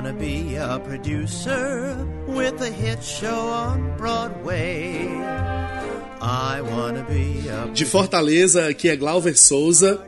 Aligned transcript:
wanna 0.00 0.12
be 0.14 0.56
a 0.56 0.78
producer 0.80 1.94
with 2.26 2.54
a 2.62 2.70
hit 2.70 3.02
show 3.04 3.28
on 3.50 3.94
Broadway. 3.98 5.06
I 6.22 6.62
wanna 6.62 7.04
be 7.08 7.46
a 7.50 7.66
De 7.74 7.84
Fortaleza, 7.84 8.66
aqui 8.68 8.88
é 8.88 8.96
Glauber 8.96 9.36
Souza. 9.36 10.02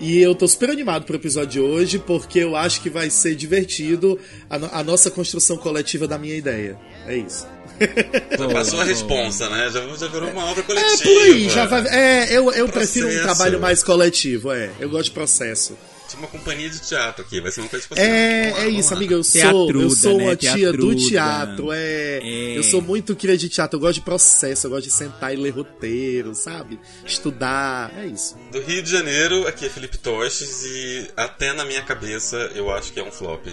E 0.00 0.18
eu 0.20 0.34
tô 0.34 0.48
super 0.48 0.70
animado 0.70 1.04
pro 1.04 1.16
episódio 1.16 1.50
de 1.50 1.60
hoje, 1.60 1.98
porque 1.98 2.38
eu 2.40 2.56
acho 2.56 2.80
que 2.80 2.88
vai 2.90 3.08
ser 3.10 3.34
divertido 3.36 4.18
a, 4.50 4.58
no- 4.58 4.70
a 4.72 4.82
nossa 4.82 5.10
construção 5.10 5.56
coletiva 5.58 6.08
da 6.08 6.16
minha 6.18 6.34
ideia. 6.34 6.76
É 7.06 7.16
isso. 7.16 7.46
Já 8.38 8.48
passou 8.48 8.80
a 8.80 8.84
responsa, 8.84 9.48
né? 9.50 9.68
Já, 9.70 9.86
já 9.96 10.08
virou 10.08 10.30
uma 10.30 10.46
obra 10.46 10.60
É, 10.60 10.64
coletiva. 10.64 11.02
por 11.02 11.22
aí, 11.22 11.48
já 11.50 11.66
vai. 11.66 11.86
É, 11.88 12.36
eu, 12.36 12.50
eu 12.52 12.68
prefiro 12.68 13.08
um 13.08 13.22
trabalho 13.22 13.60
mais 13.60 13.82
coletivo, 13.82 14.52
é. 14.52 14.70
Eu 14.80 14.88
gosto 14.88 15.06
de 15.06 15.10
processo. 15.12 15.76
Uma 16.18 16.28
companhia 16.28 16.68
de 16.68 16.80
teatro 16.80 17.24
aqui, 17.24 17.40
vai 17.40 17.50
ser 17.50 17.60
uma 17.60 17.68
coisa 17.68 17.86
assim. 17.90 18.00
É, 18.00 18.52
lá, 18.52 18.64
é 18.64 18.68
isso, 18.68 18.90
lá. 18.90 18.96
amiga. 18.96 19.14
Eu 19.14 19.24
sou, 19.24 19.70
eu 19.70 19.90
sou 19.90 20.18
né? 20.18 20.24
uma 20.24 20.36
tia 20.36 20.72
do 20.72 20.94
teatro. 20.94 21.72
É, 21.72 22.20
É. 22.22 22.58
Eu 22.58 22.62
sou 22.62 22.80
muito 22.80 23.14
cria 23.16 23.36
de 23.36 23.48
teatro. 23.48 23.76
Eu 23.76 23.80
gosto 23.80 23.94
de 23.94 24.00
processo, 24.00 24.66
eu 24.66 24.70
gosto 24.70 24.84
de 24.84 24.92
sentar 24.92 25.32
e 25.34 25.36
ler 25.36 25.50
roteiro, 25.50 26.34
sabe? 26.34 26.78
Estudar. 27.04 27.92
É 27.96 28.06
isso. 28.06 28.36
Do 28.52 28.60
Rio 28.60 28.82
de 28.82 28.90
Janeiro, 28.90 29.46
aqui 29.46 29.66
é 29.66 29.68
Felipe 29.68 29.98
Toches 29.98 30.64
e 30.64 31.10
até 31.16 31.52
na 31.52 31.64
minha 31.64 31.82
cabeça 31.82 32.36
eu 32.54 32.70
acho 32.70 32.92
que 32.92 33.00
é 33.00 33.04
um 33.04 33.12
flop. 33.12 33.46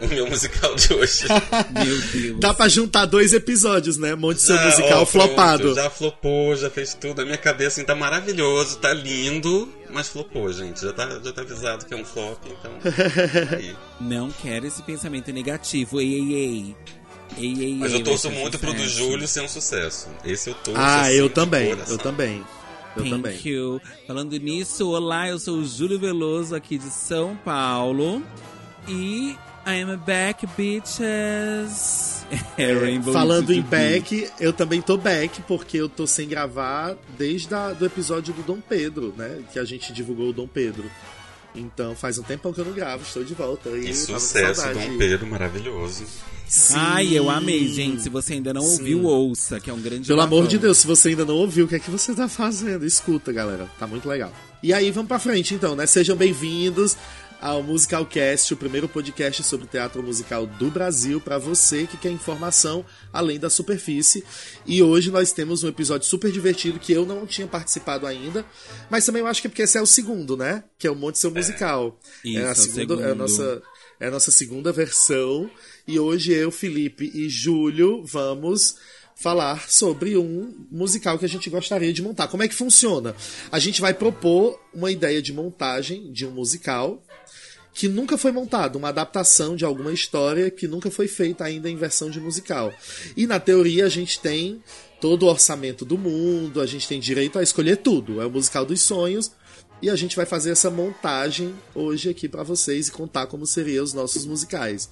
O 0.00 0.06
meu 0.08 0.26
musical 0.28 0.74
de 0.74 0.92
hoje. 0.92 1.24
Meu 1.72 2.00
Deus. 2.00 2.40
Dá 2.40 2.52
pra 2.52 2.68
juntar 2.68 3.06
dois 3.06 3.32
episódios, 3.32 3.96
né? 3.96 4.14
Monte 4.14 4.40
seu 4.40 4.56
Já, 4.56 4.64
musical 4.64 5.02
ó, 5.02 5.06
flopado. 5.06 5.62
pronto, 5.62 5.74
já 5.76 5.90
flopou, 5.90 6.56
já 6.56 6.70
fez 6.70 6.94
tudo. 6.94 7.22
A 7.22 7.24
minha 7.24 7.36
cabeça 7.36 7.68
assim, 7.68 7.84
tá 7.84 7.94
maravilhoso, 7.94 8.78
tá 8.78 8.92
lindo, 8.92 9.68
mas 9.90 10.08
flopou, 10.08 10.52
gente. 10.52 10.80
Já 10.80 10.92
tá, 10.92 11.08
já 11.22 11.32
tá 11.32 11.42
avisado 11.42 11.84
que 11.84 11.94
é 11.94 11.96
um 11.96 12.04
flop, 12.04 12.38
então. 12.46 12.72
Não 14.00 14.30
quero 14.30 14.66
esse 14.66 14.82
pensamento 14.82 15.32
negativo. 15.32 16.00
Ei, 16.00 16.14
ei, 16.14 16.34
ei. 16.34 16.76
Ei, 17.36 17.62
ei, 17.62 17.74
Mas 17.74 17.92
eu 17.92 18.02
torço 18.02 18.30
muito 18.30 18.58
pro 18.58 18.72
do. 18.72 18.88
Júlio 18.88 19.28
ser 19.28 19.42
um 19.42 19.48
sucesso. 19.48 20.08
Esse 20.24 20.50
eu 20.50 20.54
torço. 20.54 20.80
Ah, 20.80 21.02
assim, 21.02 21.14
eu 21.14 21.30
também. 21.30 21.70
Eu 21.70 21.98
também. 21.98 22.44
Eu 22.96 23.02
Thank 23.02 23.10
também. 23.10 23.40
you. 23.44 23.80
Falando 24.06 24.36
nisso, 24.38 24.90
olá, 24.90 25.28
eu 25.28 25.38
sou 25.38 25.58
o 25.58 25.64
Júlio 25.64 25.98
Veloso 25.98 26.54
aqui 26.54 26.78
de 26.78 26.90
São 26.90 27.36
Paulo. 27.36 28.22
E 28.88 29.36
I 29.68 29.82
am 29.82 29.98
back, 29.98 30.46
bitches. 30.56 32.24
É, 32.56 32.72
Rainbow 32.72 33.12
Falando 33.12 33.52
em 33.52 33.60
back, 33.60 34.26
eu 34.40 34.50
também 34.50 34.80
tô 34.80 34.96
back, 34.96 35.42
porque 35.42 35.76
eu 35.76 35.90
tô 35.90 36.06
sem 36.06 36.26
gravar 36.26 36.96
desde 37.18 37.54
a, 37.54 37.74
do 37.74 37.84
episódio 37.84 38.32
do 38.32 38.42
Dom 38.42 38.60
Pedro, 38.66 39.12
né? 39.14 39.40
Que 39.52 39.58
a 39.58 39.66
gente 39.66 39.92
divulgou 39.92 40.30
o 40.30 40.32
Dom 40.32 40.46
Pedro. 40.46 40.90
Então 41.54 41.94
faz 41.94 42.18
um 42.18 42.22
tempão 42.22 42.50
que 42.50 42.60
eu 42.60 42.64
não 42.64 42.72
gravo, 42.72 43.02
estou 43.02 43.22
de 43.22 43.34
volta. 43.34 43.68
E 43.68 43.88
com 43.88 43.92
sucesso, 43.92 44.62
saudade. 44.62 44.88
Dom 44.88 44.96
Pedro, 44.96 45.26
maravilhoso. 45.26 46.06
Sim. 46.46 46.74
Ai, 46.78 47.12
eu 47.12 47.28
amei, 47.28 47.68
gente. 47.68 48.00
Se 48.00 48.08
você 48.08 48.32
ainda 48.34 48.54
não 48.54 48.62
Sim. 48.62 48.78
ouviu, 48.78 49.04
ouça, 49.04 49.60
que 49.60 49.68
é 49.68 49.72
um 49.72 49.82
grande 49.82 50.08
Pelo 50.08 50.22
amor 50.22 50.46
de 50.46 50.56
Deus, 50.56 50.78
se 50.78 50.86
você 50.86 51.10
ainda 51.10 51.26
não 51.26 51.34
ouviu, 51.34 51.66
o 51.66 51.68
que 51.68 51.74
é 51.74 51.78
que 51.78 51.90
você 51.90 52.14
tá 52.14 52.26
fazendo? 52.26 52.86
Escuta, 52.86 53.30
galera. 53.34 53.68
Tá 53.78 53.86
muito 53.86 54.08
legal. 54.08 54.32
E 54.62 54.72
aí, 54.72 54.90
vamos 54.90 55.08
pra 55.08 55.18
frente 55.18 55.54
então, 55.54 55.76
né? 55.76 55.86
Sejam 55.86 56.16
bem-vindos 56.16 56.96
ao 57.40 57.62
Musicalcast, 57.62 58.52
o 58.52 58.56
primeiro 58.56 58.88
podcast 58.88 59.42
sobre 59.42 59.66
teatro 59.66 60.02
musical 60.02 60.46
do 60.46 60.70
Brasil 60.70 61.20
pra 61.20 61.38
você 61.38 61.86
que 61.86 61.96
quer 61.96 62.10
informação 62.10 62.84
além 63.12 63.38
da 63.38 63.48
superfície. 63.48 64.24
E 64.66 64.82
hoje 64.82 65.10
nós 65.10 65.32
temos 65.32 65.62
um 65.62 65.68
episódio 65.68 66.06
super 66.06 66.30
divertido 66.32 66.78
que 66.78 66.92
eu 66.92 67.06
não 67.06 67.26
tinha 67.26 67.46
participado 67.46 68.06
ainda, 68.06 68.44
mas 68.90 69.06
também 69.06 69.20
eu 69.20 69.28
acho 69.28 69.40
que 69.40 69.46
é 69.46 69.50
porque 69.50 69.62
esse 69.62 69.78
é 69.78 69.82
o 69.82 69.86
segundo, 69.86 70.36
né? 70.36 70.64
Que 70.78 70.86
é 70.86 70.90
o 70.90 70.96
Monte 70.96 71.18
Seu 71.18 71.30
Musical. 71.30 71.98
Isso, 72.24 72.38
é 72.38 72.42
é 72.42 72.48
a 72.48 72.54
segunda, 72.54 73.02
é 73.02 73.10
a 73.12 73.14
nossa 73.14 73.62
é 74.00 74.06
a 74.06 74.10
nossa 74.10 74.30
segunda 74.30 74.72
versão. 74.72 75.50
E 75.86 75.98
hoje 75.98 76.32
eu, 76.32 76.50
Felipe 76.50 77.10
e 77.14 77.28
Júlio 77.28 78.04
vamos 78.04 78.76
falar 79.18 79.68
sobre 79.68 80.16
um 80.16 80.54
musical 80.70 81.18
que 81.18 81.24
a 81.24 81.28
gente 81.28 81.50
gostaria 81.50 81.92
de 81.92 82.00
montar. 82.00 82.28
Como 82.28 82.44
é 82.44 82.48
que 82.48 82.54
funciona? 82.54 83.16
A 83.50 83.58
gente 83.58 83.80
vai 83.80 83.92
propor 83.92 84.60
uma 84.72 84.92
ideia 84.92 85.20
de 85.20 85.32
montagem 85.32 86.12
de 86.12 86.24
um 86.24 86.30
musical 86.30 87.02
que 87.74 87.88
nunca 87.88 88.16
foi 88.16 88.32
montado, 88.32 88.76
uma 88.76 88.88
adaptação 88.88 89.54
de 89.54 89.64
alguma 89.64 89.92
história 89.92 90.50
que 90.50 90.66
nunca 90.66 90.90
foi 90.90 91.08
feita 91.08 91.44
ainda 91.44 91.68
em 91.68 91.76
versão 91.76 92.10
de 92.10 92.20
musical. 92.20 92.72
E 93.16 93.26
na 93.26 93.40
teoria 93.40 93.86
a 93.86 93.88
gente 93.88 94.20
tem 94.20 94.62
todo 95.00 95.24
o 95.24 95.28
orçamento 95.28 95.84
do 95.84 95.98
mundo, 95.98 96.60
a 96.60 96.66
gente 96.66 96.86
tem 96.88 97.00
direito 97.00 97.38
a 97.38 97.42
escolher 97.42 97.78
tudo. 97.78 98.20
É 98.20 98.26
o 98.26 98.30
musical 98.30 98.64
dos 98.64 98.82
sonhos. 98.82 99.32
E 99.80 99.88
a 99.88 99.94
gente 99.94 100.16
vai 100.16 100.26
fazer 100.26 100.50
essa 100.50 100.70
montagem 100.70 101.54
hoje 101.72 102.10
aqui 102.10 102.28
pra 102.28 102.42
vocês 102.42 102.88
e 102.88 102.92
contar 102.92 103.26
como 103.26 103.46
seriam 103.46 103.84
os 103.84 103.92
nossos 103.92 104.26
musicais. 104.26 104.90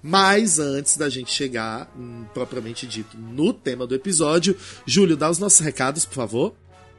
Mas 0.00 0.60
antes 0.60 0.96
da 0.96 1.08
gente 1.08 1.32
chegar, 1.32 1.92
hum, 1.98 2.24
propriamente 2.32 2.86
dito, 2.86 3.16
no 3.18 3.52
tema 3.52 3.84
do 3.84 3.96
episódio, 3.96 4.56
Júlio, 4.86 5.16
dá 5.16 5.28
os 5.28 5.40
nossos 5.40 5.58
recados, 5.58 6.04
por 6.04 6.14
favor. 6.14 6.54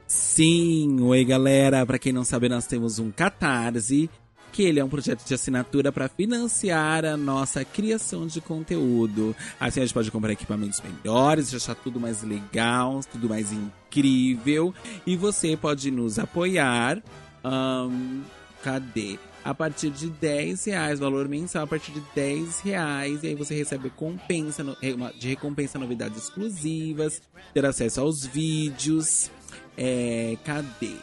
Sim, 0.06 1.00
oi 1.02 1.24
galera. 1.24 1.86
Pra 1.86 1.98
quem 1.98 2.12
não 2.12 2.26
sabe, 2.26 2.50
nós 2.50 2.68
temos 2.68 3.00
um 3.00 3.10
Catarse, 3.10 4.10
que 4.52 4.64
ele 4.64 4.82
é 4.82 4.84
um 4.84 4.90
projeto 4.90 5.26
de 5.26 5.34
assinatura 5.34 5.94
para 5.94 6.10
financiar 6.10 7.06
a 7.06 7.16
nossa 7.16 7.64
criação 7.64 8.28
de 8.28 8.42
conteúdo. 8.42 9.34
Assim 9.58 9.80
a 9.80 9.86
gente 9.86 9.94
pode 9.94 10.12
comprar 10.12 10.34
equipamentos 10.34 10.82
melhores, 10.82 11.52
deixar 11.52 11.76
tudo 11.76 12.02
mais 12.02 12.22
legal, 12.22 13.00
tudo 13.10 13.30
mais 13.30 13.54
incrível. 13.54 14.74
E 15.08 15.16
você 15.16 15.56
pode 15.56 15.90
nos 15.90 16.20
apoiar. 16.20 17.02
Ahn, 17.44 18.22
cadê? 18.64 19.18
A 19.44 19.54
partir 19.54 19.90
de 19.90 20.10
10 20.10 20.66
reais, 20.66 21.00
valor 21.00 21.28
mensal 21.30 21.64
a 21.64 21.68
partir 21.68 21.92
de 21.94 22.02
10 22.14 22.60
reais. 22.60 23.24
E 23.24 23.28
aí 23.28 23.36
você 23.36 23.56
recebe 23.56 23.90
compensa, 23.90 24.64
no- 24.64 24.76
uma- 24.96 25.14
de 25.14 25.30
recompensa 25.30 25.80
novidades 25.80 26.24
exclusivas, 26.24 27.22
ter 27.54 27.66
acesso 27.66 28.02
aos 28.02 28.26
vídeos. 28.26 29.32
É, 29.78 30.38
cadê? 30.44 30.96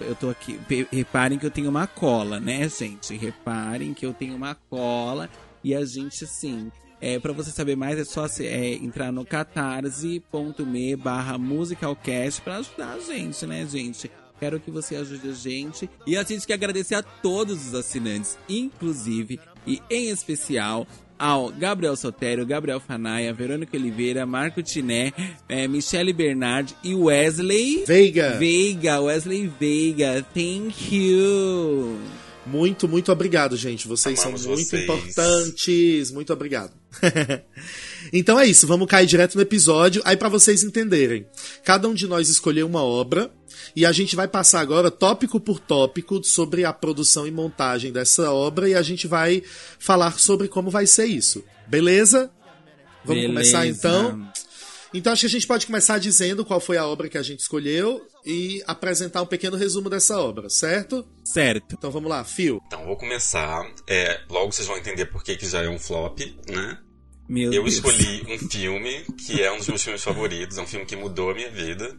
Eu 0.00 0.14
tô 0.14 0.30
aqui. 0.30 0.58
Reparem 0.90 1.38
que 1.38 1.46
eu 1.46 1.50
tenho 1.50 1.68
uma 1.68 1.86
cola, 1.86 2.40
né, 2.40 2.68
gente? 2.68 3.14
Reparem 3.16 3.92
que 3.94 4.04
eu 4.06 4.14
tenho 4.14 4.34
uma 4.34 4.54
cola. 4.54 5.28
E 5.62 5.74
a 5.74 5.84
gente, 5.84 6.26
sim. 6.26 6.70
É, 7.00 7.18
para 7.18 7.32
você 7.32 7.50
saber 7.50 7.76
mais, 7.76 7.98
é 7.98 8.04
só 8.04 8.26
é, 8.40 8.72
entrar 8.74 9.12
no 9.12 9.24
catarse.me 9.24 10.96
barra 10.96 11.38
musicalcast 11.38 12.40
pra 12.42 12.56
ajudar 12.56 12.94
a 12.94 12.98
gente, 13.00 13.46
né, 13.46 13.64
gente? 13.66 14.10
Quero 14.38 14.60
que 14.60 14.70
você 14.70 14.96
ajude 14.96 15.28
a 15.28 15.32
gente. 15.32 15.88
E 16.06 16.16
a 16.16 16.22
gente 16.22 16.46
quer 16.46 16.54
agradecer 16.54 16.94
a 16.94 17.02
todos 17.02 17.66
os 17.66 17.74
assinantes, 17.74 18.38
inclusive 18.48 19.40
e 19.66 19.82
em 19.90 20.08
especial 20.08 20.86
ao 21.18 21.50
Gabriel 21.50 21.96
Sotério, 21.96 22.46
Gabriel 22.46 22.80
Fanaia, 22.80 23.34
Verônica 23.34 23.76
Oliveira, 23.76 24.24
Marco 24.24 24.62
Tiné, 24.62 25.12
eh, 25.48 25.66
Michele 25.66 26.12
Bernard 26.12 26.74
e 26.82 26.94
Wesley 26.94 27.84
Veiga, 27.84 28.36
Veiga, 28.38 29.00
Wesley 29.00 29.48
Veiga, 29.58 30.24
thank 30.32 30.94
you. 30.94 31.98
Muito, 32.48 32.88
muito 32.88 33.12
obrigado, 33.12 33.56
gente. 33.56 33.86
Vocês 33.86 34.18
Amamos 34.20 34.42
são 34.42 34.52
muito 34.52 34.66
vocês. 34.66 34.82
importantes. 34.82 36.10
Muito 36.10 36.32
obrigado. 36.32 36.72
então 38.12 38.38
é 38.38 38.46
isso, 38.46 38.66
vamos 38.66 38.88
cair 38.88 39.06
direto 39.06 39.34
no 39.34 39.42
episódio. 39.42 40.02
Aí 40.04 40.16
pra 40.16 40.28
vocês 40.28 40.62
entenderem, 40.62 41.26
cada 41.64 41.88
um 41.88 41.94
de 41.94 42.06
nós 42.06 42.28
escolheu 42.28 42.66
uma 42.66 42.82
obra 42.82 43.30
e 43.76 43.84
a 43.84 43.92
gente 43.92 44.16
vai 44.16 44.26
passar 44.26 44.60
agora 44.60 44.90
tópico 44.90 45.38
por 45.38 45.60
tópico 45.60 46.22
sobre 46.24 46.64
a 46.64 46.72
produção 46.72 47.26
e 47.26 47.30
montagem 47.30 47.92
dessa 47.92 48.32
obra 48.32 48.68
e 48.68 48.74
a 48.74 48.82
gente 48.82 49.06
vai 49.06 49.42
falar 49.78 50.18
sobre 50.18 50.48
como 50.48 50.70
vai 50.70 50.86
ser 50.86 51.06
isso. 51.06 51.44
Beleza? 51.66 52.30
Vamos 53.04 53.22
Beleza. 53.22 53.28
começar 53.28 53.66
então. 53.66 54.30
Então 54.92 55.12
acho 55.12 55.20
que 55.20 55.26
a 55.26 55.30
gente 55.30 55.46
pode 55.46 55.66
começar 55.66 55.98
dizendo 55.98 56.44
qual 56.44 56.60
foi 56.60 56.76
a 56.78 56.86
obra 56.86 57.08
que 57.08 57.18
a 57.18 57.22
gente 57.22 57.40
escolheu 57.40 58.06
e 58.24 58.62
apresentar 58.66 59.22
um 59.22 59.26
pequeno 59.26 59.56
resumo 59.56 59.90
dessa 59.90 60.18
obra, 60.18 60.48
certo? 60.48 61.06
Certo. 61.24 61.74
Então 61.76 61.90
vamos 61.90 62.08
lá, 62.08 62.24
Fio. 62.24 62.60
Então, 62.66 62.84
vou 62.86 62.96
começar. 62.96 63.70
É, 63.86 64.20
logo 64.30 64.52
vocês 64.52 64.66
vão 64.66 64.78
entender 64.78 65.06
por 65.06 65.22
que, 65.22 65.36
que 65.36 65.46
já 65.46 65.62
é 65.62 65.68
um 65.68 65.78
flop, 65.78 66.18
né? 66.48 66.78
Meu 67.28 67.52
Eu 67.52 67.62
Deus. 67.62 67.74
escolhi 67.74 68.24
um 68.26 68.38
filme 68.48 69.04
que 69.26 69.42
é 69.42 69.52
um 69.52 69.58
dos 69.58 69.68
meus 69.68 69.82
filmes 69.82 70.02
favoritos, 70.02 70.56
é 70.56 70.62
um 70.62 70.66
filme 70.66 70.86
que 70.86 70.96
mudou 70.96 71.30
a 71.30 71.34
minha 71.34 71.50
vida. 71.50 71.94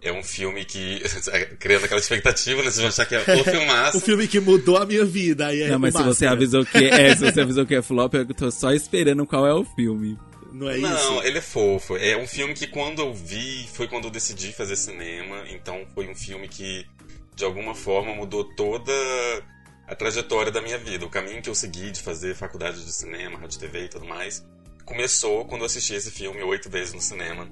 É 0.00 0.12
um 0.12 0.22
filme 0.22 0.64
que. 0.64 1.00
criando 1.58 1.84
aquela 1.84 2.00
expectativa, 2.00 2.58
né? 2.62 2.70
Vocês 2.70 2.78
vão 2.78 2.88
achar 2.88 3.06
que 3.06 3.14
é 3.14 3.20
o 3.20 3.44
filmaço. 3.44 3.98
O 3.98 4.00
filme 4.00 4.26
que 4.28 4.40
mudou 4.40 4.76
a 4.76 4.86
minha 4.86 5.04
vida. 5.04 5.46
Aí 5.48 5.62
é 5.62 5.68
Não, 5.70 5.78
mas 5.78 5.94
se 5.94 6.02
você 6.02 6.26
avisou 6.26 6.64
que 6.64 6.78
é, 6.78 7.14
se 7.14 7.24
você 7.30 7.40
avisou 7.40 7.66
que 7.66 7.74
é 7.74 7.82
flop, 7.82 8.14
eu 8.14 8.26
tô 8.26 8.50
só 8.50 8.72
esperando 8.72 9.24
qual 9.26 9.46
é 9.46 9.54
o 9.54 9.64
filme. 9.64 10.18
Não 10.62 10.70
é 10.70 10.76
Não, 10.78 10.94
isso? 10.96 11.26
ele 11.26 11.38
é 11.38 11.42
fofo. 11.42 11.96
É 11.96 12.16
um 12.16 12.26
filme 12.26 12.54
que 12.54 12.66
quando 12.66 13.00
eu 13.02 13.12
vi, 13.12 13.66
foi 13.72 13.88
quando 13.88 14.04
eu 14.04 14.10
decidi 14.10 14.52
fazer 14.52 14.76
cinema. 14.76 15.44
Então 15.48 15.84
foi 15.94 16.08
um 16.08 16.14
filme 16.14 16.48
que, 16.48 16.86
de 17.34 17.44
alguma 17.44 17.74
forma, 17.74 18.14
mudou 18.14 18.44
toda 18.54 18.92
a 19.86 19.94
trajetória 19.94 20.50
da 20.52 20.60
minha 20.60 20.78
vida. 20.78 21.04
O 21.04 21.10
caminho 21.10 21.42
que 21.42 21.50
eu 21.50 21.54
segui 21.54 21.90
de 21.90 22.00
fazer 22.00 22.34
faculdade 22.34 22.84
de 22.84 22.92
cinema, 22.92 23.38
rádio 23.38 23.58
TV 23.58 23.84
e 23.84 23.88
tudo 23.88 24.06
mais, 24.06 24.44
começou 24.84 25.44
quando 25.44 25.62
eu 25.62 25.66
assisti 25.66 25.94
esse 25.94 26.10
filme 26.10 26.42
oito 26.42 26.70
vezes 26.70 26.94
no 26.94 27.00
cinema. 27.00 27.48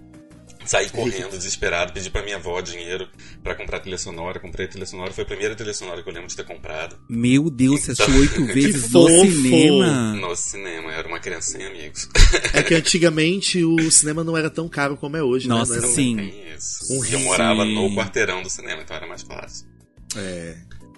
Saí 0.64 0.90
correndo, 0.90 1.30
desesperado, 1.30 1.92
pedi 1.92 2.10
pra 2.10 2.22
minha 2.22 2.36
avó 2.36 2.60
dinheiro 2.60 3.08
pra 3.42 3.54
comprar 3.54 3.80
trilha 3.80 3.96
sonora. 3.98 4.38
Comprei 4.38 4.66
a 4.66 4.68
trilha 4.68 4.86
sonora, 4.86 5.10
foi 5.12 5.24
a 5.24 5.26
primeira 5.26 5.54
trilha 5.56 5.72
sonora 5.74 6.02
que 6.02 6.08
eu 6.08 6.12
lembro 6.12 6.28
de 6.28 6.36
ter 6.36 6.44
comprado. 6.44 6.96
Meu 7.08 7.50
Deus, 7.50 7.80
você 7.80 7.92
assistiu 7.92 8.14
oito 8.20 8.44
vezes 8.52 8.90
no 8.90 9.08
cinema. 9.08 10.12
No 10.14 10.36
cinema, 10.36 10.90
eu 10.90 10.98
era 10.98 11.08
uma 11.08 11.18
criança 11.18 11.52
sem 11.52 11.66
amigos. 11.66 12.08
É 12.52 12.62
que 12.62 12.74
antigamente 12.74 13.64
o 13.64 13.90
cinema 13.90 14.22
não 14.22 14.36
era 14.36 14.50
tão 14.50 14.68
caro 14.68 14.96
como 14.96 15.16
é 15.16 15.22
hoje, 15.22 15.48
Nossa, 15.48 15.74
né? 15.74 15.78
Não 15.80 15.84
era- 15.86 15.94
sim. 15.94 16.32
Um 16.90 17.04
eu 17.06 17.20
morava 17.20 17.64
sim. 17.64 17.74
no 17.74 17.94
quarteirão 17.96 18.42
do 18.42 18.50
cinema, 18.50 18.82
então 18.82 18.96
era 18.96 19.06
mais 19.06 19.22
fácil. 19.22 19.66
É. 20.16 20.56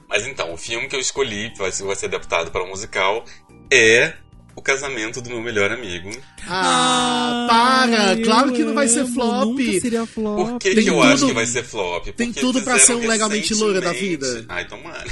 Mas 0.09 0.27
então, 0.27 0.53
o 0.53 0.57
filme 0.57 0.89
que 0.89 0.97
eu 0.97 1.01
escolhi, 1.01 1.51
que 1.53 1.59
vai 1.59 1.71
ser, 1.73 1.85
vai 1.85 1.97
ser 1.97 2.07
adaptado 2.07 2.51
para 2.51 2.63
um 2.65 2.69
musical, 2.69 3.25
é 3.73 4.15
O 4.55 4.61
Casamento 4.63 5.21
do 5.23 5.31
Meu 5.31 5.41
Melhor 5.41 5.73
Amigo. 5.73 6.11
Ah, 6.47 7.47
para! 7.49 8.15
eu 8.19 8.25
Claro 8.25 8.53
que 8.53 8.63
não 8.63 8.75
vai 8.75 8.87
ser 8.87 9.07
flop. 9.07 9.47
Nunca 9.59 9.81
seria 9.81 10.07
flop. 10.07 10.37
Por 10.37 10.59
que, 10.59 10.75
Tem 10.75 10.85
que 10.85 10.91
eu 10.91 10.95
tudo- 10.95 11.07
acho 11.07 11.27
que 11.27 11.33
vai 11.33 11.47
ser 11.47 11.63
flop? 11.65 12.05
tem 12.13 12.27
Porque 12.29 12.41
tudo 12.41 12.63
pra 12.63 12.79
ser 12.79 12.95
um 12.95 13.07
legalmente 13.07 13.55
loira 13.55 13.81
da 13.81 13.93
vida. 13.93 14.45
Ai, 14.49 14.67
tomara. 14.69 15.11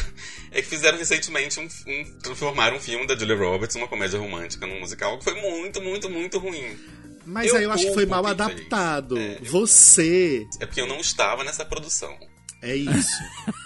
É 0.53 0.61
que 0.61 0.69
fizeram 0.69 0.99
recentemente 0.99 1.59
um, 1.61 1.63
um, 1.87 2.05
transformaram 2.23 2.77
um 2.77 2.81
filme 2.81 3.07
da 3.07 3.17
Julia 3.17 3.37
Roberts, 3.37 3.77
uma 3.77 3.87
comédia 3.89 4.19
romântica, 4.19 4.67
num 4.67 4.81
musical, 4.81 5.17
que 5.19 5.25
foi 5.25 5.35
muito, 5.41 5.81
muito, 5.81 6.11
muito 6.11 6.39
ruim. 6.39 6.77
Mas 7.25 7.49
Eu 7.51 7.57
aí 7.57 7.65
eu 7.65 7.71
acho 7.73 7.87
que 7.87 7.95
foi 7.95 8.05
mal 8.07 8.27
adaptado. 8.27 9.17
É, 9.17 9.39
eu- 9.41 9.45
Você. 9.45 10.45
É 10.61 10.67
porque 10.67 10.81
eu 10.81 10.87
não 10.87 10.99
estava 10.99 11.45
nessa 11.45 11.65
produção. 11.65 12.15
É 12.63 12.75
isso. 12.77 13.11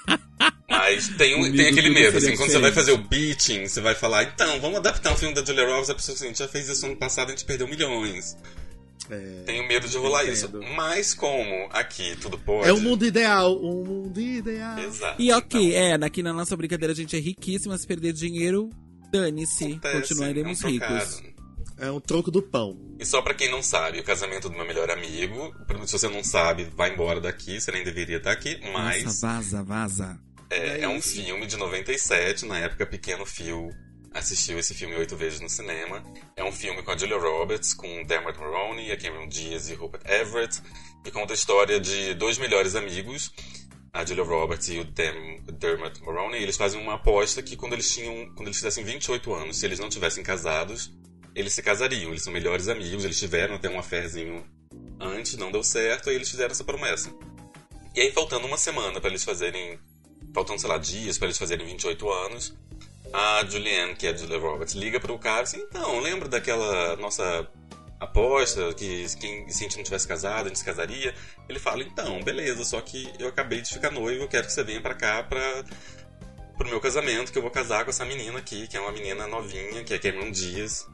Mas 0.69 1.09
tem, 1.09 1.35
um, 1.37 1.51
tem 1.53 1.69
aquele 1.69 1.91
medo, 1.91 2.19
assim, 2.19 2.37
quando 2.37 2.51
você 2.51 2.59
vai 2.59 2.73
fazer 2.73 2.93
o 2.93 3.05
pitching, 3.05 3.67
você 3.67 3.81
vai 3.81 3.95
falar, 3.95 4.25
então, 4.25 4.61
vamos 4.61 4.79
adaptar 4.79 5.13
um 5.13 5.17
filme 5.17 5.35
da 5.35 5.45
Julia 5.45 5.65
Roberts, 5.67 5.91
a 5.91 5.95
pessoa 5.95 6.15
assim, 6.15 6.25
a 6.25 6.29
gente 6.29 6.39
já 6.39 6.49
fez 6.49 6.69
isso 6.69 6.85
ano 6.85 6.97
passado, 6.97 7.29
a 7.29 7.31
gente 7.31 7.45
perdeu 7.45 7.67
milhões. 7.69 8.37
É, 9.11 9.43
Tenho 9.45 9.69
medo 9.69 9.87
de 9.87 9.97
rolar 9.99 10.23
Entendo. 10.25 10.63
isso. 10.63 10.75
Mas 10.75 11.15
como 11.15 11.69
aqui 11.71 12.17
tudo 12.21 12.39
pode. 12.39 12.69
é 12.69 12.73
o 12.73 12.81
mundo 12.81 13.05
ideal. 13.05 13.55
O 13.55 13.85
mundo 13.85 14.19
ideal. 14.19 14.79
Exato. 14.79 15.21
E 15.21 15.31
ok, 15.33 15.69
Então, 15.69 16.05
é, 16.05 16.07
aqui 16.07 16.23
na 16.23 16.33
nossa 16.33 16.57
brincadeira 16.57 16.93
a 16.93 16.97
gente 16.97 17.15
é 17.15 17.21
riquíssima, 17.21 17.77
se 17.77 17.87
perder 17.87 18.13
dinheiro, 18.13 18.71
dane-se, 19.13 19.79
continuaremos 19.81 20.63
é 20.63 20.67
um 20.67 20.71
ricos. 20.71 21.23
É 21.79 21.91
um 21.91 22.01
troco 22.01 22.31
do 22.31 22.41
pão. 22.43 22.79
E 22.99 23.05
só 23.05 23.21
pra 23.21 23.35
quem 23.35 23.51
não 23.51 23.63
sabe, 23.63 23.99
o 23.99 24.05
casamento 24.05 24.49
do 24.49 24.55
meu 24.57 24.67
melhor 24.67 24.91
amigo, 24.91 25.53
se 25.87 25.93
você 25.99 26.09
não 26.09 26.23
sabe, 26.23 26.65
vai 26.77 26.93
embora 26.93 27.21
daqui, 27.21 27.61
você 27.61 27.73
nem 27.73 27.83
deveria 27.83 28.19
estar 28.19 28.31
aqui, 28.33 28.61
mas 28.73 29.03
Nossa, 29.05 29.27
vaza, 29.27 29.63
vaza. 29.63 30.21
é, 30.51 30.81
é 30.83 30.89
um 30.89 31.03
filme 31.03 31.47
de 31.47 31.57
97, 31.57 32.47
na 32.47 32.59
época 32.59 32.87
Pequeno 32.87 33.27
Fio 33.27 33.71
assistiu 34.13 34.57
esse 34.61 34.73
filme 34.75 34.95
oito 34.95 35.17
vezes 35.17 35.41
no 35.41 35.49
cinema. 35.49 36.01
É 36.37 36.45
um 36.45 36.53
filme 36.53 36.81
com 36.85 36.93
a 36.93 36.97
Julia 36.97 37.19
Roberts, 37.19 37.75
com 37.75 38.05
Dermot 38.05 38.39
Mulroney, 38.39 38.93
a 38.93 38.97
Cameron 38.97 39.27
Diaz 39.27 39.69
e 39.69 39.75
Rupert 39.75 40.03
Everett, 40.07 40.61
e 41.05 41.11
conta 41.11 41.33
a 41.33 41.35
história 41.35 41.81
de 41.81 42.15
dois 42.15 42.39
melhores 42.39 42.77
amigos, 42.77 43.33
a 43.93 44.05
Julia 44.07 44.23
Roberts 44.23 44.69
e 44.69 44.79
o 44.79 44.85
Dem- 44.85 45.43
Dermot 45.59 46.01
Mulroney. 46.03 46.41
Eles 46.41 46.57
fazem 46.57 46.81
uma 46.81 46.95
aposta 46.95 47.43
que 47.43 47.57
quando 47.57 47.73
eles 47.73 47.93
tinham, 47.93 48.33
quando 48.37 48.47
eles 48.47 48.57
fizessem 48.59 48.85
28 48.85 49.35
anos, 49.35 49.59
se 49.59 49.67
eles 49.67 49.81
não 49.81 49.89
tivessem 49.89 50.23
casados, 50.23 50.93
eles 51.35 51.53
se 51.53 51.63
casariam. 51.63 52.11
Eles 52.11 52.23
são 52.23 52.33
melhores 52.33 52.69
amigos, 52.69 53.05
eles 53.05 53.19
tiveram 53.19 53.57
até 53.57 53.69
um 53.69 53.79
affairzinho 53.79 54.45
antes, 55.01 55.37
não 55.37 55.51
deu 55.51 55.63
certo, 55.63 56.09
aí 56.09 56.17
eles 56.17 56.31
fizeram 56.31 56.53
essa 56.53 56.65
promessa. 56.65 57.13
E 57.95 58.01
aí, 58.01 58.13
faltando 58.13 58.47
uma 58.47 58.59
semana 58.59 59.01
pra 59.01 59.11
eles 59.11 59.25
fazerem. 59.25 59.79
Faltando, 60.33 60.61
sei 60.61 60.69
lá, 60.69 60.79
dias 60.79 61.17
pra 61.17 61.27
eles 61.27 61.39
fazerem 61.39 61.65
28 61.65 62.11
anos, 62.11 62.55
a 63.13 63.45
Julianne, 63.49 63.95
que 63.95 64.07
é 64.09 64.11
a 64.11 64.17
Julia 64.17 64.39
Roberts, 64.39 64.75
liga 64.75 64.99
pro 64.99 65.17
cara 65.17 65.43
assim: 65.43 65.59
então, 65.59 66.01
lembra 66.01 66.29
daquela 66.29 66.97
nossa 66.97 67.49
aposta 68.01 68.75
que 68.75 69.07
quem, 69.21 69.49
se 69.49 69.61
a 69.61 69.69
gente 69.69 69.77
não 69.77 69.85
tivesse 69.85 70.09
casado, 70.09 70.47
a 70.47 70.49
gente 70.49 70.59
se 70.59 70.65
casaria? 70.65 71.15
Ele 71.49 71.61
fala: 71.61 71.85
então, 71.85 72.21
beleza, 72.23 72.65
só 72.65 72.81
que 72.81 73.09
eu 73.19 73.29
acabei 73.29 73.61
de 73.61 73.73
ficar 73.73 73.93
noivo, 73.93 74.25
eu 74.25 74.29
quero 74.29 74.47
que 74.47 74.53
você 74.53 74.65
venha 74.65 74.81
pra 74.81 74.95
cá 74.95 75.23
pra. 75.23 75.65
Pro 76.57 76.69
meu 76.69 76.81
casamento, 76.81 77.33
que 77.33 77.39
eu 77.39 77.43
vou 77.43 77.51
casar 77.51 77.83
com 77.83 77.91
essa 77.91 78.05
menina 78.05 78.39
aqui, 78.39 78.69
que 78.69 78.77
é 78.77 78.81
uma 78.81 78.93
menina 78.93 79.27
novinha, 79.27 79.83
que 79.83 79.93
é 79.93 79.99
Cameron 79.99 80.31
Diaz, 80.31 80.87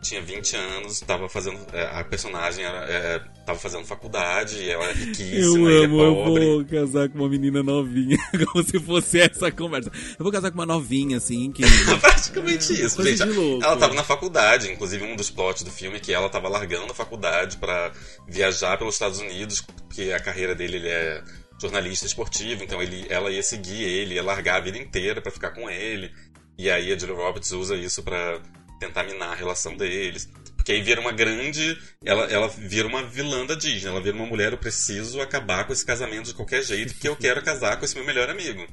tinha 0.00 0.22
20 0.22 0.56
anos, 0.56 1.00
tava 1.00 1.28
fazendo. 1.28 1.58
é, 1.72 1.98
A 2.00 2.04
personagem 2.04 2.64
era, 2.64 2.78
é, 2.84 3.18
tava 3.44 3.58
fazendo 3.58 3.84
faculdade, 3.84 4.68
ela 4.70 4.84
é 4.84 4.90
Eu 4.90 4.94
riquíssima, 4.94 5.70
ele 5.70 5.82
é 5.82 5.84
amo, 5.86 6.00
eu 6.02 6.14
pobre. 6.14 6.44
vou 6.46 6.64
casar 6.64 7.08
com 7.08 7.18
uma 7.18 7.28
menina 7.28 7.62
novinha, 7.62 8.16
como 8.52 8.64
se 8.64 8.78
fosse 8.78 9.20
essa 9.20 9.50
conversa. 9.50 9.90
Eu 10.18 10.22
vou 10.22 10.30
casar 10.32 10.50
com 10.50 10.58
uma 10.58 10.66
novinha, 10.66 11.16
assim, 11.16 11.50
que... 11.50 11.62
Praticamente 12.00 12.72
isso, 12.72 12.96
Coisa 12.96 13.26
gente. 13.26 13.62
Ela 13.62 13.76
tava 13.76 13.94
na 13.94 14.04
faculdade, 14.04 14.70
inclusive 14.70 15.04
um 15.04 15.16
dos 15.16 15.30
plots 15.30 15.62
do 15.62 15.70
filme 15.70 15.96
é 15.96 16.00
que 16.00 16.12
ela 16.12 16.28
tava 16.28 16.48
largando 16.48 16.92
a 16.92 16.94
faculdade 16.94 17.56
pra 17.56 17.92
viajar 18.28 18.76
pelos 18.78 18.94
Estados 18.94 19.18
Unidos, 19.18 19.60
porque 19.60 20.12
a 20.12 20.20
carreira 20.20 20.54
dele 20.54 20.76
ele 20.76 20.88
é 20.88 21.22
jornalista 21.60 22.06
esportivo, 22.06 22.62
então 22.62 22.80
ele, 22.80 23.04
ela 23.10 23.30
ia 23.32 23.42
seguir 23.42 23.82
ele, 23.82 24.14
ia 24.14 24.22
largar 24.22 24.56
a 24.58 24.60
vida 24.60 24.78
inteira 24.78 25.20
pra 25.20 25.32
ficar 25.32 25.50
com 25.50 25.68
ele. 25.68 26.10
E 26.56 26.70
aí 26.70 26.92
a 26.92 26.98
Julia 26.98 27.16
Roberts 27.16 27.50
usa 27.52 27.74
isso 27.76 28.02
pra 28.02 28.40
tentar 28.78 29.04
minar 29.04 29.30
a 29.30 29.34
relação 29.34 29.76
deles. 29.76 30.28
Porque 30.56 30.72
aí 30.72 30.82
vira 30.82 31.00
uma 31.00 31.12
grande. 31.12 31.78
Ela, 32.04 32.24
ela 32.26 32.48
vira 32.48 32.86
uma 32.86 33.02
vilã 33.02 33.46
da 33.46 33.54
Disney. 33.54 33.88
Ela 33.88 34.00
vira 34.00 34.16
uma 34.16 34.26
mulher, 34.26 34.52
eu 34.52 34.58
preciso 34.58 35.20
acabar 35.20 35.66
com 35.66 35.72
esse 35.72 35.84
casamento 35.84 36.26
de 36.26 36.34
qualquer 36.34 36.62
jeito, 36.62 36.92
porque 36.92 37.08
eu 37.08 37.16
quero 37.16 37.42
casar 37.42 37.78
com 37.78 37.84
esse 37.84 37.94
meu 37.94 38.04
melhor 38.04 38.28
amigo. 38.28 38.66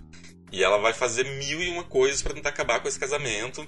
E 0.52 0.64
ela 0.64 0.78
vai 0.78 0.94
fazer 0.94 1.24
mil 1.24 1.62
e 1.62 1.70
uma 1.70 1.84
coisas 1.84 2.22
pra 2.22 2.34
tentar 2.34 2.50
acabar 2.50 2.80
com 2.80 2.88
esse 2.88 3.00
casamento. 3.00 3.68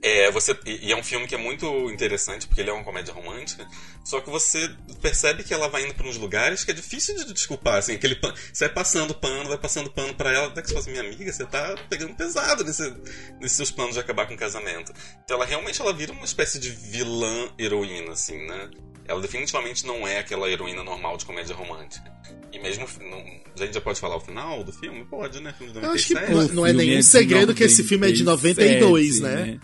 É, 0.00 0.30
você, 0.30 0.56
e 0.64 0.92
é 0.92 0.96
um 0.96 1.02
filme 1.02 1.26
que 1.26 1.34
é 1.34 1.38
muito 1.38 1.66
interessante, 1.90 2.46
porque 2.46 2.60
ele 2.60 2.70
é 2.70 2.72
uma 2.72 2.84
comédia 2.84 3.12
romântica, 3.12 3.66
só 4.04 4.20
que 4.20 4.30
você 4.30 4.70
percebe 5.02 5.42
que 5.42 5.52
ela 5.52 5.68
vai 5.68 5.84
indo 5.84 5.94
pra 5.94 6.06
uns 6.06 6.16
lugares 6.16 6.62
que 6.64 6.70
é 6.70 6.74
difícil 6.74 7.16
de 7.16 7.32
desculpar, 7.32 7.78
assim, 7.78 7.94
aquele 7.94 8.14
pano, 8.14 8.32
você 8.52 8.66
vai 8.66 8.74
passando 8.74 9.12
pano, 9.12 9.48
vai 9.48 9.58
passando 9.58 9.90
pano 9.90 10.14
pra 10.14 10.32
ela, 10.32 10.46
até 10.46 10.62
que 10.62 10.68
você 10.68 10.74
fala 10.74 10.82
assim, 10.82 10.90
minha 10.92 11.02
amiga, 11.02 11.32
você 11.32 11.44
tá 11.44 11.74
pegando 11.90 12.14
pesado 12.14 12.62
nesse, 12.62 12.94
nesses 13.40 13.56
seus 13.56 13.70
planos 13.72 13.94
de 13.94 14.00
acabar 14.00 14.26
com 14.28 14.34
o 14.34 14.36
casamento. 14.38 14.92
Então 15.24 15.36
ela 15.36 15.44
realmente 15.44 15.80
ela 15.80 15.92
vira 15.92 16.12
uma 16.12 16.24
espécie 16.24 16.60
de 16.60 16.70
vilã 16.70 17.48
heroína, 17.58 18.12
assim, 18.12 18.38
né? 18.46 18.70
Ela 19.04 19.20
definitivamente 19.20 19.84
não 19.86 20.06
é 20.06 20.18
aquela 20.18 20.48
heroína 20.50 20.84
normal 20.84 21.16
de 21.16 21.24
comédia 21.24 21.56
romântica. 21.56 22.12
E 22.52 22.58
mesmo. 22.58 22.86
Não, 23.00 23.18
a 23.18 23.64
gente 23.64 23.74
já 23.74 23.80
pode 23.80 23.98
falar 23.98 24.16
o 24.16 24.20
final 24.20 24.62
do 24.62 24.70
filme? 24.72 25.02
Pode, 25.06 25.40
né? 25.40 25.54
Filme 25.56 25.72
de 25.72 25.82
Eu 25.82 25.90
acho 25.92 26.06
que 26.06 26.14
97. 26.14 26.48
Não- 26.48 26.54
não 26.54 26.66
é 26.66 26.72
nenhum 26.74 26.98
de 26.98 27.04
segredo 27.04 27.54
que 27.54 27.64
esse 27.64 27.82
filme 27.84 28.06
é 28.08 28.12
de 28.12 28.22
92, 28.22 29.20
97, 29.20 29.22
né? 29.22 29.60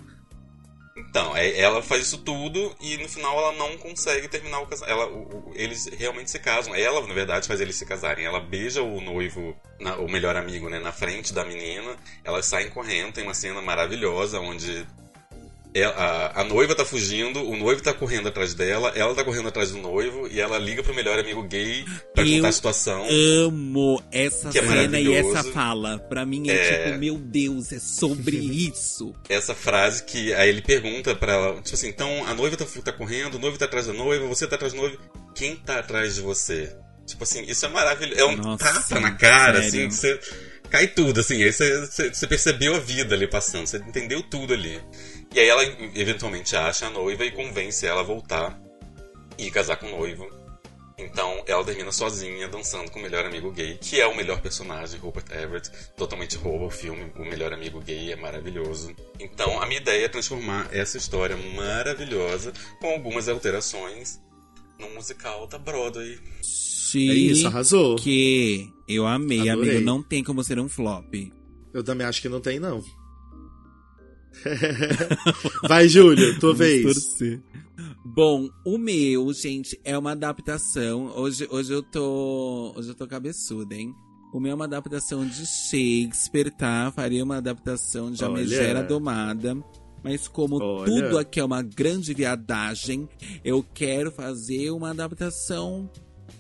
Então, 0.97 1.37
é- 1.37 1.59
ela 1.59 1.83
faz 1.83 2.03
isso 2.03 2.19
tudo 2.19 2.75
e 2.81 2.97
no 2.99 3.09
final 3.09 3.37
ela 3.37 3.53
não 3.53 3.77
consegue 3.79 4.29
terminar 4.29 4.61
o 4.61 4.67
casamento. 4.67 5.53
Eles 5.55 5.87
realmente 5.87 6.31
se 6.31 6.39
casam. 6.39 6.75
Ela, 6.75 7.05
na 7.05 7.13
verdade, 7.15 7.49
faz 7.49 7.61
eles 7.61 7.75
se 7.77 7.85
casarem. 7.85 8.25
Ela 8.25 8.39
beija 8.39 8.83
o 8.83 9.01
noivo, 9.01 9.57
na- 9.81 9.97
o 9.97 10.09
melhor 10.09 10.37
amigo, 10.37 10.69
né, 10.69 10.79
na 10.79 10.93
frente 10.93 11.35
da 11.35 11.45
menina. 11.45 11.97
Elas 12.23 12.47
saem 12.47 12.71
correndo, 12.71 13.13
tem 13.13 13.25
uma 13.25 13.35
cena 13.35 13.61
maravilhosa 13.61 14.39
onde 14.39 14.87
a, 15.83 16.41
a 16.41 16.45
noiva 16.45 16.75
tá 16.75 16.85
fugindo, 16.85 17.43
o 17.43 17.57
noivo 17.57 17.83
tá 17.83 17.93
correndo 17.93 18.29
atrás 18.29 18.55
dela, 18.55 18.93
ela 18.95 19.13
tá 19.15 19.25
correndo 19.25 19.49
atrás 19.49 19.73
do 19.73 19.79
noivo 19.79 20.29
e 20.31 20.41
ela 20.41 20.57
liga 20.59 20.83
pro 20.85 20.95
melhor 20.95 21.19
amigo 21.19 21.43
gay 21.43 21.85
pra 22.15 22.25
Eu 22.25 22.37
contar 22.37 22.49
a 22.49 22.53
situação. 22.53 23.05
Amo 23.45 24.01
essa 24.13 24.51
é 24.51 24.53
cena 24.53 24.65
e 24.67 24.69
maravilhoso. 25.09 25.37
essa 25.37 25.51
fala. 25.53 25.99
Pra 25.99 26.25
mim 26.25 26.49
é, 26.49 26.55
É. 26.55 26.85
tipo, 26.87 26.99
meu 27.01 27.19
Deus, 27.19 27.73
é 27.73 27.81
sobre 27.81 28.37
isso. 28.37 29.13
essa 29.29 29.55
frase 29.55 30.05
que 30.05 30.33
aí 30.35 30.49
ele 30.49 30.63
pergunta 30.63 31.15
pra 31.17 31.33
ela, 31.33 31.55
tipo 31.63 31.75
assim, 31.75 31.89
então 31.89 32.25
a 32.27 32.35
noiva 32.35 32.57
tá, 32.57 32.65
tá 32.85 32.93
correndo, 32.93 33.35
o 33.35 33.39
noivo 33.41 33.59
tá 33.59 33.65
atrás 33.65 33.87
da 33.87 33.93
noiva, 33.93 34.27
você 34.29 34.47
tá 34.47 34.55
atrás 34.55 34.73
do 34.73 34.81
noivo, 34.81 34.97
quem 35.35 35.57
tá 35.57 35.81
atrás 35.81 36.15
de 36.15 36.21
você? 36.21 36.73
Tipo 37.07 37.25
assim, 37.25 37.43
isso 37.49 37.67
é 37.67 37.69
maravilhoso. 37.69 38.21
É 38.21 38.25
um 38.25 38.37
Nossa, 38.37 38.65
tapa 38.65 39.01
na 39.01 39.11
cara, 39.11 39.61
sério. 39.63 39.69
assim, 39.69 39.89
que 39.89 39.95
você 39.95 40.21
cai 40.71 40.87
tudo, 40.89 41.21
assim, 41.21 41.43
aí 41.43 41.53
você, 41.53 41.81
você, 41.87 42.09
você 42.15 42.27
percebeu 42.27 42.75
a 42.75 42.79
vida 42.79 43.15
ali 43.15 43.27
passando, 43.27 43.67
você 43.67 43.77
entendeu 43.77 44.23
tudo 44.23 44.55
ali. 44.55 44.81
E 45.35 45.41
aí 45.41 45.49
ela 45.49 45.65
eventualmente 45.97 46.55
acha 46.55 46.87
a 46.87 46.91
noiva 46.91 47.25
e 47.25 47.33
convence 47.33 47.85
ela 47.85 48.03
a 48.03 48.05
voltar 48.05 48.57
e 49.37 49.51
casar 49.51 49.77
com 49.77 49.87
o 49.87 49.99
noivo. 49.99 50.31
Então 50.97 51.43
ela 51.49 51.65
termina 51.65 51.91
sozinha 51.91 52.47
dançando 52.47 52.89
com 52.89 53.01
o 53.01 53.03
melhor 53.03 53.25
amigo 53.27 53.51
gay, 53.51 53.77
que 53.77 54.01
é 54.01 54.07
o 54.07 54.17
melhor 54.17 54.41
personagem, 54.41 55.01
Rupert 55.01 55.27
Everett. 55.33 55.71
Totalmente 55.97 56.37
rouba 56.37 56.67
o 56.67 56.71
filme, 56.71 57.11
o 57.17 57.25
melhor 57.25 57.53
amigo 57.53 57.81
gay 57.81 58.13
é 58.13 58.17
maravilhoso. 58.17 58.95
Então 59.19 59.61
a 59.61 59.67
minha 59.67 59.81
ideia 59.81 60.05
é 60.05 60.09
transformar 60.09 60.69
essa 60.71 60.97
história 60.97 61.37
maravilhosa, 61.37 62.53
com 62.81 62.91
algumas 62.91 63.29
alterações, 63.29 64.21
num 64.79 64.95
musical 64.95 65.49
da 65.49 65.59
Broadway. 65.59 66.17
Chique. 66.45 67.11
É 67.11 67.15
isso, 67.15 67.47
arrasou. 67.49 67.97
Que 67.97 68.69
eu 68.87 69.05
amei, 69.05 69.49
Adorei. 69.49 69.71
amigo. 69.79 69.85
Não 69.85 70.01
tem 70.01 70.23
como 70.23 70.45
ser 70.45 70.61
um 70.61 70.69
flop. 70.69 71.13
Eu 71.73 71.83
também 71.83 72.07
acho 72.07 72.23
que 72.23 72.29
não 72.29 72.41
tem, 72.41 72.61
não. 72.61 72.81
Vai, 75.69 75.89
Júlio, 75.89 76.39
tua 76.39 76.55
vez. 76.55 76.83
torcer. 76.83 77.43
Bom, 78.05 78.49
o 78.65 78.79
meu, 78.79 79.33
gente, 79.33 79.79
é 79.85 79.97
uma 79.97 80.13
adaptação. 80.13 81.13
Hoje, 81.17 81.49
hoje 81.51 81.73
eu 81.73 81.83
tô. 81.83 82.73
Hoje 82.77 82.91
eu 82.91 82.95
tô 82.95 83.07
cabeçuda, 83.07 83.75
hein? 83.75 83.95
O 84.33 84.41
meu 84.41 84.53
é 84.53 84.55
uma 84.55 84.65
adaptação 84.65 85.27
de 85.27 85.47
Shakespeare, 85.47 86.51
tá? 86.51 86.93
Faria 86.95 87.23
uma 87.23 87.37
adaptação 87.37 88.11
de 88.11 88.25
A 88.25 88.29
Olha. 88.29 88.43
Megera 88.43 88.83
Domada. 88.83 89.57
Mas 90.03 90.29
como 90.29 90.63
Olha. 90.63 90.85
tudo 90.85 91.19
aqui 91.19 91.41
é 91.41 91.45
uma 91.45 91.63
grande 91.63 92.13
viadagem, 92.13 93.09
eu 93.43 93.65
quero 93.75 94.13
fazer 94.13 94.71
uma 94.71 94.91
adaptação 94.91 95.91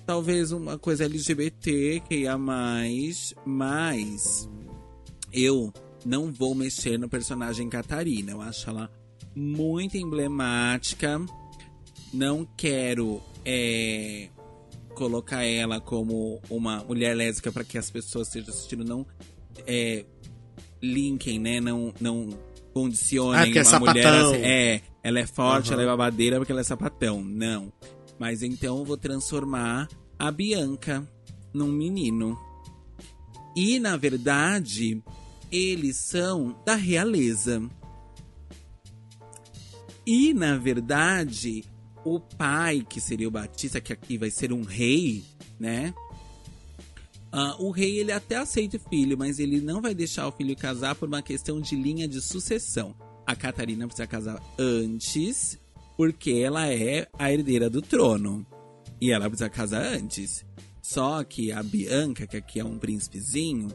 talvez 0.06 0.52
uma 0.52 0.78
coisa 0.78 1.04
LGBT 1.04 2.02
que 2.08 2.20
ia 2.20 2.36
mais, 2.36 3.34
mas 3.44 4.48
eu 5.32 5.72
não 6.04 6.32
vou 6.32 6.54
mexer 6.54 6.98
no 6.98 7.08
personagem 7.08 7.68
Catarina. 7.68 8.32
Eu 8.32 8.40
acho 8.40 8.68
ela 8.68 8.90
muito 9.34 9.96
emblemática. 9.96 11.20
Não 12.12 12.46
quero 12.56 13.20
é, 13.44 14.28
colocar 14.94 15.42
ela 15.44 15.80
como 15.80 16.40
uma 16.48 16.84
mulher 16.84 17.16
lésbica 17.16 17.50
para 17.50 17.64
que 17.64 17.76
as 17.76 17.90
pessoas 17.90 18.28
que 18.28 18.38
estejam 18.38 18.54
assistindo 18.54 18.84
não 18.84 19.06
é, 19.66 20.04
linkem, 20.82 21.38
né? 21.38 21.60
Não, 21.60 21.92
não 22.00 22.28
condicionem 22.72 23.40
Ah, 23.40 23.44
porque 23.44 23.58
é 23.58 23.62
uma 23.62 23.80
mulher 23.80 24.02
sapatão. 24.02 24.32
assim, 24.32 24.42
é, 24.42 24.80
ela 25.02 25.18
é 25.20 25.26
forte, 25.26 25.66
Aham. 25.68 25.74
ela 25.74 25.82
é 25.82 25.86
babadeira 25.86 26.36
porque 26.38 26.52
ela 26.52 26.60
é 26.60 26.64
sapatão. 26.64 27.22
Não. 27.22 27.72
Mas 28.18 28.42
então 28.42 28.78
eu 28.78 28.84
vou 28.84 28.96
transformar 28.96 29.88
a 30.18 30.30
Bianca 30.30 31.08
num 31.52 31.68
menino. 31.68 32.38
E 33.56 33.78
na 33.80 33.96
verdade, 33.96 35.02
eles 35.54 35.96
são 35.96 36.60
da 36.64 36.74
realeza. 36.74 37.62
E 40.06 40.34
na 40.34 40.56
verdade, 40.58 41.64
o 42.04 42.18
pai, 42.18 42.84
que 42.88 43.00
seria 43.00 43.28
o 43.28 43.30
Batista, 43.30 43.80
que 43.80 43.92
aqui 43.92 44.18
vai 44.18 44.30
ser 44.30 44.52
um 44.52 44.62
rei, 44.62 45.24
né? 45.58 45.94
Ah, 47.30 47.56
o 47.58 47.70
rei 47.70 47.98
ele 47.98 48.12
até 48.12 48.36
aceita 48.36 48.76
o 48.76 48.88
filho, 48.88 49.16
mas 49.16 49.38
ele 49.38 49.60
não 49.60 49.80
vai 49.80 49.94
deixar 49.94 50.28
o 50.28 50.32
filho 50.32 50.56
casar 50.56 50.94
por 50.94 51.08
uma 51.08 51.22
questão 51.22 51.60
de 51.60 51.74
linha 51.74 52.06
de 52.06 52.20
sucessão. 52.20 52.94
A 53.26 53.34
Catarina 53.34 53.86
precisa 53.86 54.06
casar 54.06 54.40
antes, 54.58 55.58
porque 55.96 56.32
ela 56.32 56.68
é 56.68 57.08
a 57.18 57.32
herdeira 57.32 57.70
do 57.70 57.80
trono. 57.80 58.46
E 59.00 59.10
ela 59.10 59.28
precisa 59.28 59.48
casar 59.48 59.82
antes. 59.82 60.44
Só 60.82 61.24
que 61.24 61.50
a 61.50 61.62
Bianca, 61.62 62.26
que 62.26 62.36
aqui 62.36 62.60
é 62.60 62.64
um 62.64 62.78
príncipezinho, 62.78 63.68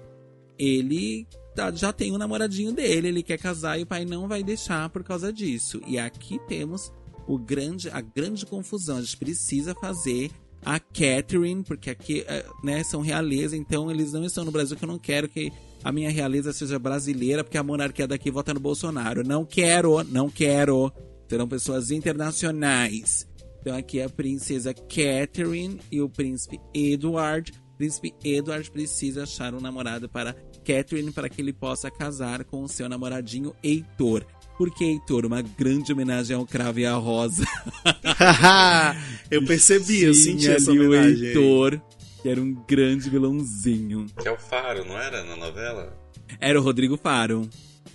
ele 0.57 1.27
já 1.73 1.91
tem 1.91 2.11
um 2.11 2.17
namoradinho 2.17 2.71
dele, 2.73 3.09
ele 3.09 3.23
quer 3.23 3.37
casar 3.37 3.79
e 3.79 3.83
o 3.83 3.87
pai 3.87 4.05
não 4.05 4.27
vai 4.27 4.43
deixar 4.43 4.89
por 4.89 5.03
causa 5.03 5.31
disso. 5.33 5.81
E 5.85 5.97
aqui 5.97 6.39
temos 6.47 6.91
o 7.27 7.37
grande, 7.37 7.89
a 7.89 8.01
grande 8.01 8.45
confusão. 8.45 8.97
A 8.97 9.01
gente 9.01 9.17
precisa 9.17 9.75
fazer 9.75 10.31
a 10.63 10.79
Catherine, 10.79 11.63
porque 11.63 11.89
aqui 11.89 12.23
eh, 12.27 12.45
né, 12.63 12.83
são 12.83 13.01
realeza, 13.01 13.55
então 13.55 13.89
eles 13.89 14.11
não 14.11 14.23
estão 14.23 14.43
no 14.43 14.51
Brasil, 14.51 14.75
que 14.75 14.83
eu 14.83 14.87
não 14.87 14.99
quero 14.99 15.29
que 15.29 15.51
a 15.83 15.91
minha 15.91 16.09
realeza 16.09 16.51
seja 16.51 16.77
brasileira, 16.77 17.43
porque 17.43 17.57
a 17.57 17.63
monarquia 17.63 18.07
daqui 18.07 18.29
vota 18.29 18.53
no 18.53 18.59
Bolsonaro. 18.59 19.23
Não 19.23 19.45
quero, 19.45 20.03
não 20.03 20.29
quero. 20.29 20.91
Serão 21.29 21.47
pessoas 21.47 21.91
internacionais. 21.91 23.27
Então 23.61 23.75
aqui 23.75 23.99
é 23.99 24.05
a 24.05 24.09
princesa 24.09 24.73
Catherine 24.73 25.79
e 25.91 26.01
o 26.01 26.09
príncipe 26.09 26.59
Edward. 26.73 27.53
O 27.73 27.77
príncipe 27.77 28.13
Edward 28.23 28.69
precisa 28.71 29.23
achar 29.23 29.53
um 29.53 29.61
namorado 29.61 30.09
para 30.09 30.35
Catherine 30.69 31.11
para 31.11 31.27
que 31.27 31.41
ele 31.41 31.51
possa 31.51 31.89
casar 31.89 32.43
com 32.43 32.63
o 32.63 32.67
seu 32.67 32.87
namoradinho 32.87 33.55
Heitor. 33.63 34.23
Por 34.55 34.69
que 34.71 34.83
Heitor? 34.83 35.25
Uma 35.25 35.41
grande 35.41 35.91
homenagem 35.91 36.35
ao 36.35 36.45
cravo 36.45 36.79
e 36.79 36.85
à 36.85 36.93
rosa. 36.93 37.43
eu 39.31 39.43
percebi, 39.45 40.03
eu 40.03 40.11
Tinha 40.11 40.23
senti 40.23 40.49
essa 40.49 40.69
ali 40.69 40.79
o 40.79 40.85
homenagem. 40.87 41.21
aí. 41.21 41.27
Heitor, 41.27 41.81
que 42.21 42.29
era 42.29 42.39
um 42.39 42.53
grande 42.67 43.09
vilãozinho. 43.09 44.05
Que 44.21 44.27
é 44.27 44.31
o 44.31 44.37
Faro, 44.37 44.85
não 44.85 44.97
era 44.97 45.23
na 45.23 45.35
novela? 45.35 45.97
Era 46.39 46.59
o 46.59 46.63
Rodrigo 46.63 46.97
Faro. 46.97 47.49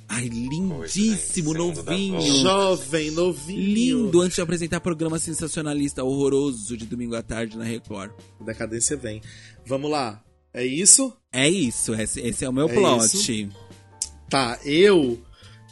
Ai, 0.09 0.29
Pois, 0.69 0.97
lindíssimo, 0.97 1.53
da 1.53 1.59
novinho. 1.61 2.21
Jovem, 2.43 3.11
novinho. 3.13 3.61
Lindo, 3.75 4.21
antes 4.21 4.35
de 4.35 4.43
apresentar 4.43 4.81
programa 4.81 5.19
sensacionalista 5.19 6.03
horroroso 6.03 6.77
de 6.77 6.87
domingo 6.87 7.15
à 7.15 7.23
tarde 7.23 7.57
na 7.57 7.65
Record. 7.65 8.11
Decadência 8.45 8.97
vem. 8.97 9.21
Vamos 9.65 9.91
lá. 9.91 10.24
É 10.55 10.65
isso? 10.65 11.13
É 11.33 11.49
isso, 11.49 11.93
esse, 11.95 12.21
esse 12.21 12.45
é 12.45 12.49
o 12.49 12.53
meu 12.53 12.69
É 12.69 12.73
plot. 12.73 13.51
Tá, 14.31 14.57
eu, 14.65 15.21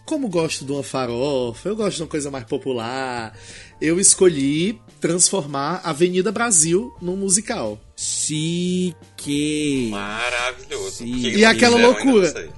como 0.04 0.28
gosto 0.28 0.64
de 0.64 0.72
uma 0.72 0.82
farofa, 0.82 1.68
eu 1.68 1.76
gosto 1.76 1.98
de 1.98 2.02
uma 2.02 2.08
coisa 2.08 2.32
mais 2.32 2.44
popular, 2.44 3.32
eu 3.80 4.00
escolhi 4.00 4.80
transformar 5.00 5.80
Avenida 5.84 6.32
Brasil 6.32 6.92
num 7.00 7.16
musical. 7.16 7.80
Chique. 7.96 9.88
Maravilhoso. 9.90 10.90
Sim. 10.96 11.14
O 11.14 11.20
que 11.20 11.36
E 11.38 11.44
aquela 11.44 11.78
loucura. 11.78 12.50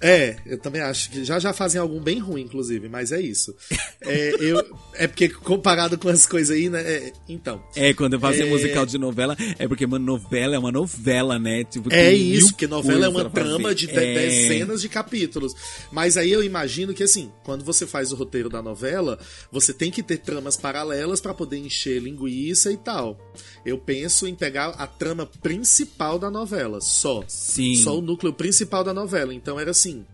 É, 0.00 0.36
eu 0.44 0.58
também 0.58 0.82
acho 0.82 1.10
que 1.10 1.24
já 1.24 1.38
já 1.38 1.52
fazem 1.52 1.80
algum 1.80 2.00
bem 2.00 2.18
ruim, 2.18 2.42
inclusive, 2.42 2.88
mas 2.88 3.12
é 3.12 3.20
isso. 3.20 3.54
É, 4.00 4.34
eu, 4.40 4.62
é 4.94 5.06
porque 5.06 5.28
comparado 5.28 5.96
com 5.98 6.08
as 6.08 6.26
coisas 6.26 6.56
aí, 6.56 6.68
né? 6.68 6.80
é, 6.82 7.12
então. 7.28 7.62
É, 7.74 7.92
quando 7.94 8.14
eu 8.14 8.20
faço 8.20 8.42
É. 8.42 8.44
musical 8.44 8.84
de 8.86 8.98
novela, 8.98 9.36
é 9.58 9.66
porque 9.66 9.84
uma 9.84 9.98
novela 9.98 10.54
é 10.54 10.58
uma 10.58 10.70
novela, 10.72 11.38
né? 11.38 11.64
Tipo, 11.64 11.92
É 11.92 12.12
isso, 12.12 12.48
porque 12.50 12.66
novela 12.66 13.06
é 13.06 13.08
uma 13.08 13.28
trama 13.30 13.74
de 13.74 13.90
É. 13.90 14.14
dezenas 14.14 14.80
de 14.82 14.88
capítulos. 14.88 15.54
Mas 15.90 16.16
aí 16.16 16.30
eu 16.30 16.42
imagino 16.44 16.92
que, 16.94 17.02
assim, 17.02 17.32
quando 17.44 17.64
você 17.64 17.86
faz 17.86 18.12
o 18.12 18.16
roteiro 18.16 18.48
da 18.48 18.60
novela, 18.62 19.18
você 19.50 19.72
tem 19.72 19.90
que 19.90 20.02
ter 20.02 20.18
tramas 20.18 20.56
paralelas 20.56 21.20
pra 21.20 21.32
poder 21.34 21.56
encher 21.58 22.00
linguiça 22.02 22.70
e 22.70 22.76
tal. 22.76 23.25
Eu 23.64 23.78
penso 23.78 24.26
em 24.26 24.34
pegar 24.34 24.68
a 24.70 24.86
trama 24.86 25.26
principal 25.42 26.18
da 26.18 26.30
novela, 26.30 26.80
só. 26.80 27.24
Sim. 27.28 27.74
Só 27.76 27.98
o 27.98 28.00
núcleo 28.02 28.32
principal 28.32 28.82
da 28.84 28.92
novela. 28.94 29.32
Então 29.34 29.58
era 29.58 29.70
assim. 29.70 30.04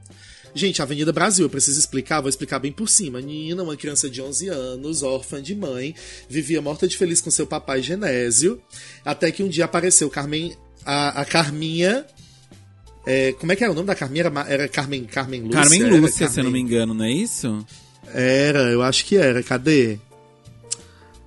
Gente, 0.55 0.83
Avenida 0.83 1.11
Brasil, 1.13 1.47
eu 1.47 1.51
preciso 1.51 1.79
explicar, 1.81 2.21
vou 2.21 2.29
explicar 2.29 2.59
bem 2.59 2.71
por 2.71 2.87
cima. 2.89 3.21
Nina, 3.23 3.63
uma 3.63 3.75
criança 3.77 4.11
de 4.11 4.21
11 4.21 4.49
anos, 4.49 5.03
órfã 5.03 5.43
de 5.43 5.55
mãe, 5.55 5.95
vivia 6.29 6.61
morta 6.61 6.87
de 6.87 6.95
feliz 6.99 7.23
com 7.23 7.31
seu 7.31 7.47
papai 7.47 7.81
Genésio, 7.81 8.61
até 9.03 9.33
que 9.33 9.43
um 9.43 9.49
dia 9.49 9.65
apareceu 9.65 10.11
Carmen, 10.11 10.55
a, 10.85 11.23
a 11.23 11.25
Carminha. 11.25 12.05
é, 13.07 13.33
como 13.33 13.51
é 13.51 13.57
que 13.57 13.65
era 13.65 13.73
o 13.73 13.75
nome 13.75 13.87
da 13.87 13.95
Carminha? 13.95 14.25
Era, 14.27 14.47
era 14.47 14.69
Carmen, 14.69 15.05
Carmen 15.05 15.41
Lúcia? 15.41 15.59
Carmen 15.63 15.85
Lúcia, 16.01 16.29
se 16.29 16.41
eu 16.41 16.45
não 16.45 16.51
me 16.51 16.59
Carmen- 16.59 16.75
engano, 16.77 16.93
não 16.95 17.05
é 17.07 17.13
isso? 17.13 17.67
Era, 18.13 18.71
eu 18.71 18.83
acho 18.83 19.07
que 19.07 19.17
era. 19.17 19.43
Cadê? 19.43 19.99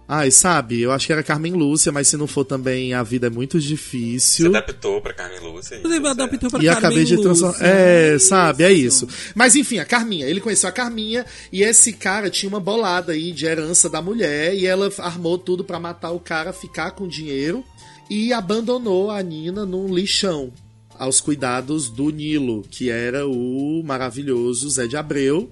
Ai, 0.07 0.29
sabe, 0.29 0.81
eu 0.81 0.91
acho 0.91 1.07
que 1.07 1.13
era 1.13 1.23
Carmen 1.23 1.53
Lúcia, 1.53 1.91
mas 1.91 2.07
se 2.07 2.15
não 2.15 2.27
for 2.27 2.45
também, 2.45 2.93
a 2.93 3.01
vida 3.01 3.25
é 3.25 3.29
muito 3.29 3.59
difícil. 3.59 4.49
adaptou 4.49 5.01
pra 5.01 5.13
Carmen 5.13 5.39
Lúcia. 5.39 5.75
e 5.75 5.81
Você 5.81 6.07
adaptou 6.07 6.49
pra 6.51 6.59
E 6.59 6.65
Carmen 6.65 6.77
acabei 6.77 7.03
de 7.05 7.17
transformar. 7.19 7.57
É, 7.59 8.19
sabe, 8.19 8.63
é 8.63 8.71
isso. 8.71 9.07
Mas 9.33 9.55
enfim, 9.55 9.79
a 9.79 9.85
Carminha. 9.85 10.27
Ele 10.27 10.39
conheceu 10.39 10.69
a 10.69 10.71
Carminha 10.71 11.25
e 11.51 11.63
esse 11.63 11.91
cara 11.91 12.29
tinha 12.29 12.47
uma 12.47 12.59
bolada 12.59 13.13
aí 13.13 13.31
de 13.31 13.45
herança 13.45 13.89
da 13.89 13.99
mulher 13.99 14.53
e 14.53 14.67
ela 14.67 14.91
armou 14.99 15.39
tudo 15.39 15.63
pra 15.63 15.79
matar 15.79 16.11
o 16.11 16.19
cara, 16.19 16.53
ficar 16.53 16.91
com 16.91 17.07
dinheiro 17.07 17.63
e 18.07 18.31
abandonou 18.31 19.09
a 19.09 19.21
Nina 19.23 19.65
num 19.65 19.91
lixão 19.91 20.53
aos 20.97 21.19
cuidados 21.19 21.89
do 21.89 22.09
Nilo, 22.09 22.63
que 22.69 22.89
era 22.89 23.27
o 23.27 23.81
maravilhoso 23.83 24.69
Zé 24.69 24.87
de 24.87 24.95
Abreu 24.95 25.51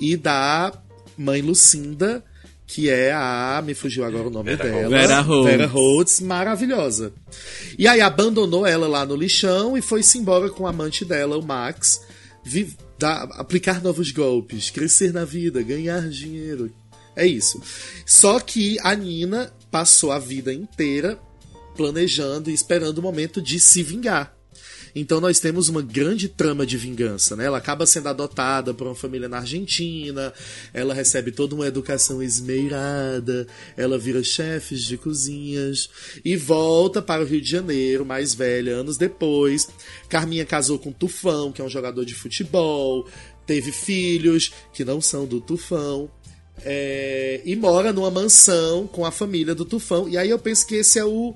e 0.00 0.16
da 0.16 0.72
mãe 1.16 1.42
Lucinda, 1.42 2.24
que 2.72 2.88
é 2.88 3.12
a. 3.12 3.60
Me 3.64 3.74
fugiu 3.74 4.04
agora 4.04 4.28
o 4.28 4.30
nome 4.30 4.54
Vera 4.54 4.70
dela. 4.70 4.88
Vera 4.88 5.20
Holtz. 5.20 5.50
Vera 5.50 5.66
Holtz, 5.66 6.20
maravilhosa. 6.20 7.12
E 7.78 7.88
aí 7.88 8.00
abandonou 8.00 8.64
ela 8.66 8.86
lá 8.86 9.04
no 9.04 9.16
lixão 9.16 9.76
e 9.76 9.82
foi-se 9.82 10.18
embora 10.18 10.48
com 10.50 10.62
o 10.62 10.66
amante 10.66 11.04
dela, 11.04 11.36
o 11.36 11.42
Max, 11.44 12.00
vi- 12.44 12.76
dar- 12.98 13.24
aplicar 13.32 13.82
novos 13.82 14.12
golpes, 14.12 14.70
crescer 14.70 15.12
na 15.12 15.24
vida, 15.24 15.60
ganhar 15.62 16.08
dinheiro. 16.08 16.70
É 17.16 17.26
isso. 17.26 17.60
Só 18.06 18.38
que 18.38 18.78
a 18.82 18.94
Nina 18.94 19.52
passou 19.70 20.12
a 20.12 20.18
vida 20.18 20.52
inteira 20.52 21.18
planejando 21.76 22.50
e 22.50 22.54
esperando 22.54 22.98
o 22.98 23.02
momento 23.02 23.42
de 23.42 23.58
se 23.58 23.82
vingar. 23.82 24.34
Então 24.94 25.20
nós 25.20 25.38
temos 25.38 25.68
uma 25.68 25.82
grande 25.82 26.28
trama 26.28 26.66
de 26.66 26.76
vingança, 26.76 27.36
né? 27.36 27.44
Ela 27.44 27.58
acaba 27.58 27.86
sendo 27.86 28.08
adotada 28.08 28.74
por 28.74 28.86
uma 28.86 28.94
família 28.94 29.28
na 29.28 29.38
Argentina, 29.38 30.32
ela 30.72 30.94
recebe 30.94 31.30
toda 31.32 31.54
uma 31.54 31.66
educação 31.66 32.22
esmeirada, 32.22 33.46
ela 33.76 33.98
vira 33.98 34.22
chefe 34.22 34.76
de 34.76 34.96
cozinhas 34.96 35.88
e 36.24 36.36
volta 36.36 37.00
para 37.00 37.22
o 37.22 37.26
Rio 37.26 37.40
de 37.40 37.50
Janeiro, 37.50 38.04
mais 38.04 38.34
velha, 38.34 38.76
anos 38.76 38.96
depois. 38.96 39.68
Carminha 40.08 40.44
casou 40.44 40.78
com 40.78 40.92
Tufão, 40.92 41.52
que 41.52 41.60
é 41.60 41.64
um 41.64 41.68
jogador 41.68 42.04
de 42.04 42.14
futebol, 42.14 43.06
teve 43.46 43.72
filhos 43.72 44.52
que 44.72 44.84
não 44.84 45.00
são 45.00 45.26
do 45.26 45.40
Tufão. 45.40 46.10
é, 46.62 47.40
e 47.44 47.56
mora 47.56 47.92
numa 47.92 48.10
mansão 48.10 48.86
com 48.86 49.04
a 49.04 49.10
família 49.10 49.54
do 49.54 49.64
Tufão. 49.64 50.08
E 50.08 50.16
aí 50.18 50.28
eu 50.30 50.38
penso 50.38 50.66
que 50.66 50.76
esse 50.76 50.98
é 50.98 51.04
o. 51.04 51.34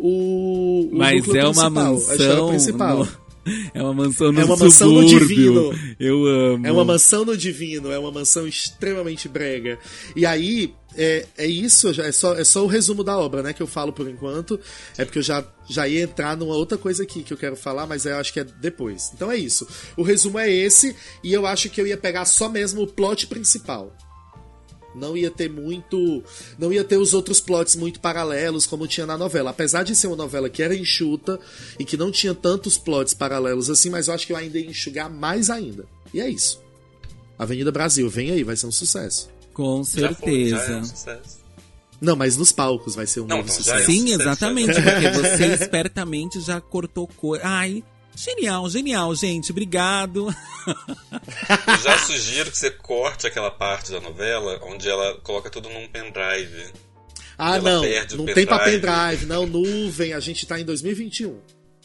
o, 0.00 0.88
o 0.92 0.98
Mas 0.98 1.26
é 1.28 1.46
uma 1.46 1.70
mansão. 1.70 2.48
principal. 2.48 2.98
no- 3.04 3.20
É 3.72 3.82
uma 3.82 3.94
mansão 3.94 4.30
no 4.30 4.40
É 4.40 4.44
uma 4.44 4.56
mansão 4.56 4.92
no 4.92 5.04
divino. 5.04 5.72
Eu 5.98 6.26
amo. 6.26 6.66
É 6.66 6.70
uma 6.70 6.84
mansão 6.84 7.24
no 7.24 7.34
divino, 7.36 7.90
é 7.90 7.98
uma 7.98 8.12
mansão 8.12 8.46
extremamente 8.46 9.28
brega. 9.28 9.78
E 10.14 10.26
aí, 10.26 10.74
é, 10.94 11.26
é 11.38 11.46
isso, 11.46 11.88
é 12.00 12.12
só, 12.12 12.34
é 12.34 12.44
só 12.44 12.62
o 12.62 12.66
resumo 12.66 13.02
da 13.02 13.18
obra, 13.18 13.42
né, 13.42 13.54
que 13.54 13.62
eu 13.62 13.66
falo 13.66 13.94
por 13.94 14.06
enquanto. 14.08 14.60
É 14.98 15.06
porque 15.06 15.18
eu 15.18 15.22
já, 15.22 15.42
já 15.68 15.88
ia 15.88 16.02
entrar 16.02 16.36
numa 16.36 16.54
outra 16.54 16.76
coisa 16.76 17.02
aqui 17.02 17.22
que 17.22 17.32
eu 17.32 17.36
quero 17.38 17.56
falar, 17.56 17.86
mas 17.86 18.04
eu 18.04 18.16
acho 18.18 18.30
que 18.32 18.40
é 18.40 18.44
depois. 18.44 19.10
Então 19.14 19.32
é 19.32 19.36
isso. 19.38 19.66
O 19.96 20.02
resumo 20.02 20.38
é 20.38 20.48
esse, 20.52 20.94
e 21.24 21.32
eu 21.32 21.46
acho 21.46 21.70
que 21.70 21.80
eu 21.80 21.86
ia 21.86 21.96
pegar 21.96 22.26
só 22.26 22.46
mesmo 22.46 22.82
o 22.82 22.86
plot 22.86 23.26
principal. 23.26 23.96
Não 24.94 25.16
ia 25.16 25.30
ter 25.30 25.48
muito. 25.50 26.22
Não 26.58 26.72
ia 26.72 26.82
ter 26.82 26.96
os 26.96 27.14
outros 27.14 27.40
plots 27.40 27.76
muito 27.76 28.00
paralelos 28.00 28.66
como 28.66 28.86
tinha 28.88 29.06
na 29.06 29.16
novela. 29.16 29.50
Apesar 29.50 29.82
de 29.84 29.94
ser 29.94 30.08
uma 30.08 30.16
novela 30.16 30.48
que 30.50 30.62
era 30.62 30.74
enxuta 30.74 31.38
e 31.78 31.84
que 31.84 31.96
não 31.96 32.10
tinha 32.10 32.34
tantos 32.34 32.76
plots 32.76 33.14
paralelos 33.14 33.70
assim, 33.70 33.90
mas 33.90 34.08
eu 34.08 34.14
acho 34.14 34.26
que 34.26 34.32
eu 34.32 34.36
ainda 34.36 34.58
ia 34.58 34.68
enxugar 34.68 35.08
mais 35.08 35.48
ainda. 35.50 35.84
E 36.12 36.20
é 36.20 36.28
isso. 36.28 36.60
Avenida 37.38 37.70
Brasil, 37.72 38.08
vem 38.10 38.30
aí, 38.32 38.42
vai 38.44 38.56
ser 38.56 38.66
um 38.66 38.72
sucesso. 38.72 39.30
Com 39.54 39.82
Já 39.84 40.12
foi, 40.14 40.48
já 40.48 40.56
é 40.56 40.58
certeza. 40.60 40.78
um 40.78 40.84
sucesso. 40.84 41.40
Não, 42.00 42.16
mas 42.16 42.36
nos 42.36 42.50
palcos 42.50 42.94
vai 42.94 43.06
ser 43.06 43.20
um 43.20 43.26
Não, 43.26 43.36
novo 43.38 43.48
então 43.48 43.56
sucesso. 43.62 43.82
é. 43.82 43.84
Sim, 43.86 44.00
sucesso, 44.08 44.22
exatamente, 44.22 44.72
porque 44.74 45.08
você 45.10 45.46
espertamente 45.62 46.40
já 46.40 46.60
cortou 46.60 47.06
coisa. 47.06 47.44
Ai, 47.46 47.84
genial, 48.14 48.68
genial, 48.68 49.14
gente. 49.14 49.50
Obrigado. 49.50 50.34
Eu 50.66 51.78
já 51.82 51.98
sugiro 51.98 52.50
que 52.50 52.58
você 52.58 52.70
corte 52.70 53.26
aquela 53.26 53.50
parte 53.50 53.90
da 53.90 54.00
novela 54.00 54.60
onde 54.64 54.88
ela 54.88 55.14
coloca 55.22 55.50
tudo 55.50 55.68
num 55.68 55.88
pendrive. 55.88 56.72
Ah, 57.38 57.58
não. 57.58 57.82
Não 58.16 58.26
tem 58.26 58.46
pra 58.46 58.58
pendrive. 58.58 58.80
pendrive, 58.82 59.26
não. 59.26 59.46
Nuvem, 59.46 60.12
a 60.12 60.20
gente 60.20 60.44
tá 60.46 60.60
em 60.60 60.64
2021. 60.64 61.40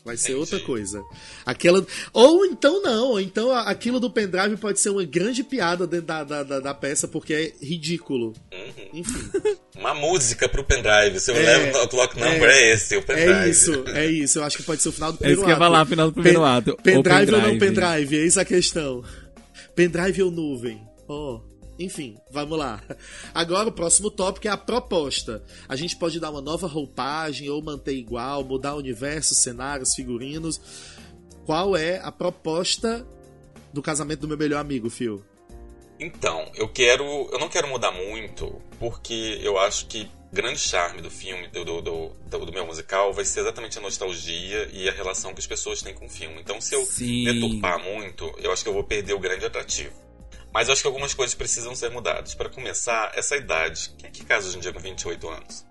Vai 0.05 0.15
ser 0.17 0.33
Entendi. 0.33 0.39
outra 0.41 0.59
coisa. 0.59 1.03
Aquela. 1.43 1.83
Ou 2.13 2.45
então 2.45 2.79
não, 2.81 3.07
ou 3.07 3.19
então 3.19 3.51
aquilo 3.51 3.99
do 3.99 4.07
pendrive 4.11 4.55
pode 4.55 4.79
ser 4.79 4.91
uma 4.91 5.03
grande 5.03 5.43
piada 5.43 5.87
dentro 5.87 6.05
da, 6.05 6.23
da, 6.23 6.43
da, 6.43 6.59
da 6.59 6.73
peça, 6.75 7.07
porque 7.07 7.33
é 7.33 7.53
ridículo. 7.59 8.31
Uhum. 8.53 8.89
Enfim. 8.93 9.31
Uma 9.75 9.93
música 9.95 10.47
pro 10.47 10.63
pendrive. 10.63 11.19
Seu 11.19 11.35
É, 11.35 11.39
level 11.57 11.83
o 11.83 11.87
clock 11.87 12.17
number 12.19 12.49
é, 12.49 12.73
esse, 12.73 12.95
o 12.95 13.01
pendrive. 13.01 13.31
É 13.31 13.49
isso, 13.49 13.83
é 13.87 14.05
isso. 14.05 14.37
Eu 14.39 14.43
acho 14.43 14.57
que 14.57 14.63
pode 14.63 14.81
ser 14.81 14.89
o 14.89 14.91
final 14.91 15.11
do 15.11 15.15
É 15.15 15.17
primeiro 15.17 15.41
isso 15.41 15.45
que 15.45 15.51
eu 15.51 15.53
ia 15.53 15.55
ato. 15.55 15.65
falar, 15.65 15.85
final 15.87 16.07
do 16.07 16.13
primeiro 16.13 16.39
Pen- 16.39 16.47
ato. 16.49 16.71
O 16.71 16.77
Pendrive 16.83 17.33
ou 17.33 17.41
não 17.41 17.57
pendrive. 17.57 17.59
pendrive? 17.81 18.15
Eis 18.17 18.37
a 18.37 18.45
questão. 18.45 19.03
Pendrive 19.75 20.21
ou 20.23 20.31
nuvem? 20.31 20.81
Oh. 21.09 21.41
Enfim, 21.77 22.17
vamos 22.31 22.57
lá. 22.57 22.81
Agora 23.33 23.67
o 23.67 23.71
próximo 23.71 24.09
tópico 24.09 24.47
é 24.47 24.51
a 24.51 24.57
proposta. 24.57 25.43
A 25.67 25.75
gente 25.75 25.95
pode 25.97 26.19
dar 26.19 26.31
uma 26.31 26.41
nova 26.41 26.67
roupagem 26.67 27.49
ou 27.49 27.61
manter 27.61 27.95
igual, 27.95 28.43
mudar 28.43 28.75
o 28.75 28.77
universo, 28.77 29.35
cenários, 29.35 29.93
figurinos. 29.93 30.59
Qual 31.45 31.75
é 31.75 31.99
a 31.99 32.11
proposta 32.11 33.05
do 33.73 33.81
casamento 33.81 34.21
do 34.21 34.27
meu 34.27 34.37
melhor 34.37 34.59
amigo, 34.59 34.89
Phil? 34.89 35.21
Então, 35.99 36.49
eu 36.55 36.67
quero. 36.67 37.03
Eu 37.31 37.39
não 37.39 37.49
quero 37.49 37.67
mudar 37.67 37.91
muito, 37.91 38.61
porque 38.79 39.39
eu 39.41 39.57
acho 39.57 39.85
que 39.87 40.09
o 40.31 40.35
grande 40.35 40.59
charme 40.59 41.01
do 41.01 41.09
filme, 41.09 41.47
do, 41.47 41.63
do, 41.63 41.81
do, 41.81 42.09
do- 42.29 42.45
do 42.45 42.51
meu 42.51 42.65
musical, 42.65 43.13
vai 43.13 43.23
ser 43.23 43.41
exatamente 43.41 43.77
a 43.77 43.81
nostalgia 43.81 44.69
e 44.73 44.89
a 44.89 44.91
relação 44.91 45.33
que 45.33 45.39
as 45.39 45.47
pessoas 45.47 45.81
têm 45.81 45.93
com 45.93 46.05
o 46.05 46.09
filme. 46.09 46.39
Então, 46.41 46.59
se 46.59 46.73
eu 46.75 46.85
Sim. 46.85 47.23
deturpar 47.25 47.81
muito, 47.81 48.29
eu 48.39 48.51
acho 48.51 48.63
que 48.63 48.69
eu 48.69 48.73
vou 48.73 48.83
perder 48.83 49.13
o 49.13 49.19
grande 49.19 49.45
atrativo. 49.45 49.93
Mas 50.55 50.69
acho 50.69 50.81
que 50.81 50.87
algumas 50.87 51.13
coisas 51.13 51.35
precisam 51.35 51.75
ser 51.75 51.91
mudadas. 51.91 52.33
Para 52.33 52.47
começar, 52.47 53.11
essa 53.13 53.35
idade. 53.35 53.93
Quem 53.97 54.07
é 54.07 54.09
que 54.09 54.23
casa 54.23 54.47
hoje 54.47 54.55
em 54.55 54.61
dia 54.61 54.71
com 54.71 54.79
28 54.79 55.27
anos? 55.27 55.65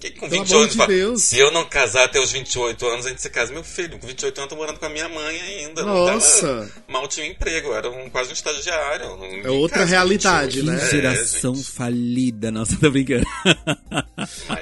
Quem 0.00 0.12
com 0.12 0.28
Pelo 0.28 0.42
28 0.44 0.52
amor 0.54 0.62
anos 0.62 0.76
de 0.76 0.86
Deus. 0.86 1.22
Se 1.24 1.38
eu 1.38 1.50
não 1.50 1.64
casar 1.64 2.04
até 2.04 2.20
os 2.20 2.30
28 2.30 2.86
anos, 2.86 3.06
a 3.06 3.08
gente 3.08 3.20
se 3.20 3.28
casa. 3.30 3.52
Meu 3.52 3.64
filho, 3.64 3.98
com 3.98 4.06
28 4.06 4.38
anos 4.38 4.50
eu 4.52 4.56
tô 4.56 4.62
morando 4.62 4.78
com 4.78 4.86
a 4.86 4.88
minha 4.88 5.08
mãe 5.08 5.40
ainda. 5.40 5.82
Não 5.82 5.92
Nossa! 6.06 6.46
tava, 6.46 6.72
mal 6.86 7.08
tinha 7.08 7.26
um 7.26 7.30
emprego, 7.30 7.68
eu 7.68 7.74
era 7.76 7.90
um, 7.90 8.08
quase 8.08 8.30
um 8.30 8.32
estagiário. 8.32 9.16
Não, 9.16 9.24
É 9.44 9.50
outra 9.50 9.84
realidade, 9.84 10.60
Que 10.60 10.66
né? 10.66 10.76
É, 10.80 10.90
geração 10.90 11.54
gente. 11.54 11.66
falida, 11.70 12.50
nossa, 12.50 12.76
tô 12.78 12.90
brincando. 12.90 13.26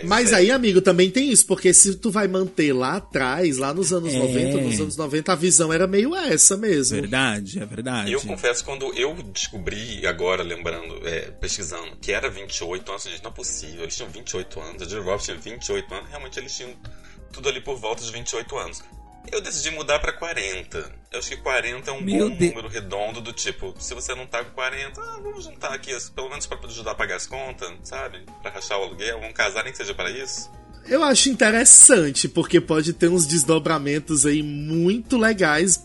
Mas 0.05 0.33
é- 0.33 0.37
aí, 0.37 0.51
amigo, 0.51 0.81
também 0.81 1.11
tem 1.11 1.31
isso, 1.31 1.47
porque 1.47 1.73
se 1.75 1.97
tu 1.97 2.11
vai 2.11 2.27
manter 2.29 2.73
lá 2.73 2.97
atrás, 2.97 3.59
lá 3.59 3.73
nos 3.75 3.93
anos 3.93 4.13
É. 4.15 4.19
90, 4.19 4.59
nos 4.61 4.81
anos 4.81 4.97
90, 4.97 5.33
a 5.33 5.37
visão 5.37 5.73
era 5.73 5.87
meio 5.87 6.15
essa 6.15 6.57
mesmo. 6.57 6.97
Verdade, 7.01 7.59
é 7.61 7.67
verdade. 7.67 8.13
Eu 8.13 8.21
confesso, 8.21 8.65
quando 8.65 8.93
eu 8.95 9.15
descobri, 9.33 10.07
agora 10.07 10.43
lembrando, 10.43 11.07
é, 11.07 11.31
pesquisando, 11.41 11.97
que 12.01 12.13
era 12.13 12.29
28 12.31 12.91
anos, 12.91 13.05
gente, 13.05 13.23
não 13.23 13.31
é 13.31 13.35
possível. 13.35 13.83
Eles 13.83 13.97
tinham 13.97 14.11
28 14.11 14.61
anos, 14.61 14.83
a 14.83 14.85
Julia 14.87 15.05
Roberts 15.05 15.26
tinha 15.27 15.37
28 15.37 15.95
anos, 15.95 16.09
realmente 16.09 16.39
eles 16.39 16.57
tinham 16.57 16.75
tudo 17.33 17.49
ali 17.49 17.61
por 17.61 17.77
volta 17.77 18.03
de 18.03 18.11
28 18.13 18.57
anos. 18.57 18.83
Eu 19.31 19.41
decidi 19.41 19.71
mudar 19.73 19.99
pra 19.99 20.13
40. 20.13 20.79
Eu 21.11 21.19
acho 21.19 21.29
que 21.31 21.37
40 21.39 21.91
é 21.91 21.93
um 21.93 22.01
Meu 22.01 22.29
bom 22.31 22.37
Deus. 22.37 22.51
número 22.51 22.69
redondo 22.69 23.21
do 23.21 23.33
tipo, 23.33 23.75
se 23.79 23.93
você 23.93 24.15
não 24.15 24.27
tá 24.27 24.45
com 24.45 24.53
40, 24.53 25.01
ah, 25.01 25.19
vamos 25.21 25.45
juntar 25.45 25.73
aqui, 25.73 25.91
pelo 26.15 26.29
menos 26.29 26.47
pra 26.47 26.59
ajudar 26.65 26.93
a 26.93 26.95
pagar 26.95 27.17
as 27.17 27.27
contas, 27.27 27.73
sabe? 27.83 28.25
Pra 28.41 28.53
rachar 28.53 28.79
o 28.79 28.85
aluguel, 28.85 29.19
vamos 29.19 29.35
casar, 29.35 29.65
nem 29.65 29.73
que 29.73 29.79
seja 29.79 29.95
para 29.95 30.11
isso. 30.11 30.49
Eu 30.89 31.03
acho 31.03 31.29
interessante, 31.29 32.29
porque 32.29 32.61
pode 32.61 32.93
ter 32.93 33.09
uns 33.09 33.27
desdobramentos 33.27 34.25
aí 34.25 34.43
muito 34.43 35.19
legais 35.19 35.85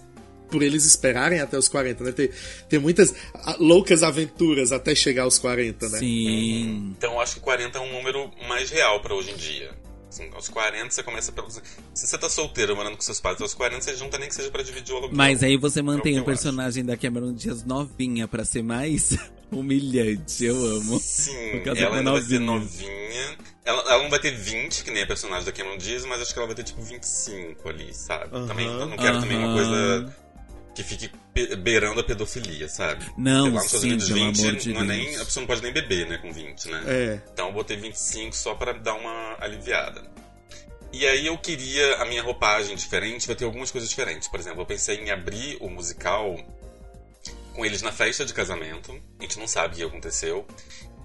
por 0.51 0.61
eles 0.61 0.85
esperarem 0.85 1.39
até 1.39 1.57
os 1.57 1.67
40, 1.67 2.03
né? 2.03 2.11
Tem, 2.11 2.29
tem 2.69 2.77
muitas 2.79 3.15
loucas 3.57 4.03
aventuras 4.03 4.71
até 4.71 4.93
chegar 4.93 5.23
aos 5.23 5.39
40, 5.39 5.89
né? 5.89 5.97
Sim. 5.99 6.93
Então 6.97 7.13
eu 7.13 7.21
acho 7.21 7.35
que 7.35 7.39
40 7.39 7.77
é 7.77 7.81
um 7.81 7.91
número 7.91 8.29
mais 8.47 8.69
real 8.69 8.99
pra 9.01 9.15
hoje 9.15 9.31
em 9.31 9.35
dia. 9.35 9.71
Assim, 10.09 10.29
aos 10.33 10.49
40 10.49 10.89
você 10.91 11.01
começa 11.03 11.31
pelo. 11.31 11.49
Se 11.49 11.61
você 12.05 12.17
tá 12.17 12.27
solteiro 12.29 12.75
morando 12.75 12.97
com 12.97 13.01
seus 13.01 13.21
pais, 13.21 13.41
aos 13.41 13.53
40 13.53 13.81
você 13.81 13.95
junta 13.95 14.17
nem 14.17 14.27
que 14.27 14.35
seja 14.35 14.51
pra 14.51 14.61
dividir 14.61 14.93
o 14.93 14.97
aluguel. 14.97 15.15
Mas 15.15 15.41
aí 15.41 15.55
você 15.55 15.81
mantém 15.81 16.15
É 16.17 16.19
o 16.19 16.19
o 16.19 16.19
eu 16.19 16.21
acho. 16.23 16.25
personagem 16.43 16.83
da 16.83 16.97
Cameron 16.97 17.31
Diaz 17.33 17.63
novinha 17.63 18.27
pra 18.27 18.43
ser 18.43 18.61
mais 18.61 19.17
humilhante. 19.49 20.43
Eu 20.43 20.55
amo. 20.65 20.99
Sim, 20.99 21.61
ela 21.65 21.73
da 21.75 21.97
ainda 21.97 22.11
vai 22.11 22.21
ser 22.23 22.39
novinha. 22.39 22.89
novinha. 22.89 23.37
Ela, 23.63 23.81
ela 23.93 24.03
não 24.03 24.09
vai 24.09 24.19
ter 24.19 24.31
20, 24.35 24.83
que 24.83 24.91
nem 24.91 25.03
a 25.03 25.07
personagem 25.07 25.45
da 25.45 25.51
Cameron 25.53 25.77
Diaz, 25.77 26.03
mas 26.05 26.19
acho 26.21 26.33
que 26.33 26.39
ela 26.39 26.47
vai 26.47 26.55
ter 26.55 26.63
tipo 26.63 26.81
25 26.81 27.69
ali, 27.69 27.93
sabe? 27.93 28.31
Também 28.47 28.65
eu 28.65 28.87
não 28.87 28.97
quero 28.97 29.21
também 29.21 29.37
uma 29.37 29.53
coisa 29.53 30.15
que 30.73 30.83
fique 30.83 31.11
beirando 31.57 31.99
a 31.99 32.03
pedofilia, 32.03 32.67
sabe? 32.69 33.05
Não, 33.17 33.43
Porque 33.43 33.55
lá 33.57 33.63
nos 33.63 33.71
sim, 33.71 33.87
Unidos, 33.87 34.07
pelo 34.07 34.19
20 34.19 34.39
amor 34.41 34.55
de 34.55 34.73
não 34.73 34.81
é 34.81 34.85
nem, 34.85 35.15
a 35.15 35.25
pessoa 35.25 35.41
não 35.41 35.47
pode 35.47 35.61
nem 35.61 35.73
beber, 35.73 36.07
né, 36.07 36.17
com 36.17 36.31
20, 36.31 36.69
né? 36.69 36.83
É. 36.87 37.21
Então 37.33 37.47
eu 37.47 37.53
botei 37.53 37.77
25 37.77 38.35
só 38.35 38.55
pra 38.55 38.73
dar 38.73 38.93
uma 38.93 39.37
aliviada. 39.39 40.09
E 40.93 41.07
aí 41.07 41.25
eu 41.25 41.37
queria 41.37 41.95
a 41.97 42.05
minha 42.05 42.21
roupagem 42.21 42.75
diferente, 42.75 43.25
vai 43.25 43.35
ter 43.35 43.45
algumas 43.45 43.71
coisas 43.71 43.89
diferentes. 43.89 44.27
Por 44.27 44.39
exemplo, 44.39 44.61
eu 44.61 44.65
pensei 44.65 44.97
em 44.97 45.09
abrir 45.09 45.57
o 45.61 45.69
musical 45.69 46.37
com 47.53 47.65
eles 47.65 47.81
na 47.81 47.91
festa 47.91 48.25
de 48.25 48.33
casamento. 48.33 48.91
A 49.19 49.23
gente 49.23 49.39
não 49.39 49.47
sabe 49.47 49.73
o 49.73 49.77
que 49.77 49.83
aconteceu. 49.83 50.45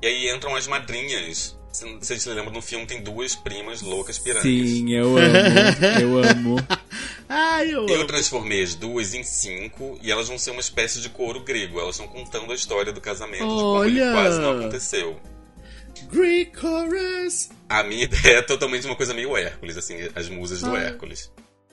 E 0.02 0.06
aí 0.06 0.30
entram 0.30 0.56
as 0.56 0.66
madrinhas. 0.66 1.56
Se 1.76 1.84
vocês 2.00 2.22
se 2.22 2.28
lembram, 2.30 2.52
no 2.52 2.62
filme 2.62 2.86
tem 2.86 3.02
duas 3.02 3.34
primas 3.34 3.82
loucas 3.82 4.18
piranhas. 4.18 4.42
Sim, 4.42 4.90
eu 4.92 5.16
amo. 5.18 6.00
Eu 6.00 6.18
amo. 6.24 6.56
Ai, 7.28 7.66
eu 7.74 7.86
Eu 7.86 7.94
amo. 7.96 8.06
transformei 8.06 8.62
as 8.62 8.74
duas 8.74 9.12
em 9.14 9.22
cinco 9.22 9.98
e 10.02 10.10
elas 10.10 10.28
vão 10.28 10.38
ser 10.38 10.52
uma 10.52 10.60
espécie 10.60 11.00
de 11.00 11.08
coro 11.10 11.40
grego. 11.40 11.78
Elas 11.78 11.96
estão 11.96 12.08
contando 12.08 12.50
a 12.50 12.54
história 12.54 12.92
do 12.92 13.00
casamento 13.00 13.42
de 13.42 13.48
como 13.48 13.84
ele 13.84 14.00
Olha! 14.00 14.12
quase 14.12 14.40
não 14.40 14.58
aconteceu. 14.58 15.20
Greek 16.10 16.58
chorus. 16.58 17.48
A 17.68 17.82
minha 17.82 18.04
ideia 18.08 18.38
é 18.38 18.42
totalmente 18.42 18.86
uma 18.86 18.96
coisa 18.96 19.12
meio 19.12 19.36
Hércules, 19.36 19.76
assim, 19.76 19.96
as 20.14 20.28
musas 20.28 20.60
do 20.62 20.74
Ah. 20.74 20.80
Hércules. 20.80 21.30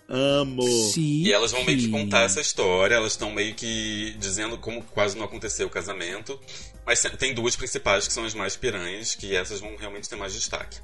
Amo. 0.07 0.63
E 0.97 1.31
elas 1.31 1.51
vão 1.51 1.63
meio 1.63 1.79
que 1.79 1.89
contar 1.89 2.23
essa 2.23 2.41
história, 2.41 2.95
elas 2.95 3.13
estão 3.13 3.31
meio 3.31 3.55
que 3.55 4.15
dizendo 4.19 4.57
como 4.57 4.83
quase 4.83 5.17
não 5.17 5.25
aconteceu 5.25 5.67
o 5.67 5.69
casamento. 5.69 6.39
Mas 6.85 7.01
tem 7.17 7.33
duas 7.33 7.55
principais 7.55 8.07
que 8.07 8.13
são 8.13 8.25
as 8.25 8.33
mais 8.33 8.55
piranhas, 8.55 9.15
que 9.15 9.35
essas 9.35 9.59
vão 9.59 9.75
realmente 9.75 10.09
ter 10.09 10.15
mais 10.15 10.33
destaque. 10.33 10.79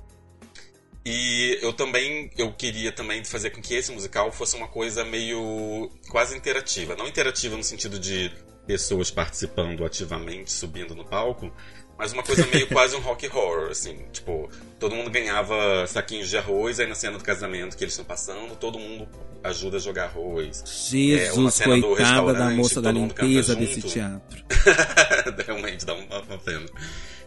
E 1.05 1.57
eu 1.61 1.73
também, 1.73 2.29
eu 2.37 2.53
queria 2.53 2.91
também 2.91 3.23
fazer 3.23 3.49
com 3.51 3.61
que 3.61 3.73
esse 3.73 3.91
musical 3.91 4.31
fosse 4.31 4.55
uma 4.55 4.67
coisa 4.67 5.03
meio 5.03 5.89
quase 6.09 6.35
interativa. 6.35 6.95
Não 6.95 7.07
interativa 7.07 7.55
no 7.57 7.63
sentido 7.63 7.97
de 7.99 8.31
pessoas 8.67 9.09
participando 9.09 9.83
ativamente, 9.83 10.51
subindo 10.51 10.93
no 10.93 11.03
palco, 11.03 11.51
mas 11.99 12.13
uma 12.13 12.23
coisa 12.23 12.47
meio 12.47 12.65
quase 12.67 12.95
um 12.95 13.01
rock 13.01 13.27
horror, 13.27 13.71
assim. 13.71 13.97
Tipo, 14.13 14.49
todo 14.79 14.95
mundo 14.95 15.09
ganhava 15.11 15.85
saquinhos 15.85 16.29
de 16.29 16.37
arroz, 16.37 16.79
aí 16.79 16.87
na 16.87 16.95
cena 16.95 17.17
do 17.17 17.23
casamento 17.23 17.75
que 17.75 17.83
eles 17.83 17.93
estão 17.93 18.05
passando, 18.05 18.55
todo 18.55 18.79
mundo 18.79 19.05
ajuda 19.43 19.75
a 19.75 19.79
jogar 19.81 20.05
arroz. 20.05 20.63
É, 20.93 21.33
uma 21.33 21.51
Jesus, 21.51 21.53
cena 21.55 21.75
do 21.75 21.81
coitada 21.81 22.05
da 22.05 22.21
restaurante, 22.31 22.55
moça 22.55 22.81
da 22.81 22.91
limpeza 22.93 23.53
desse 23.53 23.81
teatro. 23.81 24.45
Realmente 25.45 25.85
dá 25.85 25.93
uma, 25.93 26.21
uma 26.21 26.37
pena. 26.37 26.65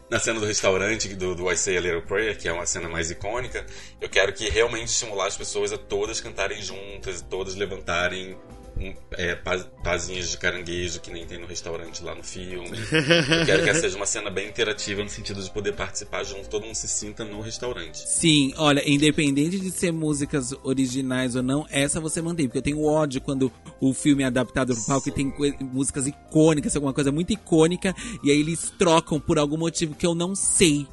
Na 0.08 0.18
cena 0.18 0.40
do 0.40 0.46
restaurante 0.46 1.14
do, 1.16 1.34
do 1.34 1.52
I 1.52 1.56
Say 1.56 1.76
a 1.76 1.80
Little 1.80 2.02
Prayer, 2.02 2.38
que 2.38 2.48
é 2.48 2.52
uma 2.52 2.64
cena 2.64 2.88
mais 2.88 3.10
icônica, 3.10 3.66
eu 4.00 4.08
quero 4.08 4.32
que 4.32 4.48
realmente 4.48 4.88
estimular 4.88 5.26
as 5.26 5.36
pessoas 5.36 5.70
a 5.70 5.76
todas 5.76 6.18
cantarem 6.18 6.62
juntas, 6.62 7.20
todas 7.20 7.54
levantarem 7.54 8.38
um, 8.76 8.94
é, 9.12 9.34
pa- 9.34 9.58
pazinhas 9.84 10.30
de 10.30 10.38
caranguejo 10.38 11.00
que 11.00 11.10
nem 11.10 11.26
tem 11.26 11.38
no 11.38 11.46
restaurante 11.46 12.02
lá 12.02 12.14
no 12.14 12.22
filme. 12.22 12.70
Eu 12.70 13.46
quero 13.46 13.62
que 13.64 13.70
essa 13.70 13.80
seja 13.82 13.96
uma 13.96 14.06
cena 14.06 14.30
bem 14.30 14.48
interativa 14.48 15.02
no 15.02 15.08
sentido 15.10 15.42
de 15.42 15.50
poder 15.50 15.72
participar 15.74 16.24
junto, 16.24 16.48
todo 16.48 16.64
mundo 16.64 16.74
se 16.74 16.88
sinta 16.88 17.24
no 17.24 17.40
restaurante. 17.40 17.98
Sim, 18.08 18.52
olha, 18.56 18.82
independente 18.88 19.58
de 19.58 19.70
ser 19.70 19.92
músicas 19.92 20.54
originais 20.62 21.36
ou 21.36 21.42
não, 21.42 21.66
essa 21.70 22.00
você 22.00 22.20
mantém. 22.22 22.46
Porque 22.46 22.58
eu 22.58 22.62
tenho 22.62 22.82
ódio 22.82 23.20
quando 23.20 23.52
o 23.80 23.92
filme 23.92 24.22
é 24.22 24.26
adaptado 24.26 24.74
pro 24.74 24.84
palco 24.86 25.08
e 25.08 25.12
tem 25.12 25.32
músicas 25.60 26.06
icônicas, 26.06 26.74
alguma 26.74 26.92
coisa 26.92 27.12
muito 27.12 27.32
icônica, 27.32 27.94
e 28.22 28.30
aí 28.30 28.40
eles 28.40 28.72
trocam 28.78 29.20
por 29.20 29.38
algum 29.38 29.56
motivo 29.56 29.94
que 29.94 30.06
eu 30.06 30.14
não 30.14 30.34
sei. 30.34 30.86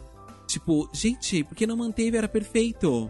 Tipo, 0.47 0.89
gente, 0.93 1.43
por 1.43 1.55
que 1.55 1.67
não 1.67 1.77
manteve? 1.77 2.17
Era 2.17 2.27
perfeito. 2.27 3.09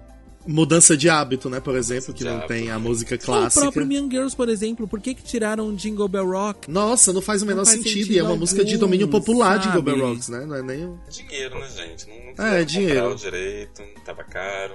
Mudança 0.51 0.97
de 0.97 1.07
hábito, 1.09 1.49
né? 1.49 1.59
Por 1.59 1.75
exemplo, 1.75 2.13
que 2.13 2.23
não 2.23 2.39
tem 2.47 2.71
a 2.71 2.79
música 2.79 3.15
O 3.15 3.19
clássica. 3.19 3.61
próprio 3.61 3.85
Mean 3.85 4.09
Girls, 4.09 4.35
por 4.35 4.49
exemplo, 4.49 4.87
por 4.87 4.99
que 4.99 5.13
que 5.13 5.21
tiraram 5.23 5.75
Jingle 5.75 6.07
Bell 6.07 6.27
Rock? 6.27 6.69
Nossa, 6.69 7.13
não 7.13 7.21
faz 7.21 7.41
o 7.43 7.45
menor 7.45 7.65
faz 7.65 7.77
sentido. 7.77 7.93
sentido 7.99 8.13
E 8.13 8.19
é 8.19 8.23
uma 8.23 8.35
música 8.35 8.65
de 8.65 8.73
algum, 8.73 8.85
domínio 8.85 9.07
popular 9.07 9.57
de 9.59 9.65
sabe? 9.65 9.75
Gobel 9.77 9.99
Rocks, 10.09 10.27
né? 10.29 10.45
Não 10.45 10.55
é 10.55 10.61
nem. 10.63 10.97
É 11.07 11.09
dinheiro, 11.11 11.59
né, 11.59 11.67
gente? 11.69 12.07
Não, 12.07 12.15
não 12.15 12.29
É, 12.31 12.33
quiseram 12.33 12.65
dinheiro. 12.65 12.99
comprar 13.01 13.11
o 13.11 13.15
direito, 13.15 13.83
tava 14.03 14.23
caro. 14.23 14.73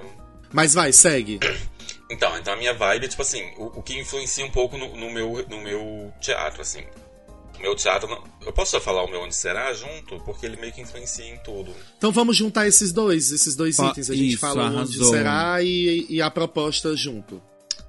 Mas 0.53 0.73
vai, 0.73 0.93
segue. 0.93 1.39
Então, 2.09 2.37
então 2.37 2.53
a 2.53 2.57
minha 2.57 2.73
vibe, 2.73 3.07
tipo 3.09 3.21
assim, 3.21 3.43
o, 3.57 3.79
o 3.79 3.81
que 3.83 3.99
influencia 3.99 4.45
um 4.45 4.51
pouco 4.51 4.77
no, 4.77 4.95
no 4.95 5.11
meu, 5.11 5.43
no 5.49 5.61
meu 5.61 6.13
teatro, 6.21 6.61
assim. 6.61 6.83
O 7.57 7.61
meu 7.61 7.75
teatro, 7.75 8.07
não- 8.09 8.23
eu 8.45 8.51
posso 8.53 8.71
só 8.71 8.79
falar 8.81 9.03
o 9.03 9.09
meu 9.09 9.21
onde 9.21 9.35
será 9.35 9.73
junto? 9.73 10.19
Porque 10.25 10.45
ele 10.45 10.57
meio 10.57 10.71
que 10.73 10.81
influencia 10.81 11.25
em 11.25 11.37
tudo. 11.43 11.71
Então 11.97 12.11
vamos 12.11 12.35
juntar 12.37 12.67
esses 12.67 12.91
dois, 12.91 13.31
esses 13.31 13.55
dois 13.55 13.79
Ó, 13.79 13.89
itens. 13.89 14.09
A 14.09 14.15
gente 14.15 14.31
isso, 14.33 14.39
fala 14.41 14.65
onde 14.65 14.75
arrasou. 14.77 15.09
será 15.11 15.61
e, 15.61 16.05
e 16.09 16.21
a 16.21 16.29
proposta 16.29 16.95
junto. 16.95 17.41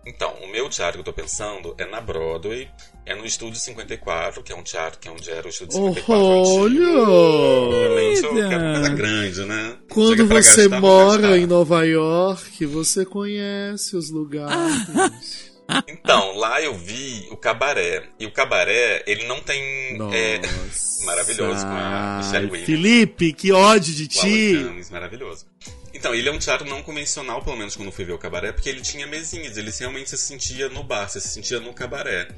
Então, 0.08 0.32
o 0.40 0.46
meu 0.46 0.68
teatro 0.68 0.94
que 0.94 1.00
eu 1.00 1.12
tô 1.12 1.12
pensando 1.12 1.74
é 1.76 1.84
na 1.84 2.00
Broadway, 2.00 2.68
é 3.04 3.12
no 3.16 3.24
Estúdio 3.26 3.58
54, 3.58 4.40
que 4.40 4.52
é 4.52 4.54
um 4.56 4.62
teatro 4.62 5.00
que 5.00 5.08
é 5.08 5.10
onde 5.10 5.28
era 5.28 5.44
o 5.44 5.50
Estúdio 5.50 5.76
Oh, 5.82 5.94
54 5.94 6.64
antigo. 6.64 7.00
Obviamente, 7.00 8.22
eu 8.22 8.32
Olha! 8.34 8.48
quero 8.48 8.62
uma 8.64 8.72
coisa 8.74 8.88
grande, 8.94 9.44
né? 9.46 9.76
Quando 9.90 10.26
você 10.28 10.68
gastar, 10.68 10.80
mora 10.80 11.36
em 11.36 11.44
Nova 11.46 11.84
York, 11.84 12.64
você 12.66 13.04
conhece 13.04 13.96
os 13.96 14.08
lugares. 14.10 15.55
Então, 15.88 16.36
lá 16.36 16.60
eu 16.62 16.74
vi 16.74 17.26
o 17.30 17.36
Cabaré. 17.36 18.08
E 18.18 18.26
o 18.26 18.32
Cabaré, 18.32 19.02
ele 19.06 19.26
não 19.26 19.40
tem... 19.40 19.98
é, 20.12 20.38
Nossa. 20.38 21.04
maravilhoso, 21.04 21.66
com 21.66 21.72
a 21.72 22.20
Michelle 22.22 22.46
Williams. 22.46 22.66
Felipe, 22.66 23.32
que 23.32 23.52
ódio 23.52 23.94
de 23.94 24.06
ti. 24.06 24.54
Maravilhoso. 24.90 25.46
Então, 25.92 26.14
ele 26.14 26.28
é 26.28 26.32
um 26.32 26.38
teatro 26.38 26.68
não 26.68 26.82
convencional, 26.82 27.42
pelo 27.42 27.56
menos 27.56 27.74
quando 27.74 27.86
eu 27.88 27.92
fui 27.92 28.04
ver 28.04 28.12
o 28.12 28.18
cabaré, 28.18 28.52
porque 28.52 28.68
ele 28.68 28.80
tinha 28.80 29.06
mesinhas, 29.06 29.56
ele 29.56 29.70
realmente 29.70 30.10
se 30.10 30.18
sentia 30.18 30.68
no 30.68 30.82
bar, 30.82 31.08
se 31.08 31.20
sentia 31.20 31.58
no 31.58 31.72
cabaré. 31.72 32.28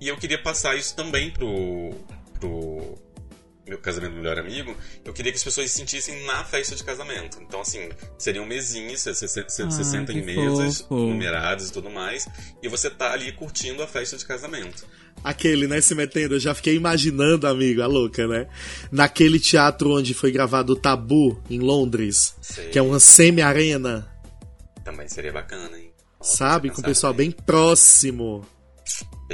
E 0.00 0.08
eu 0.08 0.16
queria 0.16 0.42
passar 0.42 0.76
isso 0.76 0.94
também 0.96 1.30
pro, 1.30 1.90
pro 2.38 2.98
meu 3.66 3.78
casamento 3.78 4.12
do 4.12 4.18
melhor 4.18 4.38
amigo, 4.38 4.76
eu 5.04 5.12
queria 5.12 5.32
que 5.32 5.38
as 5.38 5.44
pessoas 5.44 5.70
se 5.70 5.78
sentissem 5.78 6.24
na 6.24 6.44
festa 6.44 6.76
de 6.76 6.84
casamento. 6.84 7.38
Então, 7.40 7.60
assim, 7.60 7.88
seriam 8.18 8.44
mesinhas, 8.44 9.00
você, 9.00 9.14
você, 9.14 9.42
você, 9.42 9.64
você 9.64 9.84
senta 9.84 10.12
em 10.12 10.22
mesas 10.22 10.82
fofo. 10.82 10.94
numeradas 10.94 11.70
e 11.70 11.72
tudo 11.72 11.90
mais, 11.90 12.28
e 12.62 12.68
você 12.68 12.90
tá 12.90 13.12
ali 13.12 13.32
curtindo 13.32 13.82
a 13.82 13.86
festa 13.86 14.16
de 14.16 14.24
casamento. 14.26 14.86
Aquele, 15.22 15.66
né, 15.66 15.80
se 15.80 15.94
metendo, 15.94 16.34
eu 16.34 16.40
já 16.40 16.54
fiquei 16.54 16.74
imaginando, 16.74 17.46
amigo, 17.46 17.80
a 17.80 17.86
louca, 17.86 18.26
né? 18.26 18.46
Naquele 18.92 19.40
teatro 19.40 19.96
onde 19.96 20.12
foi 20.12 20.30
gravado 20.30 20.74
o 20.74 20.76
Tabu, 20.76 21.42
em 21.48 21.60
Londres, 21.60 22.34
Sei. 22.42 22.68
que 22.68 22.78
é 22.78 22.82
uma 22.82 23.00
semi-arena, 23.00 24.06
Também 24.84 25.08
seria 25.08 25.32
bacana, 25.32 25.78
hein? 25.78 25.90
Sabe? 26.20 26.70
Com 26.70 26.80
o 26.80 26.84
pessoal 26.84 27.12
bem 27.14 27.30
próximo. 27.30 28.46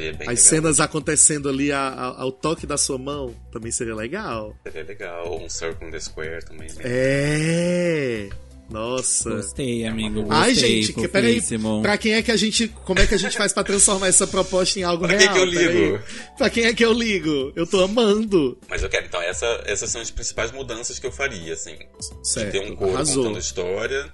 Seria 0.00 0.12
bem 0.14 0.28
As 0.28 0.34
legal. 0.34 0.36
cenas 0.50 0.80
acontecendo 0.80 1.48
ali 1.48 1.70
a- 1.70 1.88
a- 1.88 2.22
ao 2.22 2.32
toque 2.32 2.66
da 2.66 2.76
sua 2.78 2.96
mão, 2.98 3.34
também 3.52 3.70
seria 3.70 3.94
legal. 3.94 4.56
Seria 4.64 4.84
legal. 4.84 5.38
Um 5.40 5.48
Circle 5.48 5.88
in 5.88 5.90
the 5.90 6.00
Square 6.00 6.44
também. 6.46 6.68
né? 6.68 6.82
É. 6.84 8.28
Nossa. 8.70 9.30
Gostei, 9.30 9.84
amigo. 9.84 10.22
Gostei, 10.22 10.38
Ai, 10.38 10.54
gente, 10.54 10.92
que, 10.92 11.08
peraí. 11.08 11.42
Pra 11.82 11.98
quem 11.98 12.14
é 12.14 12.22
que 12.22 12.30
a 12.30 12.36
gente. 12.36 12.68
Como 12.68 13.00
é 13.00 13.06
que 13.06 13.14
a 13.14 13.18
gente 13.18 13.36
faz 13.36 13.52
pra 13.52 13.64
transformar 13.64 14.06
essa 14.06 14.28
proposta 14.28 14.78
em 14.78 14.84
algo 14.84 15.06
Pra 15.08 15.16
real? 15.18 15.22
quem 15.22 15.32
que 15.34 15.38
eu 15.40 15.44
ligo? 15.44 15.98
Peraí. 15.98 16.36
Pra 16.38 16.50
quem 16.50 16.64
é 16.64 16.72
que 16.72 16.84
eu 16.84 16.92
ligo? 16.92 17.52
Eu 17.56 17.66
tô 17.66 17.82
amando. 17.82 18.56
Mas 18.68 18.82
eu 18.84 18.88
quero, 18.88 19.06
então, 19.06 19.20
essa, 19.20 19.44
essas 19.66 19.90
são 19.90 20.00
as 20.00 20.10
principais 20.12 20.52
mudanças 20.52 21.00
que 21.00 21.06
eu 21.06 21.10
faria, 21.12 21.52
assim. 21.52 21.76
Certo. 22.22 22.52
de 22.52 22.60
ter 22.60 22.70
um 22.70 22.76
coro 22.76 22.94
arrasou. 22.94 23.24
contando 23.24 23.40
história, 23.40 24.08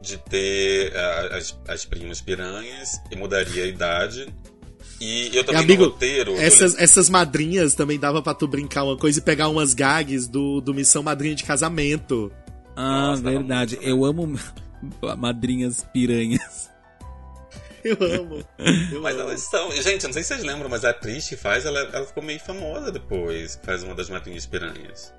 de 0.00 0.16
ter 0.18 0.96
ah, 0.96 1.30
as, 1.38 1.58
as 1.66 1.84
primas 1.84 2.20
piranhas, 2.20 3.00
e 3.10 3.16
mudaria 3.16 3.64
a 3.64 3.66
idade. 3.66 4.32
E 5.00 5.30
eu 5.36 5.42
E, 5.42 5.44
também 5.44 5.62
amigo, 5.62 5.84
no 5.84 5.90
roteiro. 5.90 6.32
eu 6.32 6.40
essas, 6.40 6.74
essas 6.78 7.10
madrinhas 7.10 7.74
também 7.74 7.98
dava 7.98 8.22
pra 8.22 8.32
tu 8.34 8.46
brincar 8.48 8.84
uma 8.84 8.96
coisa 8.96 9.18
e 9.18 9.22
pegar 9.22 9.48
umas 9.48 9.74
gags 9.74 10.26
do, 10.26 10.60
do 10.60 10.72
Missão 10.72 11.02
Madrinha 11.02 11.34
de 11.34 11.44
Casamento. 11.44 12.32
Ah, 12.74 13.08
Nossa, 13.08 13.22
tava 13.22 13.36
verdade. 13.36 13.76
muito, 13.76 13.86
né? 13.86 13.92
Eu 13.92 14.04
amo 14.04 14.38
madrinhas 15.18 15.84
piranhas. 15.92 16.70
Eu 17.84 17.96
amo. 18.00 18.44
Eu 18.92 19.00
Mas 19.00 19.14
amo. 19.14 19.22
elas 19.28 19.40
são. 19.42 19.70
Gente, 19.70 20.02
eu 20.02 20.08
não 20.08 20.12
sei 20.14 20.22
se 20.22 20.28
vocês 20.28 20.42
lembram, 20.42 20.68
mas 20.68 20.84
a 20.84 20.90
atriz 20.90 21.28
que 21.28 21.36
faz, 21.36 21.64
ela, 21.64 21.78
ela 21.78 22.04
ficou 22.06 22.22
meio 22.22 22.40
famosa 22.40 22.90
depois, 22.90 23.58
faz 23.64 23.82
uma 23.84 23.94
das 23.94 24.10
madrinhas 24.10 24.44
piranhas. 24.46 25.12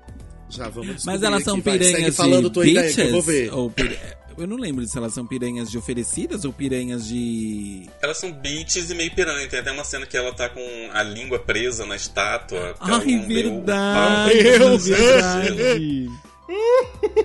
Já 0.50 0.68
vamos 0.68 1.04
Mas 1.04 1.22
elas 1.22 1.44
são 1.44 1.54
aqui. 1.54 1.62
Vai, 1.62 1.78
segue 1.78 1.92
piranhas 1.92 2.16
falando 2.16 2.48
de 2.48 2.50
tua 2.54 2.66
ideia 2.66 2.92
que 2.92 3.00
eu 3.00 3.10
vou 3.10 3.22
ver. 3.22 3.52
Ou 3.54 3.70
pir- 3.70 3.98
Eu 4.38 4.46
não 4.46 4.56
lembro 4.56 4.86
se 4.86 4.96
elas 4.96 5.12
são 5.14 5.26
piranhas 5.26 5.70
de 5.70 5.76
oferecidas 5.78 6.44
ou 6.44 6.52
piranhas 6.52 7.06
de... 7.08 7.88
Elas 8.00 8.18
são 8.18 8.30
beats 8.32 8.90
e 8.90 8.94
meio 8.94 9.12
piranha. 9.14 9.48
Tem 9.48 9.58
até 9.60 9.72
uma 9.72 9.84
cena 9.84 10.06
que 10.06 10.16
ela 10.16 10.32
tá 10.32 10.48
com 10.48 10.60
a 10.92 11.02
língua 11.02 11.38
presa 11.38 11.84
na 11.84 11.96
estátua. 11.96 12.74
Ai, 12.80 13.18
verdade! 13.26 14.42
Deus, 14.42 14.86
verdade. 14.86 16.08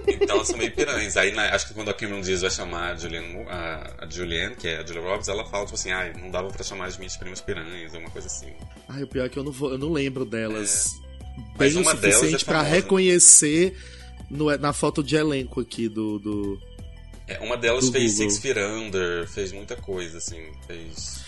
Então 0.07 0.35
elas 0.37 0.47
são 0.47 0.57
meio 0.57 0.71
piranhas. 0.71 1.15
Aí 1.17 1.31
na- 1.33 1.53
acho 1.55 1.67
que 1.67 1.73
quando 1.73 1.89
a 1.89 1.93
Cameron 1.93 2.21
Diaz 2.21 2.41
vai 2.41 2.51
chamar 2.51 2.91
a 2.91 2.95
Julianne, 2.95 3.45
a, 3.49 3.93
a 4.05 4.09
Julianne, 4.09 4.55
que 4.55 4.67
é 4.67 4.79
a 4.79 4.85
Julia 4.85 5.01
Roberts, 5.01 5.27
ela 5.29 5.45
fala 5.45 5.63
tipo 5.65 5.75
assim, 5.75 5.91
ai, 5.91 6.13
não 6.19 6.29
dava 6.29 6.49
pra 6.49 6.63
chamar 6.63 6.85
as 6.87 6.97
minhas 6.97 7.15
primas 7.15 7.39
piranhas, 7.41 7.93
uma 7.93 8.09
coisa 8.09 8.27
assim. 8.27 8.51
Ai, 8.89 9.03
o 9.03 9.07
pior 9.07 9.25
é 9.25 9.29
que 9.29 9.37
eu 9.39 9.43
não, 9.43 9.51
vou, 9.51 9.71
eu 9.71 9.77
não 9.77 9.91
lembro 9.93 10.25
delas 10.25 10.91
Mas 11.57 11.73
bem 11.73 11.81
o 11.83 11.85
uma 11.85 11.93
delas 11.95 12.15
suficiente 12.17 12.43
é 12.43 12.45
pra 12.45 12.59
famosa. 12.59 12.75
reconhecer 12.75 13.77
no- 14.29 14.57
na 14.57 14.73
foto 14.73 15.03
de 15.03 15.15
elenco 15.15 15.61
aqui 15.61 15.87
do. 15.87 16.19
do... 16.19 16.59
É, 17.27 17.39
uma 17.39 17.55
delas 17.57 17.85
Do 17.85 17.91
fez 17.91 18.13
Google. 18.15 18.29
Six 18.29 18.41
Feet 18.41 18.57
Under, 18.59 19.27
fez 19.27 19.51
muita 19.51 19.75
coisa, 19.75 20.17
assim, 20.17 20.41
fez... 20.67 21.21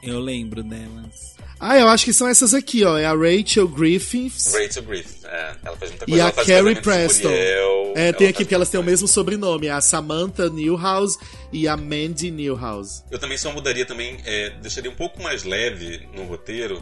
Eu 0.00 0.20
lembro 0.20 0.62
delas. 0.62 1.36
Ah, 1.58 1.76
eu 1.76 1.88
acho 1.88 2.04
que 2.04 2.12
são 2.12 2.28
essas 2.28 2.54
aqui, 2.54 2.84
ó. 2.84 2.96
É 2.96 3.04
a 3.04 3.12
Rachel 3.14 3.66
Griffiths 3.66 4.54
Rachel 4.54 4.84
Griffith, 4.84 5.24
é, 5.24 5.56
ela 5.64 5.76
fez 5.76 5.90
muita 5.90 6.04
e 6.04 6.08
coisa. 6.10 6.22
a 6.22 6.26
ela 6.26 6.32
faz 6.32 6.46
Carrie 6.46 6.74
Preston. 6.80 7.28
Muriel, 7.28 7.92
É, 7.96 8.12
tem 8.12 8.28
aqui 8.28 8.34
faz 8.34 8.44
porque 8.46 8.54
elas 8.54 8.70
têm 8.70 8.78
o 8.78 8.82
mesmo 8.84 9.08
sobrenome. 9.08 9.66
É 9.66 9.72
a 9.72 9.80
Samantha 9.80 10.48
Newhouse 10.48 11.18
e 11.52 11.66
a 11.66 11.76
Mandy 11.76 12.30
Newhouse. 12.30 13.02
Eu 13.10 13.18
também 13.18 13.36
só 13.36 13.50
mudaria 13.52 13.84
também, 13.84 14.18
é, 14.24 14.50
deixaria 14.60 14.88
um 14.88 14.94
pouco 14.94 15.20
mais 15.20 15.42
leve 15.42 16.08
no 16.14 16.26
roteiro 16.26 16.80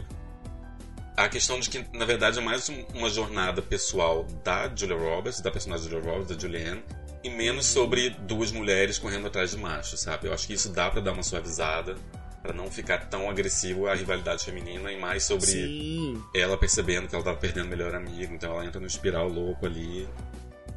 a 1.15 1.27
questão 1.27 1.59
de 1.59 1.71
que, 1.71 1.83
na 1.97 2.05
verdade, 2.05 2.37
é 2.37 2.41
mais 2.41 2.69
um- 2.69 2.85
uma 2.93 3.09
jornada 3.09 3.63
pessoal 3.63 4.27
da 4.43 4.71
Julia 4.75 4.95
Roberts, 4.95 5.41
da 5.41 5.49
personagem 5.49 5.89
Julia 5.89 6.03
Roberts, 6.07 6.35
da 6.35 6.39
Julianne, 6.39 6.83
e 7.23 7.29
menos 7.29 7.65
sobre 7.65 8.09
duas 8.09 8.51
mulheres 8.51 8.97
correndo 8.99 9.27
atrás 9.27 9.51
de 9.51 9.57
macho, 9.57 9.97
sabe? 9.97 10.27
Eu 10.27 10.33
acho 10.33 10.47
que 10.47 10.53
isso 10.53 10.69
dá 10.69 10.89
pra 10.89 11.01
dar 11.01 11.13
uma 11.13 11.23
suavizada, 11.23 11.95
pra 12.41 12.53
não 12.53 12.69
ficar 12.69 13.09
tão 13.09 13.29
agressivo 13.29 13.87
a 13.87 13.95
rivalidade 13.95 14.45
feminina, 14.45 14.91
e 14.91 14.99
mais 14.99 15.23
sobre 15.23 15.47
Sim. 15.47 16.23
ela 16.33 16.57
percebendo 16.57 17.07
que 17.07 17.15
ela 17.15 17.23
tava 17.23 17.37
perdendo 17.37 17.65
o 17.65 17.69
melhor 17.69 17.93
amigo, 17.95 18.33
então 18.33 18.53
ela 18.53 18.65
entra 18.65 18.79
no 18.79 18.87
espiral 18.87 19.27
louco 19.27 19.65
ali. 19.65 20.07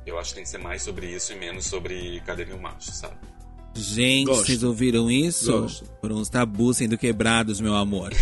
Eu 0.07 0.19
acho 0.19 0.31
que 0.31 0.37
tem 0.37 0.45
que 0.45 0.51
ser 0.51 0.59
mais 0.59 0.83
sobre 0.83 1.07
isso 1.07 1.33
e 1.33 1.37
menos 1.37 1.67
sobre 1.67 2.21
cadeirinho 2.27 2.61
macho, 2.61 2.91
sabe? 2.91 3.15
Gente, 3.75 4.27
Gosto. 4.27 4.47
vocês 4.47 4.63
ouviram 4.65 5.11
isso? 5.11 5.53
Gosto. 5.53 5.85
Foram 6.01 6.17
os 6.17 6.29
tabus 6.29 6.79
sendo 6.79 6.99
quebrados, 6.99 7.61
meu 7.61 7.75
amor. 7.77 8.13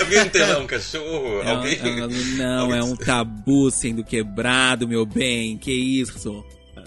Alguém 0.00 0.28
tem 0.28 0.42
lá 0.42 0.58
um 0.58 0.66
cachorro? 0.66 1.42
Um- 1.42 1.48
Alguém? 1.48 1.78
um- 2.02 2.36
não, 2.36 2.74
é 2.74 2.82
um 2.82 2.94
tabu 2.96 3.70
sendo 3.70 4.04
quebrado, 4.04 4.86
meu 4.86 5.04
bem. 5.06 5.56
Que 5.56 5.72
isso? 5.72 6.44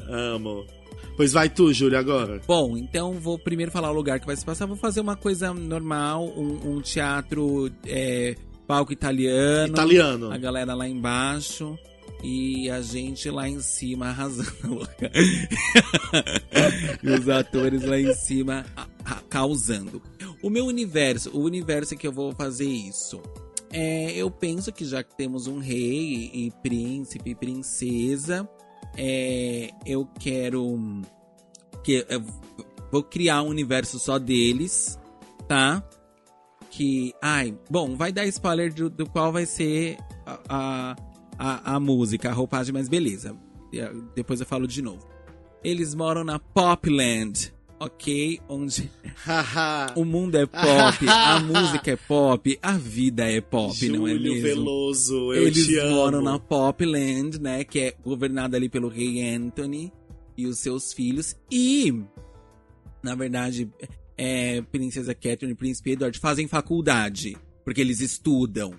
Amo. 0.10 0.66
Pois 1.16 1.32
vai 1.32 1.48
tu, 1.48 1.72
Júlia, 1.72 2.00
agora. 2.00 2.42
Bom, 2.48 2.76
então 2.76 3.14
vou 3.14 3.38
primeiro 3.38 3.72
falar 3.72 3.92
o 3.92 3.94
lugar 3.94 4.20
que 4.20 4.26
vai 4.26 4.36
se 4.36 4.44
passar. 4.44 4.66
Vou 4.66 4.76
fazer 4.76 5.00
uma 5.02 5.16
coisa 5.16 5.54
normal, 5.54 6.26
um, 6.36 6.78
um 6.78 6.82
teatro 6.82 7.72
é, 7.86 8.36
palco 8.68 8.92
italiano. 8.92 9.74
Italiano. 9.74 10.32
A 10.32 10.38
galera 10.38 10.74
lá 10.74 10.88
embaixo 10.90 11.78
e 12.24 12.68
a 12.70 12.82
gente 12.82 13.30
lá 13.30 13.48
em 13.48 13.60
cima 13.60 14.08
arrasando. 14.08 14.52
louca. 14.68 15.12
e 17.04 17.10
os 17.10 17.30
atores 17.30 17.84
lá 17.84 18.00
em 18.00 18.14
cima 18.16 18.66
a- 18.76 18.88
a- 19.06 19.22
causando. 19.30 20.02
O 20.44 20.50
meu 20.50 20.66
universo, 20.66 21.32
o 21.32 21.42
universo 21.42 21.96
que 21.96 22.06
eu 22.06 22.12
vou 22.12 22.34
fazer 22.34 22.68
isso. 22.68 23.22
É, 23.72 24.12
eu 24.12 24.30
penso 24.30 24.72
que 24.74 24.84
já 24.86 25.02
que 25.02 25.16
temos 25.16 25.48
um 25.48 25.58
rei 25.58 26.30
e 26.34 26.52
príncipe 26.62 27.32
e 27.32 27.36
princesa, 27.36 28.48
é, 28.98 29.72
eu 29.86 30.06
quero 30.20 31.02
que 31.84 32.06
eu 32.10 32.24
vou 32.92 33.04
criar 33.04 33.42
um 33.42 33.48
universo 33.48 33.98
só 33.98 34.20
deles, 34.20 35.00
tá? 35.48 35.82
Que, 36.70 37.14
ai, 37.22 37.58
bom, 37.70 37.96
vai 37.96 38.12
dar 38.12 38.26
spoiler 38.26 38.74
do, 38.74 38.90
do 38.90 39.10
qual 39.10 39.32
vai 39.32 39.46
ser 39.46 39.98
a, 40.26 40.96
a, 41.38 41.76
a, 41.76 41.80
música, 41.80 42.30
a 42.30 42.34
roupagem, 42.34 42.74
mas 42.74 42.90
beleza. 42.90 43.36
Ah, 43.76 43.92
Depois 44.14 44.40
eu 44.40 44.46
falo 44.46 44.68
de 44.68 44.82
novo. 44.82 45.08
Eles 45.64 45.96
moram 45.96 46.24
na 46.24 46.38
Popland, 46.38 47.53
ok? 47.86 48.40
Onde 48.48 48.90
o 49.96 50.06
mundo 50.06 50.36
é 50.38 50.46
pop, 50.46 51.08
a 51.08 51.40
música 51.40 51.92
é 51.92 51.96
pop, 51.96 52.58
a 52.62 52.72
vida 52.78 53.30
é 53.30 53.42
pop, 53.42 53.90
não 53.90 54.08
é 54.08 54.12
Júlio 54.12 54.34
mesmo? 54.34 54.48
Veloso, 54.48 55.34
eu 55.34 55.48
Eles 55.48 55.66
te 55.66 55.78
amo. 55.80 55.96
moram 55.96 56.22
na 56.22 56.40
Popland, 56.40 57.40
né? 57.42 57.64
Que 57.64 57.80
é 57.80 57.96
governada 58.04 58.58
ali 58.58 58.70
pelo 58.70 58.88
rei 58.88 59.22
Anthony. 59.36 59.92
e 60.38 60.48
os 60.48 60.58
seus 60.60 60.92
filhos. 60.94 61.36
E, 61.52 61.94
na 63.04 63.14
verdade, 63.16 63.70
é, 64.18 64.62
Princesa 64.64 65.14
Catherine 65.14 65.52
e 65.52 65.56
Príncipe 65.56 65.92
Edward 65.92 66.18
fazem 66.20 66.48
faculdade, 66.48 67.38
porque 67.64 67.82
eles 67.82 68.00
estudam. 68.00 68.74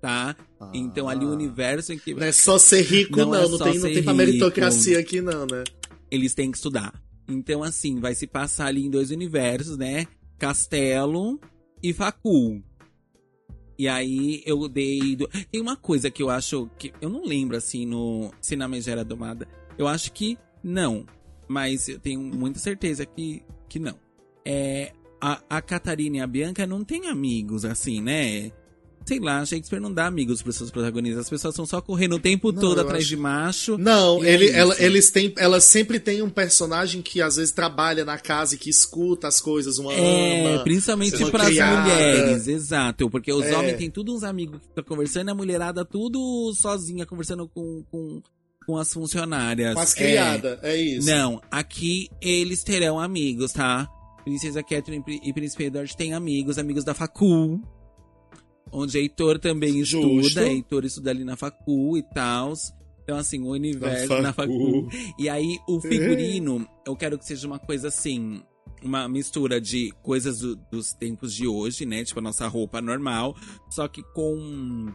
Tá? 0.00 0.34
Então 0.74 1.08
ali 1.08 1.24
o 1.24 1.30
universo 1.30 1.92
em 1.92 1.98
que. 1.98 2.12
Não 2.12 2.24
é 2.26 2.32
só 2.32 2.58
ser 2.58 2.82
rico, 2.82 3.18
não. 3.20 3.26
Não 3.30 3.34
é 3.36 3.48
Não, 3.48 3.58
tem, 3.58 3.74
não 3.78 3.82
tem 3.92 4.02
pra 4.02 4.12
meritocracia 4.14 4.98
aqui, 4.98 5.20
não, 5.20 5.46
né? 5.46 5.62
eles 6.10 6.34
têm 6.34 6.50
que 6.50 6.56
estudar. 6.58 6.92
Então, 7.32 7.62
assim, 7.62 7.98
vai 8.00 8.14
se 8.14 8.26
passar 8.26 8.66
ali 8.66 8.84
em 8.84 8.90
dois 8.90 9.10
universos, 9.10 9.76
né? 9.76 10.06
Castelo 10.38 11.40
e 11.82 11.92
Facul. 11.92 12.62
E 13.78 13.88
aí 13.88 14.42
eu 14.46 14.68
dei. 14.68 15.16
do- 15.16 15.28
Tem 15.50 15.60
uma 15.60 15.76
coisa 15.76 16.10
que 16.10 16.22
eu 16.22 16.30
acho 16.30 16.68
que. 16.78 16.92
Eu 17.00 17.08
não 17.08 17.24
lembro, 17.24 17.56
assim, 17.56 17.86
no. 17.86 18.30
Se 18.40 18.54
na 18.54 18.68
Megera 18.68 19.04
Domada. 19.04 19.48
Eu 19.78 19.88
acho 19.88 20.12
que 20.12 20.38
não. 20.62 21.06
Mas 21.48 21.88
eu 21.88 21.98
tenho 21.98 22.20
muita 22.20 22.58
certeza 22.58 23.04
que, 23.06 23.42
que 23.68 23.78
não. 23.78 23.98
É. 24.44 24.92
A, 25.20 25.40
a 25.48 25.62
Catarina 25.62 26.16
e 26.16 26.20
a 26.20 26.26
Bianca 26.26 26.66
não 26.66 26.84
têm 26.84 27.06
amigos, 27.08 27.64
assim, 27.64 28.00
né? 28.00 28.50
Sei 29.04 29.18
lá, 29.18 29.44
Shakespeare 29.44 29.80
não 29.80 29.92
dá 29.92 30.06
amigos 30.06 30.42
pros 30.42 30.56
seus 30.56 30.70
protagonistas. 30.70 31.24
As 31.24 31.30
pessoas 31.30 31.54
estão 31.54 31.66
só 31.66 31.80
correndo 31.80 32.16
o 32.16 32.18
tempo 32.18 32.52
Não, 32.52 32.60
todo 32.60 32.80
atrás 32.80 33.00
acho- 33.02 33.08
de 33.08 33.16
macho. 33.16 33.78
Não, 33.78 34.22
é 34.24 34.32
ele, 34.32 34.50
ela, 34.50 34.74
isso. 34.74 34.82
eles 34.82 35.10
têm, 35.10 35.32
ela 35.36 35.60
sempre 35.60 35.98
tem 36.00 36.22
um 36.22 36.30
personagem 36.30 37.02
que 37.02 37.20
às 37.20 37.36
vezes 37.36 37.52
trabalha 37.52 38.04
na 38.04 38.18
casa 38.18 38.54
e 38.54 38.58
que 38.58 38.70
escuta 38.70 39.28
as 39.28 39.40
coisas, 39.40 39.78
uma 39.78 39.92
É, 39.92 40.54
ama. 40.54 40.64
principalmente 40.64 41.30
para 41.30 41.44
as 41.44 41.50
mulheres, 41.50 42.48
exato. 42.48 43.10
Porque 43.10 43.32
os 43.32 43.44
É. 43.46 43.56
homens 43.56 43.76
têm 43.78 43.90
tudo 43.90 44.14
uns 44.14 44.22
amigos 44.22 44.60
que 44.60 44.68
ficam 44.68 44.84
conversando 44.84 45.28
e 45.28 45.30
a 45.30 45.34
mulherada 45.34 45.84
tudo 45.84 46.52
sozinha, 46.54 47.04
conversando 47.06 47.48
com, 47.48 47.82
com, 47.90 48.22
com 48.66 48.76
as 48.78 48.92
funcionárias. 48.92 49.74
Com 49.74 49.80
as 49.80 49.92
É. 49.92 49.96
criadas, 49.96 50.58
é, 50.62 50.76
isso. 50.76 51.06
Não, 51.08 51.40
aqui 51.50 52.08
eles 52.20 52.62
terão 52.62 52.98
amigos, 53.00 53.52
tá? 53.52 53.88
Princesa 54.24 54.62
Catherine 54.62 55.02
e 55.24 55.32
Príncipe 55.32 55.64
Edward 55.64 55.96
têm 55.96 56.14
amigos, 56.14 56.56
amigos 56.56 56.84
da 56.84 56.94
Facul. 56.94 57.60
Onde 58.72 58.96
Heitor 58.98 59.38
também 59.38 59.84
Justo. 59.84 60.20
estuda, 60.20 60.46
Heitor 60.48 60.84
estuda 60.84 61.10
ali 61.10 61.24
na 61.24 61.36
Facul 61.36 61.98
e 61.98 62.02
tal. 62.02 62.54
Então, 63.04 63.18
assim, 63.18 63.40
o 63.42 63.48
universo 63.50 64.08
na 64.22 64.32
Facul. 64.32 64.88
E 65.18 65.28
aí, 65.28 65.58
o 65.68 65.80
figurino, 65.80 66.66
eu 66.86 66.96
quero 66.96 67.18
que 67.18 67.26
seja 67.26 67.46
uma 67.46 67.58
coisa 67.58 67.88
assim. 67.88 68.42
Uma 68.82 69.08
mistura 69.08 69.60
de 69.60 69.92
coisas 70.02 70.38
do- 70.40 70.56
dos 70.70 70.92
tempos 70.92 71.34
de 71.34 71.46
hoje, 71.46 71.84
né? 71.86 72.02
Tipo 72.04 72.18
a 72.20 72.22
nossa 72.22 72.48
roupa 72.48 72.80
normal. 72.80 73.36
Só 73.70 73.86
que 73.88 74.02
com. 74.14 74.92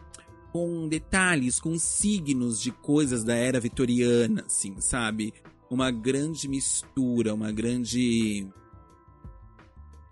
Com 0.52 0.88
detalhes, 0.88 1.60
com 1.60 1.78
signos 1.78 2.60
de 2.60 2.72
coisas 2.72 3.22
da 3.22 3.34
era 3.34 3.60
vitoriana, 3.60 4.42
assim, 4.46 4.74
sabe? 4.80 5.32
Uma 5.70 5.90
grande 5.90 6.48
mistura, 6.48 7.34
uma 7.34 7.52
grande. 7.52 8.48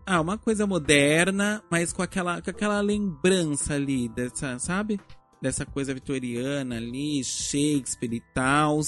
Ah, 0.08 0.20
uma 0.20 0.38
coisa 0.38 0.68
moderna, 0.68 1.60
mas 1.68 1.92
com 1.92 2.00
aquela, 2.00 2.40
com 2.40 2.48
aquela 2.48 2.80
lembrança 2.80 3.74
ali, 3.74 4.08
dessa, 4.08 4.56
sabe? 4.60 5.00
Dessa 5.42 5.66
coisa 5.66 5.92
vitoriana 5.92 6.76
ali, 6.76 7.24
Shakespeare 7.24 8.14
e 8.14 8.22
tal. 8.32 8.80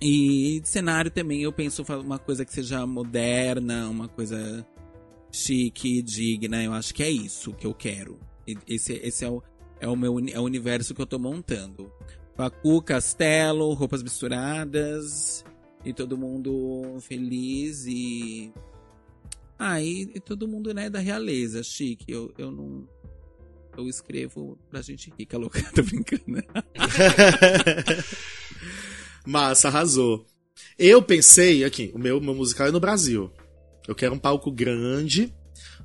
E 0.00 0.62
cenário 0.64 1.10
também, 1.10 1.42
eu 1.42 1.52
penso 1.52 1.84
uma 2.02 2.18
coisa 2.18 2.46
que 2.46 2.52
seja 2.54 2.86
moderna, 2.86 3.86
uma 3.90 4.08
coisa 4.08 4.66
chique, 5.30 6.00
digna. 6.00 6.62
Eu 6.64 6.72
acho 6.72 6.94
que 6.94 7.02
é 7.02 7.10
isso 7.10 7.52
que 7.52 7.66
eu 7.66 7.74
quero. 7.74 8.18
Esse, 8.66 8.94
esse 8.94 9.22
é, 9.24 9.28
o, 9.28 9.42
é, 9.80 9.86
o 9.86 9.96
meu, 9.96 10.18
é 10.32 10.40
o 10.40 10.44
universo 10.44 10.94
que 10.94 11.02
eu 11.02 11.06
tô 11.06 11.18
montando. 11.18 11.92
Pacu, 12.34 12.80
castelo, 12.80 13.74
roupas 13.74 14.02
misturadas. 14.02 15.44
E 15.84 15.92
todo 15.92 16.16
mundo 16.16 16.98
feliz 17.00 17.84
e. 17.86 18.50
Ah, 19.58 19.80
e, 19.80 20.10
e 20.14 20.20
todo 20.20 20.48
mundo, 20.48 20.74
né, 20.74 20.90
da 20.90 20.98
realeza, 20.98 21.62
chique. 21.62 22.10
Eu, 22.10 22.32
eu 22.36 22.50
não. 22.50 22.88
Eu 23.76 23.88
escrevo 23.88 24.58
pra 24.70 24.82
gente 24.82 25.12
rica, 25.18 25.36
louca. 25.36 25.62
Tô 25.72 25.82
brincando. 25.82 26.22
Massa, 29.26 29.68
arrasou. 29.68 30.26
Eu 30.78 31.02
pensei, 31.02 31.64
aqui, 31.64 31.90
o 31.94 31.98
meu, 31.98 32.20
meu 32.20 32.34
musical 32.34 32.68
é 32.68 32.70
no 32.70 32.80
Brasil. 32.80 33.32
Eu 33.86 33.94
quero 33.94 34.14
um 34.14 34.18
palco 34.18 34.50
grande, 34.50 35.34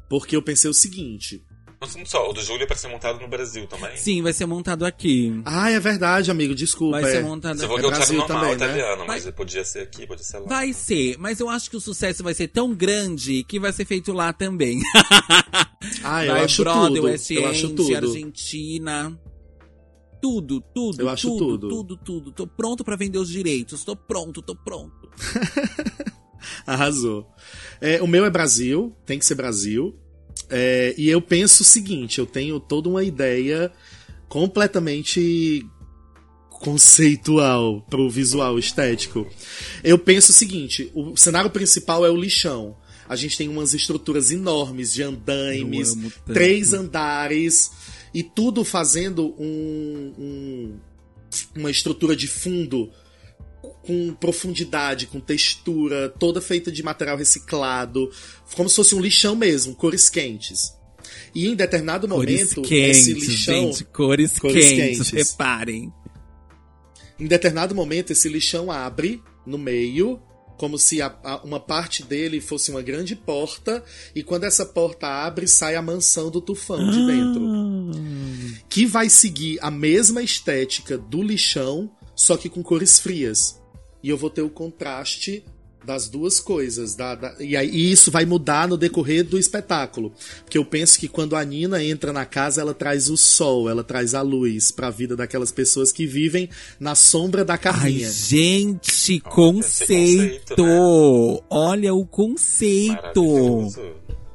porque 0.10 0.36
eu 0.36 0.41
pensei 0.41 0.69
o 0.69 0.73
seguinte. 0.73 1.43
Mas 1.82 1.96
não 1.96 2.06
só, 2.06 2.30
o 2.30 2.34
do 2.34 2.42
Júlio 2.42 2.63
é 2.63 2.65
pra 2.65 2.76
ser 2.76 2.89
montado 2.89 3.22
no 3.22 3.28
Brasil 3.30 3.65
também. 3.65 3.96
Sim, 3.96 4.22
vai 4.22 4.34
ser 4.34 4.46
montado 4.46 4.86
aqui. 4.86 5.42
Ah, 5.46 5.72
é 5.72 5.80
verdade, 5.80 6.30
amigo, 6.30 6.54
desculpa. 6.54 7.00
Vai 7.00 7.10
é. 7.10 7.15
ser 7.15 7.24
montado 7.24 7.58
Você 7.58 7.65
aqui. 7.65 7.74
falou 7.74 7.78
É 7.78 7.82
que 7.82 7.86
eu 7.86 7.89
quero 7.92 8.00
Brasil 8.00 8.18
normal 8.18 8.38
também, 8.39 8.58
né? 8.58 8.65
italiano, 8.65 8.98
Vai- 9.08 9.22
mas 9.24 9.32
podia 9.34 9.63
ser 9.63 9.80
aqui, 9.80 10.06
podia 10.06 10.24
ser 10.24 10.39
lá. 10.39 10.48
Vai 10.48 10.74
ser, 10.74 11.18
mas 11.18 11.39
eu 11.39 11.48
acho 11.50 11.70
que 11.70 11.78
o 11.78 11.80
sucesso 11.80 12.22
vai 12.22 12.34
ser 12.34 12.50
tão 12.50 12.74
grande 12.76 13.44
que 13.46 13.60
vai 13.62 13.72
ser 13.72 13.86
feito 13.86 14.12
lá 14.12 14.34
também. 14.34 14.80
Ah, 16.04 16.26
eu 16.26 16.34
vai 16.34 16.44
acho 16.44 16.62
Broadway, 16.63 16.96
tudo. 16.96 17.06
West 17.06 17.32
Eu 17.32 17.48
acho 17.48 17.70
tudo. 17.70 17.96
Argentina. 17.96 19.20
Tudo, 20.22 20.60
tudo, 20.76 21.02
Eu 21.02 21.10
acho 21.10 21.28
tudo, 21.30 21.58
tudo. 21.58 21.70
tudo, 21.70 21.98
tudo. 21.98 22.32
Tô 22.34 22.46
pronto 22.46 22.84
pra 22.84 22.98
vender 22.98 23.18
os 23.18 23.30
direitos. 23.30 23.84
Tô 23.86 23.96
pronto, 23.96 24.42
tô 24.42 24.54
pronto. 24.56 25.10
Arrasou. 26.68 27.28
É, 27.82 28.02
o 28.02 28.08
meu 28.08 28.26
é 28.26 28.30
Brasil, 28.30 28.96
tem 29.06 29.18
que 29.18 29.26
ser 29.26 29.36
Brasil. 29.36 29.98
É, 30.49 30.93
e 30.97 31.10
eu 31.10 31.21
penso 31.21 31.63
o 31.63 31.65
seguinte: 31.65 32.19
eu 32.19 32.25
tenho 32.25 32.60
toda 32.60 32.88
uma 32.89 33.04
ideia 33.04 33.71
completamente 34.28 35.65
conceitual 36.49 37.82
pro 37.89 38.10
visual 38.10 38.60
estético. 38.60 39.28
Eu 39.84 39.97
penso 39.97 40.32
o 40.32 40.36
seguinte: 40.36 40.91
o 40.93 41.15
cenário 41.15 41.49
principal 41.49 42.06
é 42.06 42.10
o 42.10 42.15
lixão. 42.15 42.75
A 43.08 43.15
gente 43.15 43.38
tem 43.38 43.47
umas 43.49 43.73
estruturas 43.73 44.30
enormes 44.30 44.93
de 44.93 45.02
andaimes, 45.02 45.95
três 46.32 46.73
andares 46.73 47.71
e 48.13 48.21
tudo 48.21 48.63
fazendo 48.63 49.34
um- 49.39 50.13
um- 50.17 50.80
uma 51.56 51.71
estrutura 51.71 52.15
de 52.15 52.28
fundo 52.28 52.91
com 53.89 54.13
profundidade, 54.13 55.08
com 55.08 55.19
textura, 55.19 56.10
toda 56.19 56.39
feita 56.39 56.71
de 56.71 56.84
material 56.84 57.17
reciclado, 57.17 58.08
como 58.56 58.69
se 58.69 58.75
fosse 58.75 58.93
um 58.93 59.02
lixão 59.02 59.36
mesmo, 59.36 59.73
cores 59.73 60.10
quentes. 60.12 60.73
E 61.34 61.47
em 61.47 61.56
determinado 61.56 62.08
Cores 62.08 62.30
momento, 62.56 62.62
quentes, 62.62 62.97
esse 63.08 63.13
lixão, 63.13 63.56
gente. 63.71 63.84
Cores, 63.86 64.38
Cores 64.38 64.63
quentes, 64.67 65.10
quentes. 65.10 65.32
reparem. 65.32 65.91
em 67.19 67.25
determinado 67.25 67.73
momento 67.73 68.12
esse 68.12 68.30
lixão 68.30 68.69
abre 68.71 69.21
no 69.45 69.58
meio, 69.58 70.21
como 70.58 70.78
se 70.78 71.02
a- 71.02 71.17
a- 71.23 71.41
uma 71.43 71.60
parte 71.60 72.04
dele 72.04 72.39
fosse 72.39 72.69
uma 72.69 72.82
grande 72.84 73.15
porta, 73.15 73.84
e 74.15 74.21
quando 74.21 74.43
essa 74.43 74.65
porta 74.65 75.08
abre, 75.08 75.47
sai 75.47 75.75
a 75.75 75.82
mansão 75.82 76.30
do 76.30 76.39
tufão 76.41 76.78
de 76.91 77.06
dentro. 77.08 77.41
Ah. 77.43 78.60
que 78.69 78.86
vai 78.86 79.10
seguir 79.10 79.58
a 79.62 79.71
mesma 79.71 80.21
estética 80.21 80.95
do 80.97 81.23
lixão, 81.23 81.89
só 82.15 82.38
que 82.38 82.47
com 82.49 82.62
cores 82.62 82.99
frias. 82.99 83.59
E 84.03 84.09
eu 84.09 84.17
vou 84.17 84.29
ter 84.29 84.41
o 84.41 84.49
contraste 84.49 85.43
das 85.85 86.09
duas 86.09 86.39
coisas. 86.41 86.93
da- 86.93 87.15
da- 87.15 87.35
e 87.39 87.55
aí 87.55 87.69
e 87.69 87.91
isso 87.91 88.12
vai 88.12 88.25
mudar 88.25 88.67
no 88.67 88.77
decorrer 88.77 89.23
do 89.23 89.39
espetáculo. 89.39 90.12
Porque 90.43 90.57
eu 90.57 90.65
penso 90.65 90.99
que 90.99 91.07
quando 91.07 91.35
a 91.38 91.43
Nina 91.43 91.81
entra 91.83 92.12
na 92.12 92.25
casa, 92.25 92.59
ela 92.62 92.73
traz 92.73 93.09
o 93.09 93.15
sol, 93.15 93.69
ela 93.69 93.83
traz 93.83 94.13
a 94.13 94.21
luz 94.21 94.71
pra 94.71 94.89
vida 94.89 95.15
daquelas 95.15 95.51
pessoas 95.53 95.91
que 95.91 96.05
vivem 96.05 96.49
na 96.79 96.95
sombra 96.95 97.45
da 97.45 97.53
Ai, 97.53 97.59
carrinha. 97.59 98.12
gente, 98.12 98.89
esse 98.91 99.19
conceito. 99.21 100.55
conceito, 100.55 100.63
né? 100.63 101.39
Olha 101.49 101.93
o 101.93 102.05
conceito. 102.05 103.21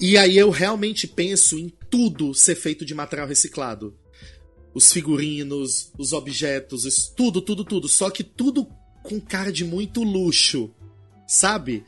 E 0.01 0.17
aí 0.19 0.37
eu 0.37 0.51
realmente 0.51 1.07
penso 1.07 1.59
em 1.59 1.73
tudo 1.91 2.35
ser 2.35 2.55
feito 2.57 2.85
de 2.85 2.95
material 2.95 3.29
reciclado. 3.29 3.95
Os 4.75 4.93
figurinos, 4.93 5.91
os 5.97 6.13
objetos, 6.13 6.85
os- 6.85 7.07
tudo, 7.15 7.41
tudo, 7.41 7.65
tudo. 7.65 7.87
Só 7.89 8.11
que 8.11 8.25
tudo 8.25 8.67
com 9.05 9.21
cara 9.21 9.53
de 9.53 9.65
muito 9.65 10.03
luxo. 10.03 10.71
Sabe? 11.29 11.85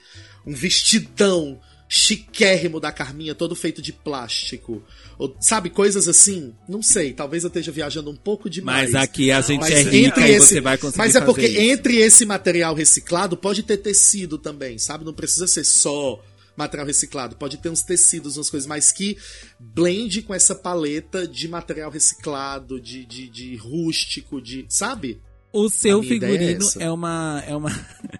Um 0.46 0.54
vestidão 0.54 1.60
chiquérrimo 1.88 2.80
da 2.80 2.90
Carminha, 2.90 3.34
todo 3.34 3.54
feito 3.54 3.80
de 3.82 3.92
plástico. 3.92 4.82
Ou, 5.18 5.36
sabe, 5.40 5.70
coisas 5.70 6.08
assim? 6.08 6.52
Não 6.68 6.82
sei, 6.82 7.12
talvez 7.12 7.44
eu 7.44 7.48
esteja 7.48 7.70
viajando 7.72 8.10
um 8.10 8.16
pouco 8.16 8.48
demais. 8.50 8.90
Mas 8.92 9.02
aqui 9.02 9.30
a 9.30 9.40
gente 9.40 9.60
Mas 9.60 9.70
é 9.72 9.80
entre 9.82 9.98
rica 10.00 10.28
esse- 10.28 10.46
você 10.54 10.60
vai 10.60 10.76
conseguir 10.78 10.98
Mas 10.98 11.14
é 11.14 11.20
porque 11.20 11.46
isso. 11.46 11.60
entre 11.60 11.96
esse 11.98 12.24
material 12.26 12.74
reciclado 12.74 13.36
pode 13.36 13.62
ter 13.62 13.76
tecido 13.78 14.36
também, 14.38 14.78
sabe? 14.78 15.04
Não 15.04 15.12
precisa 15.12 15.46
ser 15.46 15.64
só 15.64 16.20
material 16.56 16.86
reciclado. 16.86 17.36
Pode 17.36 17.58
ter 17.58 17.68
uns 17.68 17.82
tecidos, 17.82 18.36
umas 18.36 18.50
coisas, 18.50 18.66
mas 18.66 18.90
que 18.90 19.16
blende 19.60 20.22
com 20.22 20.34
essa 20.34 20.54
paleta 20.54 21.26
de 21.28 21.46
material 21.46 21.90
reciclado, 21.90 22.80
de, 22.80 23.04
de, 23.04 23.28
de 23.28 23.56
rústico, 23.56 24.40
de. 24.40 24.64
Sabe? 24.68 25.20
O 25.56 25.70
seu 25.70 26.00
é 26.00 26.02
figurino 26.02 26.62
essa. 26.62 26.82
é, 26.82 26.90
uma 26.90 27.42
é 27.46 27.56
uma 27.56 27.70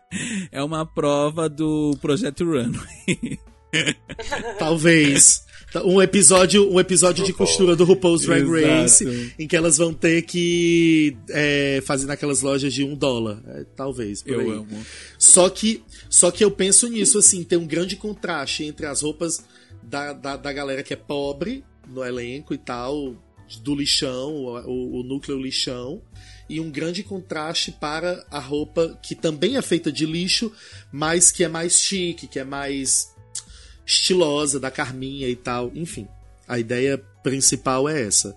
é 0.51 0.63
uma 0.63 0.87
prova 0.87 1.49
do 1.49 1.97
projeto 2.01 2.45
Runway. 2.45 3.39
Talvez. 4.59 5.45
Um 5.85 6.01
episódio, 6.01 6.73
um 6.73 6.81
episódio 6.81 7.23
de 7.25 7.35
costura 7.35 7.77
do 7.77 7.85
RuPaul's 7.85 8.23
Drag 8.23 8.43
Exato. 8.43 9.05
Race, 9.05 9.35
em 9.39 9.47
que 9.47 9.55
elas 9.55 9.77
vão 9.77 9.93
ter 9.93 10.23
que 10.23 11.15
é, 11.29 11.83
fazer 11.85 12.07
naquelas 12.07 12.41
lojas 12.41 12.73
de 12.73 12.83
um 12.83 12.95
dólar. 12.95 13.43
É, 13.49 13.65
talvez, 13.77 14.23
por 14.23 14.33
Eu 14.33 14.41
aí. 14.41 14.51
amo. 14.53 14.87
Só 15.19 15.51
que, 15.51 15.83
só 16.09 16.31
que 16.31 16.43
eu 16.43 16.51
penso 16.51 16.89
nisso, 16.89 17.19
assim, 17.19 17.45
tem 17.45 17.59
um 17.59 17.67
grande 17.67 17.97
contraste 17.97 18.65
entre 18.65 18.87
as 18.87 19.03
roupas 19.03 19.45
da, 19.83 20.15
da, 20.15 20.37
da 20.39 20.53
galera 20.53 20.83
que 20.83 20.95
é 20.95 20.97
pobre 20.97 21.63
no 21.87 22.03
elenco 22.03 22.55
e 22.55 22.59
tal, 22.59 23.15
do 23.63 23.75
lixão, 23.75 24.33
o, 24.67 25.01
o 25.01 25.03
núcleo 25.03 25.39
lixão, 25.39 26.01
e 26.49 26.61
um 26.61 26.71
grande 26.71 27.03
contraste 27.03 27.73
para 27.73 28.25
a 28.31 28.39
roupa 28.39 28.99
que 29.03 29.15
também 29.15 29.57
é 29.57 29.63
feita 29.63 29.91
de 29.91 30.07
lixo, 30.07 30.53
mas 30.93 31.31
que 31.31 31.45
é 31.45 31.49
mais 31.49 31.81
chique, 31.81 32.27
que 32.27 32.39
é 32.39 32.45
mais 32.45 33.15
estilosa, 33.85 34.59
da 34.59 34.71
Carminha 34.71 35.29
e 35.29 35.37
tal. 35.37 35.71
Enfim, 35.75 36.09
a 36.47 36.59
ideia 36.59 36.99
principal 37.23 37.89
é 37.89 38.03
essa. 38.03 38.37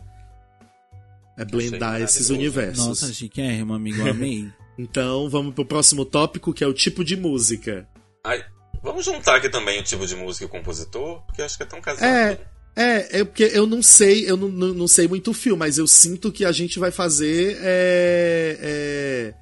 É 1.37 1.45
blendar 1.45 2.01
esses 2.01 2.29
universos. 2.29 2.85
Nossa, 2.85 3.13
chiquérrimo, 3.13 3.73
amigo, 3.73 4.07
amei. 4.07 4.51
Então 4.81 5.29
vamos 5.29 5.53
pro 5.53 5.65
próximo 5.65 6.05
tópico, 6.05 6.53
que 6.53 6.63
é 6.63 6.67
o 6.67 6.73
tipo 6.73 7.03
de 7.03 7.17
música. 7.17 7.85
Ai, 8.23 8.45
vamos 8.81 9.03
juntar 9.03 9.35
aqui 9.35 9.49
também 9.49 9.81
o 9.81 9.83
tipo 9.83 10.07
de 10.07 10.15
música 10.15 10.45
e 10.45 10.47
o 10.47 10.49
compositor, 10.49 11.21
porque 11.25 11.41
eu 11.41 11.45
acho 11.45 11.57
que 11.57 11.63
é 11.63 11.65
tão 11.65 11.81
casado. 11.81 12.05
É. 12.05 12.39
É, 12.75 13.19
é 13.19 13.23
porque 13.23 13.43
eu 13.43 13.65
não 13.65 13.81
sei, 13.81 14.29
eu 14.29 14.37
não, 14.37 14.47
não, 14.47 14.73
não 14.73 14.87
sei 14.87 15.07
muito 15.07 15.31
o 15.31 15.33
fio, 15.33 15.57
mas 15.57 15.77
eu 15.77 15.87
sinto 15.87 16.31
que 16.31 16.45
a 16.45 16.51
gente 16.51 16.79
vai 16.79 16.91
fazer 16.91 17.57
é, 17.61 18.57
é, 18.61 19.33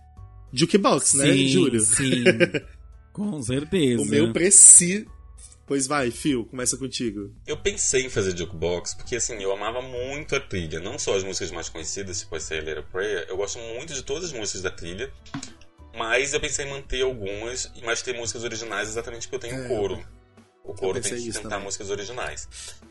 Jukebox, 0.52 1.16
né, 1.16 1.34
sim, 1.34 1.48
Júlio? 1.48 1.82
Sim. 1.82 2.24
Com 3.14 3.42
certeza. 3.42 4.02
O 4.02 4.06
meu 4.06 4.32
precisa. 4.32 5.06
Pois 5.66 5.86
vai, 5.86 6.12
Fio, 6.12 6.46
começa 6.46 6.78
contigo. 6.78 7.34
Eu 7.46 7.58
pensei 7.58 8.06
em 8.06 8.10
fazer 8.10 8.38
jukebox 8.38 8.94
porque, 8.94 9.18
assim, 9.18 9.42
eu 9.44 9.52
amava 9.52 9.82
muito 9.82 10.34
a 10.34 10.40
trilha. 10.40 10.80
Não 10.80 10.98
só 10.98 11.18
as 11.18 11.26
músicas 11.26 11.52
mais 11.52 11.68
conhecidas, 11.68 12.22
tipo 12.22 12.36
a 12.36 12.38
Little 12.38 12.84
Prayer. 12.84 13.26
Eu 13.28 13.36
gosto 13.36 13.60
muito 13.60 13.94
de 13.94 14.02
todas 14.02 14.26
as 14.26 14.32
músicas 14.32 14.62
da 14.62 14.72
trilha. 14.72 15.12
Mas 15.94 16.34
eu 16.34 16.40
pensei 16.40 16.66
em 16.66 16.70
manter 16.70 17.02
algumas, 17.02 17.70
mas 17.84 18.02
ter 18.02 18.16
músicas 18.16 18.46
originais 18.46 18.88
exatamente 18.88 19.28
porque 19.28 19.46
eu 19.46 19.52
tenho 19.52 19.66
É, 19.66 19.68
coro. 19.68 20.02
O 20.68 20.74
coro 20.74 21.00
tem 21.02 21.16
que 21.16 21.28
cantar 21.32 21.50
também. 21.50 21.66
músicas 21.66 21.90
originais. 21.90 22.48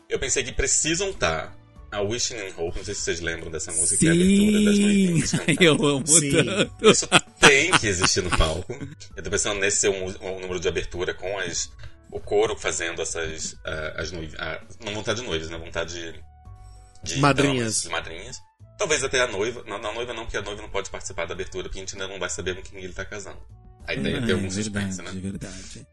Eu 0.09 0.19
pensei 0.19 0.43
que 0.43 0.51
precisam 0.51 1.09
estar 1.11 1.55
a 1.91 2.01
Wishing 2.01 2.35
and 2.37 2.53
Hope. 2.57 2.77
Não 2.77 2.83
sei 2.85 2.93
se 2.95 3.01
vocês 3.01 3.19
lembram 3.21 3.49
dessa 3.51 3.71
música, 3.71 3.97
que 3.97 4.07
é 4.07 4.09
a 4.09 4.13
abertura 4.13 4.63
das 4.65 5.29
Sim, 5.29 5.55
eu 5.61 5.73
amo 5.85 6.07
Sim. 6.07 6.31
tanto. 6.31 6.89
Isso 6.89 7.07
tem 7.39 7.71
que 7.71 7.87
existir 7.87 8.21
no 8.23 8.29
palco. 8.37 8.73
Eu 9.15 9.23
tô 9.23 9.29
pensando 9.29 9.59
nesse 9.59 9.77
ser 9.77 9.89
um, 9.89 10.05
um 10.21 10.39
número 10.41 10.59
de 10.59 10.67
abertura 10.67 11.13
com 11.13 11.37
as, 11.39 11.71
o 12.11 12.19
coro 12.19 12.55
fazendo 12.57 13.01
essas. 13.01 13.55
ah, 13.65 13.93
as 13.97 14.11
noivas. 14.11 14.37
não 14.83 14.93
vontade 14.93 15.21
de 15.21 15.27
noivas, 15.27 15.49
né? 15.49 15.57
Vontade 15.57 15.93
de. 15.93 16.19
de 17.03 17.19
Madrinhas. 17.21 17.83
damas, 17.83 17.99
madrinhas. 18.01 18.37
Talvez 18.77 19.03
até 19.03 19.21
a 19.21 19.27
noiva. 19.27 19.63
Não, 19.67 19.79
não, 19.79 19.91
a 19.91 19.93
noiva 19.93 20.13
não, 20.13 20.23
porque 20.23 20.37
a 20.37 20.41
noiva 20.41 20.61
não 20.61 20.69
pode 20.69 20.89
participar 20.89 21.25
da 21.25 21.33
abertura, 21.33 21.63
porque 21.65 21.79
a 21.79 21.81
gente 21.81 21.93
ainda 21.95 22.07
não 22.07 22.19
vai 22.19 22.29
saber 22.29 22.55
com 22.55 22.61
quem 22.61 22.83
ele 22.83 22.93
tá 22.93 23.05
casando. 23.05 23.39
A 23.87 23.93
ideia 23.93 24.17
é 24.17 24.21
ter 24.21 24.29
É, 24.31 24.33
algum 24.33 24.49
verdade, 24.49 24.63
suspense, 24.63 25.01
né? 25.01 25.11
verdade. 25.15 25.87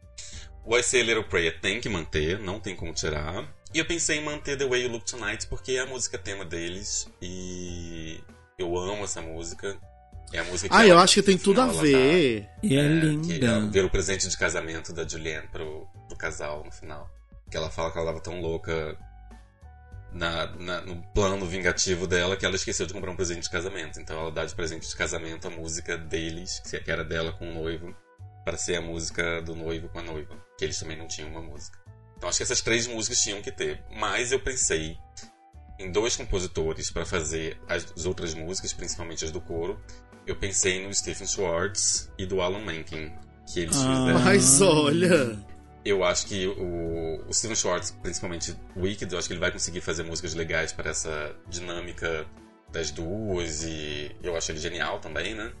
O 0.65 0.75
I 0.77 0.81
Say 0.83 1.01
a 1.01 1.03
Little 1.03 1.23
Prayer 1.23 1.59
tem 1.59 1.79
que 1.79 1.87
manter, 1.89 2.39
não 2.39 2.59
tem 2.59 2.75
como 2.75 2.93
tirar. 2.93 3.45
E 3.73 3.79
eu 3.79 3.85
pensei 3.85 4.17
em 4.17 4.23
manter 4.23 4.57
The 4.57 4.65
Way 4.65 4.83
You 4.83 4.89
Look 4.89 5.05
Tonight 5.05 5.47
porque 5.47 5.73
é 5.73 5.79
a 5.81 5.85
música 5.85 6.17
tema 6.17 6.43
deles 6.45 7.07
e 7.21 8.19
eu 8.57 8.75
amo 8.77 9.03
essa 9.03 9.21
música. 9.21 9.77
É 10.33 10.39
a 10.39 10.43
música 10.45 10.69
que 10.69 10.75
Ah, 10.75 10.79
ela- 10.81 10.89
eu 10.89 10.97
acho 10.97 11.13
que 11.15 11.21
tem 11.23 11.37
tudo 11.37 11.61
a 11.61 11.67
final 11.69 11.85
ela 11.85 11.91
ver. 11.93 12.49
E 12.63 12.75
é, 12.75 12.79
é, 12.79 12.87
Que 12.99 13.05
linda. 13.05 13.47
é 13.47 13.59
ver 13.69 13.85
o 13.85 13.89
presente 13.89 14.27
de 14.27 14.35
casamento 14.37 14.91
da 14.91 15.07
Julianne 15.07 15.47
pro, 15.49 15.85
pro 16.07 16.17
casal 16.17 16.63
no 16.65 16.71
final. 16.71 17.09
Que 17.51 17.55
ela 17.57 17.69
fala 17.69 17.91
que 17.91 17.97
ela 17.99 18.07
tava 18.07 18.21
tão 18.21 18.41
louca 18.41 18.97
na, 20.11 20.47
na- 20.55 20.81
no 20.81 20.95
plano 21.13 21.45
vingativo 21.45 22.07
dela 22.07 22.35
que 22.37 22.45
ela 22.45 22.55
esqueceu 22.55 22.85
de 22.87 22.93
comprar 22.93 23.11
um 23.11 23.15
presente 23.15 23.43
de 23.43 23.49
casamento. 23.51 23.99
Então 23.99 24.19
ela 24.19 24.31
dá 24.31 24.45
de 24.45 24.55
presente 24.55 24.87
de 24.89 24.95
casamento 24.95 25.47
a 25.47 25.51
música 25.51 25.95
deles, 25.97 26.59
que 26.83 26.89
era 26.89 27.03
dela 27.03 27.31
com 27.33 27.49
o 27.49 27.53
noivo, 27.53 27.95
para 28.43 28.57
ser 28.57 28.77
a 28.77 28.81
música 28.81 29.41
do 29.41 29.53
noivo 29.55 29.89
com 29.89 29.99
a 29.99 30.03
noiva. 30.03 30.35
Que 30.57 30.65
eles 30.65 30.77
também 30.79 30.97
não 30.97 31.07
tinham 31.07 31.29
uma 31.29 31.41
música. 31.41 31.77
Então 32.17 32.29
acho 32.29 32.37
que 32.37 32.43
essas 32.43 32.61
três 32.61 32.87
músicas 32.87 33.19
tinham 33.21 33.41
que 33.41 33.51
ter. 33.51 33.83
Mas 33.91 34.31
eu 34.31 34.39
pensei 34.39 34.97
em 35.79 35.91
dois 35.91 36.15
compositores 36.15 36.89
para 36.89 37.05
fazer 37.05 37.59
as, 37.67 37.91
as 37.95 38.05
outras 38.05 38.33
músicas, 38.33 38.71
principalmente 38.73 39.25
as 39.25 39.31
do 39.31 39.41
coro. 39.41 39.79
Eu 40.25 40.35
pensei 40.35 40.85
no 40.85 40.93
Stephen 40.93 41.27
Schwartz 41.27 42.09
e 42.17 42.25
do 42.25 42.41
Alan 42.41 42.63
Menken. 42.63 43.13
Que 43.51 43.59
eles 43.59 43.75
Ah. 43.77 43.79
fizeram. 43.79 44.19
Mas 44.21 44.61
olha. 44.61 45.45
Eu 45.83 46.03
acho 46.03 46.25
que 46.25 46.47
o, 46.47 47.23
o 47.27 47.31
Steven 47.33 47.55
Schwartz, 47.55 47.91
principalmente 48.01 48.57
Wicked, 48.75 49.11
eu 49.13 49.19
acho 49.19 49.27
que 49.27 49.33
ele 49.33 49.39
vai 49.39 49.51
conseguir 49.51 49.81
fazer 49.81 50.01
músicas 50.01 50.33
legais 50.33 50.71
para 50.73 50.89
essa 50.89 51.35
dinâmica 51.47 52.25
das 52.71 52.89
duas 52.89 53.63
e 53.63 54.15
eu 54.23 54.35
acho 54.35 54.51
ele 54.51 54.57
genial 54.59 54.99
também, 54.99 55.35
né? 55.35 55.53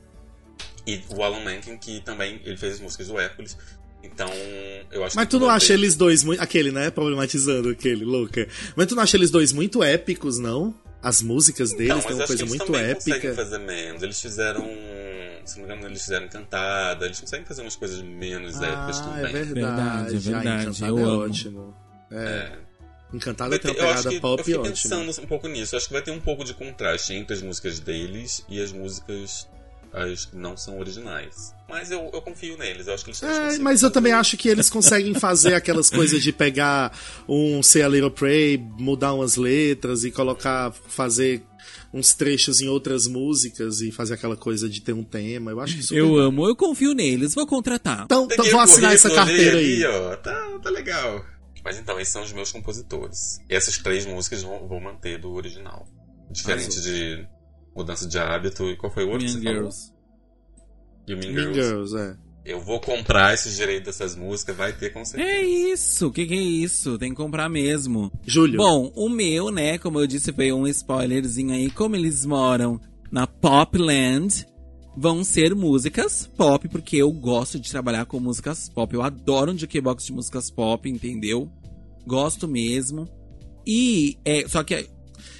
E 0.87 1.03
o 1.09 1.21
Alan 1.21 1.43
Menken, 1.43 1.77
que 1.77 2.01
também 2.01 2.41
ele 2.43 2.57
fez 2.57 2.75
as 2.75 2.79
músicas 2.79 3.07
do 3.07 3.19
Hércules. 3.19 3.55
Então, 4.05 4.29
eu 4.91 5.03
acho 5.03 5.15
Mas 5.15 5.25
que 5.25 5.31
tu 5.31 5.39
não 5.39 5.47
vai 5.47 5.55
acha 5.57 5.67
ter- 5.67 5.73
eles 5.73 5.95
dois 5.95 6.23
muito. 6.23 6.39
Aquele, 6.41 6.71
né? 6.71 6.89
Problematizando 6.91 7.69
aquele, 7.69 8.05
louca. 8.05 8.47
Mas 8.75 8.85
tu 8.87 8.95
não 8.95 9.03
acha 9.03 9.17
eles 9.17 9.31
dois 9.31 9.51
muito 9.51 9.83
épicos, 9.83 10.37
não? 10.39 10.73
As 11.01 11.21
músicas 11.21 11.71
deles 11.71 11.89
Não, 11.89 12.01
têm 12.01 12.15
uma 12.15 12.25
coisa 12.27 12.41
eles 12.43 12.49
muito 12.49 12.75
épica. 12.75 12.95
conseguem 13.15 13.35
fazer 13.35 13.57
menos. 13.59 14.01
Eles 14.03 14.19
fizeram, 14.21 14.63
se 15.45 15.59
não 15.59 15.67
me 15.67 15.73
engano, 15.73 15.87
eles 15.89 16.01
fizeram 16.01 16.25
Encantada. 16.25 17.05
Eles 17.05 17.19
conseguem 17.19 17.45
fazer 17.45 17.61
umas 17.61 17.75
coisas 17.75 18.01
menos 18.01 18.55
épicas 18.61 18.99
Ah, 18.99 19.03
também. 19.03 19.25
é 19.25 19.27
verdade. 19.27 19.53
Verdade, 19.53 20.15
é 20.15 20.19
verdade, 20.19 20.47
Ah, 20.47 20.61
Encantada 20.63 20.87
eu 20.91 20.97
é 20.97 21.01
amo. 21.03 21.19
ótimo. 21.25 21.75
É. 22.11 22.51
Encantada 23.13 23.49
Vai 23.51 23.59
tem 23.59 23.73
ter- 23.73 23.79
uma 23.79 23.87
eu 23.87 23.93
acho 23.93 23.97
pegada 24.03 24.15
que 24.15 24.21
pop 24.21 24.39
eu 24.39 24.45
fiquei 24.45 24.59
ótima. 24.59 24.73
pensando 24.75 25.23
um 25.23 25.27
pouco 25.27 25.47
nisso. 25.47 25.75
Eu 25.75 25.77
acho 25.77 25.87
que 25.87 25.93
vai 25.93 26.01
ter 26.01 26.11
um 26.11 26.19
pouco 26.19 26.43
de 26.43 26.53
contraste 26.53 27.13
entre 27.13 27.33
as 27.35 27.41
músicas 27.41 27.79
deles 27.79 28.43
e 28.49 28.61
as 28.61 28.71
músicas 28.71 29.47
as 29.95 30.25
que 30.25 30.35
não 30.35 30.57
são 30.57 30.77
originais. 30.77 31.53
Mas 31.69 31.89
eu, 31.89 32.09
eu 32.13 32.21
confio 32.21 32.57
neles. 32.57 32.87
Eu 32.87 32.93
acho 32.93 33.05
que 33.05 33.11
eles 33.11 33.23
É, 33.23 33.57
mas 33.59 33.81
eu 33.81 33.89
também 33.89 34.11
acho 34.11 34.35
que 34.35 34.49
eles 34.49 34.69
conseguem 34.69 35.13
fazer 35.13 35.53
aquelas 35.53 35.89
coisas 35.89 36.21
de 36.21 36.31
pegar 36.31 36.91
um 37.27 37.63
Say 37.63 37.81
a 37.81 37.87
Little 37.87 38.11
Pray, 38.11 38.57
mudar 38.57 39.13
umas 39.13 39.35
letras 39.37 40.03
e 40.03 40.11
colocar, 40.11 40.71
fazer 40.71 41.41
uns 41.93 42.13
trechos 42.13 42.59
em 42.59 42.67
outras 42.67 43.07
músicas 43.07 43.79
e 43.79 43.91
fazer 43.91 44.15
aquela 44.15 44.35
coisa 44.35 44.67
de 44.67 44.81
ter 44.81 44.93
um 44.93 45.03
tema. 45.03 45.51
Eu 45.51 45.61
acho 45.61 45.75
que 45.75 45.83
super 45.83 45.97
Eu 45.97 46.17
amo, 46.17 46.45
eu 46.45 46.55
confio 46.55 46.93
neles, 46.93 47.33
vou 47.33 47.47
contratar. 47.47 48.03
Então, 48.03 48.27
então 48.29 48.45
vou 48.51 48.59
assinar 48.59 48.93
essa 48.93 49.09
carteira 49.09 49.57
aí. 49.57 49.85
ó. 49.85 50.15
Tá, 50.17 50.59
tá 50.61 50.69
legal. 50.69 51.25
Mas 51.63 51.79
então, 51.79 51.99
esses 51.99 52.13
são 52.13 52.21
os 52.21 52.31
meus 52.33 52.51
compositores. 52.51 53.39
E 53.49 53.55
essas 53.55 53.77
três 53.77 54.05
músicas 54.05 54.43
vou, 54.43 54.67
vou 54.67 54.79
manter 54.79 55.19
do 55.19 55.31
original. 55.31 55.87
Diferente 56.29 56.73
Arrasou. 56.73 56.83
de 56.83 57.27
Mudança 57.75 58.07
de 58.07 58.17
Hábito 58.17 58.69
e 58.69 58.77
qual 58.77 58.91
foi 58.91 59.03
o 59.03 59.09
outro 59.09 59.25
que 59.25 59.33
Mean 59.33 59.41
você 59.41 59.43
falou? 59.43 59.71
Girls. 59.71 59.93
E 61.07 61.13
o 61.13 61.17
Mean 61.17 61.33
Mean 61.33 61.53
Girls. 61.53 61.69
Girls, 61.69 61.97
é. 61.97 62.25
Eu 62.45 62.61
vou 62.61 62.79
comprar 62.79 63.33
esses 63.33 63.55
direitos 63.55 63.85
dessas 63.85 64.15
músicas, 64.15 64.55
vai 64.55 64.71
ter 64.71 64.93
com 64.93 65.03
certeza. 65.03 65.31
É 65.31 65.43
isso, 65.43 66.07
o 66.07 66.11
que, 66.11 66.27
que 66.27 66.35
é 66.35 66.41
isso? 66.41 66.97
Tem 66.97 67.09
que 67.09 67.15
comprar 67.15 67.49
mesmo. 67.49 68.11
Júlio. 68.23 68.57
Bom, 68.57 68.91
o 68.95 69.09
meu, 69.09 69.49
né, 69.49 69.79
como 69.79 69.99
eu 69.99 70.05
disse, 70.05 70.31
foi 70.31 70.53
um 70.53 70.67
spoilerzinho 70.67 71.51
aí. 71.51 71.71
Como 71.71 71.95
eles 71.95 72.23
moram 72.23 72.79
na 73.11 73.25
Popland, 73.25 74.45
vão 74.95 75.23
ser 75.23 75.55
músicas 75.55 76.27
pop, 76.37 76.69
porque 76.69 76.97
eu 76.97 77.11
gosto 77.11 77.59
de 77.59 77.71
trabalhar 77.71 78.05
com 78.05 78.19
músicas 78.19 78.69
pop. 78.69 78.93
Eu 78.93 79.01
adoro 79.01 79.51
um 79.51 79.57
jukebox 79.57 80.05
de 80.05 80.13
músicas 80.13 80.51
pop, 80.51 80.87
entendeu? 80.87 81.49
Gosto 82.05 82.47
mesmo. 82.47 83.09
E, 83.65 84.19
é, 84.23 84.47
só 84.47 84.63
que 84.63 84.87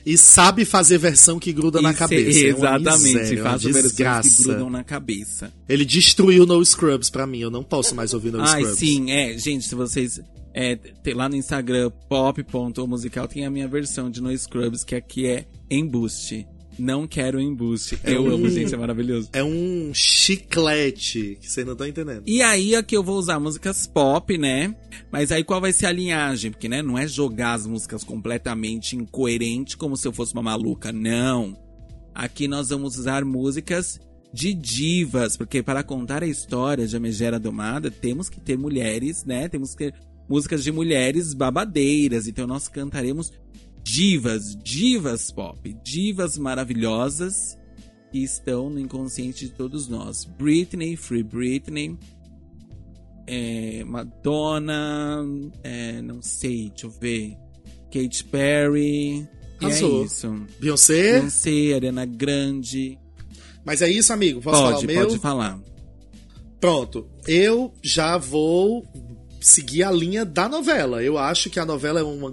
E 0.05 0.17
sabe 0.17 0.65
fazer 0.65 0.99
versão 0.99 1.39
que 1.39 1.51
gruda 1.51 1.81
na 1.81 1.89
Isso, 1.89 1.99
cabeça. 1.99 2.39
É 2.39 2.49
Exatamente, 2.49 3.03
miséria, 3.03 3.39
é 3.39 3.41
uma 3.41 3.51
faço 3.51 3.71
versões 3.71 4.37
que 4.37 4.43
grudam 4.43 4.69
na 4.69 4.83
cabeça. 4.83 5.51
Ele 5.67 5.83
destruiu 5.83 6.45
No 6.45 6.63
Scrubs 6.63 7.09
pra 7.09 7.25
mim. 7.25 7.39
Eu 7.39 7.49
não 7.49 7.63
posso 7.63 7.95
mais 7.95 8.13
ouvir 8.13 8.31
No 8.31 8.41
Ai, 8.41 8.61
Scrubs. 8.61 8.77
sim, 8.77 9.11
é. 9.11 9.37
Gente, 9.37 9.67
se 9.67 9.73
vocês. 9.73 10.19
É, 10.53 10.75
tem 10.75 11.13
lá 11.13 11.27
no 11.27 11.35
Instagram, 11.35 11.91
pop.musical, 12.07 13.27
tem 13.27 13.45
a 13.45 13.49
minha 13.49 13.67
versão 13.67 14.09
de 14.09 14.21
No 14.21 14.35
Scrubs, 14.37 14.83
que 14.83 14.95
aqui 14.95 15.25
é 15.27 15.45
embuste. 15.69 16.47
Não 16.77 17.07
quero 17.07 17.39
embuste. 17.39 17.97
É 18.03 18.13
eu 18.13 18.23
um- 18.23 18.31
amo, 18.31 18.49
gente, 18.49 18.73
é 18.73 18.77
maravilhoso. 18.77 19.29
É 19.33 19.43
um 19.43 19.91
chiclete 19.93 21.37
que 21.41 21.49
vocês 21.49 21.65
não 21.65 21.73
estão 21.73 21.87
entendendo. 21.87 22.23
E 22.27 22.41
aí 22.41 22.75
aqui 22.75 22.95
eu 22.95 23.03
vou 23.03 23.17
usar 23.17 23.39
músicas 23.39 23.87
pop, 23.87 24.37
né? 24.37 24.75
Mas 25.11 25.31
aí 25.31 25.43
qual 25.43 25.61
vai 25.61 25.71
ser 25.71 25.85
a 25.85 25.91
linhagem? 25.91 26.51
Porque, 26.51 26.67
né, 26.69 26.81
não 26.81 26.97
é 26.97 27.07
jogar 27.07 27.53
as 27.53 27.65
músicas 27.65 28.03
completamente 28.03 28.95
incoerente 28.95 29.77
como 29.77 29.95
se 29.95 30.07
eu 30.07 30.11
fosse 30.13 30.33
uma 30.33 30.43
maluca, 30.43 30.91
não. 30.91 31.57
Aqui 32.13 32.47
nós 32.47 32.69
vamos 32.69 32.97
usar 32.97 33.23
músicas 33.25 33.99
de 34.33 34.53
divas, 34.53 35.37
porque 35.37 35.63
para 35.63 35.83
contar 35.83 36.21
a 36.23 36.27
história 36.27 36.85
de 36.87 36.95
A 36.95 36.99
Megera 36.99 37.39
Domada, 37.39 37.89
temos 37.89 38.27
que 38.29 38.39
ter 38.39 38.57
mulheres, 38.57 39.23
né? 39.23 39.47
Temos 39.47 39.71
que 39.71 39.77
ter 39.77 39.93
músicas 40.27 40.63
de 40.63 40.71
mulheres 40.71 41.33
babadeiras, 41.33 42.27
então 42.27 42.45
nós 42.47 42.67
cantaremos 42.67 43.31
divas, 43.85 44.57
divas 44.63 45.29
pop, 45.29 45.71
divas 45.83 46.39
maravilhosas 46.39 47.55
que 48.11 48.17
estão 48.17 48.67
no 48.67 48.79
inconsciente 48.79 49.45
de 49.45 49.51
todos 49.51 49.87
nós. 49.87 50.25
Britney, 50.25 50.95
Free 50.95 51.21
Britney, 51.21 51.95
é, 53.27 53.83
Madonna, 53.85 55.23
é, 55.63 56.01
não 56.01 56.19
sei, 56.21 56.69
deixa 56.69 56.87
eu 56.87 56.89
ver. 56.89 57.37
Katy 57.91 58.23
Perry. 58.25 59.29
É 59.61 59.65
Arrasou. 59.65 60.03
isso. 60.03 60.45
Beyoncé. 60.59 61.19
Beyoncé, 61.19 61.73
Ariana 61.75 62.05
Grande. 62.05 62.97
Mas 63.63 63.81
é 63.83 63.89
isso, 63.89 64.11
amigo. 64.11 64.41
Posso 64.41 64.57
falar 64.57 64.69
o 64.69 64.73
pode, 64.73 64.87
meu? 64.87 65.07
pode 65.07 65.19
falar. 65.19 65.59
Pronto. 66.59 67.07
Eu 67.27 67.71
já 67.83 68.17
vou 68.17 68.85
seguir 69.39 69.83
a 69.83 69.91
linha 69.91 70.25
da 70.25 70.49
novela. 70.49 71.03
Eu 71.03 71.17
acho 71.17 71.49
que 71.49 71.59
a 71.59 71.65
novela 71.65 71.99
é 71.99 72.03
uma 72.03 72.31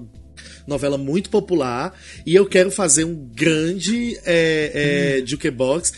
novela 0.66 0.96
muito 0.96 1.30
popular 1.30 1.92
e 2.26 2.34
eu 2.34 2.46
quero 2.46 2.70
fazer 2.70 3.04
um 3.04 3.14
grande 3.34 4.16
é, 4.24 5.18
é, 5.20 5.26
jukebox 5.26 5.92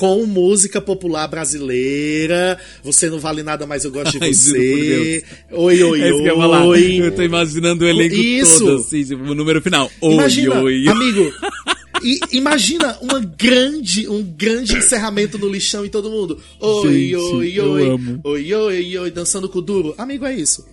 com 0.00 0.24
música 0.24 0.80
popular 0.80 1.28
brasileira. 1.28 2.58
Você 2.82 3.10
não 3.10 3.20
vale 3.20 3.42
nada, 3.42 3.66
mas 3.66 3.84
eu 3.84 3.90
gosto 3.90 4.18
de 4.18 4.18
você. 4.32 5.22
Oi, 5.50 5.82
oi, 5.82 6.00
é 6.00 6.10
que 6.10 6.26
eu 6.26 6.38
oi. 6.38 7.06
Eu 7.06 7.14
tô 7.14 7.22
imaginando 7.22 7.84
o 7.84 7.88
elenco 7.88 8.14
Isso. 8.14 8.64
todo, 8.64 8.80
assim, 8.80 9.04
tipo, 9.04 9.22
o 9.22 9.34
número 9.34 9.60
final. 9.60 9.90
Oi, 10.00 10.14
Imagina, 10.14 10.62
oi. 10.62 10.88
amigo. 10.88 11.30
E 12.02 12.18
imagina 12.32 12.96
uma 13.02 13.20
grande, 13.20 14.08
um 14.08 14.22
grande 14.22 14.74
encerramento 14.74 15.36
no 15.36 15.46
lixão 15.46 15.84
e 15.84 15.90
todo 15.90 16.10
mundo. 16.10 16.40
Oi, 16.58 16.92
Gente, 16.92 17.16
oi, 17.16 17.60
oi. 17.60 17.98
Oi, 18.24 18.54
oi, 18.54 18.98
oi, 18.98 19.10
dançando 19.10 19.50
com 19.50 19.58
o 19.58 19.62
duro. 19.62 19.94
Amigo, 19.98 20.24
é 20.24 20.34
isso. 20.34 20.66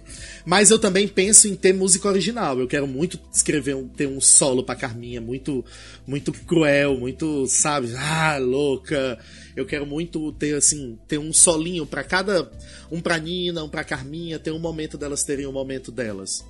Mas 0.49 0.71
eu 0.71 0.79
também 0.79 1.09
penso 1.09 1.45
em 1.49 1.55
ter 1.57 1.73
música 1.73 2.07
original. 2.07 2.57
Eu 2.57 2.69
quero 2.69 2.87
muito 2.87 3.19
escrever 3.33 3.75
um, 3.75 3.85
ter 3.85 4.07
um 4.07 4.21
solo 4.21 4.63
pra 4.63 4.77
Carminha, 4.77 5.19
muito, 5.19 5.65
muito 6.07 6.31
cruel, 6.31 6.97
muito, 6.97 7.45
sabe, 7.47 7.93
ah, 7.97 8.37
louca. 8.37 9.19
Eu 9.57 9.65
quero 9.65 9.85
muito 9.85 10.31
ter 10.31 10.55
assim, 10.55 10.97
ter 11.05 11.17
um 11.17 11.33
solinho 11.33 11.85
pra 11.85 12.01
cada 12.01 12.49
um 12.89 13.01
pra 13.01 13.17
Nina, 13.17 13.61
um 13.61 13.67
pra 13.67 13.83
Carminha, 13.83 14.39
ter 14.39 14.51
um 14.51 14.59
momento 14.59 14.97
delas 14.97 15.21
terem 15.25 15.45
um 15.45 15.51
momento 15.51 15.91
delas. 15.91 16.45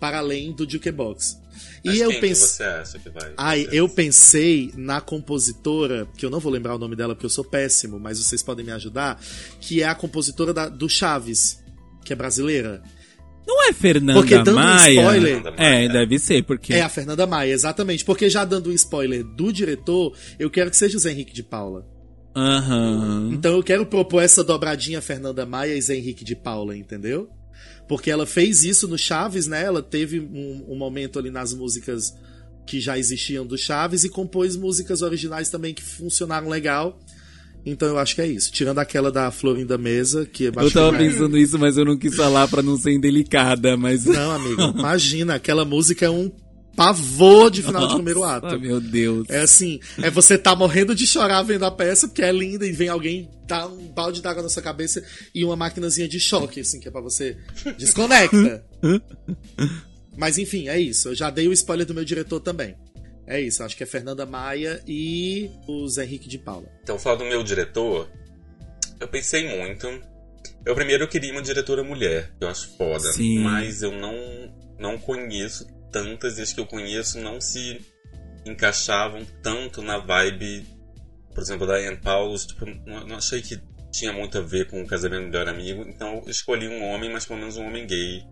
Para 0.00 0.18
além 0.18 0.50
do 0.52 0.68
jukebox. 0.68 1.38
Mas 1.84 1.94
E 1.96 2.00
eu 2.00 2.10
pensei. 2.18 2.34
você 2.34 2.62
acha 2.64 2.98
que 2.98 3.10
vai? 3.10 3.32
Ai, 3.36 3.68
eu 3.70 3.88
pensei 3.88 4.72
na 4.76 5.00
compositora, 5.00 6.08
que 6.16 6.26
eu 6.26 6.30
não 6.30 6.40
vou 6.40 6.50
lembrar 6.50 6.74
o 6.74 6.78
nome 6.80 6.96
dela 6.96 7.14
porque 7.14 7.26
eu 7.26 7.30
sou 7.30 7.44
péssimo, 7.44 8.00
mas 8.00 8.18
vocês 8.18 8.42
podem 8.42 8.66
me 8.66 8.72
ajudar, 8.72 9.22
que 9.60 9.82
é 9.82 9.86
a 9.86 9.94
compositora 9.94 10.52
da- 10.52 10.68
do 10.68 10.88
Chaves, 10.88 11.62
que 12.04 12.12
é 12.12 12.16
brasileira. 12.16 12.82
Não 13.46 13.68
é 13.68 13.72
Fernanda 13.72 14.18
Porque 14.20 14.34
dando 14.36 14.52
um 14.52 14.54
Maia? 14.54 15.00
spoiler- 15.00 15.42
É, 15.58 15.88
deve 15.88 16.18
ser, 16.18 16.42
porque... 16.44 16.72
É 16.72 16.80
a 16.80 16.88
Fernanda 16.88 17.26
Maia, 17.26 17.52
exatamente. 17.52 18.04
Porque 18.04 18.30
já 18.30 18.44
dando 18.44 18.70
um 18.70 18.72
spoiler 18.72 19.22
do 19.22 19.52
diretor, 19.52 20.14
eu 20.38 20.50
quero 20.50 20.70
que 20.70 20.76
seja 20.76 20.96
o 20.96 21.00
Zé 21.00 21.10
Henrique 21.12 21.32
de 21.34 21.42
Paula. 21.42 21.86
Aham. 22.34 23.30
Então 23.32 23.54
eu 23.56 23.62
quero 23.62 23.86
propor 23.86 24.20
essa 24.22 24.42
dobradinha 24.42 25.00
Fernanda 25.00 25.46
Maia 25.46 25.74
e 25.76 25.80
Zé 25.80 25.96
Henrique 25.96 26.24
de 26.24 26.34
Paula, 26.34 26.76
entendeu? 26.76 27.28
Porque 27.88 28.10
ela 28.10 28.26
fez 28.26 28.64
isso 28.64 28.88
no 28.88 28.98
Chaves, 28.98 29.46
né? 29.46 29.62
Ela 29.64 29.82
teve 29.82 30.18
um, 30.20 30.64
um 30.68 30.76
momento 30.76 31.18
ali 31.18 31.30
nas 31.30 31.52
músicas 31.54 32.14
que 32.66 32.80
já 32.80 32.98
existiam 32.98 33.46
do 33.46 33.58
Chaves 33.58 34.04
e 34.04 34.08
compôs 34.08 34.56
músicas 34.56 35.02
originais 35.02 35.50
também 35.50 35.74
que 35.74 35.82
funcionaram 35.82 36.48
legal. 36.48 36.98
Então 37.66 37.88
eu 37.88 37.98
acho 37.98 38.14
que 38.14 38.20
é 38.20 38.26
isso. 38.26 38.52
Tirando 38.52 38.78
aquela 38.78 39.10
da 39.10 39.30
Florinda 39.30 39.78
Mesa, 39.78 40.26
que 40.26 40.44
Eu 40.44 40.70
tava 40.70 40.96
pensando 40.96 41.38
isso, 41.38 41.58
mas 41.58 41.76
eu 41.76 41.84
não 41.84 41.96
quis 41.96 42.14
falar 42.14 42.46
pra 42.48 42.62
não 42.62 42.76
ser 42.76 42.92
indelicada, 42.92 43.76
mas... 43.76 44.04
Não, 44.14 44.32
amigo, 44.32 44.62
imagina, 44.78 45.34
aquela 45.34 45.64
música 45.64 46.04
é 46.06 46.10
um 46.10 46.30
pavor 46.76 47.50
de 47.50 47.62
final 47.62 47.86
de 47.86 47.94
primeiro 47.94 48.22
ato. 48.22 48.46
Nossa, 48.46 48.58
meu 48.58 48.80
Deus. 48.80 49.28
É 49.30 49.40
assim, 49.40 49.80
é 49.98 50.10
você 50.10 50.36
tá 50.36 50.54
morrendo 50.54 50.94
de 50.94 51.06
chorar 51.06 51.42
vendo 51.42 51.64
a 51.64 51.70
peça, 51.70 52.06
porque 52.06 52.22
é 52.22 52.32
linda, 52.32 52.66
e 52.66 52.72
vem 52.72 52.88
alguém 52.88 53.30
dar 53.46 53.66
um 53.68 53.88
balde 53.88 54.20
d'água 54.20 54.42
na 54.42 54.48
sua 54.48 54.62
cabeça 54.62 55.02
e 55.34 55.44
uma 55.44 55.56
maquinazinha 55.56 56.08
de 56.08 56.18
choque, 56.20 56.60
assim, 56.60 56.80
que 56.80 56.88
é 56.88 56.90
pra 56.90 57.00
você. 57.00 57.36
Desconecta! 57.78 58.64
Mas 60.16 60.38
enfim, 60.38 60.68
é 60.68 60.78
isso. 60.78 61.08
Eu 61.08 61.14
já 61.14 61.30
dei 61.30 61.48
o 61.48 61.52
spoiler 61.52 61.86
do 61.86 61.94
meu 61.94 62.04
diretor 62.04 62.40
também. 62.40 62.76
É 63.26 63.40
isso, 63.40 63.62
acho 63.62 63.76
que 63.76 63.82
é 63.82 63.86
Fernanda 63.86 64.26
Maia 64.26 64.82
e 64.86 65.50
o 65.66 65.88
Zé 65.88 66.04
Henrique 66.04 66.28
de 66.28 66.38
Paula. 66.38 66.68
Então, 66.82 66.98
falar 66.98 67.16
do 67.16 67.24
meu 67.24 67.42
diretor, 67.42 68.10
eu 69.00 69.08
pensei 69.08 69.48
muito. 69.58 69.86
Eu 70.64 70.74
primeiro 70.74 71.08
queria 71.08 71.32
uma 71.32 71.42
diretora 71.42 71.82
mulher, 71.82 72.32
que 72.38 72.44
eu 72.44 72.48
acho 72.48 72.76
foda. 72.76 73.12
Sim. 73.12 73.40
Mas 73.40 73.82
eu 73.82 73.92
não, 73.92 74.14
não 74.78 74.98
conheço 74.98 75.66
tantas, 75.90 76.38
e 76.38 76.42
as 76.42 76.52
que 76.52 76.60
eu 76.60 76.66
conheço 76.66 77.18
não 77.18 77.40
se 77.40 77.80
encaixavam 78.44 79.24
tanto 79.42 79.80
na 79.80 79.98
vibe, 79.98 80.66
por 81.34 81.42
exemplo, 81.42 81.66
da 81.66 81.76
Anne 81.76 81.96
Paulus. 81.96 82.46
Tipo, 82.46 82.66
não, 82.86 83.06
não 83.06 83.16
achei 83.16 83.40
que 83.40 83.58
tinha 83.90 84.12
muito 84.12 84.36
a 84.36 84.40
ver 84.40 84.66
com 84.66 84.82
o 84.82 84.86
casamento 84.86 85.22
do 85.22 85.28
melhor 85.28 85.48
amigo. 85.48 85.82
Então 85.82 86.22
eu 86.24 86.30
escolhi 86.30 86.68
um 86.68 86.82
homem, 86.84 87.10
mas 87.12 87.24
pelo 87.24 87.38
menos 87.38 87.56
um 87.56 87.66
homem 87.66 87.86
gay, 87.86 88.22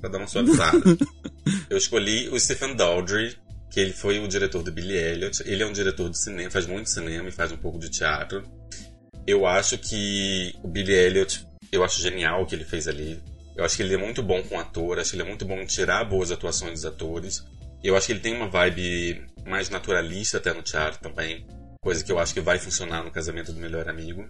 pra 0.00 0.08
dar 0.08 0.18
uma 0.18 0.26
suavizada. 0.26 0.78
eu 1.68 1.76
escolhi 1.76 2.28
o 2.28 2.38
Stephen 2.38 2.76
Daldry, 2.76 3.36
que 3.70 3.80
ele 3.80 3.92
foi 3.92 4.18
o 4.18 4.28
diretor 4.28 4.62
do 4.62 4.72
Billy 4.72 4.96
Elliot. 4.96 5.42
Ele 5.44 5.62
é 5.62 5.66
um 5.66 5.72
diretor 5.72 6.08
de 6.10 6.18
cinema, 6.18 6.50
faz 6.50 6.66
muito 6.66 6.88
cinema 6.88 7.28
e 7.28 7.32
faz 7.32 7.52
um 7.52 7.56
pouco 7.56 7.78
de 7.78 7.90
teatro. 7.90 8.42
Eu 9.26 9.46
acho 9.46 9.76
que 9.78 10.54
o 10.62 10.68
Billy 10.68 10.92
Elliot, 10.92 11.46
eu 11.70 11.84
acho 11.84 12.00
genial 12.00 12.42
o 12.42 12.46
que 12.46 12.54
ele 12.54 12.64
fez 12.64 12.88
ali. 12.88 13.22
Eu 13.54 13.64
acho 13.64 13.76
que 13.76 13.82
ele 13.82 13.94
é 13.94 13.98
muito 13.98 14.22
bom 14.22 14.42
com 14.42 14.58
ator, 14.58 14.98
acho 14.98 15.10
que 15.10 15.16
ele 15.16 15.24
é 15.24 15.26
muito 15.26 15.44
bom 15.44 15.60
em 15.60 15.66
tirar 15.66 16.04
boas 16.04 16.30
atuações 16.30 16.72
dos 16.74 16.84
atores. 16.86 17.44
Eu 17.82 17.96
acho 17.96 18.06
que 18.06 18.12
ele 18.12 18.20
tem 18.20 18.34
uma 18.34 18.48
vibe 18.48 19.26
mais 19.46 19.68
naturalista 19.68 20.38
até 20.38 20.52
no 20.52 20.62
teatro 20.62 21.00
também, 21.00 21.46
coisa 21.80 22.04
que 22.04 22.10
eu 22.10 22.18
acho 22.18 22.34
que 22.34 22.40
vai 22.40 22.58
funcionar 22.58 23.02
no 23.02 23.10
casamento 23.10 23.52
do 23.52 23.60
melhor 23.60 23.88
amigo. 23.88 24.28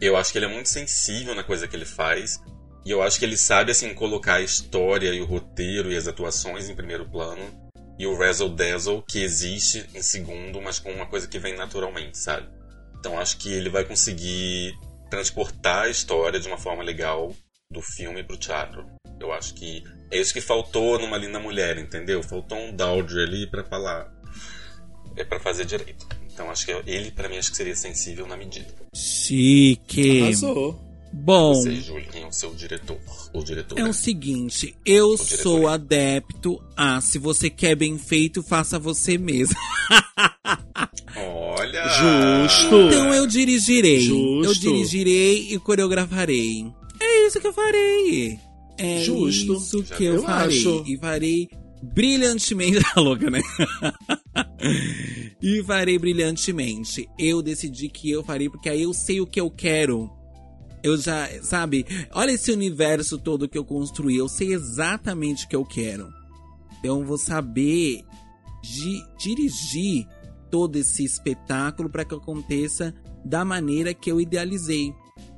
Eu 0.00 0.16
acho 0.16 0.32
que 0.32 0.38
ele 0.38 0.46
é 0.46 0.48
muito 0.48 0.68
sensível 0.68 1.34
na 1.34 1.44
coisa 1.44 1.68
que 1.68 1.76
ele 1.76 1.84
faz. 1.84 2.40
E 2.84 2.90
eu 2.90 3.02
acho 3.02 3.18
que 3.18 3.24
ele 3.26 3.36
sabe, 3.36 3.72
assim, 3.72 3.92
colocar 3.92 4.36
a 4.36 4.40
história 4.40 5.12
e 5.12 5.20
o 5.20 5.26
roteiro 5.26 5.92
e 5.92 5.96
as 5.96 6.08
atuações 6.08 6.68
em 6.68 6.74
primeiro 6.74 7.08
plano. 7.08 7.69
E 8.00 8.06
o 8.06 8.16
razzle 8.16 8.48
dazzle 8.48 9.04
que 9.06 9.22
existe 9.22 9.86
em 9.94 10.00
segundo, 10.00 10.58
mas 10.62 10.78
com 10.78 10.90
uma 10.90 11.04
coisa 11.04 11.28
que 11.28 11.38
vem 11.38 11.54
naturalmente, 11.54 12.16
sabe? 12.16 12.48
Então 12.98 13.18
acho 13.18 13.36
que 13.36 13.52
ele 13.52 13.68
vai 13.68 13.84
conseguir 13.84 14.72
transportar 15.10 15.84
a 15.84 15.90
história 15.90 16.40
de 16.40 16.48
uma 16.48 16.56
forma 16.56 16.82
legal 16.82 17.36
do 17.70 17.82
filme 17.82 18.24
pro 18.24 18.38
teatro. 18.38 18.86
Eu 19.20 19.30
acho 19.34 19.52
que 19.52 19.84
é 20.10 20.18
isso 20.18 20.32
que 20.32 20.40
faltou 20.40 20.98
numa 20.98 21.18
linda 21.18 21.38
mulher, 21.38 21.76
entendeu? 21.76 22.22
Faltou 22.22 22.56
um 22.56 22.74
Daldry 22.74 23.22
ali 23.22 23.46
pra 23.46 23.64
falar. 23.64 24.10
É 25.14 25.22
pra 25.22 25.38
fazer 25.38 25.66
direito. 25.66 26.08
Então 26.32 26.50
acho 26.50 26.64
que 26.64 26.72
ele, 26.86 27.10
pra 27.10 27.28
mim, 27.28 27.36
acho 27.36 27.50
que 27.50 27.56
seria 27.58 27.76
sensível 27.76 28.26
na 28.26 28.34
medida. 28.34 28.74
Chique. 28.94 30.22
Arrasou. 30.22 30.89
Bom, 31.12 31.54
Você, 31.54 31.74
Júlio, 31.76 32.06
quem 32.10 32.22
é 32.22 32.26
o 32.26 32.32
seu 32.32 32.54
diretor? 32.54 32.96
O 33.34 33.42
diretor. 33.42 33.78
é 33.78 33.84
o 33.84 33.92
seguinte, 33.92 34.76
eu 34.86 35.16
diretor. 35.16 35.36
sou 35.42 35.68
adepto 35.68 36.62
a 36.76 37.00
se 37.00 37.18
você 37.18 37.50
quer 37.50 37.74
bem 37.74 37.98
feito, 37.98 38.42
faça 38.42 38.78
você 38.78 39.18
mesmo. 39.18 39.56
Olha! 41.16 41.88
Justo. 41.88 42.76
Então 42.88 43.12
eu 43.14 43.26
dirigirei. 43.26 44.00
Justo. 44.00 44.44
Eu 44.44 44.54
dirigirei 44.54 45.52
e 45.52 45.58
coreografarei. 45.58 46.66
É 47.00 47.26
isso 47.26 47.40
que 47.40 47.46
eu 47.46 47.52
farei. 47.52 48.38
É 48.78 49.02
Justo. 49.02 49.54
isso 49.54 49.82
que 49.82 50.04
eu, 50.04 50.14
Eu 50.16 50.22
farei. 50.22 50.58
acho. 50.58 50.84
E 50.86 50.96
farei 50.96 51.48
brilhantemente. 51.82 52.78
Tá 52.94 53.00
louca, 53.00 53.28
né? 53.30 53.40
e 55.42 55.62
farei 55.64 55.98
brilhantemente. 55.98 57.08
Eu 57.18 57.42
decidi 57.42 57.88
que 57.88 58.10
eu 58.10 58.22
farei 58.22 58.48
porque 58.48 58.68
aí 58.68 58.82
eu 58.82 58.92
sei 58.94 59.20
o 59.20 59.26
que 59.26 59.40
eu 59.40 59.50
quero. 59.50 60.10
Eu 60.82 60.96
já, 60.96 61.28
sabe? 61.42 61.84
Olha 62.12 62.30
esse 62.32 62.50
universo 62.52 63.18
todo 63.18 63.48
que 63.48 63.58
eu 63.58 63.64
construí. 63.64 64.16
Eu 64.16 64.28
sei 64.28 64.52
exatamente 64.54 65.44
o 65.44 65.48
que 65.48 65.56
eu 65.56 65.64
quero. 65.64 66.08
Então 66.78 67.00
eu 67.00 67.04
vou 67.06 67.18
saber 67.18 68.02
di- 68.62 69.02
dirigir 69.18 70.06
todo 70.50 70.76
esse 70.76 71.04
espetáculo 71.04 71.88
para 71.90 72.04
que 72.04 72.14
aconteça 72.14 72.94
da 73.24 73.44
maneira 73.44 73.92
que 73.94 74.10
eu 74.10 74.20
idealizei. 74.20 74.92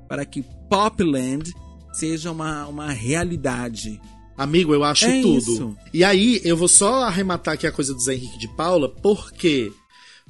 Para 0.09 0.25
que 0.25 0.43
Popland 0.71 1.53
seja 1.93 2.31
uma, 2.31 2.67
uma 2.67 2.91
realidade. 2.93 4.01
Amigo, 4.37 4.73
eu 4.73 4.85
acho 4.85 5.05
É 5.07 5.21
tudo. 5.23 5.39
isso. 5.39 5.77
E 5.93 6.03
aí, 6.05 6.41
eu 6.45 6.57
vou 6.57 6.69
só 6.69 7.03
arrematar 7.05 7.55
aqui 7.55 7.67
a 7.67 7.73
coisa 7.73 7.93
do 7.93 8.01
Zé 8.01 8.15
Henrique 8.15 8.39
de 8.39 8.49
Paula, 8.57 8.89
por 8.89 9.31
quê? 9.33 9.71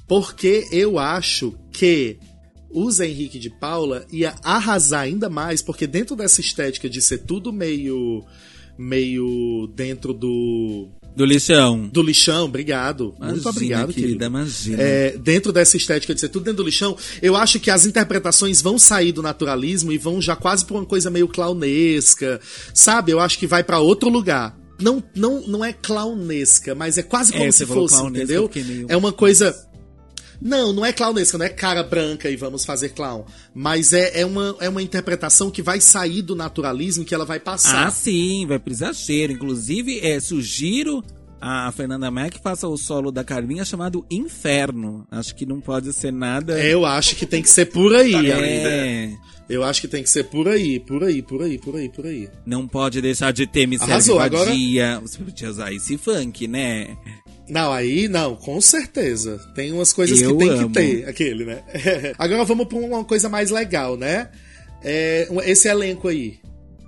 Porque 0.07 0.67
eu 0.71 0.99
acho 0.99 1.53
que 1.71 2.19
o 2.73 2.89
Zé 2.91 3.07
Henrique 3.07 3.39
de 3.39 3.49
Paula 3.49 4.05
ia 4.11 4.35
arrasar 4.43 5.01
ainda 5.01 5.29
mais, 5.29 5.61
porque 5.61 5.85
dentro 5.87 6.15
dessa 6.15 6.41
estética 6.41 6.89
de 6.89 7.01
ser 7.01 7.19
tudo 7.19 7.53
meio. 7.53 8.23
meio 8.77 9.67
dentro 9.75 10.13
do. 10.13 10.89
Do 11.15 11.25
lixão. 11.25 11.87
do 11.89 12.01
lixão, 12.01 12.45
obrigado. 12.45 13.13
Imagina, 13.17 13.31
Muito 13.33 13.49
obrigado, 13.49 13.93
querida, 13.93 14.25
imagina. 14.25 14.81
É, 14.81 15.15
dentro 15.15 15.53
dessa 15.53 15.77
estética 15.77 16.11
de 16.15 16.19
ser 16.19 16.29
tudo 16.29 16.43
dentro 16.45 16.63
do 16.63 16.65
lixão, 16.65 16.97
eu 17.21 17.35
acho 17.35 17.59
que 17.59 17.69
as 17.69 17.85
interpretações 17.85 18.63
vão 18.63 18.79
sair 18.79 19.11
do 19.11 19.21
naturalismo 19.21 19.91
e 19.91 19.97
vão 19.99 20.19
já 20.19 20.35
quase 20.35 20.65
pra 20.65 20.75
uma 20.75 20.85
coisa 20.85 21.11
meio 21.11 21.27
clownesca, 21.27 22.41
sabe? 22.73 23.11
Eu 23.11 23.19
acho 23.19 23.37
que 23.37 23.45
vai 23.45 23.63
pra 23.63 23.79
outro 23.79 24.09
lugar. 24.09 24.57
Não, 24.81 25.03
não, 25.15 25.39
não 25.47 25.63
é 25.63 25.71
clownesca, 25.71 26.73
mas 26.73 26.97
é 26.97 27.03
quase 27.03 27.31
como 27.31 27.45
É, 27.45 27.51
se 27.51 27.63
fosse, 27.67 28.03
entendeu? 28.03 28.49
É 28.87 28.97
uma 28.97 29.13
coisa 29.13 29.55
Não, 30.43 30.73
não 30.73 30.85
é 30.85 30.91
clownesca, 30.91 31.37
não 31.37 31.45
é 31.45 31.49
cara 31.49 31.81
branca 31.81 32.29
e 32.29 32.35
vamos 32.35 32.65
fazer 32.65 32.89
clown. 32.89 33.23
Mas 33.55 33.93
é, 33.93 34.19
é, 34.19 34.25
uma, 34.25 34.55
é 34.59 34.67
uma 34.67 34.81
interpretação 34.81 35.49
que 35.49 35.61
vai 35.61 35.79
sair 35.79 36.21
do 36.21 36.35
naturalismo 36.35 37.05
que 37.05 37.15
ela 37.15 37.23
vai 37.23 37.39
passar. 37.39 37.87
Ah, 37.87 37.91
sim, 37.91 38.45
vai 38.45 38.59
pro 38.59 38.73
exagero. 38.73 39.31
Inclusive, 39.31 39.99
é, 40.01 40.19
sugiro 40.19 41.01
a 41.45 41.71
Fernanda 41.73 42.09
Mac 42.09 42.35
faça 42.41 42.67
o 42.69 42.77
solo 42.77 43.11
da 43.11 43.21
Carminha 43.23 43.65
chamado 43.65 44.05
Inferno. 44.09 45.05
Acho 45.11 45.35
que 45.35 45.45
não 45.45 45.59
pode 45.59 45.91
ser 45.91 46.11
nada. 46.13 46.57
Eu 46.63 46.85
acho 46.85 47.15
que 47.17 47.25
tem 47.25 47.41
que 47.41 47.49
ser 47.49 47.65
por 47.65 47.93
aí, 47.93 48.13
É. 48.13 48.33
amiga. 48.33 49.19
Eu 49.49 49.61
acho 49.61 49.81
que 49.81 49.89
tem 49.89 50.01
que 50.01 50.09
ser 50.09 50.23
por 50.23 50.47
aí, 50.47 50.79
por 50.79 51.03
aí, 51.03 51.21
por 51.21 51.41
aí, 51.43 51.57
por 51.57 51.75
aí, 51.75 51.89
por 51.89 52.05
aí. 52.05 52.29
Não 52.45 52.65
pode 52.65 53.01
deixar 53.01 53.33
de 53.33 53.45
ter 53.45 53.67
me 53.67 53.75
Arrasou, 53.75 54.19
agora-. 54.21 54.51
Você 55.01 55.19
podia 55.19 55.49
usar 55.49 55.73
esse 55.73 55.97
funk, 55.97 56.47
né? 56.47 56.95
Não, 57.49 57.73
aí 57.73 58.07
não, 58.07 58.37
com 58.37 58.61
certeza. 58.61 59.37
Tem 59.53 59.73
umas 59.73 59.91
coisas 59.91 60.21
Eu 60.21 60.37
que 60.37 60.45
tem 60.45 60.49
amo. 60.57 60.67
que 60.69 60.73
ter, 60.73 61.09
aquele, 61.09 61.43
né? 61.43 61.61
Agora 62.17 62.45
vamos 62.45 62.67
pra 62.67 62.77
uma 62.77 63.03
coisa 63.03 63.27
mais 63.27 63.51
legal, 63.51 63.97
né? 63.97 64.29
É, 64.81 65.27
esse 65.45 65.67
elenco 65.67 66.07
aí. 66.07 66.39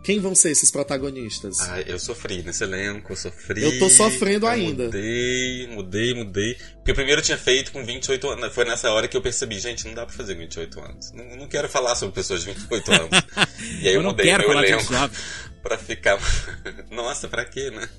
Quem 0.05 0.19
vão 0.19 0.35
ser 0.35 0.51
esses 0.51 0.69
protagonistas? 0.69 1.59
Ai, 1.61 1.83
eu 1.87 1.97
sofri 1.97 2.43
nesse 2.43 2.63
elenco, 2.63 3.11
eu 3.11 3.15
sofri. 3.15 3.63
Eu 3.63 3.79
tô 3.79 3.89
sofrendo 3.89 4.45
eu 4.45 4.51
ainda. 4.51 4.83
Mudei, 4.83 5.67
mudei, 5.67 6.13
mudei. 6.13 6.53
Porque 6.75 6.91
o 6.91 6.95
primeiro 6.95 7.21
eu 7.21 7.25
tinha 7.25 7.39
feito 7.39 7.71
com 7.71 7.83
28 7.83 8.29
anos. 8.29 8.53
Foi 8.53 8.65
nessa 8.65 8.91
hora 8.91 9.07
que 9.07 9.17
eu 9.17 9.21
percebi, 9.21 9.57
gente, 9.57 9.83
não 9.87 9.95
dá 9.95 10.05
pra 10.05 10.15
fazer 10.15 10.35
com 10.35 10.41
28 10.41 10.79
anos. 10.79 11.11
Não, 11.11 11.25
não 11.37 11.47
quero 11.47 11.67
falar 11.67 11.95
sobre 11.95 12.13
pessoas 12.13 12.43
de 12.43 12.53
28 12.53 12.91
anos. 12.91 13.09
E 13.81 13.87
aí 13.87 13.87
eu, 13.87 13.93
Eu 13.93 14.03
não 14.03 14.11
mudei 14.11 14.27
quero 14.27 14.47
meu 14.47 14.59
elenco 14.59 14.83
pra 15.63 15.75
ficar. 15.75 16.19
Nossa, 16.91 17.27
pra 17.27 17.43
quê, 17.43 17.71
né? 17.71 17.89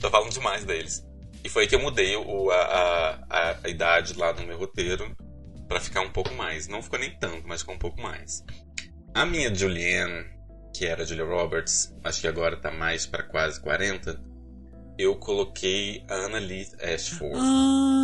Tô 0.00 0.08
falando 0.08 0.32
demais 0.32 0.64
deles. 0.64 1.04
E 1.42 1.48
foi 1.48 1.62
aí 1.62 1.68
que 1.68 1.74
eu 1.74 1.80
mudei 1.80 2.14
o, 2.14 2.50
a, 2.52 3.18
a, 3.28 3.58
a 3.64 3.68
idade 3.68 4.14
lá 4.16 4.32
no 4.32 4.46
meu 4.46 4.56
roteiro 4.56 5.16
pra 5.66 5.80
ficar 5.80 6.02
um 6.02 6.10
pouco 6.10 6.32
mais. 6.34 6.68
Não 6.68 6.80
ficou 6.80 6.98
nem 6.98 7.10
tanto, 7.18 7.42
mas 7.48 7.62
ficou 7.62 7.74
um 7.74 7.78
pouco 7.78 8.00
mais. 8.00 8.44
A 9.12 9.26
minha 9.26 9.52
Julianne, 9.52 10.26
que 10.74 10.84
era 10.84 11.06
Julia 11.06 11.24
Roberts, 11.24 11.94
acho 12.02 12.20
que 12.20 12.26
agora 12.26 12.56
tá 12.56 12.70
mais 12.70 13.06
pra 13.06 13.22
quase 13.22 13.60
40, 13.60 14.20
eu 14.98 15.14
coloquei 15.14 16.04
a 16.08 16.14
Annalise 16.26 16.76
Ashford. 16.82 17.38
Ah! 17.38 18.03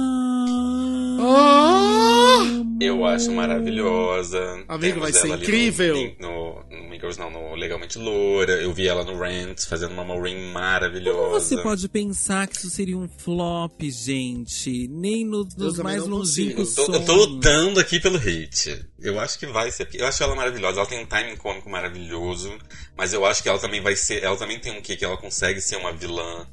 Eu 2.81 3.05
acho 3.05 3.31
maravilhosa. 3.31 4.65
Amigo, 4.67 5.01
Temos 5.01 5.01
vai 5.01 5.13
ser 5.13 5.29
incrível. 5.29 6.15
No, 6.19 6.65
no, 6.71 6.89
no 6.89 6.95
Girls, 6.95 7.19
não, 7.19 7.31
no 7.31 7.55
Legalmente 7.55 7.99
Loura. 7.99 8.55
Eu 8.55 8.73
vi 8.73 8.89
ela 8.89 9.05
no 9.05 9.19
Rent, 9.19 9.67
fazendo 9.67 9.93
uma 9.93 10.05
Maureen 10.05 10.51
maravilhosa. 10.51 11.21
Como 11.21 11.41
você 11.41 11.57
pode 11.59 11.89
pensar 11.89 12.47
que 12.47 12.57
isso 12.57 12.71
seria 12.71 12.97
um 12.97 13.07
flop, 13.07 13.83
gente? 13.83 14.89
Nem 14.89 15.27
nos, 15.27 15.55
nos 15.55 15.79
mais 15.79 16.07
longínquos 16.07 16.77
Eu 16.79 16.87
tô, 16.87 16.95
eu 16.95 17.05
tô 17.05 17.15
lutando 17.15 17.79
aqui 17.81 18.01
pelo 18.01 18.17
hate. 18.17 18.87
Eu 18.99 19.21
acho 19.21 19.39
que 19.39 19.47
vai 19.47 19.71
ser. 19.71 19.89
Eu 19.93 20.07
acho 20.07 20.23
ela 20.23 20.35
maravilhosa. 20.35 20.81
Ela 20.81 20.89
tem 20.89 21.03
um 21.03 21.07
timing 21.07 21.37
cômico 21.37 21.69
maravilhoso. 21.69 22.51
Mas 22.97 23.13
eu 23.13 23.27
acho 23.27 23.43
que 23.43 23.49
ela 23.49 23.59
também 23.59 23.83
vai 23.83 23.95
ser. 23.95 24.23
Ela 24.23 24.37
também 24.37 24.59
tem 24.59 24.73
um 24.73 24.81
quê? 24.81 24.97
Que 24.97 25.05
ela 25.05 25.17
consegue 25.19 25.61
ser 25.61 25.77
uma 25.77 25.93
vilã. 25.93 26.47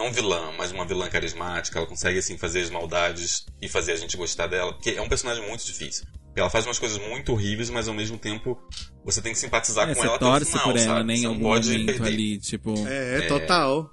Não 0.00 0.10
vilã, 0.10 0.50
mas 0.56 0.72
uma 0.72 0.86
vilã 0.86 1.10
carismática. 1.10 1.78
Ela 1.78 1.86
consegue, 1.86 2.18
assim, 2.18 2.38
fazer 2.38 2.62
as 2.62 2.70
maldades 2.70 3.44
e 3.60 3.68
fazer 3.68 3.92
a 3.92 3.96
gente 3.96 4.16
gostar 4.16 4.46
dela. 4.46 4.72
Porque 4.72 4.92
é 4.92 5.02
um 5.02 5.08
personagem 5.10 5.46
muito 5.46 5.62
difícil. 5.62 6.06
Porque 6.24 6.40
ela 6.40 6.48
faz 6.48 6.64
umas 6.64 6.78
coisas 6.78 6.96
muito 6.96 7.32
horríveis, 7.32 7.68
mas 7.68 7.86
ao 7.86 7.92
mesmo 7.92 8.16
tempo 8.16 8.58
você 9.04 9.20
tem 9.20 9.32
que 9.34 9.38
simpatizar 9.38 9.90
É, 9.90 9.94
com 9.94 10.02
ela 10.02 10.16
até 10.16 10.24
o 10.24 10.46
final, 10.46 10.64
por 10.64 10.76
ela, 10.76 10.86
sabe? 10.86 11.04
né? 11.04 11.16
Você 11.16 11.22
não 11.24 11.30
algum 11.32 11.42
pode 11.44 11.84
perder. 11.84 12.08
ali, 12.08 12.38
tipo. 12.38 12.72
É, 12.88 13.26
total. 13.28 13.90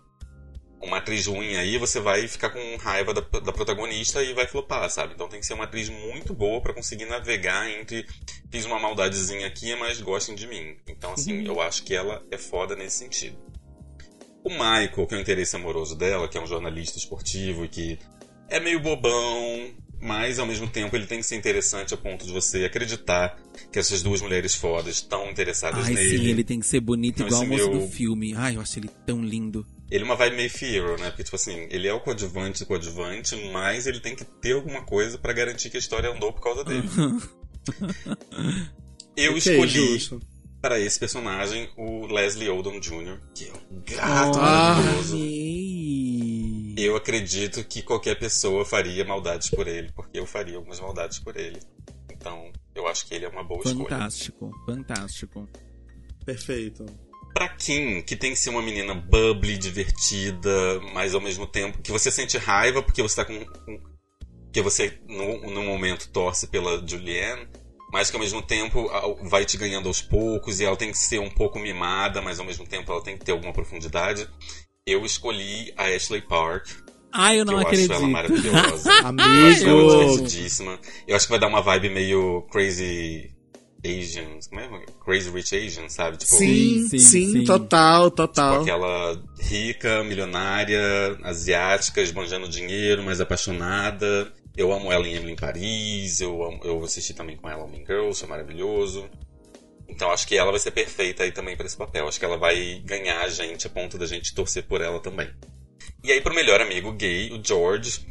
uma 0.81 0.97
atriz 0.99 1.25
ruim 1.27 1.57
aí, 1.57 1.77
você 1.77 1.99
vai 1.99 2.25
ficar 2.25 2.51
com 2.51 2.77
raiva 2.77 3.13
da, 3.13 3.19
da 3.19 3.51
protagonista 3.51 4.23
e 4.23 4.33
vai 4.33 4.47
flopar, 4.47 4.89
sabe? 4.89 5.13
Então 5.13 5.27
tem 5.27 5.41
que 5.41 5.45
ser 5.45 5.55
uma 5.55 5.65
atriz 5.65 5.89
muito 5.89 6.33
boa 6.33 6.61
pra 6.61 6.73
conseguir 6.73 7.05
navegar 7.05 7.69
entre 7.69 8.05
fiz 8.49 8.63
uma 8.63 8.79
maldadezinha 8.79 9.45
aqui, 9.45 9.75
mas 9.75 9.99
gostem 9.99 10.35
de 10.35 10.47
mim. 10.47 10.77
Então, 10.87 11.11
assim, 11.11 11.45
eu 11.45 11.59
acho 11.59 11.83
que 11.83 11.93
ela 11.93 12.23
é 12.31 12.37
foda 12.37 12.77
nesse 12.77 12.97
sentido. 12.99 13.37
O 14.47 14.49
Michael, 14.49 15.05
que 15.07 15.13
é 15.15 15.17
o 15.17 15.21
interesse 15.21 15.55
amoroso 15.55 15.95
dela, 15.95 16.27
que 16.27 16.37
é 16.37 16.41
um 16.41 16.47
jornalista 16.47 16.97
esportivo 16.97 17.65
e 17.65 17.67
que 17.67 17.99
é 18.49 18.59
meio 18.59 18.79
bobão, 18.79 19.71
mas 19.99 20.39
ao 20.39 20.45
mesmo 20.45 20.67
tempo 20.67 20.95
ele 20.95 21.05
tem 21.05 21.17
que 21.19 21.25
ser 21.25 21.35
interessante 21.35 21.93
a 21.93 21.97
ponto 21.97 22.25
de 22.25 22.31
você 22.31 22.63
acreditar 22.65 23.37
que 23.71 23.77
essas 23.79 24.01
duas 24.01 24.21
mulheres 24.21 24.55
fodas 24.55 24.95
estão 24.95 25.29
interessadas 25.29 25.85
Ai, 25.85 25.93
nele. 25.93 26.17
sim, 26.17 26.25
ele 26.27 26.43
tem 26.43 26.59
que 26.59 26.65
ser 26.67 26.79
bonito 26.79 27.19
Não, 27.19 27.27
igual 27.27 27.43
o 27.43 27.47
moço 27.47 27.69
meu- 27.69 27.79
do 27.81 27.87
filme. 27.89 28.33
Ai, 28.35 28.55
eu 28.55 28.61
acho 28.61 28.79
ele 28.79 28.89
tão 29.05 29.21
lindo. 29.23 29.65
Ele 29.89 30.03
é 30.03 30.05
uma 30.05 30.15
vibe 30.15 30.35
meio 30.35 30.49
Fiero, 30.49 30.97
né? 30.99 31.09
Porque, 31.09 31.23
tipo 31.23 31.35
assim, 31.37 31.67
ele 31.71 31.87
é 31.87 31.93
o 31.93 31.99
coadjuvante 32.01 32.59
do 32.59 32.65
coadjuvante, 32.65 33.35
mas 33.53 33.87
ele 33.87 33.99
tem 34.01 34.15
que 34.15 34.25
ter 34.25 34.53
alguma 34.53 34.83
coisa 34.83 35.17
pra 35.17 35.31
garantir 35.33 35.69
que 35.69 35.77
a 35.77 35.79
história 35.79 36.09
andou 36.09 36.31
por 36.33 36.41
causa 36.41 36.63
dele. 36.63 36.87
Eu 39.15 39.31
Ok, 39.31 39.37
escolhi 39.37 39.69
justo. 39.97 40.21
Para 40.61 40.79
esse 40.79 40.99
personagem 40.99 41.69
o 41.77 42.05
Leslie 42.07 42.49
Odom 42.49 42.79
Jr., 42.79 43.19
que 43.33 43.45
é 43.45 43.53
um 43.71 43.81
gato 43.81 44.39
Ah. 44.39 44.75
maravilhoso. 44.75 45.15
Amei. 45.15 46.75
Eu 46.77 46.95
acredito 46.95 47.63
que 47.63 47.81
qualquer 47.81 48.17
pessoa 48.19 48.63
faria 48.65 49.03
maldades 49.03 49.49
por 49.49 49.67
ele, 49.67 49.91
porque 49.95 50.19
eu 50.19 50.25
faria 50.25 50.55
algumas 50.57 50.79
maldades 50.79 51.19
por 51.19 51.35
ele. 51.35 51.59
Então, 52.11 52.51
eu 52.75 52.87
acho 52.87 53.05
que 53.07 53.15
ele 53.15 53.25
é 53.25 53.29
uma 53.29 53.43
boa 53.43 53.61
escolha. 53.63 53.89
Fantástico, 53.89 54.51
fantástico. 54.65 55.49
Perfeito. 56.25 56.85
Pra 57.33 57.49
Kim, 57.49 58.01
que 58.01 58.15
tem 58.15 58.31
que 58.31 58.39
ser 58.39 58.49
uma 58.49 58.61
menina 58.61 58.93
bubbly, 58.95 59.57
divertida, 59.57 60.79
mas 60.93 61.13
ao 61.15 61.21
mesmo 61.21 61.45
tempo 61.47 61.81
que 61.81 61.91
você 61.91 62.11
sente 62.11 62.37
raiva 62.37 62.81
porque 62.81 63.01
você 63.01 63.15
tá 63.15 63.25
com. 63.25 63.43
com- 63.45 63.97
que 64.51 64.61
você 64.61 64.99
no, 65.07 65.51
no 65.51 65.61
momento 65.63 66.09
torce 66.09 66.47
pela 66.47 66.85
Julianne, 66.87 67.47
mas 67.91 68.09
que 68.09 68.15
ao 68.15 68.21
mesmo 68.21 68.41
tempo 68.41 68.89
vai 69.23 69.45
te 69.45 69.57
ganhando 69.57 69.87
aos 69.87 70.01
poucos 70.01 70.59
e 70.59 70.65
ela 70.65 70.75
tem 70.75 70.91
que 70.91 70.97
ser 70.97 71.19
um 71.19 71.29
pouco 71.29 71.59
mimada, 71.59 72.21
mas 72.21 72.39
ao 72.39 72.45
mesmo 72.45 72.65
tempo 72.65 72.91
ela 72.91 73.01
tem 73.03 73.17
que 73.17 73.25
ter 73.25 73.31
alguma 73.31 73.53
profundidade. 73.53 74.27
Eu 74.85 75.05
escolhi 75.05 75.73
a 75.77 75.85
Ashley 75.85 76.21
Park, 76.21 76.67
Ai, 77.11 77.39
eu 77.39 77.45
que 77.45 77.51
não 77.51 77.59
eu 77.61 77.65
acredito. 77.67 77.91
acho 77.91 78.01
ela 78.01 78.09
maravilhosa. 78.11 78.91
Ela 78.91 78.99
é 78.99 79.05
Amigo! 79.07 79.89
divertidíssima. 80.05 80.77
Eu 81.07 81.15
acho 81.15 81.25
que 81.25 81.31
vai 81.31 81.39
dar 81.39 81.47
uma 81.47 81.61
vibe 81.61 81.89
meio 81.89 82.41
crazy 82.51 83.31
Asians. 83.85 84.47
Como 84.47 84.61
é? 84.61 84.85
Crazy 85.03 85.29
Rich 85.31 85.55
Asians, 85.55 85.93
sabe? 85.93 86.17
Tipo, 86.17 86.35
Sim, 86.35 86.87
Sim, 86.89 86.99
sim, 86.99 87.31
sim. 87.31 87.43
total, 87.43 88.11
total. 88.11 88.61
aquela 88.61 89.19
rica, 89.39 90.03
milionária, 90.03 91.17
asiática, 91.23 92.01
esbanjando 92.01 92.47
dinheiro, 92.49 93.01
mas 93.03 93.21
apaixonada. 93.21 94.31
Eu 94.57 94.73
amo 94.73 94.91
ela 94.91 95.07
em 95.07 95.13
Emily 95.15 95.33
em 95.33 95.35
Paris, 95.35 96.19
eu, 96.19 96.43
amo- 96.43 96.61
eu 96.63 96.83
assisti 96.83 97.13
também 97.13 97.37
com 97.37 97.47
ela 97.49 97.67
Mean 97.67 97.85
Girls, 97.85 98.19
foi 98.19 98.27
maravilhoso. 98.27 99.07
Então 99.87 100.11
acho 100.11 100.27
que 100.27 100.35
ela 100.37 100.51
vai 100.51 100.59
ser 100.59 100.71
perfeita 100.71 101.23
aí 101.23 101.31
também 101.31 101.55
pra 101.55 101.65
esse 101.65 101.77
papel. 101.77 102.07
Acho 102.07 102.19
que 102.19 102.25
ela 102.25 102.37
vai 102.37 102.81
ganhar 102.83 103.21
a 103.21 103.29
gente 103.29 103.67
a 103.67 103.69
ponto 103.69 103.97
da 103.97 104.05
gente 104.05 104.33
torcer 104.33 104.63
por 104.63 104.81
ela 104.81 104.99
também. 104.99 105.29
E 106.03 106.11
aí 106.11 106.19
pro 106.21 106.33
melhor 106.35 106.59
amigo 106.59 106.91
gay, 106.91 107.31
o 107.31 107.41
George, 107.43 108.05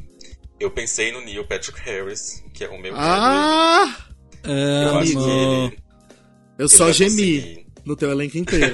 eu 0.61 0.71
pensei 0.71 1.11
no 1.13 1.21
Neil 1.21 1.47
Patrick 1.47 1.79
Harris, 1.81 2.43
que 2.55 2.65
é 2.65 2.69
o 2.69 2.81
meu 2.81 2.95
Ah! 2.97 3.95
Eu 4.45 4.99
acho 4.99 5.13
que 5.13 5.19
ele, 5.19 5.79
Eu 6.59 6.67
ele 6.67 6.69
só 6.69 6.93
gemi 6.93 7.11
conseguir. 7.11 7.67
no 7.85 7.97
teu 7.97 8.11
elenco 8.11 8.39
inteiro. 8.39 8.73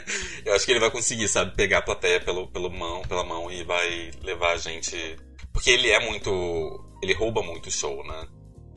eu 0.44 0.52
acho 0.54 0.66
que 0.66 0.72
ele 0.72 0.80
vai 0.80 0.90
conseguir, 0.90 1.26
sabe, 1.28 1.56
pegar 1.56 1.78
a 1.78 1.82
plateia 1.82 2.20
pelo, 2.20 2.46
pelo 2.48 2.70
mão, 2.70 3.02
pela 3.02 3.24
mão 3.24 3.50
e 3.50 3.64
vai 3.64 4.10
levar 4.22 4.52
a 4.52 4.56
gente. 4.58 4.94
Porque 5.52 5.70
ele 5.70 5.88
é 5.90 5.98
muito. 6.00 6.83
Ele 7.04 7.14
rouba 7.14 7.42
muito 7.42 7.68
o 7.68 7.70
show, 7.70 8.04
né? 8.04 8.28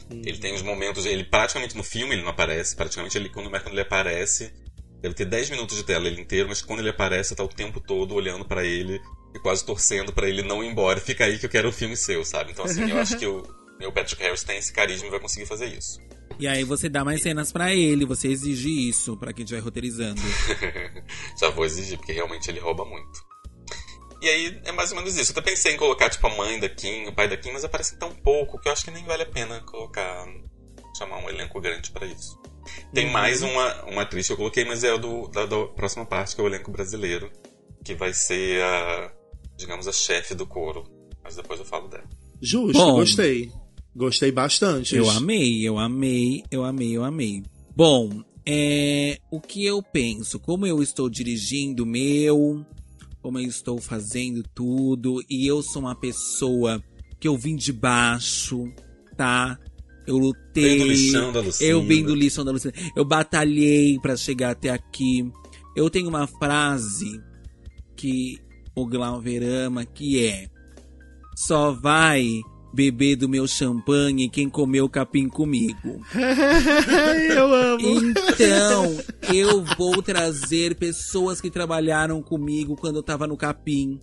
Ele 0.10 0.38
tem 0.38 0.54
os 0.54 0.62
momentos. 0.62 1.06
Ele 1.06 1.24
praticamente 1.24 1.76
no 1.76 1.84
filme 1.84 2.14
ele 2.14 2.22
não 2.22 2.30
aparece. 2.30 2.76
Praticamente 2.76 3.18
ele, 3.18 3.30
quando, 3.30 3.50
quando 3.50 3.70
ele 3.70 3.82
aparece. 3.82 4.54
Deve 5.02 5.14
ter 5.14 5.26
10 5.26 5.52
minutos 5.52 5.78
de 5.78 5.84
tela 5.84 6.08
ele 6.08 6.20
inteiro, 6.20 6.50
mas 6.50 6.62
quando 6.62 6.80
ele 6.80 6.90
aparece, 6.90 7.36
tá 7.36 7.44
o 7.44 7.48
tempo 7.48 7.80
todo 7.80 8.16
olhando 8.16 8.46
pra 8.46 8.66
ele 8.66 9.00
e 9.34 9.40
quase 9.40 9.64
torcendo 9.64 10.12
pra 10.12 10.28
ele 10.28 10.42
não 10.42 10.64
ir 10.64 10.68
embora. 10.68 11.00
Fica 11.00 11.26
aí 11.26 11.38
que 11.38 11.46
eu 11.46 11.50
quero 11.50 11.70
o 11.70 11.72
filme 11.72 11.96
seu, 11.96 12.26
sabe? 12.26 12.52
Então, 12.52 12.66
assim, 12.66 12.90
eu 12.90 12.98
acho 12.98 13.18
que 13.18 13.28
o 13.28 13.44
meu 13.80 13.92
Patrick 13.92 14.22
Harris 14.22 14.44
tem 14.44 14.58
esse 14.58 14.74
carisma 14.74 15.08
e 15.08 15.12
vai 15.12 15.20
conseguir 15.20 15.46
fazer 15.46 15.68
isso. 15.68 16.00
E 16.40 16.48
aí 16.48 16.64
você 16.64 16.90
dá 16.90 17.04
mais 17.04 17.22
cenas 17.22 17.52
pra 17.52 17.74
ele, 17.74 18.06
você 18.06 18.28
exige 18.28 18.70
isso 18.90 19.18
pra 19.18 19.34
quem 19.34 19.44
estiver 19.44 19.62
roteirizando. 19.62 20.22
Já 21.40 21.50
vou 21.50 21.66
exigir, 21.66 21.98
porque 21.98 22.12
realmente 22.12 22.50
ele 22.50 22.60
rouba 22.60 22.86
muito. 22.86 23.20
E 24.22 24.28
aí 24.28 24.62
é 24.66 24.72
mais 24.72 24.92
ou 24.92 24.98
menos 24.98 25.16
isso. 25.16 25.32
Eu 25.32 25.40
até 25.40 25.52
pensei 25.52 25.74
em 25.74 25.78
colocar, 25.78 26.10
tipo, 26.10 26.26
a 26.28 26.36
mãe 26.36 26.60
da 26.60 26.70
Kim, 26.70 27.06
o 27.06 27.14
pai 27.14 27.28
da 27.28 27.38
Kim, 27.38 27.52
mas 27.52 27.64
aparece 27.64 27.98
tão 27.98 28.12
pouco 28.12 28.60
que 28.60 28.68
eu 28.68 28.72
acho 28.72 28.84
que 28.84 28.92
nem 28.92 29.04
vale 29.06 29.24
a 29.24 29.28
pena 29.28 29.62
colocar. 29.62 30.26
chamar 30.98 31.18
um 31.18 31.30
elenco 31.30 31.62
grande 31.62 31.92
pra 31.92 32.06
isso. 32.06 32.40
Tem 32.94 33.10
mais 33.10 33.44
uma, 33.44 33.86
uma 33.86 34.02
atriz 34.02 34.28
que 34.28 34.34
eu 34.34 34.38
coloquei, 34.38 34.66
mas 34.66 34.84
é 34.84 34.92
a 34.92 34.98
do, 34.98 35.28
da, 35.28 35.46
da 35.46 35.66
próxima 35.68 36.06
parte, 36.06 36.36
que 36.36 36.42
é 36.42 36.44
o 36.44 36.48
elenco 36.48 36.72
brasileiro. 36.72 37.32
Que 37.84 37.94
vai 37.96 38.14
ser 38.14 38.62
a. 38.64 39.12
digamos, 39.58 39.88
a 39.88 39.94
chefe 39.94 40.34
do 40.34 40.46
coro. 40.46 40.84
Mas 41.24 41.36
depois 41.36 41.60
eu 41.60 41.66
falo 41.66 41.88
dela. 41.88 42.04
Justo, 42.42 42.78
Bom. 42.78 42.96
gostei. 42.96 43.52
Gostei 43.96 44.32
bastante. 44.32 44.96
Eu 44.96 45.10
amei, 45.10 45.68
eu 45.68 45.78
amei, 45.80 46.44
eu 46.52 46.64
amei, 46.64 46.96
eu 46.96 47.04
amei. 47.04 47.44
Bom, 47.76 48.24
é, 48.46 49.18
o 49.32 49.42
que 49.42 49.66
eu 49.66 49.82
penso? 49.82 50.40
Como 50.40 50.66
eu 50.66 50.82
estou 50.82 51.10
dirigindo 51.10 51.84
o 51.84 51.86
meu, 51.86 52.66
como 53.28 53.40
eu 53.40 53.46
estou 53.50 53.78
fazendo 53.82 54.42
tudo, 54.56 55.22
e 55.30 55.46
eu 55.46 55.62
sou 55.62 55.82
uma 55.82 55.94
pessoa 55.94 56.82
que 57.20 57.28
eu 57.28 57.38
vim 57.38 57.58
de 57.58 57.74
baixo, 57.74 58.72
tá? 59.18 59.60
Eu 60.08 60.18
lutei. 60.18 60.78
Eu 61.60 61.84
vim 61.84 62.06
do 62.06 62.16
lixão 62.16 62.46
da 62.46 62.52
Lucinda. 62.52 62.74
Eu 62.96 63.04
batalhei 63.04 64.00
pra 64.00 64.16
chegar 64.16 64.52
até 64.52 64.70
aqui. 64.70 65.30
Eu 65.76 65.90
tenho 65.90 66.08
uma 66.08 66.26
frase 66.26 67.22
que 67.98 68.40
o 68.74 68.86
Glauber 68.86 69.44
ama, 69.44 69.84
que 69.86 70.26
é 70.26 70.48
Só 71.36 71.74
vai 71.74 72.40
beber 72.78 73.16
do 73.16 73.28
meu 73.28 73.48
champanhe 73.48 74.30
quem 74.30 74.48
comeu 74.48 74.88
capim 74.88 75.28
comigo. 75.28 76.00
eu 77.36 77.52
amo. 77.52 77.82
Então, 77.82 78.96
eu 79.34 79.66
vou 79.76 80.00
trazer 80.04 80.76
pessoas 80.76 81.42
que 81.42 81.50
trabalharam 81.50 82.22
comigo 82.22 82.76
quando 82.76 82.98
eu 82.98 83.04
tava 83.04 83.26
no 83.26 83.36
capim. 83.36 84.00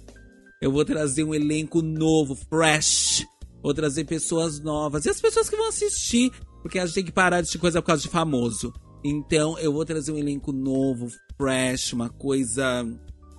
Eu 0.61 0.73
vou 0.73 0.85
trazer 0.85 1.23
um 1.23 1.33
elenco 1.33 1.81
novo, 1.83 2.35
fresh. 2.35 3.25
Vou 3.63 3.73
trazer 3.73 4.07
pessoas 4.07 4.59
novas. 4.59 5.05
E 5.05 5.11
as 5.11 5.21
pessoas 5.21 5.49
que 5.49 5.57
vão 5.57 5.69
assistir. 5.69 6.33
Porque 6.61 6.81
a 6.81 6.85
gente 6.85 6.97
tem 6.97 7.05
que 7.05 7.13
parar 7.13 7.43
de 7.43 7.57
coisa 7.59 7.81
por 7.81 7.87
causa 7.87 8.03
de 8.03 8.09
famoso. 8.09 8.73
Então, 9.05 9.57
eu 9.61 9.73
vou 9.73 9.85
trazer 9.85 10.11
um 10.11 10.19
elenco 10.19 10.51
novo, 10.51 11.09
fresh, 11.37 11.93
uma 11.93 12.09
coisa 12.09 12.85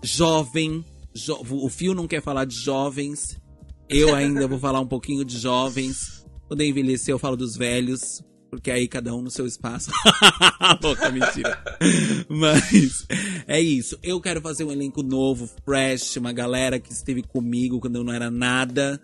jovem. 0.01 0.85
Jo 1.13 1.41
o 1.49 1.67
Fio 1.67 1.93
não 1.93 2.07
quer 2.07 2.21
falar 2.21 2.45
de 2.45 2.55
jovens. 2.55 3.37
Eu 3.89 4.15
ainda 4.15 4.47
vou 4.47 4.59
falar 4.59 4.79
um 4.79 4.87
pouquinho 4.87 5.23
de 5.23 5.37
jovens. 5.37 6.25
Quando 6.47 6.61
eu 6.61 6.67
envelhecer, 6.67 7.13
eu 7.13 7.19
falo 7.19 7.37
dos 7.37 7.55
velhos. 7.55 8.23
Porque 8.49 8.71
aí 8.71 8.87
cada 8.87 9.13
um 9.13 9.21
no 9.21 9.29
seu 9.29 9.45
espaço. 9.45 9.91
Louca, 10.81 11.11
mentira. 11.11 11.61
Mas 12.29 13.05
é 13.47 13.59
isso. 13.59 13.97
Eu 14.01 14.21
quero 14.21 14.41
fazer 14.41 14.63
um 14.63 14.71
elenco 14.71 15.03
novo, 15.03 15.49
fresh, 15.65 16.17
uma 16.17 16.31
galera 16.31 16.79
que 16.79 16.91
esteve 16.91 17.21
comigo 17.21 17.79
quando 17.79 17.97
eu 17.97 18.03
não 18.03 18.13
era 18.13 18.31
nada. 18.31 19.01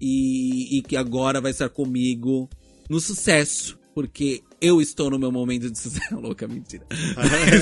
E, 0.00 0.78
e 0.78 0.82
que 0.82 0.96
agora 0.96 1.40
vai 1.40 1.50
estar 1.50 1.68
comigo 1.68 2.48
no 2.88 2.98
sucesso. 2.98 3.78
Porque 3.94 4.42
eu 4.64 4.80
estou 4.80 5.10
no 5.10 5.18
meu 5.18 5.30
momento 5.30 5.70
de 5.70 5.78
sucesso. 5.78 6.14
Louca, 6.16 6.48
mentira. 6.48 6.86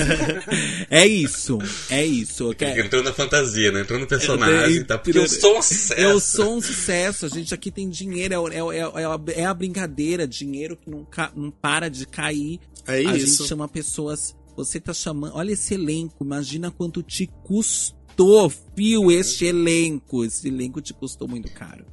é 0.89 1.05
isso. 1.05 1.57
É 1.89 2.05
isso. 2.05 2.43
Eu 2.43 2.55
quero... 2.55 2.79
Entrou 2.79 3.03
na 3.03 3.13
fantasia, 3.13 3.71
né? 3.71 3.81
Entrou 3.81 3.99
no 3.99 4.07
personagem, 4.07 4.83
tá? 4.85 4.97
Porque 4.97 5.17
eu 5.17 5.27
sou 5.27 5.57
um 5.57 5.61
sucesso. 5.61 6.01
Eu 6.01 6.19
sou 6.19 6.57
um 6.57 6.61
sucesso. 6.61 7.25
A 7.25 7.29
gente 7.29 7.53
aqui 7.53 7.69
tem 7.69 7.89
dinheiro. 7.89 8.47
É, 8.51 8.57
é, 8.57 8.79
é, 8.79 9.41
é 9.41 9.45
a 9.45 9.53
brincadeira. 9.53 10.27
Dinheiro 10.27 10.77
que 10.77 10.89
não, 10.89 11.05
não 11.35 11.51
para 11.51 11.89
de 11.89 12.05
cair. 12.05 12.59
É 12.87 12.97
a 12.97 13.15
isso. 13.15 13.37
gente 13.37 13.49
chama 13.49 13.67
pessoas. 13.67 14.35
Você 14.55 14.79
tá 14.79 14.93
chamando. 14.93 15.35
Olha 15.35 15.51
esse 15.51 15.73
elenco. 15.73 16.23
Imagina 16.23 16.71
quanto 16.71 17.03
te 17.03 17.29
custou, 17.43 18.49
fio, 18.75 19.11
este 19.11 19.45
elenco. 19.45 20.23
Esse 20.23 20.47
elenco 20.47 20.79
te 20.79 20.93
custou 20.93 21.27
muito 21.27 21.51
caro. 21.51 21.92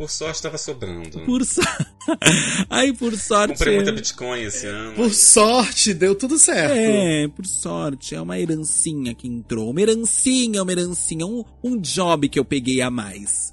Por 0.00 0.08
sorte 0.08 0.40
tava 0.40 0.56
sobrando. 0.56 1.20
Por 1.26 1.44
sorte. 1.44 1.86
Aí, 2.70 2.90
por 2.90 3.14
sorte. 3.18 3.52
Comprei 3.52 3.76
muita 3.76 3.92
Bitcoin 3.92 4.44
esse 4.44 4.66
ano. 4.66 4.94
Por 4.94 5.12
sorte, 5.12 5.92
deu 5.92 6.14
tudo 6.14 6.38
certo. 6.38 6.74
É, 6.74 7.28
por 7.28 7.44
sorte. 7.44 8.14
É 8.14 8.20
uma 8.22 8.40
herancinha 8.40 9.14
que 9.14 9.28
entrou. 9.28 9.68
Uma 9.68 9.82
herancinha, 9.82 10.62
uma 10.62 10.72
herancinha. 10.72 11.26
Um, 11.26 11.44
um 11.62 11.78
job 11.78 12.30
que 12.30 12.38
eu 12.38 12.46
peguei 12.46 12.80
a 12.80 12.90
mais. 12.90 13.52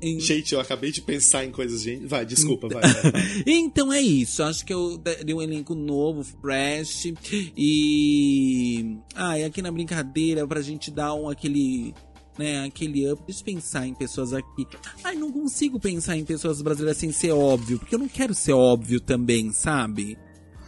Em... 0.00 0.20
Gente, 0.20 0.54
eu 0.54 0.60
acabei 0.60 0.92
de 0.92 1.02
pensar 1.02 1.44
em 1.44 1.50
coisas. 1.50 1.82
Gente... 1.82 2.06
Vai, 2.06 2.24
desculpa, 2.24 2.68
vai, 2.68 2.82
vai, 2.82 3.10
vai. 3.10 3.42
então 3.44 3.92
é 3.92 4.00
isso. 4.00 4.44
Acho 4.44 4.64
que 4.64 4.72
eu 4.72 4.96
dei 4.96 5.34
um 5.34 5.42
elenco 5.42 5.74
novo, 5.74 6.22
fresh. 6.22 7.12
E. 7.56 8.96
Ah, 9.12 9.36
e 9.36 9.42
aqui 9.42 9.60
na 9.60 9.72
brincadeira, 9.72 10.46
pra 10.46 10.62
gente 10.62 10.88
dar 10.88 11.14
um 11.14 11.28
aquele 11.28 11.92
né, 12.40 12.64
aquele 12.64 13.10
up. 13.12 13.22
Deixa 13.26 13.42
eu 13.42 13.44
pensar 13.44 13.86
em 13.86 13.92
pessoas 13.92 14.32
aqui. 14.32 14.66
Ai, 15.04 15.14
não 15.14 15.30
consigo 15.30 15.78
pensar 15.78 16.16
em 16.16 16.24
pessoas 16.24 16.62
brasileiras 16.62 16.96
sem 16.96 17.12
ser 17.12 17.32
óbvio, 17.32 17.78
porque 17.78 17.94
eu 17.94 17.98
não 17.98 18.08
quero 18.08 18.32
ser 18.32 18.54
óbvio 18.54 18.98
também, 18.98 19.52
sabe? 19.52 20.16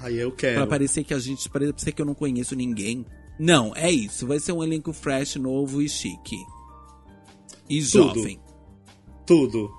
Aí 0.01 0.19
eu 0.19 0.31
quero. 0.31 0.57
Pra 0.57 0.67
parecer 0.67 1.03
que 1.03 1.15
a 1.15 1.19
gente. 1.19 1.49
Pra 1.49 1.61
parecer 1.61 1.93
que 1.93 2.03
eu 2.03 2.07
não 2.07 2.15
conheço 2.15 2.55
ninguém. 2.55 3.07
Não, 3.39 3.75
é 3.75 3.91
isso. 3.91 4.27
Vai 4.27 4.39
ser 4.39 4.53
um 4.53 4.63
elenco 4.63 4.93
fresh, 4.93 5.37
novo 5.37 5.81
e 5.81 5.89
chique. 5.89 6.37
E 7.69 7.83
Tudo. 7.83 8.15
jovem. 8.15 8.39
Tudo. 9.27 9.71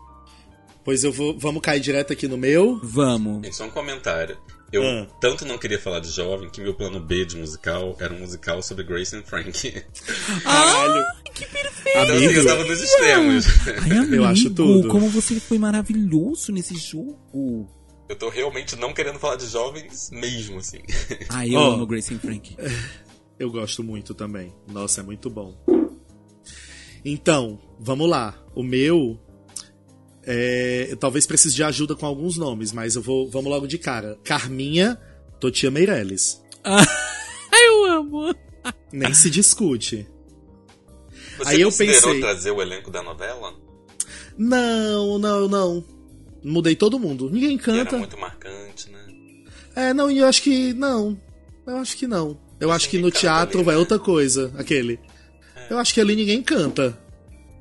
Pois 0.84 1.04
eu 1.04 1.12
vou. 1.12 1.38
Vamos 1.38 1.62
cair 1.62 1.80
direto 1.80 2.12
aqui 2.12 2.28
no 2.28 2.38
meu. 2.38 2.80
Vamos. 2.82 3.44
Gente, 3.44 3.56
só 3.56 3.66
um 3.66 3.70
comentário. 3.70 4.38
Eu 4.74 4.84
Ah. 4.84 5.08
tanto 5.22 5.46
não 5.46 5.58
queria 5.58 5.80
falar 5.80 6.00
de 6.00 6.10
jovem 6.10 6.50
que 6.50 6.60
meu 6.60 6.74
plano 6.74 7.00
B 7.00 7.24
de 7.26 7.38
musical 7.38 7.96
era 8.00 8.14
um 8.14 8.20
musical 8.20 8.62
sobre 8.64 8.84
Grace 8.84 9.16
and 9.16 9.22
Frank. 9.24 9.52
Caralho. 10.44 11.04
que 11.34 11.46
perfeito! 11.46 11.90
Então 12.00 12.16
assim, 12.16 12.26
eu 12.26 12.46
tava 12.46 12.64
nos 12.66 12.82
extremos. 12.82 13.46
Ai, 13.84 13.92
amigo, 14.00 14.16
Eu 14.16 14.26
acho 14.26 14.50
tudo. 14.50 14.88
Como 14.90 15.08
você 15.10 15.40
foi 15.40 15.60
maravilhoso 15.60 16.52
nesse 16.52 16.76
jogo. 16.76 17.70
Eu 18.10 18.16
tô 18.18 18.30
realmente 18.30 18.76
não 18.76 18.94
querendo 18.94 19.20
falar 19.20 19.36
de 19.38 19.46
jovens 19.48 20.10
mesmo, 20.12 20.58
assim. 20.58 20.80
Ai, 21.30 21.54
eu 21.56 21.60
Ó. 21.60 21.72
amo 21.74 21.86
Grace 21.86 22.14
and 22.14 22.20
Frank. 22.20 22.58
Eu 23.40 23.52
gosto 23.52 23.84
muito 23.84 24.14
também. 24.14 24.54
Nossa, 24.68 25.02
é 25.02 25.04
muito 25.04 25.30
bom. 25.30 25.56
Então, 27.06 27.60
vamos 27.80 28.10
lá. 28.10 28.36
O 28.56 28.64
meu. 28.64 29.20
É, 30.26 30.88
eu 30.90 30.98
talvez 30.98 31.26
precise 31.26 31.54
de 31.56 31.64
ajuda 31.64 31.96
com 31.96 32.06
alguns 32.06 32.38
nomes, 32.38 32.72
mas 32.72 32.96
eu 32.96 33.02
vou. 33.02 33.30
Vamos 33.30 33.50
logo 33.52 33.68
de 33.68 33.78
cara. 33.78 34.18
Carminha 34.24 34.98
Totia 35.40 35.70
Meirelles. 35.70 36.42
Ai, 36.64 36.86
eu 37.68 37.86
amo. 37.86 38.36
Nem 38.92 39.14
se 39.14 39.30
discute. 39.30 40.08
Você 41.38 41.50
Aí 41.50 41.62
eu 41.62 41.72
pensei- 41.72 42.20
trazer 42.22 42.52
o 42.52 42.62
elenco 42.62 42.90
da 42.92 43.02
novela? 43.04 43.54
Não, 44.38 45.18
não, 45.20 45.48
não. 45.48 45.84
Mudei 46.44 46.76
todo 46.76 47.00
mundo. 47.00 47.30
Ninguém 47.30 47.58
Que 47.58 47.70
era 47.70 47.80
canta. 47.84 47.98
muito 47.98 48.18
marcante, 48.18 48.90
né? 48.90 49.00
É, 49.76 49.94
não, 49.94 50.10
e 50.10 50.20
eu 50.20 50.28
acho 50.28 50.42
que. 50.42 50.74
Não. 50.74 51.20
Eu 51.66 51.78
acho 51.78 51.98
que 51.98 52.06
não. 52.08 52.38
Eu 52.60 52.72
acho 52.72 52.90
que 52.90 52.98
no 52.98 53.08
canta 53.08 53.20
teatro 53.20 53.58
ali, 53.60 53.66
vai 53.66 53.76
né? 53.76 53.80
outra 53.80 53.98
coisa. 54.00 54.54
Aquele. 54.58 55.00
Eu 55.70 55.78
acho 55.78 55.94
que 55.94 56.02
ali 56.02 56.16
ninguém 56.16 56.42
canta. 56.42 56.98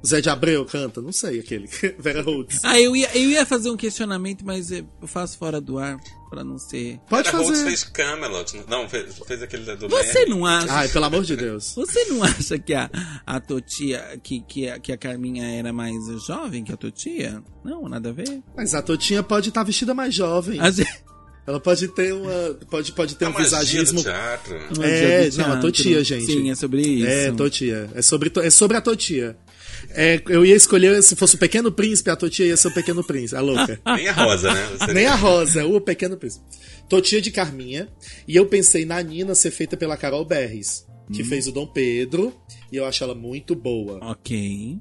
Zé 0.05 0.21
de 0.21 0.29
Abreu 0.29 0.65
canta, 0.65 1.01
não 1.01 1.13
sei, 1.13 1.39
aquele. 1.41 1.69
Vera 1.99 2.23
Holtz. 2.23 2.59
Ah, 2.65 2.81
eu 2.81 2.95
ia, 2.97 3.09
eu 3.17 3.31
ia 3.31 3.47
fazer 3.47 3.71
um 3.71 3.77
questionamento, 3.77 4.45
mas 4.45 4.71
eu 4.73 4.85
faço 5.07 5.39
fora 5.39 5.61
do 5.61 5.79
ar 5.79 5.97
pra 6.29 6.43
não 6.43 6.59
ser. 6.59 6.99
Pode 7.09 7.29
Era 7.29 7.37
Holtz 7.39 7.51
fazer. 7.59 7.65
fez 7.67 7.85
Camelot. 7.85 8.65
Não, 8.69 8.89
fez, 8.89 9.17
fez 9.27 9.43
aquele 9.43 9.77
do 9.77 9.89
Você 9.89 10.25
não 10.27 10.45
acha? 10.45 10.73
Ai, 10.73 10.89
pelo 10.89 11.05
amor 11.05 11.23
de 11.25 11.37
Deus. 11.37 11.75
Você 11.77 12.05
não 12.07 12.23
acha 12.25 12.59
que 12.59 12.75
a, 12.75 12.91
a 13.25 13.39
Totia, 13.39 14.19
que, 14.23 14.41
que, 14.41 14.69
a, 14.69 14.79
que 14.81 14.91
a 14.91 14.97
Carminha 14.97 15.45
era 15.57 15.73
mais 15.73 15.95
jovem 16.27 16.65
que 16.65 16.73
a 16.73 16.77
Totia? 16.77 17.43
Não, 17.65 17.89
nada 17.89 18.09
a 18.09 18.13
ver. 18.13 18.43
Mas 18.57 18.75
a 18.75 18.83
Totinha 18.83 19.23
pode 19.23 19.51
estar 19.51 19.63
vestida 19.63 19.95
mais 19.95 20.13
jovem. 20.15 20.59
A 20.59 20.71
gente- 20.71 20.91
Ela 21.47 21.59
pode 21.61 21.89
ter 21.89 22.13
uma. 22.15 22.55
Pode, 22.71 22.93
pode 22.93 23.17
ter 23.17 23.25
A 23.25 23.29
um 23.29 23.33
magia 23.33 23.45
visagismo. 23.45 23.99
do 23.99 24.05
teatro. 24.05 24.57
Uma 24.77 24.87
É, 24.87 25.29
do 25.29 25.37
não, 25.39 25.45
a 25.45 25.49
teatro. 25.49 25.61
Totia, 25.63 26.05
gente. 26.05 26.27
Sim, 26.27 26.51
é 26.51 26.55
sobre 26.55 26.83
isso. 26.83 27.07
É, 27.09 27.33
Totia. 27.33 27.91
É 27.95 28.01
sobre, 28.03 28.33
é 28.37 28.51
sobre 28.51 28.77
a 28.77 28.81
Totia. 28.81 29.37
É, 29.91 30.21
eu 30.29 30.45
ia 30.45 30.55
escolher, 30.57 31.03
se 31.03 31.15
fosse 31.17 31.35
o 31.35 31.39
Pequeno 31.39 31.71
Príncipe, 31.73 32.11
a 32.11 32.17
Totia 32.17 32.47
ia 32.47 32.57
ser 32.57 32.69
o 32.69 32.75
Pequeno 32.75 33.03
Príncipe, 33.05 33.37
a 33.37 33.41
louca. 33.41 33.81
Nem 33.97 34.09
a 34.09 34.13
Rosa, 34.13 34.53
né? 34.53 34.69
Você- 34.79 34.93
Nem 34.93 35.07
a 35.07 35.15
Rosa, 35.15 35.67
o 35.67 35.81
Pequeno 35.81 36.17
Príncipe. 36.17 36.45
Totia 36.89 37.21
de 37.21 37.31
Carminha. 37.31 37.89
E 38.27 38.37
eu 38.37 38.47
pensei 38.47 38.85
na 38.85 39.01
Nina 39.03 39.35
ser 39.35 39.51
feita 39.51 39.77
pela 39.77 39.97
Carol 39.97 40.25
Berres, 40.25 40.87
que 41.13 41.23
fez 41.25 41.47
o 41.47 41.53
Dom 41.53 41.67
Pedro. 41.67 42.35
E 42.71 42.77
eu 42.77 42.85
acho 42.87 43.05
ela 43.05 43.15
muito 43.15 43.55
boa. 43.55 43.99
Ok. 44.11 44.79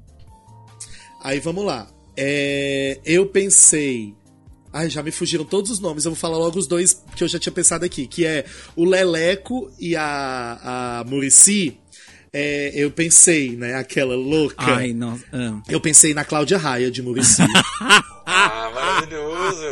Aí 1.22 1.38
vamos 1.40 1.64
lá. 1.64 1.88
É, 2.16 2.98
eu 3.04 3.26
pensei. 3.26 4.14
Ai, 4.72 4.88
já 4.88 5.02
me 5.02 5.10
fugiram 5.10 5.44
todos 5.44 5.70
os 5.70 5.78
nomes. 5.80 6.04
Eu 6.04 6.12
vou 6.12 6.18
falar 6.18 6.38
logo 6.38 6.58
os 6.58 6.66
dois 6.66 7.02
que 7.14 7.22
eu 7.22 7.28
já 7.28 7.38
tinha 7.38 7.52
pensado 7.52 7.84
aqui. 7.84 8.06
Que 8.06 8.24
é 8.24 8.44
o 8.74 8.84
Leleco 8.84 9.70
e 9.78 9.94
a, 9.94 11.00
a 11.00 11.04
Murici. 11.04 11.78
É, 12.34 12.72
eu 12.74 12.90
pensei, 12.90 13.56
né? 13.56 13.74
Aquela 13.74 14.16
louca. 14.16 14.64
Ai, 14.76 14.92
nossa. 14.94 15.22
ah. 15.32 15.60
Eu 15.68 15.80
pensei 15.80 16.14
na 16.14 16.24
Cláudia 16.24 16.56
Raia 16.56 16.90
de 16.90 17.02
Murici. 17.02 17.42
Ah, 18.24 18.70
maravilhoso! 18.72 19.66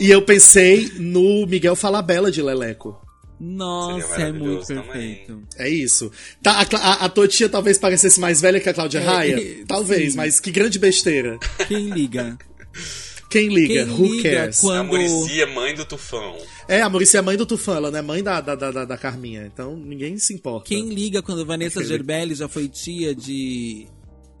e 0.00 0.08
eu 0.10 0.22
pensei 0.22 0.92
no 0.96 1.44
Miguel 1.44 1.74
Falabella 1.74 2.30
de 2.30 2.40
Leleco. 2.40 2.96
Nossa, 3.38 4.14
é 4.22 4.32
muito 4.32 4.44
maravilhoso 4.44 4.66
também. 4.68 4.84
perfeito. 5.16 5.42
É 5.56 5.68
isso. 5.68 6.10
Tá, 6.40 6.52
a, 6.52 6.76
a, 6.76 6.92
a 7.04 7.08
Totia 7.08 7.48
talvez 7.48 7.76
parecesse 7.76 8.20
mais 8.20 8.40
velha 8.40 8.60
que 8.60 8.68
a 8.68 8.74
Cláudia 8.74 9.00
É, 9.00 9.04
Raia. 9.04 9.36
sim. 9.42 9.64
Talvez, 9.66 10.14
mas 10.14 10.38
que 10.38 10.52
grande 10.52 10.78
besteira. 10.78 11.36
Quem 11.66 11.90
liga? 11.90 12.38
Quem 13.28 13.48
liga? 13.48 13.84
Quem 13.84 13.92
Who 13.94 14.14
liga 14.14 14.30
cares? 14.30 14.60
quando- 14.60 14.78
A 14.78 14.84
Muricy 14.84 15.40
é 15.42 15.46
mãe 15.46 15.74
do 15.74 15.84
Tufão. 15.84 16.36
É, 16.66 16.80
a 16.82 16.88
Maurícia 16.88 17.18
é 17.18 17.22
mãe 17.22 17.36
do 17.36 17.44
Tufão, 17.46 17.74
ela 17.76 17.90
não 17.90 17.98
é 17.98 18.02
mãe 18.02 18.22
da, 18.22 18.40
da, 18.40 18.54
da, 18.54 18.84
da- 18.84 18.96
Carminha. 18.98 19.46
Então 19.52 19.76
ninguém 19.76 20.16
se 20.18 20.32
importa. 20.34 20.68
Quem 20.68 20.88
liga 20.88 21.22
quando 21.22 21.44
Vanessa 21.44 21.80
Aquele- 21.80 21.94
Gerbelli 21.94 22.34
já 22.34 22.48
foi 22.48 22.68
tia 22.68 23.14
de. 23.14 23.86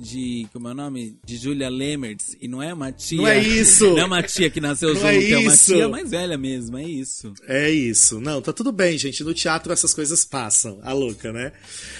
De. 0.00 0.46
Como 0.52 0.68
é 0.68 0.70
o 0.70 0.74
nome? 0.74 1.18
De 1.26 1.36
Julia 1.36 1.68
Lemertz. 1.68 2.36
E 2.40 2.46
não 2.46 2.62
é 2.62 2.72
uma 2.72 2.92
tia. 2.92 3.18
Não 3.18 3.26
é 3.26 3.38
isso. 3.42 3.84
Não 3.90 3.98
é 3.98 4.04
uma 4.04 4.22
tia 4.22 4.48
que 4.48 4.60
nasceu 4.60 4.90
Não 4.94 5.00
junto, 5.00 5.06
é 5.08 5.30
é, 5.32 5.38
uma 5.38 5.52
isso. 5.52 5.74
tia 5.74 5.88
mais 5.88 6.10
velha 6.10 6.38
mesmo, 6.38 6.78
é 6.78 6.84
isso. 6.84 7.32
É 7.48 7.68
isso. 7.70 8.20
Não, 8.20 8.40
tá 8.40 8.52
tudo 8.52 8.70
bem, 8.70 8.96
gente. 8.96 9.24
No 9.24 9.34
teatro 9.34 9.72
essas 9.72 9.92
coisas 9.92 10.24
passam. 10.24 10.78
A 10.82 10.92
louca, 10.92 11.32
né? 11.32 11.50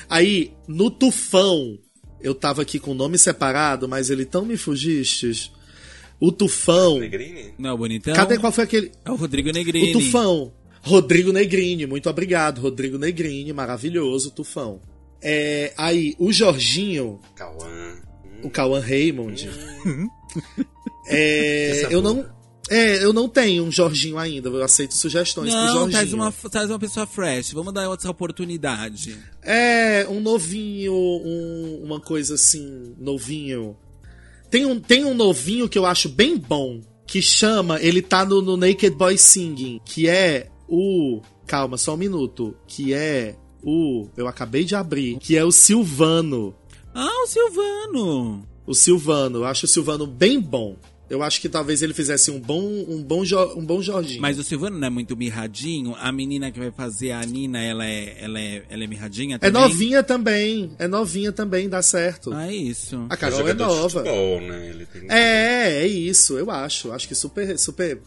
Aí, 0.09 0.53
no 0.68 0.91
Tufão, 0.93 1.76
eu 2.20 2.34
tava 2.36 2.62
aqui 2.62 2.78
com 2.78 2.93
o 2.93 2.95
nome 2.95 3.18
separado, 3.18 3.89
mas 3.89 4.11
ele 4.11 4.24
tão 4.24 4.45
me 4.45 4.57
fugistes. 4.57 5.51
O 6.20 6.32
Tufão. 6.32 6.98
Negrini? 6.98 7.54
Não, 7.58 7.76
bonitão. 7.76 8.12
Cadê 8.14 8.38
qual 8.38 8.50
foi 8.52 8.64
aquele. 8.64 8.90
É 9.04 9.10
o 9.10 9.14
Rodrigo 9.16 9.50
Negrini. 9.52 9.90
O 9.90 9.92
Tufão. 10.00 10.52
Rodrigo 10.82 11.32
Negrini, 11.32 11.86
muito 11.86 12.08
obrigado. 12.08 12.60
Rodrigo 12.60 12.98
Negrini, 12.98 13.52
maravilhoso, 13.52 14.30
Tufão. 14.30 14.80
É, 15.20 15.72
aí, 15.76 16.14
o 16.18 16.32
Jorginho, 16.32 17.20
Cauã. 17.34 17.96
o 18.42 18.48
Cauã 18.50 18.80
Raymond. 18.80 19.48
é, 21.08 21.70
Essa 21.84 21.92
eu 21.92 22.00
não. 22.02 22.24
É, 22.70 23.02
eu 23.02 23.14
não 23.14 23.26
tenho 23.30 23.64
um 23.64 23.72
Jorginho 23.72 24.18
ainda. 24.18 24.50
Eu 24.50 24.62
aceito 24.62 24.92
sugestões 24.94 25.50
pro 25.50 25.58
Não, 25.58 25.72
Jorginho. 25.72 25.90
traz 25.90 26.12
uma, 26.12 26.32
traz 26.50 26.68
uma 26.70 26.78
pessoa 26.78 27.06
fresh. 27.06 27.52
Vamos 27.52 27.72
dar 27.72 27.88
outra 27.88 28.10
oportunidade. 28.10 29.16
É, 29.42 30.06
um 30.08 30.20
novinho, 30.20 30.92
um- 30.92 31.80
uma 31.82 31.98
coisa 31.98 32.34
assim, 32.34 32.94
novinho. 32.98 33.74
Tem 34.51 34.64
um, 34.64 34.80
tem 34.80 35.05
um 35.05 35.14
novinho 35.14 35.68
que 35.68 35.78
eu 35.78 35.84
acho 35.84 36.09
bem 36.09 36.36
bom, 36.36 36.80
que 37.07 37.22
chama, 37.22 37.80
ele 37.80 38.03
tá 38.03 38.24
no, 38.24 38.42
no 38.42 38.57
Naked 38.57 38.94
Boy 38.94 39.16
Singing, 39.16 39.80
que 39.84 40.09
é 40.09 40.49
o. 40.68 41.22
Calma, 41.46 41.78
só 41.78 41.94
um 41.94 41.96
minuto. 41.96 42.55
Que 42.66 42.92
é 42.92 43.34
o. 43.62 44.07
Eu 44.16 44.28
acabei 44.28 44.64
de 44.64 44.74
abrir. 44.74 45.18
Que 45.18 45.36
é 45.36 45.44
o 45.44 45.51
Silvano. 45.51 46.55
Ah, 46.94 47.24
o 47.24 47.26
Silvano. 47.26 48.46
O 48.66 48.74
Silvano. 48.74 49.38
Eu 49.38 49.44
acho 49.46 49.64
o 49.64 49.68
Silvano 49.68 50.07
bem 50.07 50.38
bom. 50.38 50.76
Eu 51.11 51.22
acho 51.22 51.40
que 51.40 51.48
talvez 51.48 51.80
ele 51.82 51.94
fizesse 51.94 52.30
um 52.30 52.38
bom, 52.38 52.62
um 52.88 53.02
bom, 53.02 53.24
Jo- 53.24 53.54
um 53.56 53.64
bom 53.64 53.80
Jorginho. 53.80 54.20
Mas 54.20 54.38
o 54.38 54.44
Silvano 54.44 54.78
não 54.78 54.86
é 54.86 54.90
muito 54.90 55.16
mirradinho. 55.16 55.94
A 55.98 56.12
menina 56.12 56.50
que 56.50 56.59
vai 56.59 56.70
fazer 56.70 57.12
a 57.12 57.24
Nina, 57.24 57.62
ela 57.62 57.86
é, 57.86 58.16
ela 58.20 58.38
é, 58.38 58.62
ela 58.68 58.84
é 58.84 58.86
mirradinha 58.86 59.36
é 59.36 59.38
também? 59.38 59.62
novinha 59.62 60.02
também. 60.02 60.70
É 60.78 60.86
novinha 60.86 61.32
também, 61.32 61.68
dá 61.68 61.80
certo. 61.82 62.32
Ah, 62.32 62.46
é 62.48 62.54
isso. 62.54 63.06
A 63.09 63.16
Carol 63.16 63.48
é 63.48 63.54
nova. 63.54 63.88
futebol, 63.88 64.40
né? 64.42 64.68
Ele 64.68 64.86
tem... 64.86 65.02
É, 65.11 65.82
é 65.82 65.86
isso, 65.86 66.36
eu 66.38 66.50
acho. 66.50 66.92
Acho 66.92 67.09
que 67.09 67.14
super, 67.14 67.59
super. 67.59 68.00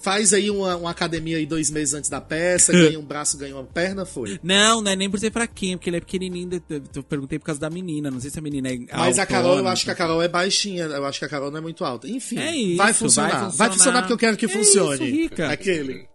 Faz 0.00 0.32
aí 0.32 0.50
uma, 0.50 0.76
uma 0.76 0.90
academia 0.90 1.36
aí 1.36 1.46
dois 1.46 1.70
meses 1.70 1.94
antes 1.94 2.10
da 2.10 2.20
peça, 2.20 2.72
ganha 2.74 2.98
um 2.98 3.04
braço, 3.04 3.36
ganha 3.38 3.54
uma 3.54 3.64
perna, 3.64 4.04
foi. 4.04 4.40
Não, 4.42 4.80
não 4.80 4.90
é 4.90 4.96
nem 4.96 5.08
por 5.10 5.20
ser 5.20 5.30
fraquinho, 5.30 5.78
porque 5.78 5.90
ele 5.90 5.98
é 5.98 6.00
pequenininho. 6.00 6.48
Eu- 6.68 6.82
Eu 6.96 7.02
perguntei 7.02 7.38
por 7.38 7.44
causa 7.46 7.60
da 7.60 7.70
menina. 7.70 8.10
Não 8.10 8.20
sei 8.20 8.30
se 8.30 8.38
a 8.38 8.42
menina 8.42 8.68
é 8.70 8.78
Mas 8.96 9.18
a 9.18 9.26
Carol, 9.26 9.58
eu 9.58 9.68
acho 9.68 9.84
que 9.84 9.90
a 9.90 9.94
Carol 9.94 10.22
é 10.22 10.28
baixinha, 10.28 10.84
eu 10.84 11.04
acho 11.04 11.18
que 11.18 11.24
a 11.24 11.28
Carol 11.28 11.50
não 11.50 11.58
é 11.58 11.60
muito 11.60 11.84
alta. 11.84 12.08
Enfim, 12.08 12.38
É 12.38 12.45
isso, 12.54 12.76
vai, 12.76 12.92
funcionar. 12.94 13.28
vai 13.30 13.38
vai 13.40 13.48
funcionar. 13.50 13.72
funcionar. 13.72 14.00
porque 14.02 14.12
eu 14.12 14.18
quero 14.18 14.36
que 14.36 14.46
É 14.46 14.48
funcione. 14.48 14.94
isso, 14.94 15.04
Rica. 15.04 15.48
Aquele. 15.50 16.06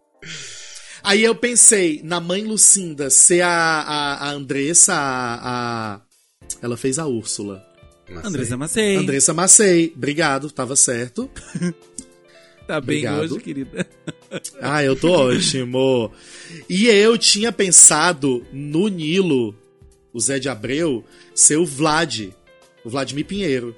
Aí 1.03 1.23
eu 1.23 1.33
pensei 1.35 1.99
na 2.03 2.19
mãe 2.19 2.43
Lucinda 2.43 3.09
ser 3.09 3.41
a, 3.41 3.49
a, 3.49 4.13
a 4.27 4.31
Andressa, 4.31 4.93
a, 4.93 5.95
a- 5.95 6.01
Ela 6.61 6.77
fez 6.77 6.99
a 6.99 7.07
Úrsula. 7.07 7.65
Mas 8.09 8.25
Andressa 8.25 8.57
Macei. 8.57 8.95
Andressa 8.97 9.33
Macei. 9.33 9.93
Obrigado, 9.95 10.51
tava 10.51 10.75
certo. 10.75 11.29
Tá 12.67 12.79
bem 12.79 12.99
Obrigado. 13.07 13.33
hoje, 13.35 13.43
querida. 13.43 13.87
Ah, 14.61 14.81
eu 14.81 14.95
tô 14.95 15.11
ótimo. 15.11 16.09
E 16.69 16.87
eu 16.87 17.17
tinha 17.17 17.51
pensado 17.51 18.45
no 18.53 18.87
Nilo, 18.87 19.53
o 20.13 20.19
Zé 20.21 20.39
de 20.39 20.47
Abreu, 20.47 21.03
ser 21.35 21.57
o 21.57 21.65
Vlad, 21.65 22.29
o 22.85 22.89
Vladimir 22.89 23.25
Pinheiro. 23.25 23.75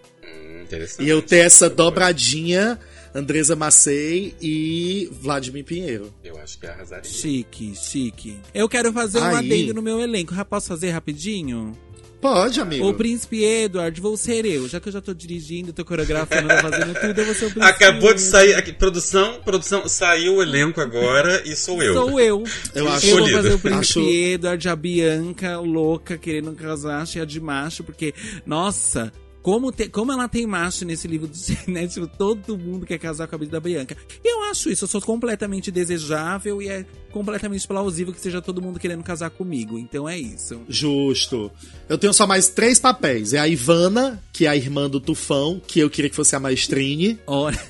Interessante. 0.76 1.06
E 1.06 1.10
eu 1.10 1.22
ter 1.22 1.38
essa 1.38 1.70
dobradinha, 1.70 2.80
Andresa 3.14 3.56
Macei 3.56 4.34
e 4.42 5.10
Vladimir 5.22 5.64
Pinheiro. 5.64 6.14
Eu 6.24 6.38
acho 6.40 6.60
que 6.60 6.66
arrasaria. 6.68 7.10
Chique, 7.10 7.74
chique. 7.76 8.38
Eu 8.54 8.68
quero 8.68 8.92
fazer 8.92 9.20
um 9.20 9.24
Aí. 9.24 9.36
adendo 9.38 9.74
no 9.74 9.82
meu 9.82 10.00
elenco. 10.00 10.34
Já 10.34 10.44
posso 10.44 10.68
fazer 10.68 10.90
rapidinho? 10.92 11.78
Pode, 12.20 12.62
amigo. 12.62 12.88
O 12.88 12.94
Príncipe 12.94 13.44
Edward, 13.44 14.00
vou 14.00 14.16
ser 14.16 14.46
eu. 14.46 14.66
Já 14.70 14.80
que 14.80 14.88
eu 14.88 14.94
já 14.94 15.02
tô 15.02 15.14
dirigindo, 15.14 15.74
tô 15.74 15.84
coreografando, 15.84 16.48
tô 16.48 16.56
fazendo 16.56 16.94
tudo, 16.98 17.20
eu 17.20 17.26
vou 17.26 17.36
ser 17.36 17.46
o 17.48 17.52
Príncipe 17.52 17.66
Acabou 17.66 18.14
de 18.14 18.22
sair 18.22 18.54
aqui, 18.56 18.72
produção, 18.72 19.42
produção, 19.44 19.90
saiu 19.90 20.36
o 20.38 20.42
elenco 20.42 20.80
agora 20.80 21.44
e 21.46 21.54
sou 21.54 21.84
eu. 21.84 21.94
Sou 21.94 22.18
eu. 22.22 22.42
Eu 22.74 22.88
acho- 22.88 23.08
eu 23.08 23.18
vou 23.18 23.30
fazer 23.30 23.54
o 23.54 23.60
Príncipe 23.60 24.00
Acho- 24.00 24.10
Edward, 24.10 24.70
a 24.70 24.76
Bianca, 24.76 25.60
louca, 25.60 26.18
querendo 26.18 26.54
casar, 26.54 27.06
cheia 27.06 27.26
de 27.26 27.42
macho, 27.42 27.84
porque, 27.84 28.14
nossa, 28.46 29.12
como, 29.44 29.72
te- 29.72 29.90
como 29.90 30.12
ela 30.12 30.28
tem 30.28 30.48
macho 30.48 30.86
nesse 30.86 31.08
livro 31.08 31.28
do 31.28 31.38
né? 31.72 31.86
Tipo, 31.88 32.08
todo 32.08 32.58
mundo 32.58 32.86
quer 32.86 32.98
casar 32.98 33.28
com 33.28 33.36
a 33.36 33.38
vida 33.38 33.52
da 33.52 33.60
Bianca. 33.60 33.96
E 34.24 34.28
eu 34.28 34.44
acho 34.50 34.72
isso, 34.72 34.86
eu 34.86 34.88
sou 34.88 35.02
completamente 35.02 35.70
desejável 35.70 36.62
e 36.62 36.70
é 36.70 36.86
completamente 37.12 37.68
plausível 37.68 38.14
que 38.14 38.20
seja 38.22 38.42
todo 38.42 38.62
mundo 38.62 38.80
querendo 38.80 39.04
casar 39.04 39.30
comigo. 39.30 39.78
Então 39.78 40.08
é 40.10 40.18
isso. 40.18 40.62
Justo. 40.68 41.52
Eu 41.88 41.98
tenho 41.98 42.14
só 42.14 42.26
mais 42.26 42.48
três 42.50 42.80
papéis. 42.80 43.34
É 43.34 43.40
a 43.40 43.48
Ivana, 43.48 44.24
que 44.32 44.46
é 44.46 44.50
a 44.50 44.56
irmã 44.56 44.90
do 44.90 45.00
Tufão, 45.00 45.62
que 45.68 45.80
eu 45.80 45.90
queria 45.90 46.10
que 46.10 46.16
fosse 46.16 46.36
a 46.36 46.40
Maestrine. 46.40 47.20
Ora. 47.28 47.62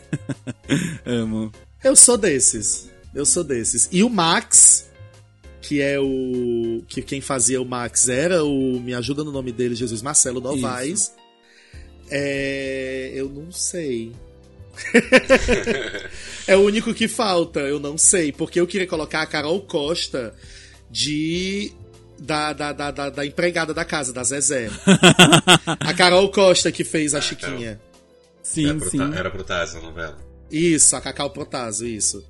Amo. 1.06 1.52
Eu 1.84 1.96
sou 1.96 2.18
desses. 2.18 2.90
Eu 3.14 3.26
sou 3.26 3.44
desses. 3.44 3.90
E 3.92 4.04
o 4.04 4.10
Max, 4.10 4.90
que 5.62 5.82
é 5.82 6.00
o. 6.00 6.82
que 6.88 7.02
quem 7.02 7.20
fazia 7.20 7.62
o 7.62 7.66
Max 7.66 8.08
era 8.10 8.44
o. 8.44 8.80
Me 8.80 8.94
ajuda 8.94 9.24
no 9.24 9.32
nome 9.32 9.52
dele, 9.52 9.76
Jesus 9.76 10.02
Marcelo 10.02 10.40
Novaes. 10.40 11.12
É. 12.16 13.12
Eu 13.14 13.30
não 13.30 13.52
sei. 13.52 14.12
é 16.48 16.56
o 16.56 16.62
único 16.62 16.94
que 16.94 17.08
falta, 17.08 17.60
eu 17.60 17.80
não 17.80 17.98
sei. 17.98 18.32
Porque 18.32 18.60
eu 18.60 18.68
queria 18.68 18.88
colocar 18.88 19.22
a 19.22 19.26
Carol 19.26 19.62
Costa 19.62 20.34
de. 20.90 21.72
Da, 22.20 22.54
da, 22.54 22.72
da, 22.72 22.92
da, 22.92 23.10
da 23.10 23.26
empregada 23.26 23.74
da 23.74 23.84
casa, 23.84 24.14
da 24.14 24.24
Zezé. 24.24 24.70
a 25.80 25.94
Carol 25.94 26.30
Costa 26.32 26.72
que 26.72 26.84
fez 26.84 27.14
a 27.14 27.20
Chiquinha. 27.20 27.72
Era 27.72 27.94
Sim, 28.44 28.80
pro, 28.80 28.90
sim. 28.90 28.98
Ta- 28.98 29.18
era 29.18 29.32
pro 29.32 29.44
Taz 29.44 29.74
na 29.74 29.82
novela. 29.82 30.18
Isso, 30.52 30.96
a 30.96 31.02
Cacau 31.02 31.32
Protásio, 31.32 31.88
isso. 31.88 32.24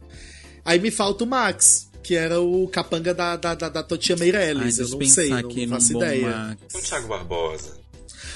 Aí 0.64 0.80
me 0.80 0.90
falta 0.90 1.26
o 1.26 1.28
Max, 1.28 1.90
que 2.02 2.16
era 2.16 2.40
o 2.40 2.68
capanga 2.70 3.14
da, 3.14 3.36
da, 3.36 3.54
da, 3.54 3.70
da 3.70 3.84
Totia 3.84 4.16
Ai, 4.16 4.20
Meirelles. 4.20 4.78
deixa 4.78 4.94
eu 4.94 5.00
não 5.00 5.06
sei, 5.08 5.30
não, 5.30 5.42
não 5.42 5.68
faço 5.68 5.98
ideia. 5.98 6.30
Max. 6.30 6.76
Um 6.76 6.80
Thiago 6.82 7.08
Barbosa. 7.08 7.83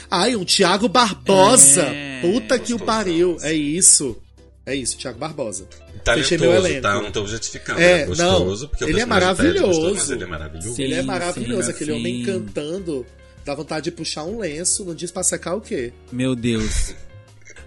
Ai, 0.10 0.36
um 0.36 0.44
Thiago 0.46 0.88
Barbosa! 0.88 1.84
É, 1.84 2.22
Puta 2.22 2.58
que 2.58 2.74
o 2.74 2.80
pariu! 2.80 3.38
É 3.42 3.54
isso. 3.54 4.18
É 4.66 4.76
isso, 4.76 4.98
Thiago 4.98 5.18
Barbosa. 5.20 5.68
Talentoso, 6.04 6.30
Fechei 6.30 6.38
meu 6.38 6.54
elenco. 6.56 6.82
tá? 6.82 6.94
Eu 6.96 7.04
não 7.04 7.12
tô 7.12 7.22
objetificando. 7.22 7.80
É, 7.80 8.02
É, 8.02 8.06
gostoso, 8.06 8.64
não, 8.64 8.70
porque 8.70 8.86
o 8.86 8.90
ele 8.90 9.00
é 9.02 9.06
maravilhoso. 9.06 9.66
gostoso, 9.66 9.96
mas 9.96 10.10
ele 10.12 10.24
é 10.24 10.28
maravilhoso. 10.28 10.76
Sim. 10.76 10.84
Ele 10.84 10.94
é 10.94 11.02
maravilhoso, 11.02 11.64
sim, 11.64 11.70
aquele 11.72 11.92
homem 11.94 12.16
sim. 12.20 12.26
cantando. 12.26 13.06
Dá 13.46 13.56
vontade 13.56 13.86
de 13.86 13.92
puxar 13.92 14.24
um 14.26 14.40
lenço, 14.40 14.84
não 14.84 14.94
diz 14.94 15.10
pra 15.10 15.24
secar 15.24 15.56
o 15.56 15.62
quê? 15.62 15.94
Meu 16.12 16.36
Deus. 16.36 16.94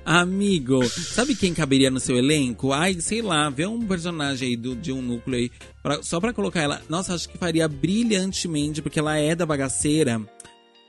Amigo, 0.05 0.83
sabe 0.89 1.35
quem 1.35 1.53
caberia 1.55 1.91
no 1.91 2.01
seu 2.01 2.17
elenco? 2.17 2.73
Ai, 2.73 2.97
sei 3.01 3.21
lá, 3.23 3.49
vê 3.51 3.67
um 3.67 3.87
personagem 3.87 4.49
aí 4.51 4.57
do, 4.57 4.75
de 4.75 4.91
um 4.93 5.01
núcleo 5.03 5.39
aí, 5.39 5.51
pra- 5.83 6.03
só 6.03 6.19
pra 6.21 6.33
colocar 6.33 6.61
ela. 6.63 6.81
Nossa, 6.89 7.15
acho 7.15 7.29
que 7.29 7.37
faria 7.39 7.69
brilhantemente, 7.69 8.81
porque 8.83 8.99
ela 8.99 9.17
é 9.19 9.35
da 9.35 9.45
bagaceira. 9.47 10.21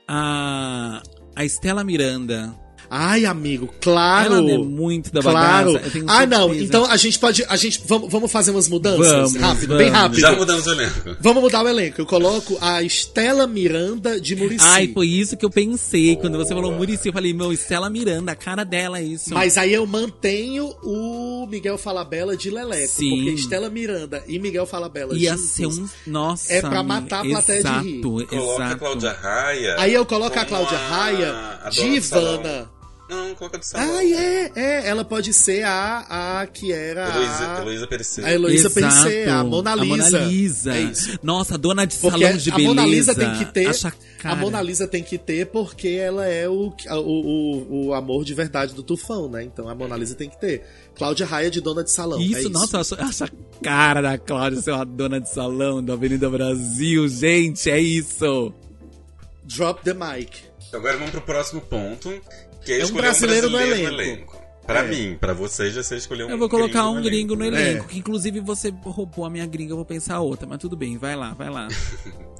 A. 0.08 1.02
A 1.34 1.44
Estela 1.44 1.82
Miranda. 1.82 2.61
Ai, 2.94 3.24
amigo, 3.24 3.72
claro! 3.80 4.34
Ela 4.34 4.50
é 4.52 4.58
muito 4.58 5.10
da 5.10 5.22
Claro. 5.22 5.72
bagaça. 5.72 5.86
eu 5.86 5.90
tenho 5.92 6.04
Ah, 6.08 6.26
não. 6.26 6.54
Então 6.54 6.84
a 6.84 6.96
gente 6.98 7.18
pode. 7.18 7.42
A 7.48 7.56
gente, 7.56 7.80
vamos, 7.86 8.12
vamos 8.12 8.30
fazer 8.30 8.50
umas 8.50 8.68
mudanças? 8.68 9.06
Vamos, 9.08 9.34
rápido, 9.36 9.78
bem 9.78 9.86
vamos. 9.90 9.92
rápido. 10.02 10.20
Já 10.20 10.32
mudamos 10.36 10.66
o 10.66 10.70
elenco. 10.72 11.16
Vamos 11.18 11.42
mudar 11.42 11.64
o 11.64 11.68
elenco. 11.68 12.00
Eu 12.02 12.06
coloco 12.06 12.58
a 12.60 12.82
Estela 12.82 13.46
Miranda 13.46 14.20
de 14.20 14.36
Murici. 14.36 14.64
Ai, 14.68 14.88
foi 14.92 15.06
isso 15.06 15.38
que 15.38 15.44
eu 15.44 15.48
pensei. 15.50 16.16
Quando 16.16 16.36
você 16.36 16.52
falou. 16.54 16.70
Murici, 16.72 17.08
eu 17.08 17.12
falei, 17.14 17.32
meu, 17.32 17.50
Estela 17.52 17.88
Miranda, 17.88 18.32
a 18.32 18.36
cara 18.36 18.62
dela 18.62 18.98
é 18.98 19.02
isso. 19.04 19.32
Mas 19.32 19.56
aí 19.56 19.72
eu 19.72 19.86
mantenho 19.86 20.66
o 20.82 21.46
Miguel 21.50 21.78
Falabella 21.78 22.36
de 22.36 22.50
Leleco. 22.50 22.88
Sim. 22.92 23.08
Porque 23.24 23.30
Estela 23.30 23.70
Miranda 23.70 24.22
e 24.28 24.38
Miguel 24.38 24.66
Falabella 24.66 25.16
Ia 25.16 25.30
juntos, 25.34 25.50
ser 25.50 25.66
um. 25.66 25.88
Nossa. 26.06 26.52
É 26.52 26.60
pra 26.60 26.80
amiga, 26.80 26.82
matar 26.82 27.20
a 27.20 27.28
plateia 27.28 27.62
de 27.62 27.68
exato, 27.68 27.84
rir. 27.86 28.00
Coloca 28.26 28.36
a 28.36 28.66
Exato. 28.66 28.78
Cláudia 28.78 29.12
Raia. 29.12 29.76
Aí 29.78 29.94
eu 29.94 30.04
coloco 30.04 30.38
a 30.38 30.44
Cláudia 30.44 30.76
a- 30.76 30.88
Raia 30.88 31.58
a 31.64 31.70
de 31.70 32.00
do 32.00 32.04
salão. 32.04 32.68
Não, 33.12 33.34
coloca 33.34 33.58
do 33.58 33.64
salão. 33.64 33.96
Ah, 33.96 34.04
é, 34.04 34.52
é. 34.54 34.88
Ela 34.88 35.04
pode 35.04 35.32
ser 35.34 35.64
a, 35.64 36.40
a 36.40 36.46
que 36.46 36.72
era 36.72 37.08
Heloísa, 37.08 37.52
a... 37.52 37.60
Heloísa 37.60 37.86
Perecer. 37.86 38.24
A 38.24 38.32
Heloísa. 38.32 38.70
Perissé, 38.70 39.28
a 39.28 39.44
Mona 39.44 39.74
Lisa. 39.74 39.84
A 39.84 39.86
Mona 39.86 40.26
Lisa. 40.26 40.74
É 40.74 40.80
isso. 40.80 41.18
Nossa, 41.22 41.58
dona 41.58 41.86
de 41.86 41.96
Porque 41.96 42.18
salão 42.24 42.36
de 42.38 42.50
a 42.50 42.54
beleza. 42.54 42.74
Mona 42.74 42.86
Lisa 42.86 43.14
tem 43.14 43.34
que 43.34 43.44
ter. 43.44 43.66
Acha 43.68 43.88
A 43.88 43.92
cara. 44.22 44.36
Mona 44.36 44.62
Lisa 44.62 44.86
tem 44.88 45.02
que 45.02 45.18
ter 45.18 45.46
porque 45.46 45.88
ela 45.88 46.26
é 46.26 46.48
o, 46.48 46.72
o, 46.90 46.96
o, 46.98 47.86
o 47.86 47.94
amor 47.94 48.24
de 48.24 48.34
verdade 48.34 48.74
do 48.74 48.82
Tufão, 48.82 49.28
né? 49.28 49.42
Então 49.42 49.68
a 49.68 49.74
Mona 49.74 49.96
Lisa 49.96 50.14
tem 50.14 50.30
que 50.30 50.40
ter. 50.40 50.64
Cláudia 50.94 51.26
Raia 51.26 51.50
de 51.50 51.60
dona 51.60 51.82
de 51.84 51.90
salão. 51.90 52.18
é 52.18 52.22
Isso, 52.22 52.38
isso. 52.40 52.50
nossa, 52.50 52.76
eu 52.76 52.80
acho, 52.80 52.94
eu 52.94 53.04
acho 53.04 53.24
a 53.24 53.28
cara 53.62 54.00
da 54.00 54.18
Cláudia 54.18 54.60
ser 54.60 54.72
uma 54.72 54.84
dona 54.84 55.20
de 55.20 55.28
salão 55.28 55.82
da 55.82 55.92
Avenida 55.94 56.28
Brasil, 56.30 57.08
gente, 57.08 57.70
é 57.70 57.80
isso. 57.80 58.52
Drop 59.44 59.82
the 59.82 59.94
mic. 59.94 60.30
Agora 60.72 60.96
vamos 60.96 61.10
pro 61.10 61.20
próximo 61.20 61.60
ponto, 61.60 62.08
que 62.64 62.72
é, 62.72 62.76
É 62.76 62.80
um 62.80 62.84
escolher 62.84 63.02
brasileiro 63.02 63.50
no 63.50 63.56
brasileiro 63.58 63.94
elenco. 63.94 64.42
Pra 64.66 64.80
É. 64.80 64.88
mim, 64.88 65.16
pra 65.20 65.32
você 65.32 65.70
já 65.70 65.82
você 65.82 65.96
escolheu 65.96 66.28
um 66.28 66.30
Eu 66.30 66.38
vou 66.38 66.48
colocar 66.48 66.88
um 66.88 66.94
no 66.96 67.02
gringo 67.02 67.34
no 67.34 67.40
né? 67.40 67.48
elenco, 67.48 67.84
É. 67.84 67.88
que 67.88 67.98
inclusive 67.98 68.38
você 68.40 68.72
roubou 68.84 69.24
a 69.24 69.30
minha 69.30 69.44
gringa, 69.46 69.72
eu 69.72 69.76
vou 69.76 69.84
pensar 69.84 70.20
outra, 70.20 70.46
mas 70.46 70.58
tudo 70.58 70.76
bem, 70.76 70.96
vai 70.96 71.16
lá, 71.16 71.34
vai 71.34 71.50
lá. 71.50 71.66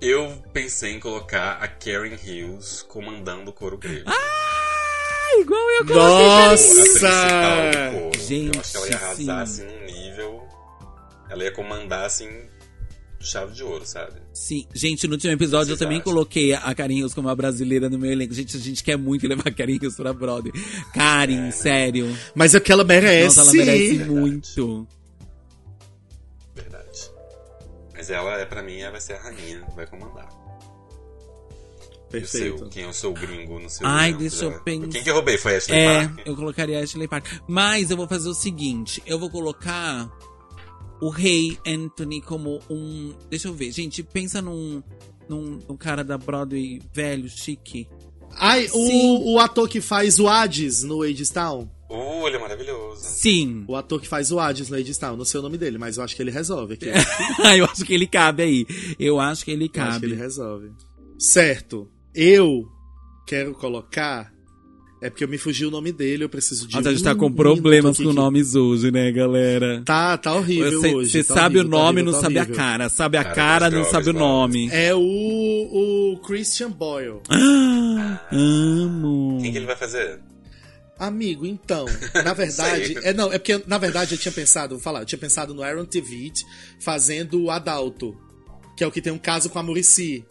Eu 0.00 0.42
pensei 0.52 0.92
em 0.94 0.98
colocar 1.00 1.58
a 1.60 1.68
Karen 1.68 2.16
Hills 2.24 2.82
comandando 2.86 3.50
o 3.50 3.52
coro 3.52 3.76
grego. 3.76 4.04
Ai, 4.08 5.40
igual 5.42 5.60
eu 5.72 5.86
coloquei 5.86 6.26
A 6.26 6.48
Nossa! 6.50 7.90
coro. 8.00 8.18
Gente, 8.18 8.54
eu 8.54 8.60
acho 8.60 8.70
que 8.72 8.76
ela 8.78 8.88
ia 8.88 8.96
arrasar 8.96 9.46
sim. 9.46 9.62
assim 9.66 9.66
num 9.66 9.84
nível. 9.84 10.48
Ela 11.28 11.44
ia 11.44 11.52
comandar 11.52 12.06
assim. 12.06 12.30
Chave 13.22 13.52
de 13.52 13.62
ouro, 13.62 13.84
sabe? 13.84 14.14
Sim, 14.32 14.66
gente, 14.74 15.06
no 15.06 15.12
último 15.12 15.30
episódio 15.32 15.74
eu 15.74 15.76
também 15.76 16.00
coloquei 16.00 16.54
a 16.54 16.74
Carinhos 16.74 17.12
como 17.12 17.28
uma 17.28 17.36
brasileira 17.36 17.90
no 17.90 17.98
meu 17.98 18.10
elenco. 18.10 18.32
Gente, 18.32 18.56
a 18.56 18.60
gente 18.60 18.82
quer 18.82 18.96
muito 18.96 19.28
levar 19.28 19.46
a 19.48 19.52
Carinhos 19.52 19.94
pra 19.94 20.12
Brother. 20.14 20.52
Karen, 20.94 21.50
sério. 21.50 22.16
Mas 22.34 22.54
é 22.54 22.60
porque 22.60 22.72
ela 22.72 22.82
merece. 22.82 23.36
Nossa, 23.36 23.50
ela 23.50 23.52
merece 23.66 23.96
Verdade. 23.98 24.10
muito. 24.10 24.88
Verdade. 26.54 27.10
Mas 27.94 28.08
ela 28.10 28.38
é, 28.38 28.44
pra 28.46 28.62
mim, 28.62 28.78
ela 28.80 28.92
vai 28.92 29.00
ser 29.02 29.12
a 29.14 29.22
rainha, 29.22 29.66
vai 29.76 29.86
comandar. 29.86 30.28
O 32.08 32.12
seu? 32.12 32.54
Perfeito. 32.56 32.68
Quem 32.70 32.84
é 32.84 32.88
o 32.88 32.92
seu 32.94 33.12
gringo 33.12 33.60
no 33.60 33.68
seu 33.68 33.86
Ai, 33.86 34.08
elenco 34.08 34.20
deixa 34.20 34.44
eu 34.46 34.60
pensar. 34.62 34.88
Quem 34.88 35.02
que 35.04 35.10
eu 35.10 35.14
roubei? 35.14 35.36
Foi 35.38 35.54
a 35.54 35.58
Ashley 35.58 35.78
É, 35.78 36.08
Park? 36.08 36.20
eu 36.26 36.34
colocaria 36.36 36.82
Ashley 36.82 37.06
Park. 37.06 37.26
Mas 37.46 37.90
eu 37.90 37.96
vou 37.96 38.08
fazer 38.08 38.28
o 38.30 38.34
seguinte: 38.34 39.02
eu 39.06 39.18
vou 39.18 39.30
colocar 39.30 40.10
o 41.00 41.08
rei 41.08 41.58
Anthony 41.66 42.20
como 42.20 42.60
um. 42.68 43.14
Deixa 43.28 43.48
eu 43.48 43.54
ver, 43.54 43.72
gente, 43.72 44.02
pensa 44.02 44.40
num. 44.42 44.82
Num, 45.28 45.60
num 45.68 45.76
cara 45.76 46.02
da 46.02 46.18
Broadway 46.18 46.80
velho, 46.92 47.28
chique. 47.28 47.86
Ai, 48.32 48.68
o, 48.72 49.34
o 49.34 49.38
ator 49.38 49.68
que 49.68 49.80
faz 49.80 50.18
o 50.18 50.26
Hades 50.28 50.82
no 50.82 51.02
Hades 51.02 51.30
Town. 51.30 51.70
Uh, 51.88 52.26
ele 52.26 52.36
é 52.36 52.38
maravilhoso. 52.40 53.00
Sim. 53.02 53.64
O 53.68 53.76
ator 53.76 54.00
que 54.00 54.08
faz 54.08 54.30
o 54.32 54.38
Hades 54.38 54.68
no 54.70 54.76
Hades 54.76 54.98
Town. 54.98 55.16
Não 55.16 55.24
sei 55.24 55.40
o 55.40 55.42
nome 55.42 55.56
dele, 55.58 55.78
mas 55.78 55.96
eu 55.96 56.04
acho 56.04 56.14
que 56.16 56.22
ele 56.22 56.30
resolve 56.30 56.74
aqui. 56.74 56.86
eu 57.58 57.64
acho 57.64 57.84
que 57.84 57.94
ele 57.94 58.06
cabe 58.06 58.42
aí. 58.42 58.66
Eu 58.98 59.20
acho 59.20 59.44
que 59.44 59.50
ele 59.50 59.70
Eu 59.72 59.82
acho 59.82 60.00
que 60.00 60.06
ele 60.06 60.14
cabe. 60.14 60.22
resolve. 60.22 60.70
Certo. 61.18 61.88
Eu 62.14 62.64
quero 63.26 63.54
colocar. 63.54 64.32
É 65.02 65.08
porque 65.08 65.24
eu 65.24 65.28
me 65.28 65.38
fugiu 65.38 65.68
o 65.68 65.70
nome 65.70 65.92
dele, 65.92 66.24
eu 66.24 66.28
preciso 66.28 66.68
de. 66.68 66.74
Nossa, 66.76 66.90
a 66.90 66.92
gente 66.92 67.00
um 67.00 67.04
tá 67.04 67.14
com 67.14 67.32
problemas 67.32 67.96
com 67.96 68.08
que- 68.08 68.12
nomes 68.12 68.54
hoje, 68.54 68.90
né, 68.90 69.10
galera? 69.10 69.80
Tá, 69.84 70.18
tá 70.18 70.34
horrível 70.34 70.78
Você 70.80 70.94
hoje. 70.94 71.10
você 71.10 71.24
tá 71.24 71.34
sabe 71.34 71.58
horrível, 71.58 71.66
o 71.68 71.70
tá 71.70 71.76
nome, 71.84 72.00
horrível, 72.00 72.04
não 72.04 72.12
tá 72.12 72.20
sabe 72.20 72.38
a 72.38 72.46
cara. 72.46 72.88
Sabe 72.90 73.16
a 73.16 73.24
Cara 73.24 73.34
cara, 73.34 73.64
não 73.66 73.70
drogas, 73.82 73.90
sabe 73.90 74.10
o 74.10 74.12
nome. 74.12 74.68
É 74.70 74.94
o, 74.94 75.00
o 75.00 76.18
Christian 76.18 76.70
Boyle. 76.70 77.20
Ah, 78.02 78.20
amo. 78.32 79.38
Quem 79.42 79.52
que 79.52 79.58
ele 79.58 79.66
vai 79.66 79.76
fazer? 79.76 80.20
Amigo, 80.98 81.46
então, 81.46 81.86
na 82.24 82.32
verdade, 82.34 82.96
é 83.02 83.12
não, 83.14 83.32
é 83.32 83.38
porque 83.38 83.62
na 83.66 83.78
verdade 83.78 84.14
eu 84.14 84.18
tinha 84.18 84.32
pensado, 84.32 84.74
vou 84.74 84.82
falar, 84.82 85.00
eu 85.00 85.06
tinha 85.06 85.18
pensado 85.18 85.54
no 85.54 85.62
Aaron 85.62 85.84
Tveit 85.86 86.44
fazendo 86.78 87.42
o 87.42 87.50
Adalto, 87.50 88.14
que 88.76 88.84
é 88.84 88.86
o 88.86 88.90
que 88.90 89.00
tem 89.00 89.12
um 89.12 89.18
caso 89.18 89.48
com 89.50 89.58
a 89.58 89.62
Murici, 89.62 90.24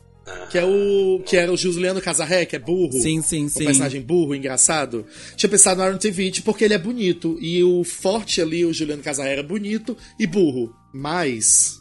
que 0.50 0.58
é 0.58 0.66
o 0.66 1.22
que 1.26 1.38
era 1.38 1.52
o 1.52 1.58
Juliano 1.58 2.02
Casarré, 2.02 2.46
que 2.46 2.56
é 2.56 2.60
burro. 2.60 2.94
Sim, 2.94 3.22
sim, 3.22 3.46
Um 3.46 3.50
sim. 3.50 3.66
personagem 3.66 4.02
burro, 4.02 4.36
engraçado. 4.36 5.06
Tinha 5.36 5.50
pensado 5.50 5.78
no 5.78 5.84
Aaron 5.84 5.98
Tveit 5.98 6.42
porque 6.42 6.64
ele 6.64 6.74
é 6.74 6.78
bonito 6.78 7.38
e 7.40 7.64
o 7.64 7.84
forte 7.84 8.42
ali, 8.42 8.66
o 8.66 8.74
Juliano 8.74 9.04
Casarré 9.04 9.34
era 9.34 9.44
bonito 9.44 9.96
e 10.20 10.26
burro. 10.26 10.74
Mas 10.94 11.80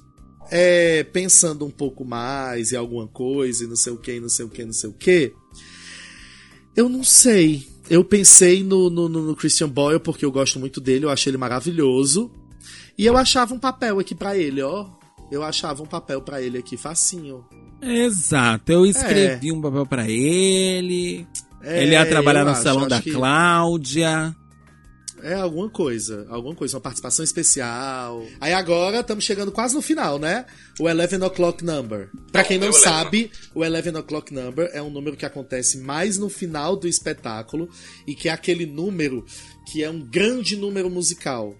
é, 0.51 1.03
pensando 1.05 1.64
um 1.64 1.70
pouco 1.70 2.05
mais 2.05 2.72
em 2.72 2.76
alguma 2.76 3.07
coisa 3.07 3.64
e 3.64 3.66
não 3.66 3.76
sei 3.76 3.92
o 3.92 3.96
que, 3.96 4.20
não 4.20 4.28
sei 4.28 4.44
o 4.44 4.49
que, 4.49 4.64
não 4.64 4.72
sei 4.72 4.90
o 4.90 4.92
que. 4.92 5.32
Eu 6.76 6.88
não 6.88 7.03
sei. 7.03 7.66
Eu 7.90 8.05
pensei 8.05 8.62
no, 8.62 8.90
no, 8.90 9.09
no 9.09 9.34
Christian 9.34 9.68
Boyle 9.68 10.01
porque 10.01 10.24
eu 10.24 10.30
gosto 10.30 10.59
muito 10.59 10.80
dele, 10.80 11.07
eu 11.07 11.11
achei 11.11 11.30
ele 11.30 11.38
maravilhoso. 11.38 12.30
E 12.96 13.07
eu 13.07 13.16
achava 13.16 13.55
um 13.55 13.59
papel 13.59 13.99
aqui 13.99 14.14
pra 14.14 14.36
ele, 14.36 14.61
ó. 14.61 14.97
Eu 15.31 15.43
achava 15.43 15.83
um 15.83 15.87
papel 15.87 16.22
pra 16.22 16.41
ele 16.41 16.59
aqui 16.59 16.76
facinho. 16.76 17.45
Exato, 17.81 18.72
eu 18.72 18.87
escrevi 18.87 19.53
um 19.53 19.61
papel 19.61 19.87
pra 19.87 20.09
ele. 20.09 21.26
É, 21.62 21.83
ele 21.83 21.93
ia 21.93 22.07
trabalhar 22.07 22.45
no 22.45 22.51
acho, 22.53 22.62
salão 22.62 22.81
acho 22.81 22.89
da 22.89 23.03
que 23.03 23.12
Cláudia. 23.12 24.35
É 25.22 25.35
alguma 25.35 25.68
coisa, 25.68 26.26
alguma 26.29 26.55
coisa, 26.55 26.76
uma 26.76 26.81
participação 26.81 27.24
especial. 27.24 28.24
Aí 28.41 28.53
agora 28.53 29.01
estamos 29.01 29.24
chegando 29.24 29.51
quase 29.51 29.74
no 29.74 29.83
final, 29.83 30.18
né? 30.18 30.47
O 30.79 30.89
Eleven 30.89 31.22
O'Clock 31.22 31.64
Number. 31.64 32.11
Pra 32.31 32.45
quem 32.45 32.59
não 32.59 32.72
sabe, 32.72 33.31
o 33.55 33.64
Eleven 33.64 33.97
O'Clock 33.97 34.33
Number 34.33 34.70
é 34.72 34.81
um 34.81 34.91
número 34.91 35.16
que 35.16 35.26
acontece 35.26 35.79
mais 35.79 36.18
no 36.18 36.29
final 36.29 36.76
do 36.76 36.87
espetáculo 36.87 37.68
e 38.07 38.14
que 38.14 38.29
é 38.29 38.33
aquele 38.33 38.64
número 38.64 39.24
que 39.66 39.83
é 39.83 39.91
um 39.91 40.01
grande 40.01 40.57
número 40.57 40.89
musical. 40.89 41.55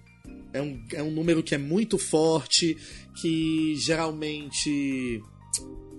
É 0.53 0.63
um, 0.63 0.83
é 0.95 1.03
um 1.03 1.11
número 1.11 1.43
que 1.43 1.55
é 1.55 1.59
muito 1.59 1.99
forte, 1.99 2.77
que 3.21 3.75
geralmente 3.77 5.23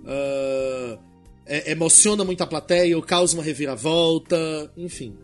ah, 0.06 0.98
é- 1.46 1.72
emociona 1.72 2.24
muito 2.24 2.42
a 2.42 2.48
plateia 2.48 2.96
ou 2.96 3.04
causa 3.04 3.36
uma 3.36 3.44
reviravolta, 3.44 4.72
enfim. 4.78 5.18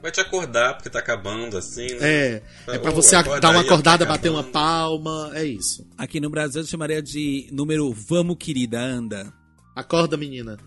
Vai 0.00 0.10
te 0.10 0.20
acordar 0.20 0.74
porque 0.74 0.90
tá 0.90 0.98
acabando 0.98 1.56
assim, 1.56 1.86
né? 1.94 1.98
É, 2.00 2.42
é 2.68 2.78
pra 2.78 2.90
você 2.90 3.14
dar 3.22 3.50
uma 3.50 3.60
aí, 3.60 3.66
acordada, 3.66 4.04
tá 4.04 4.10
bater 4.10 4.30
uma 4.30 4.42
palma, 4.42 5.30
é 5.34 5.44
isso. 5.44 5.86
Aqui 5.96 6.18
no 6.18 6.28
Brasil 6.28 6.62
eu 6.62 6.66
chamaria 6.66 7.00
de 7.00 7.48
número 7.52 7.92
Vamos 7.92 8.36
Querida, 8.38 8.80
anda. 8.80 9.32
Acorda, 9.76 10.16
menina. 10.16 10.58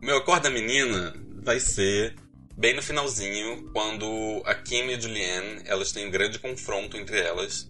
O 0.00 0.06
meu 0.06 0.18
acorda 0.18 0.48
menina 0.48 1.12
vai 1.42 1.58
ser 1.58 2.14
bem 2.56 2.76
no 2.76 2.82
finalzinho, 2.82 3.68
quando 3.72 4.42
a 4.44 4.54
Kim 4.54 4.86
e 4.86 4.94
a 4.94 5.00
Julianne, 5.00 5.62
elas 5.64 5.90
têm 5.90 6.06
um 6.06 6.10
grande 6.10 6.38
confronto 6.38 6.96
entre 6.96 7.18
elas. 7.18 7.68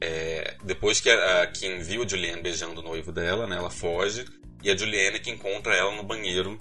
É, 0.00 0.56
depois 0.64 1.00
que 1.00 1.10
a 1.10 1.42
a 1.42 1.46
Kim 1.46 1.78
viu 1.78 2.02
a 2.02 2.08
Julianne 2.08 2.42
beijando 2.42 2.80
o 2.80 2.84
noivo 2.84 3.12
dela, 3.12 3.46
né, 3.46 3.56
ela 3.56 3.70
foge, 3.70 4.24
e 4.62 4.70
a 4.70 4.76
Julianne 4.76 5.20
que 5.20 5.30
encontra 5.30 5.74
ela 5.74 5.94
no 5.94 6.02
banheiro 6.02 6.58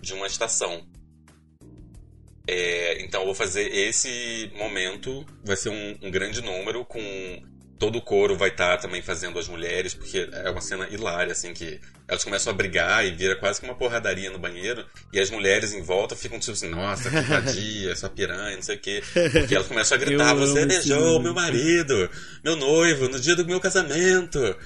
de 0.00 0.14
uma 0.14 0.26
estação. 0.26 0.86
É, 2.46 3.02
então 3.02 3.20
eu 3.20 3.26
vou 3.26 3.34
fazer 3.34 3.70
esse 3.74 4.50
momento, 4.56 5.24
vai 5.44 5.56
ser 5.56 5.68
um, 5.68 5.98
um 6.02 6.10
grande 6.10 6.40
número 6.40 6.84
com 6.84 6.98
todo 7.78 7.98
o 7.98 8.02
coro 8.02 8.36
vai 8.36 8.48
estar 8.48 8.76
também 8.78 9.00
fazendo 9.00 9.38
as 9.38 9.48
mulheres, 9.48 9.94
porque 9.94 10.28
é 10.32 10.50
uma 10.50 10.60
cena 10.60 10.88
hilária, 10.90 11.32
assim, 11.32 11.54
que 11.54 11.80
elas 12.06 12.24
começam 12.24 12.52
a 12.52 12.56
brigar 12.56 13.06
e 13.06 13.12
vira 13.12 13.36
quase 13.36 13.60
que 13.60 13.66
uma 13.66 13.74
porradaria 13.74 14.30
no 14.30 14.38
banheiro, 14.38 14.84
e 15.12 15.20
as 15.20 15.30
mulheres 15.30 15.72
em 15.72 15.82
volta 15.82 16.16
ficam 16.16 16.38
tipo 16.38 16.52
assim, 16.52 16.68
nossa, 16.68 17.08
que 17.08 17.20
vadia, 17.20 17.92
essa 17.92 18.08
piranha, 18.08 18.56
não 18.56 18.62
sei 18.62 18.76
o 18.76 18.80
quê. 18.80 19.02
Porque 19.32 19.54
elas 19.54 19.68
começam 19.68 19.96
a 19.96 20.00
gritar, 20.00 20.34
você 20.34 20.66
beijou 20.66 21.20
meu 21.20 21.32
marido, 21.32 22.10
meu 22.42 22.56
noivo, 22.56 23.08
no 23.08 23.20
dia 23.20 23.36
do 23.36 23.44
meu 23.44 23.60
casamento. 23.60 24.56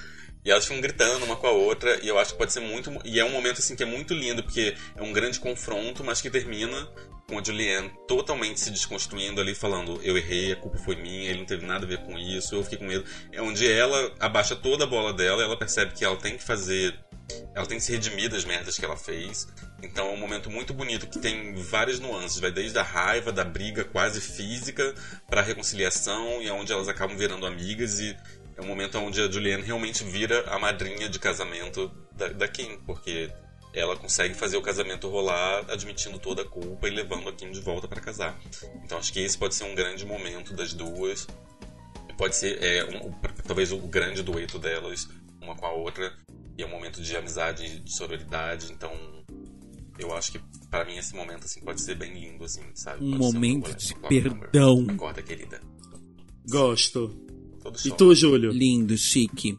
E 0.45 0.51
elas 0.51 0.65
ficam 0.65 0.81
gritando 0.81 1.25
uma 1.25 1.37
com 1.37 1.47
a 1.47 1.53
outra, 1.53 2.01
e 2.03 2.09
eu 2.09 2.19
acho 2.19 2.33
que 2.33 2.39
pode 2.39 2.53
ser 2.53 2.61
muito. 2.61 2.91
E 3.05 3.21
é 3.21 3.25
um 3.25 3.31
momento 3.31 3.59
assim 3.59 3.77
que 3.77 3.83
é 3.83 3.87
muito 3.87 4.13
lindo, 4.13 4.43
porque 4.43 4.75
é 4.97 5.03
um 5.03 5.13
grande 5.13 5.39
confronto, 5.39 6.03
mas 6.03 6.21
que 6.21 6.31
termina 6.31 6.89
com 7.33 7.39
a 7.39 7.43
Julianne 7.43 7.91
totalmente 8.07 8.61
se 8.61 8.70
desconstruindo 8.70 9.41
ali, 9.41 9.55
falando: 9.55 9.99
Eu 10.05 10.18
errei, 10.18 10.53
a 10.53 10.57
culpa 10.57 10.76
foi 10.76 10.97
minha, 10.97 11.30
ele 11.30 11.39
não 11.39 11.47
teve 11.47 11.64
nada 11.64 11.87
a 11.87 11.89
ver 11.89 11.99
com 11.99 12.18
isso, 12.18 12.55
eu 12.55 12.62
fiquei 12.62 12.78
com 12.78 12.85
medo. 12.85 13.05
É 13.33 13.41
onde 13.41 13.70
ela 13.70 14.14
abaixa 14.20 14.55
toda 14.55 14.85
a 14.85 14.87
bola 14.87 15.14
dela, 15.14 15.43
ela 15.43 15.57
percebe 15.57 15.95
que 15.95 16.05
ela 16.05 16.16
tem 16.16 16.37
que 16.37 16.45
fazer. 16.45 16.95
Ela 17.55 17.64
tem 17.64 17.78
que 17.78 17.85
se 17.85 17.93
redimir 17.93 18.28
das 18.28 18.45
merdas 18.45 18.76
que 18.76 18.85
ela 18.85 18.97
fez. 18.97 19.49
Então 19.83 20.09
é 20.09 20.11
um 20.11 20.18
momento 20.18 20.51
muito 20.51 20.74
bonito 20.74 21.07
que 21.07 21.18
tem 21.18 21.55
várias 21.55 21.99
nuances. 21.99 22.39
Vai 22.39 22.51
desde 22.51 22.78
a 22.78 22.83
raiva, 22.83 23.33
da 23.33 23.45
briga 23.45 23.85
quase 23.85 24.20
física, 24.20 24.95
para 25.26 25.41
a 25.41 25.45
reconciliação, 25.45 26.43
e 26.43 26.49
é 26.49 26.53
onde 26.53 26.72
elas 26.72 26.89
acabam 26.89 27.16
virando 27.16 27.47
amigas. 27.47 27.99
E 28.01 28.14
é 28.57 28.61
um 28.61 28.66
momento 28.66 28.99
onde 28.99 29.22
a 29.22 29.30
Julianne 29.30 29.62
realmente 29.62 30.05
vira 30.05 30.45
a 30.51 30.59
madrinha 30.59 31.09
de 31.09 31.18
casamento 31.18 31.91
da, 32.14 32.28
da 32.28 32.49
Kim, 32.49 32.78
porque 32.85 33.30
ela 33.75 33.97
consegue 33.97 34.35
fazer 34.35 34.57
o 34.57 34.62
casamento 34.62 35.09
rolar 35.09 35.64
admitindo 35.70 36.18
toda 36.18 36.43
a 36.43 36.45
culpa 36.45 36.89
e 36.89 36.91
levando 36.91 37.29
a 37.29 37.33
Kim 37.33 37.51
de 37.51 37.61
volta 37.61 37.89
para 37.89 38.01
casar. 38.01 38.39
Então 38.85 38.99
acho 38.99 39.12
que 39.12 39.20
esse 39.20 39.37
pode 39.39 39.55
ser 39.55 39.64
um 39.64 39.75
grande 39.75 40.05
momento 40.05 40.55
das 40.55 40.75
duas. 40.75 41.27
Pode 42.18 42.37
ser 42.37 42.62
é, 42.62 42.85
um- 42.85 43.11
talvez 43.47 43.73
o 43.73 43.79
grande 43.79 44.23
dueto 44.23 44.59
delas, 44.59 45.09
uma 45.41 45.57
com 45.57 45.66
a 45.66 45.73
outra. 45.73 46.12
E 46.59 46.62
é 46.62 46.66
um 46.66 46.70
momento 46.70 47.01
de 47.01 47.16
amizade, 47.16 47.81
de 47.81 47.97
sororidade. 47.97 48.70
Então 48.70 48.93
eu 49.99 50.12
acho 50.14 50.33
que 50.33 50.41
para 50.70 50.85
mim 50.85 50.97
esse 50.99 51.14
momento 51.14 51.45
assim 51.45 51.61
pode 51.61 51.81
ser 51.83 51.95
bem 51.95 52.12
lindo, 52.12 52.45
assim, 52.45 52.62
sabe? 52.75 53.03
Um 53.05 53.12
Pode 53.12 53.25
ser 53.25 53.33
momento 53.35 53.64
Eleven 53.68 53.77
de 53.79 53.93
O'Clock 53.95 54.20
Number. 54.20 54.51
perdão. 54.51 54.87
Acorda, 54.91 55.23
querida. 55.23 55.61
Gosto. 56.49 57.09
Todo 57.62 57.79
E 57.85 57.91
tu, 57.93 58.14
Júlio? 58.14 58.51
Lindo, 58.51 58.97
chique. 58.99 59.57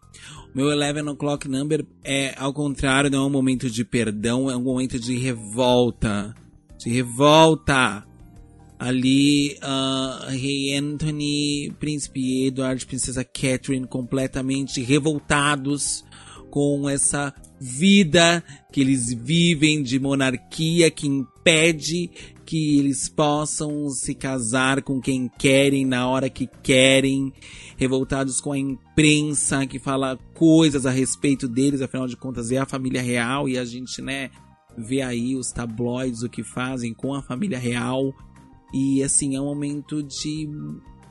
Meu 0.56 0.68
11 0.68 1.10
o'clock 1.10 1.47
number 1.47 1.84
é, 2.04 2.36
ao 2.38 2.54
contrário, 2.54 3.10
não 3.10 3.24
é 3.24 3.26
um 3.26 3.30
momento 3.30 3.68
de 3.72 3.84
perdão, 3.84 4.51
é 4.51 4.56
um 4.56 4.62
momento 4.62 4.99
de 4.99 5.18
revolta. 5.18 6.36
De 6.78 6.91
revolta. 6.91 8.06
Ali, 8.78 9.58
ah, 9.64 10.28
Rei 10.30 10.78
Anthony, 10.78 11.74
Príncipe 11.80 12.45
Edward, 12.45 12.86
Princesa 12.86 13.24
Catherine 13.24 13.88
completamente 13.88 14.82
revoltados 14.84 16.04
com 16.51 16.88
essa 16.88 17.34
vida 17.64 18.43
que 18.74 18.82
eles 18.82 19.14
vivem 19.14 19.82
de 19.82 19.97
monarquia 19.97 20.91
que 20.91 21.07
impede 21.07 22.11
que 22.45 22.78
eles 22.78 23.07
possam 23.07 23.89
se 23.89 24.14
casar 24.14 24.82
com 24.82 24.99
quem 24.99 25.32
querem 25.39 25.86
na 25.86 26.05
hora 26.07 26.30
que 26.30 26.45
querem, 26.61 27.32
revoltados 27.78 28.41
com 28.41 28.51
a 28.51 28.57
imprensa 28.57 29.66
que 29.66 29.80
fala 29.80 30.20
coisas 30.34 30.86
a 30.86 30.91
respeito 30.91 31.47
deles, 31.47 31.82
afinal 31.82 32.05
de 32.05 32.18
contas 32.18 32.51
é 32.51 32.57
a 32.57 32.66
família 32.66 33.01
real 33.01 33.47
e 33.47 33.57
a 33.57 33.64
gente, 33.64 34.01
né, 34.01 34.30
vê 34.78 35.01
aí 35.01 35.34
os 35.34 35.51
tabloides 35.51 36.22
o 36.22 36.30
que 36.30 36.43
fazem 36.43 36.93
com 36.93 37.14
a 37.14 37.24
família 37.24 37.57
real. 37.57 38.14
E 38.74 39.01
assim, 39.01 39.36
é 39.36 39.41
um 39.41 39.45
momento 39.45 40.03
de 40.03 40.49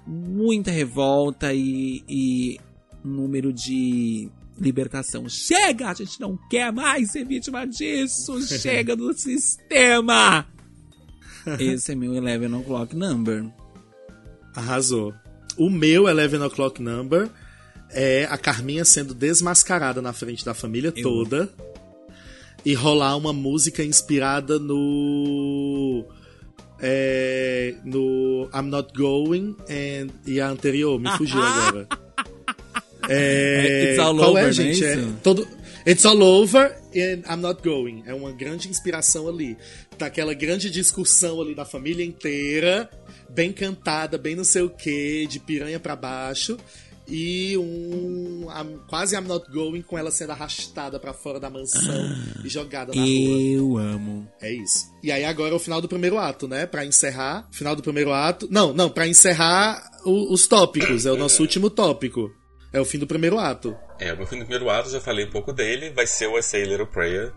muita 0.07 0.71
revolta 0.71 1.55
e, 1.55 2.03
e 2.07 2.59
número 3.03 3.53
de 3.53 4.29
libertação. 4.63 5.29
Chega! 5.29 5.91
A 5.91 5.95
gente 5.95 6.21
não 6.21 6.39
quer 6.49 6.73
mais 6.73 7.11
ser 7.11 7.25
vítima 7.25 7.67
disso! 7.67 8.41
Chega 8.47 8.95
do 8.95 9.13
sistema! 9.13 10.47
Esse 11.59 11.93
é 11.93 11.95
meu 11.95 12.13
11 12.13 12.55
o'clock 12.55 12.95
number. 12.95 13.45
Arrasou. 14.55 15.13
O 15.57 15.69
meu 15.69 16.05
11 16.05 16.37
o'clock 16.37 16.81
number 16.81 17.29
é 17.91 18.27
a 18.31 18.39
Carminha 18.39 18.85
sendo 18.85 19.13
desmascarada 19.13 20.01
na 20.01 20.13
frente 20.13 20.45
da 20.45 20.55
família 20.55 20.93
Eu. 20.97 21.03
toda 21.03 21.53
e 22.65 22.75
rolar 22.75 23.17
uma 23.17 23.33
música 23.33 23.83
inspirada 23.83 24.59
no. 24.59 26.05
é, 26.81 27.75
no 27.85 28.49
I'm 28.55 28.69
Not 28.71 28.93
Going 28.97 29.57
and, 29.69 30.11
e 30.25 30.41
a 30.41 30.49
anterior, 30.49 30.99
me 31.01 31.11
fugiu 31.19 31.43
agora. 31.43 31.89
É, 33.09 33.85
It's 33.91 33.99
All 33.99 34.17
qual 34.17 34.31
Over, 34.31 34.41
é, 34.41 34.45
não 34.45 34.49
é 34.51 34.53
gente? 34.53 34.85
isso? 34.85 35.17
todo, 35.23 35.49
It's 35.87 36.05
All 36.05 36.21
Over 36.21 36.77
and 36.95 37.23
I'm 37.29 37.41
Not 37.41 37.63
Going. 37.63 38.03
É 38.07 38.15
uma 38.15 38.33
grande 38.33 38.69
inspiração 38.69 39.29
ali. 39.29 39.57
Daquela 39.99 40.35
grande 40.35 40.71
discussão 40.71 41.41
ali 41.41 41.55
da 41.55 41.65
família 41.65 42.05
inteira, 42.05 42.89
bem 43.31 43.53
cantada, 43.53 44.17
bem 44.19 44.35
não 44.37 44.45
sei 44.45 44.63
o 44.63 44.71
que, 44.71 45.27
de 45.27 45.39
piranha 45.41 45.79
pra 45.81 45.97
baixo. 45.97 46.57
E 47.09 47.57
um. 47.59 48.47
I'm- 48.49 48.79
quase 48.89 49.17
I'm 49.17 49.23
Not 49.27 49.51
Going 49.51 49.83
com 49.83 49.99
ela 49.99 50.11
sendo 50.13 50.31
arrastada 50.31 51.01
pra 51.01 51.13
fora 51.13 51.41
da 51.41 51.51
mansão 51.51 52.17
e 52.45 52.49
jogada 52.49 52.95
na 52.95 53.03
rua. 53.03 53.09
Eu 53.11 53.77
amo. 53.77 54.29
É 54.41 54.53
isso. 54.55 54.87
E 55.03 55.11
aí 55.11 55.25
agora 55.25 55.53
é 55.53 55.57
o 55.57 55.59
final 55.59 55.81
do 55.81 55.89
primeiro 55.89 56.17
ato, 56.17 56.47
né? 56.47 56.65
Pra 56.65 56.87
encerrar. 56.87 57.49
Final 57.51 57.75
do 57.75 57.83
primeiro 57.83 58.13
ato. 58.13 58.47
Não, 58.51 58.73
não, 58.73 58.89
pra 58.89 59.09
encerrar 59.09 59.83
o- 60.05 60.33
os 60.33 60.47
tópicos. 60.47 61.05
É 61.05 61.11
o 61.11 61.17
nosso 61.17 61.43
último 61.43 61.69
tópico. 61.69 62.31
É 62.73 62.81
o 62.81 62.85
fim 62.85 62.99
do 62.99 63.07
primeiro 63.07 63.39
ato. 63.39 63.77
É, 63.99 64.13
o 64.13 64.27
fim 64.27 64.39
do 64.39 64.47
primeiro 64.47 64.71
ato, 64.71 64.89
já 64.91 65.01
falei 65.01 65.27
um 65.27 65.31
pouco 65.31 65.53
dele, 65.53 65.91
vai 65.91 66.07
ser 66.07 66.27
o 66.27 66.39
I 66.39 66.43
Say 66.43 66.63
a 66.63 66.67
Little 66.67 66.87
Prayer. 66.87 67.33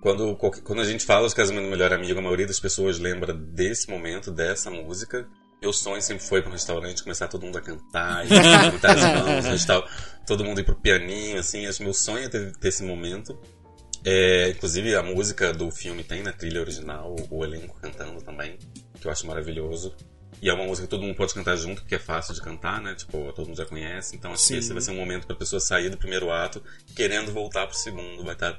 Quando, 0.00 0.34
quando 0.36 0.80
a 0.80 0.84
gente 0.84 1.04
fala 1.06 1.28
de 1.28 1.34
casamento 1.34 1.64
do 1.64 1.70
melhor 1.70 1.92
amigo, 1.92 2.18
a 2.18 2.22
maioria 2.22 2.46
das 2.46 2.58
pessoas 2.58 2.98
lembra 2.98 3.32
desse 3.32 3.88
momento, 3.88 4.32
dessa 4.32 4.68
música. 4.70 5.28
Meu 5.60 5.72
sonho 5.72 6.02
sempre 6.02 6.24
foi 6.24 6.40
para 6.42 6.48
um 6.50 6.54
restaurante 6.54 7.04
começar 7.04 7.28
todo 7.28 7.44
mundo 7.46 7.56
a 7.58 7.60
cantar, 7.60 8.26
e 8.26 8.28
levantar 8.34 8.96
as 8.98 9.44
mãos, 9.46 9.64
tava- 9.64 9.88
todo 10.26 10.44
mundo 10.44 10.60
ir 10.60 10.64
pro 10.64 10.74
pianinho, 10.74 11.38
assim. 11.38 11.64
Acho 11.66 11.84
meu 11.84 11.94
sonho 11.94 12.24
é 12.24 12.28
ter, 12.28 12.50
ter 12.56 12.68
esse 12.68 12.82
momento. 12.82 13.38
É, 14.04 14.48
inclusive 14.48 14.96
a 14.96 15.02
música 15.04 15.52
do 15.52 15.70
filme 15.70 16.02
tem 16.02 16.24
na 16.24 16.32
trilha 16.32 16.60
original, 16.60 17.14
o 17.30 17.44
elenco 17.44 17.78
cantando 17.80 18.20
também, 18.20 18.58
que 19.00 19.06
eu 19.06 19.12
acho 19.12 19.24
maravilhoso. 19.28 19.94
E 20.42 20.50
é 20.50 20.52
uma 20.52 20.64
música 20.64 20.88
que 20.88 20.90
todo 20.90 21.04
mundo 21.04 21.14
pode 21.14 21.32
cantar 21.32 21.54
junto, 21.54 21.82
porque 21.82 21.94
é 21.94 22.00
fácil 22.00 22.34
de 22.34 22.42
cantar, 22.42 22.82
né? 22.82 22.96
Tipo, 22.96 23.32
todo 23.32 23.46
mundo 23.46 23.56
já 23.56 23.64
conhece. 23.64 24.16
Então 24.16 24.32
acho 24.32 24.42
Sim. 24.42 24.54
que 24.54 24.58
esse 24.58 24.72
vai 24.72 24.82
ser 24.82 24.90
um 24.90 24.96
momento 24.96 25.24
pra 25.24 25.36
pessoa 25.36 25.60
sair 25.60 25.88
do 25.88 25.96
primeiro 25.96 26.32
ato 26.32 26.60
querendo 26.96 27.30
voltar 27.32 27.68
pro 27.68 27.76
segundo. 27.76 28.24
Vai 28.24 28.34
estar. 28.34 28.58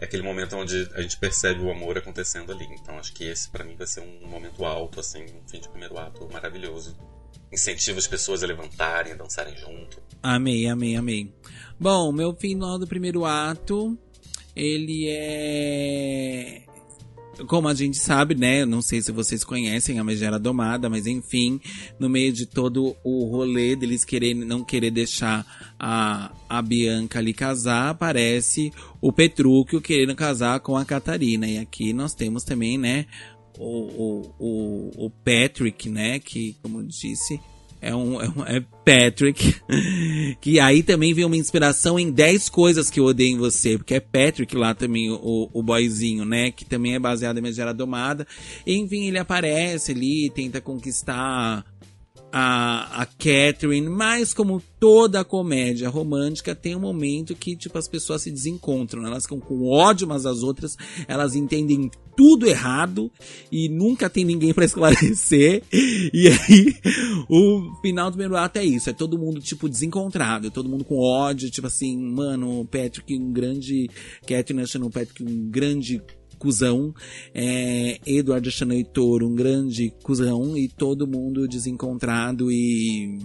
É 0.00 0.04
aquele 0.04 0.24
momento 0.24 0.56
onde 0.56 0.90
a 0.94 1.00
gente 1.00 1.16
percebe 1.18 1.60
o 1.60 1.70
amor 1.70 1.96
acontecendo 1.96 2.50
ali. 2.50 2.66
Então 2.72 2.98
acho 2.98 3.14
que 3.14 3.22
esse 3.22 3.48
pra 3.48 3.62
mim 3.62 3.76
vai 3.76 3.86
ser 3.86 4.00
um 4.00 4.26
momento 4.26 4.64
alto, 4.64 4.98
assim, 4.98 5.22
um 5.22 5.48
fim 5.48 5.60
de 5.60 5.68
primeiro 5.68 5.96
ato 5.96 6.28
maravilhoso. 6.32 6.98
Incentiva 7.52 8.00
as 8.00 8.08
pessoas 8.08 8.42
a 8.42 8.46
levantarem, 8.46 9.12
a 9.12 9.16
dançarem 9.16 9.56
junto. 9.56 10.02
Amei, 10.20 10.66
amei, 10.66 10.96
amei. 10.96 11.32
Bom, 11.78 12.10
meu 12.10 12.34
final 12.34 12.80
do 12.80 12.86
primeiro 12.86 13.24
ato, 13.24 13.96
ele 14.56 15.06
é. 15.08 16.62
Como 17.46 17.66
a 17.66 17.74
gente 17.74 17.96
sabe, 17.96 18.34
né? 18.34 18.64
Não 18.64 18.82
sei 18.82 19.00
se 19.00 19.10
vocês 19.10 19.42
conhecem 19.42 19.98
a 19.98 20.04
Megera 20.04 20.38
Domada, 20.38 20.88
mas 20.90 21.06
enfim, 21.06 21.60
no 21.98 22.08
meio 22.08 22.32
de 22.32 22.46
todo 22.46 22.94
o 23.02 23.24
rolê 23.24 23.74
deles 23.74 24.04
querer, 24.04 24.34
não 24.34 24.62
querer 24.62 24.90
deixar 24.90 25.44
a, 25.78 26.30
a 26.48 26.62
Bianca 26.62 27.18
ali 27.18 27.32
casar, 27.32 27.90
aparece 27.90 28.70
o 29.00 29.12
Petrúquio 29.12 29.80
querendo 29.80 30.14
casar 30.14 30.60
com 30.60 30.76
a 30.76 30.84
Catarina. 30.84 31.46
E 31.46 31.58
aqui 31.58 31.92
nós 31.92 32.14
temos 32.14 32.44
também, 32.44 32.76
né? 32.76 33.06
O, 33.58 33.64
o, 33.64 34.34
o, 34.38 35.06
o 35.06 35.10
Patrick, 35.10 35.88
né? 35.88 36.18
Que, 36.18 36.56
como 36.62 36.82
disse, 36.82 37.40
é 37.82 37.94
um, 37.94 38.20
é 38.22 38.28
um- 38.28 38.44
é 38.46 38.64
Patrick. 38.84 39.56
que 40.40 40.58
aí 40.60 40.82
também 40.82 41.12
vem 41.12 41.24
uma 41.24 41.36
inspiração 41.36 41.98
em 41.98 42.10
10 42.10 42.48
coisas 42.48 42.88
que 42.88 43.00
eu 43.00 43.04
odeio 43.04 43.34
em 43.34 43.38
você. 43.38 43.76
Porque 43.76 43.94
é 43.94 44.00
Patrick 44.00 44.56
lá 44.56 44.74
também, 44.74 45.10
o, 45.10 45.50
o 45.52 45.62
boyzinho, 45.62 46.24
né? 46.24 46.50
Que 46.52 46.64
também 46.64 46.94
é 46.94 46.98
baseado 46.98 47.38
em 47.38 47.42
Megera 47.42 47.74
Domada. 47.74 48.26
Enfim, 48.66 49.08
ele 49.08 49.18
aparece 49.18 49.92
ali, 49.92 50.30
tenta 50.34 50.60
conquistar 50.60 51.64
a, 52.32 53.02
a 53.02 53.06
Catherine, 53.06 53.88
mas 53.88 54.32
como 54.32 54.62
toda 54.80 55.24
comédia 55.24 55.88
romântica, 55.90 56.54
tem 56.54 56.74
um 56.74 56.80
momento 56.80 57.36
que, 57.36 57.54
tipo, 57.54 57.76
as 57.76 57.86
pessoas 57.86 58.22
se 58.22 58.30
desencontram, 58.30 59.06
elas 59.06 59.24
ficam 59.24 59.38
com 59.38 59.68
ódio 59.68 60.06
umas 60.06 60.22
das 60.22 60.42
outras, 60.42 60.76
elas 61.06 61.36
entendem 61.36 61.90
tudo 62.16 62.46
errado 62.46 63.10
e 63.50 63.68
nunca 63.68 64.08
tem 64.08 64.24
ninguém 64.24 64.52
pra 64.54 64.64
esclarecer. 64.64 65.62
E 65.70 66.28
aí, 66.28 66.74
o 67.28 67.80
final 67.82 68.10
do 68.10 68.16
primeiro 68.16 68.36
ato 68.36 68.58
é 68.58 68.64
isso, 68.64 68.88
é 68.88 68.92
todo 68.92 69.18
mundo, 69.18 69.40
tipo, 69.40 69.68
desencontrado, 69.68 70.50
todo 70.50 70.68
mundo 70.68 70.84
com 70.84 70.98
ódio, 70.98 71.50
tipo 71.50 71.66
assim, 71.66 71.96
mano, 71.96 72.60
o 72.60 72.64
Patrick, 72.64 73.14
um 73.14 73.30
grande. 73.32 73.90
Catherine 74.26 74.62
achando 74.62 74.86
o 74.86 74.90
Patrick 74.90 75.22
um 75.22 75.50
grande 75.50 76.02
cuzão, 76.42 76.92
é, 77.32 78.00
Eduardo 78.04 78.48
achando 78.48 78.72
Heitor 78.72 79.22
um 79.22 79.32
grande 79.32 79.94
cuzão 80.02 80.56
e 80.58 80.66
todo 80.66 81.06
mundo 81.06 81.46
desencontrado 81.46 82.50
e. 82.50 83.20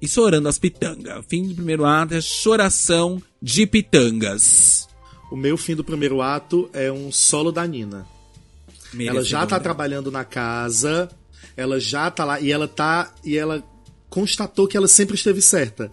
E 0.00 0.06
chorando 0.08 0.48
as 0.48 0.56
pitangas. 0.56 1.24
Fim 1.28 1.48
do 1.48 1.54
primeiro 1.56 1.84
ato 1.84 2.14
é 2.14 2.20
choração 2.20 3.20
de 3.42 3.66
pitangas. 3.66 4.88
O 5.32 5.36
meu 5.36 5.56
fim 5.58 5.74
do 5.74 5.82
primeiro 5.82 6.22
ato 6.22 6.70
é 6.72 6.90
um 6.92 7.10
solo 7.10 7.50
da 7.50 7.66
Nina. 7.66 8.06
Ela 8.94 9.22
já 9.22 9.40
tá 9.40 9.56
Merecedora. 9.56 9.60
trabalhando 9.60 10.10
na 10.10 10.24
casa, 10.24 11.08
ela 11.56 11.78
já 11.80 12.10
tá 12.10 12.24
lá 12.24 12.40
e 12.40 12.50
ela 12.52 12.66
tá 12.66 13.12
e 13.24 13.36
ela 13.36 13.62
constatou 14.08 14.66
que 14.66 14.76
ela 14.76 14.88
sempre 14.88 15.16
esteve 15.16 15.42
certa. 15.42 15.90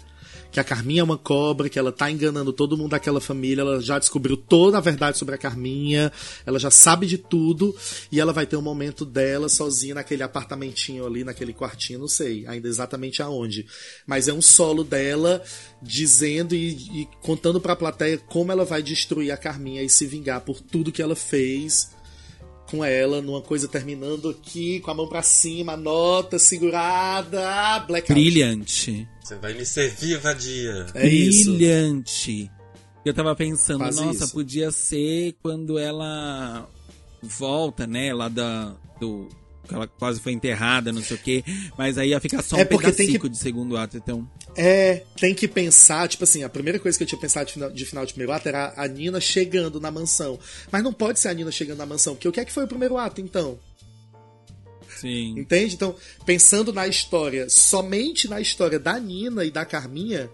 Que 0.58 0.62
a 0.62 0.64
Carminha 0.64 1.01
é 1.01 1.03
uma 1.03 1.20
cobra, 1.20 1.70
que 1.70 1.78
ela 1.78 1.91
tá 1.91 2.10
enganando 2.10 2.51
todo 2.51 2.76
mundo 2.76 2.89
daquela 2.89 3.22
família, 3.22 3.62
ela 3.62 3.80
já 3.80 3.99
descobriu 3.99 4.36
toda 4.36 4.80
a 4.80 4.82
verdade 4.82 5.16
sobre 5.16 5.36
a 5.36 5.38
Carminha, 5.38 6.12
ela 6.47 6.58
já 6.58 6.72
sabe 6.72 7.05
de 7.05 7.16
tudo 7.16 7.76
e 8.12 8.20
ela 8.20 8.34
vai 8.34 8.47
ter 8.47 8.58
um 8.58 8.62
momento 8.64 9.05
dela 9.05 9.49
sozinha 9.49 9.93
naquele 9.93 10.24
apartamentinho 10.24 11.05
ali, 11.05 11.24
naquele 11.24 11.53
quartinho, 11.53 11.99
não 11.99 12.08
sei 12.08 12.47
ainda 12.47 12.68
exatamente 12.68 13.22
aonde. 13.22 13.68
Mas 14.08 14.28
é 14.28 14.34
um 14.34 14.41
solo 14.41 14.84
dela 14.84 15.43
dizendo 15.80 16.55
e, 16.55 17.01
e 17.01 17.10
contando 17.22 17.62
pra 17.62 17.76
plateia 17.76 18.18
como 18.18 18.51
ela 18.51 18.66
vai 18.66 18.82
destruir 18.82 19.30
a 19.30 19.38
Carminha 19.38 19.84
e 19.84 19.89
se 19.89 20.08
vingar 20.08 20.41
por 20.41 20.60
tudo 20.60 20.91
que 20.91 21.03
ela 21.03 21.16
fez 21.16 21.95
com 22.70 22.84
ela, 22.84 23.22
numa 23.22 23.41
coisa 23.41 23.68
terminando 23.68 24.30
aqui, 24.30 24.80
com 24.82 24.91
a 24.91 24.93
mão 24.93 25.07
pra 25.07 25.22
cima, 25.22 25.74
a 25.74 25.78
nota 25.78 26.38
segurada, 26.38 27.80
blackout. 27.88 28.13
Brilhante. 28.13 29.07
Você 29.24 29.36
vai 29.36 29.53
me 29.53 29.65
servir, 29.65 30.18
vadia. 30.20 30.86
É 30.93 31.07
isso. 31.07 31.53
Brilhante. 31.53 32.51
Eu 33.05 33.13
tava 33.13 33.36
pensando, 33.36 33.80
Quase 33.80 34.03
nossa, 34.03 34.26
isso. 34.26 34.34
podia 34.34 34.70
ser 34.72 35.36
quando 35.41 35.78
ela 35.80 36.70
volta, 37.22 37.88
né, 37.88 38.13
lá 38.13 38.28
da 38.28 38.76
do 38.99 39.28
ela 39.76 39.88
quase 39.88 40.20
foi 40.20 40.32
enterrada, 40.32 40.91
não 40.91 41.01
sei 41.01 41.15
o 41.18 41.20
quê, 41.20 41.43
mas 41.78 41.97
aí 41.97 42.09
ia 42.09 42.20
ficar 42.20 42.41
só 42.41 42.55
um 42.55 42.59
É 42.59 42.65
porque 42.65 42.91
tem 42.91 43.07
que- 43.18 43.30
de 43.30 43.38
segundo 43.38 43.76
ato, 43.78 43.97
então. 43.97 44.30
É, 44.55 45.03
tem 45.20 45.34
que 45.36 45.47
pensar, 45.47 46.07
tipo 46.07 46.24
assim, 46.24 46.43
a 46.43 46.49
primeira 46.49 46.80
coisa 46.80 46.97
que 46.97 47.03
eu 47.03 47.07
tinha 47.07 47.20
pensado 47.20 47.45
de 47.47 47.53
final 47.53 47.70
de, 47.72 47.86
final 47.86 48.05
de 48.05 48.13
primeiro 48.13 48.32
ato 48.34 48.47
era 48.47 48.74
a 48.76 48.88
Nina 48.88 49.20
chegando 49.22 49.80
na 49.80 49.91
mansão. 49.91 50.39
Mas 50.72 50.84
não 50.84 50.91
pode 50.93 51.20
ser 51.20 51.30
a 51.30 51.34
Nina 51.34 51.51
chegando 51.51 51.78
na 51.78 51.86
mansão, 51.86 52.15
porque 52.15 52.28
o 52.28 52.32
que 52.32 52.39
é 52.39 52.45
que 52.45 52.51
foi 52.51 52.63
o 52.63 52.68
primeiro 52.68 52.97
ato, 52.97 53.22
então? 53.22 53.59
Sim. 54.99 55.38
Entende? 55.39 55.76
Então, 55.76 55.95
pensando 56.26 56.74
na 56.74 56.88
história, 56.88 57.47
somente 57.49 58.28
na 58.28 58.41
história 58.41 58.80
da 58.80 58.99
Nina 58.99 59.45
e 59.45 59.51
da 59.51 59.63
Carminha, 59.63 60.28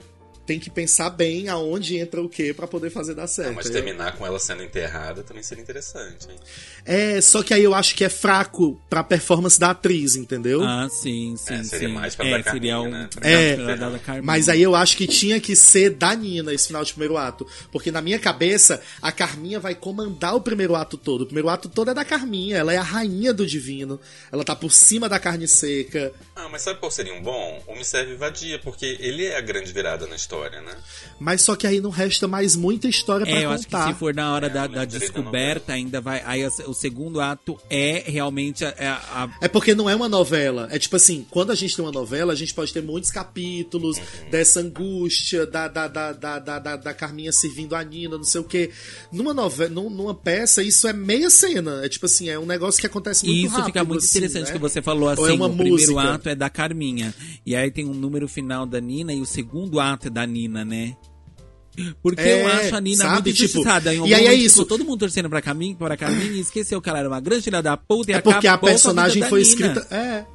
tem 0.46 0.60
que 0.60 0.70
pensar 0.70 1.10
bem 1.10 1.48
aonde 1.50 1.98
entra 1.98 2.22
o 2.22 2.28
que 2.28 2.54
pra 2.54 2.68
poder 2.68 2.90
fazer 2.90 3.14
dar 3.14 3.28
certo. 3.28 3.50
Não, 3.50 3.56
mas 3.56 3.70
terminar 3.70 4.18
com 4.18 4.26
ela 4.26 4.40
sendo 4.40 4.62
enterrada 4.64 5.24
também 5.24 5.42
seria 5.44 5.62
interessante, 5.64 6.28
hein? 6.30 6.38
É, 6.86 7.22
só 7.22 7.42
que 7.42 7.54
aí 7.54 7.64
eu 7.64 7.74
acho 7.74 7.96
que 7.96 8.04
é 8.04 8.10
fraco 8.10 8.80
pra 8.90 9.04
performance 9.04 9.58
da 9.58 9.70
atriz, 9.70 10.16
entendeu? 10.16 10.62
Ah, 10.64 10.88
sim, 10.90 11.36
sim, 11.38 11.54
É, 11.54 11.64
seria 11.64 11.88
sim. 11.88 11.94
mais 11.94 12.16
pra 12.16 12.26
é, 12.28 12.32
dar 12.32 12.44
seria 12.52 12.74
Carminha, 12.74 12.80
um 12.80 12.92
né? 12.92 13.10
Pra 13.14 13.30
É, 13.30 13.56
pra 13.56 13.76
dar 13.76 13.90
da 13.90 14.00
Carminha. 14.00 14.26
Mas 14.26 14.50
aí 14.50 14.62
eu 14.62 14.76
acho 14.76 14.98
que 14.98 15.08
tinha 15.08 15.40
que 15.40 15.56
ser 15.56 15.92
da 15.92 16.14
Nina 16.14 16.54
esse 16.54 16.68
final 16.68 16.84
de 16.84 16.92
primeiro 16.92 17.16
ato. 17.16 17.48
Porque 17.72 17.90
na 17.90 18.02
minha 18.02 18.20
cabeça, 18.20 18.82
a 19.02 19.12
Carminha 19.12 19.60
vai 19.60 19.76
comandar 19.76 20.36
o 20.36 20.42
primeiro 20.42 20.76
ato 20.76 20.98
todo. 20.98 21.22
O 21.22 21.26
primeiro 21.26 21.48
ato 21.48 21.70
todo 21.70 21.92
é 21.92 21.94
da 21.94 22.04
Carminha. 22.04 22.58
Ela 22.58 22.74
é 22.74 22.78
a 22.78 22.84
rainha 22.84 23.34
do 23.34 23.48
divino. 23.48 24.00
Ela 24.32 24.44
tá 24.44 24.56
por 24.56 24.72
cima 24.72 25.08
da 25.08 25.20
carne 25.20 25.48
seca. 25.48 26.12
Ah, 26.36 26.50
mas 26.50 26.64
sabe 26.64 26.80
qual 26.80 26.92
seria 26.92 27.14
um 27.14 27.22
bom? 27.22 27.64
O 27.68 27.76
Me 27.76 27.86
Serve 27.86 28.16
Vadia, 28.16 28.60
porque 28.60 28.98
ele 29.00 29.26
é 29.26 29.38
a 29.38 29.42
grande 29.42 29.72
virada 29.72 30.06
na 30.06 30.16
história. 30.16 30.33
História, 30.34 30.62
né? 30.62 30.74
Mas 31.20 31.42
só 31.42 31.56
que 31.56 31.66
aí 31.68 31.80
não 31.80 31.90
resta 31.90 32.28
mais 32.28 32.56
muita 32.56 32.88
história 32.88 33.26
pra 33.26 33.36
É, 33.36 33.46
eu 33.46 33.52
acho 33.52 33.66
que 33.66 33.72
contar. 33.72 33.88
se 33.88 33.94
for 34.00 34.14
na 34.14 34.34
hora 34.34 34.48
É, 34.48 34.50
da, 34.50 34.62
da 34.68 34.68
direito 34.86 34.92
da 34.94 35.00
descoberta, 35.00 35.74
ainda 35.74 36.02
vai. 36.02 36.22
Aí 36.26 36.46
o 36.46 36.74
segundo 36.74 37.22
ato 37.22 37.58
é 37.70 38.04
realmente 38.08 38.66
a- 38.66 38.74
a- 38.80 39.24
a 39.24 39.30
É 39.42 39.48
porque 39.48 39.74
não 39.76 39.90
é 39.90 39.96
uma 39.96 40.10
novela. 40.10 40.68
É 40.72 40.80
tipo 40.80 40.96
assim, 40.96 41.26
quando 41.30 41.52
a 41.52 41.56
gente 41.56 41.76
tem 41.76 41.86
uma 41.86 41.92
novela, 41.92 42.34
a 42.34 42.36
gente 42.36 42.54
pode 42.54 42.74
ter 42.74 42.82
muitos 42.82 43.12
capítulos 43.12 43.98
Uhum. 43.98 44.30
dessa 44.32 44.60
angústia, 44.60 45.46
da, 45.46 45.68
da, 45.68 45.88
da, 45.88 46.12
da, 46.12 46.40
da, 46.40 46.60
da, 46.60 46.76
da 46.76 46.94
Carminha 46.94 47.32
servindo 47.32 47.76
a 47.76 47.84
Nina, 47.84 48.18
não 48.18 48.24
sei 48.24 48.42
o 48.42 48.44
quê. 48.44 48.72
Numa 49.12 49.34
novela, 49.34 49.70
numa 49.70 50.14
peça, 50.16 50.62
isso 50.64 50.88
é 50.88 50.94
meia 50.94 51.30
cena. 51.30 51.82
É 51.86 51.90
tipo 51.90 52.06
assim, 52.06 52.30
é 52.30 52.38
um 52.40 52.46
negócio 52.46 52.80
que 52.82 52.88
acontece 52.88 53.26
muito 53.26 53.38
E 53.38 53.42
isso 53.44 53.52
rápido. 53.52 53.66
fica 53.68 53.84
muito 53.84 54.04
assim, 54.04 54.18
interessante 54.18 54.48
né? 54.48 54.52
que 54.54 54.60
você 54.60 54.82
falou 54.82 55.10
assim, 55.10 55.22
Ou 55.22 55.30
é 55.30 55.34
uma 55.34 55.48
o 55.48 55.54
primeiro 55.56 55.74
música. 55.94 56.02
ato 56.02 56.30
é 56.30 56.36
da 56.36 56.50
Carminha. 56.50 57.14
E 57.46 57.56
aí 57.56 57.72
tem 57.72 57.86
um 57.86 57.94
número 57.94 58.28
final 58.28 58.66
da 58.66 58.82
Nina 58.82 59.14
e 59.14 59.22
o 59.22 59.26
segundo 59.26 59.80
ato 59.80 60.08
é 60.08 60.10
da 60.10 60.23
Nina, 60.26 60.64
né? 60.66 60.96
Porque 62.04 62.22
É, 62.22 62.42
eu 62.44 62.48
acho 62.48 62.76
a 62.76 62.82
Nina 62.82 63.04
sabe, 63.04 63.32
muito 63.32 63.48
tipo. 63.48 63.68
Em 63.68 63.98
algum 63.98 64.08
e 64.08 64.14
aí 64.14 64.28
é 64.28 64.34
isso. 64.34 64.62
ficou 64.62 64.78
todo 64.78 64.86
mundo 64.86 65.00
torcendo 65.00 65.30
pra 65.30 65.42
Carminha, 65.42 65.76
pra 65.76 65.98
Carminha 65.98 66.32
e 66.32 66.40
esqueceu 66.40 66.80
que 66.80 66.88
ela 66.90 67.00
era 67.00 67.08
uma 67.10 67.20
grande 67.20 67.42
filha 67.44 67.62
da 67.64 67.76
puta 67.76 68.12
e 68.12 68.14
É 68.14 68.22
porque 68.22 68.48
a 68.48 68.58
personagem 68.58 69.22
da 69.22 69.30
foi 69.30 69.42
escrita. 69.42 69.88
É. 69.90 70.26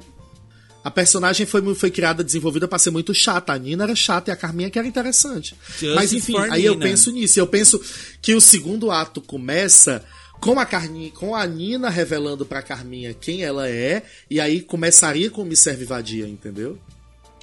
A 0.83 0.91
personagem 0.91 1.45
foi, 1.45 1.75
foi 1.75 1.91
criada, 1.91 2.23
desenvolvida 2.23 2.67
pra 2.67 2.79
ser 2.79 2.89
muito 2.89 3.13
chata. 3.13 3.53
A 3.53 3.57
Nina 3.57 3.83
era 3.85 3.95
chata 3.95 4.31
e 4.31 4.33
a 4.33 4.35
Carminha 4.35 4.69
que 4.69 4.79
era 4.79 4.87
interessante. 4.87 5.55
Justice 5.67 5.95
Mas 5.95 6.13
enfim, 6.13 6.37
aí 6.37 6.65
eu 6.65 6.73
Nina. 6.73 6.85
penso 6.85 7.11
nisso. 7.11 7.39
Eu 7.39 7.47
penso 7.47 7.81
que 8.21 8.33
o 8.33 8.41
segundo 8.41 8.91
ato 8.91 9.21
começa 9.21 10.03
com 10.41 10.59
a 10.59 10.65
Carminha, 10.65 11.11
com 11.11 11.35
a 11.35 11.45
Nina 11.45 11.89
revelando 11.89 12.45
pra 12.45 12.61
Carminha 12.61 13.13
quem 13.13 13.43
ela 13.43 13.67
é, 13.69 14.03
e 14.29 14.39
aí 14.39 14.61
começaria 14.61 15.29
com 15.29 15.41
o 15.41 15.45
Me 15.45 15.55
Serve 15.55 15.83
Vadia, 15.85 16.27
entendeu? 16.27 16.77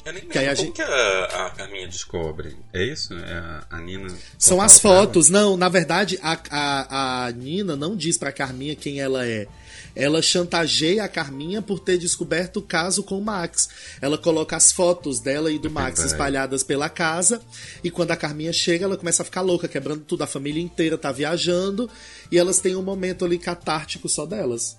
Eu 0.07 0.13
nem 0.13 0.23
Que 0.25 0.39
a 0.39 0.55
gente- 0.55 0.73
que 0.73 0.83
a, 0.83 1.47
a 1.47 1.51
Carminha 1.51 1.89
descobre. 1.89 2.57
É 2.73 2.85
isso? 2.85 3.13
É 3.13 3.63
a, 3.69 3.81
Nina. 3.81 4.09
São 4.39 4.61
as 4.63 4.73
ela? 4.85 4.95
fotos. 4.95 5.29
Não, 5.29 5.57
na 5.57 5.69
verdade, 5.69 6.17
a, 6.23 6.39
a, 6.49 7.27
a 7.27 7.33
Nina 7.33 7.75
não 7.75 7.97
diz 7.97 8.17
pra 8.17 8.31
Carminha 8.31 8.77
quem 8.77 9.01
ela 9.01 9.27
é. 9.27 9.49
Ela 9.97 10.21
chantageia 10.23 11.03
a 11.05 11.09
Carminha 11.09 11.61
por 11.61 11.81
ter 11.81 11.99
descoberto 11.99 12.59
o 12.59 12.63
caso 12.63 13.03
com 13.03 13.19
o 13.19 13.25
Max. 13.25 13.69
Ela 14.01 14.17
coloca 14.17 14.55
as 14.55 14.71
fotos 14.71 15.19
dela 15.21 15.51
e 15.51 15.59
do 15.59 15.71
Max 15.71 15.99
Verdade. 15.99 16.09
espalhadas 16.13 16.63
pela 16.63 16.89
casa. 16.89 17.41
E 17.83 17.91
quando 17.91 18.11
a 18.13 18.17
Carminha 18.17 18.53
chega, 18.53 18.85
ela 18.85 18.97
começa 18.97 19.23
a 19.23 19.25
ficar 19.25 19.41
louca, 19.41 19.67
quebrando 19.67 20.03
tudo. 20.05 20.23
A 20.23 20.27
família 20.27 20.63
inteira 20.63 20.97
tá 20.99 21.11
viajando. 21.11 21.91
E 22.31 22.39
elas 22.39 22.61
têm 22.61 22.77
um 22.77 22.83
momento 22.83 23.25
ali 23.25 23.39
catártico 23.39 24.09
só 24.09 24.25
delas. 24.27 24.77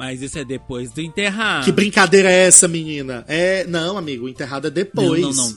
Mas 0.00 0.22
isso 0.22 0.38
é 0.38 0.44
depois 0.46 0.90
do 0.92 1.02
enterrar. 1.02 1.62
Que 1.62 1.70
brincadeira 1.70 2.30
é 2.30 2.46
essa, 2.46 2.66
menina? 2.66 3.22
É. 3.28 3.66
Não, 3.66 3.98
amigo, 3.98 4.24
o 4.24 4.28
enterrado 4.30 4.66
é 4.68 4.70
depois. 4.70 5.20
Não, 5.20 5.30
não, 5.30 5.50
não. 5.50 5.56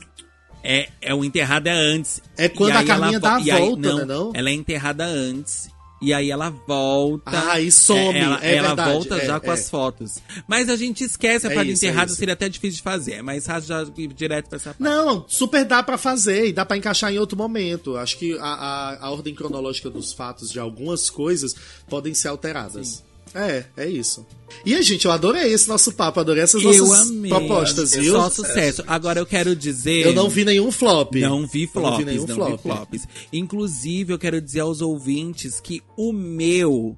É, 0.62 0.90
é 1.02 1.16
o 1.16 1.24
enterrado 1.24 1.68
é 1.68 1.72
antes. 1.72 2.22
É 2.38 2.50
quando 2.50 2.76
a 2.76 2.84
Carminha 2.84 3.22
dá 3.22 3.38
a 3.38 3.40
e 3.40 3.50
aí- 3.50 3.62
volta, 3.62 3.96
né, 3.96 4.04
não? 4.04 4.32
Ela 4.34 4.50
é 4.50 4.54
enterrada 4.54 5.06
antes. 5.06 5.70
E 6.02 6.14
aí 6.14 6.30
ela 6.30 6.50
volta. 6.50 7.52
Ah, 7.52 7.62
e 7.62 7.72
some, 7.72 8.20
ela, 8.20 8.44
é 8.44 8.56
ela 8.56 8.68
verdade, 8.68 8.92
volta 8.92 9.16
é, 9.16 9.26
já 9.26 9.40
com 9.40 9.50
é. 9.50 9.54
as 9.54 9.70
fotos. 9.70 10.20
Mas 10.46 10.68
a 10.68 10.76
gente 10.76 11.06
esquece 11.06 11.48
a 11.48 11.52
É 11.52 11.56
parte 11.56 11.72
isso, 11.72 11.86
é 11.86 11.88
enterrada, 11.88 12.12
seria 12.14 12.34
até 12.34 12.50
difícil 12.50 12.76
de 12.80 12.84
fazer. 12.84 13.22
Mas 13.22 13.46
fácil 13.46 13.70
já 13.70 13.88
ir 13.98 14.12
direto 14.12 14.50
pra 14.50 14.58
essa 14.58 14.74
parte. 14.74 14.84
Não, 14.84 15.24
super 15.30 15.64
dá 15.64 15.82
pra 15.82 15.98
fazer 15.98 16.48
e 16.48 16.52
dá 16.52 16.66
pra 16.66 16.76
encaixar 16.76 17.14
em 17.14 17.18
outro 17.18 17.38
momento. 17.38 17.96
Acho 17.96 18.18
que 18.18 18.38
a, 18.38 18.44
a, 18.44 19.06
a 19.06 19.10
ordem 19.10 19.34
cronológica 19.34 19.90
dos 19.90 20.12
fatos 20.12 20.50
de 20.50 20.60
algumas 20.60 21.10
coisas 21.10 21.56
podem 21.88 22.14
ser 22.14 22.28
alteradas. 22.28 23.02
É, 23.34 23.66
é 23.78 23.90
isso. 23.90 24.26
E, 24.66 24.80
gente, 24.84 25.06
eu 25.06 25.12
adorei 25.12 25.52
esse 25.52 25.68
nosso 25.68 25.92
papo, 25.94 26.20
adorei 26.20 26.44
essas 26.44 26.64
Eu 26.64 26.72
nossas 26.72 27.10
amei. 27.10 27.30
propostas, 27.30 27.96
viu? 27.96 28.14
Só 28.14 28.30
sucesso. 28.30 28.84
Agora 28.86 29.20
eu 29.20 29.26
quero 29.26 29.56
dizer. 29.56 30.06
Eu 30.06 30.14
não 30.14 30.30
vi 30.30 30.46
nenhum 30.46 30.72
flop. 30.72 31.16
Não 31.16 31.48
vi 31.48 31.66
flops, 31.66 31.92
não 31.92 31.98
vi 31.98 32.06
nenhum 32.06 32.28
flop. 32.28 32.62
flops. 32.62 33.08
Inclusive, 33.32 34.14
eu 34.14 34.20
quero 34.20 34.40
dizer 34.40 34.60
aos 34.60 34.82
ouvintes 34.82 35.60
que 35.60 35.82
o 35.98 36.14
meu, 36.14 36.96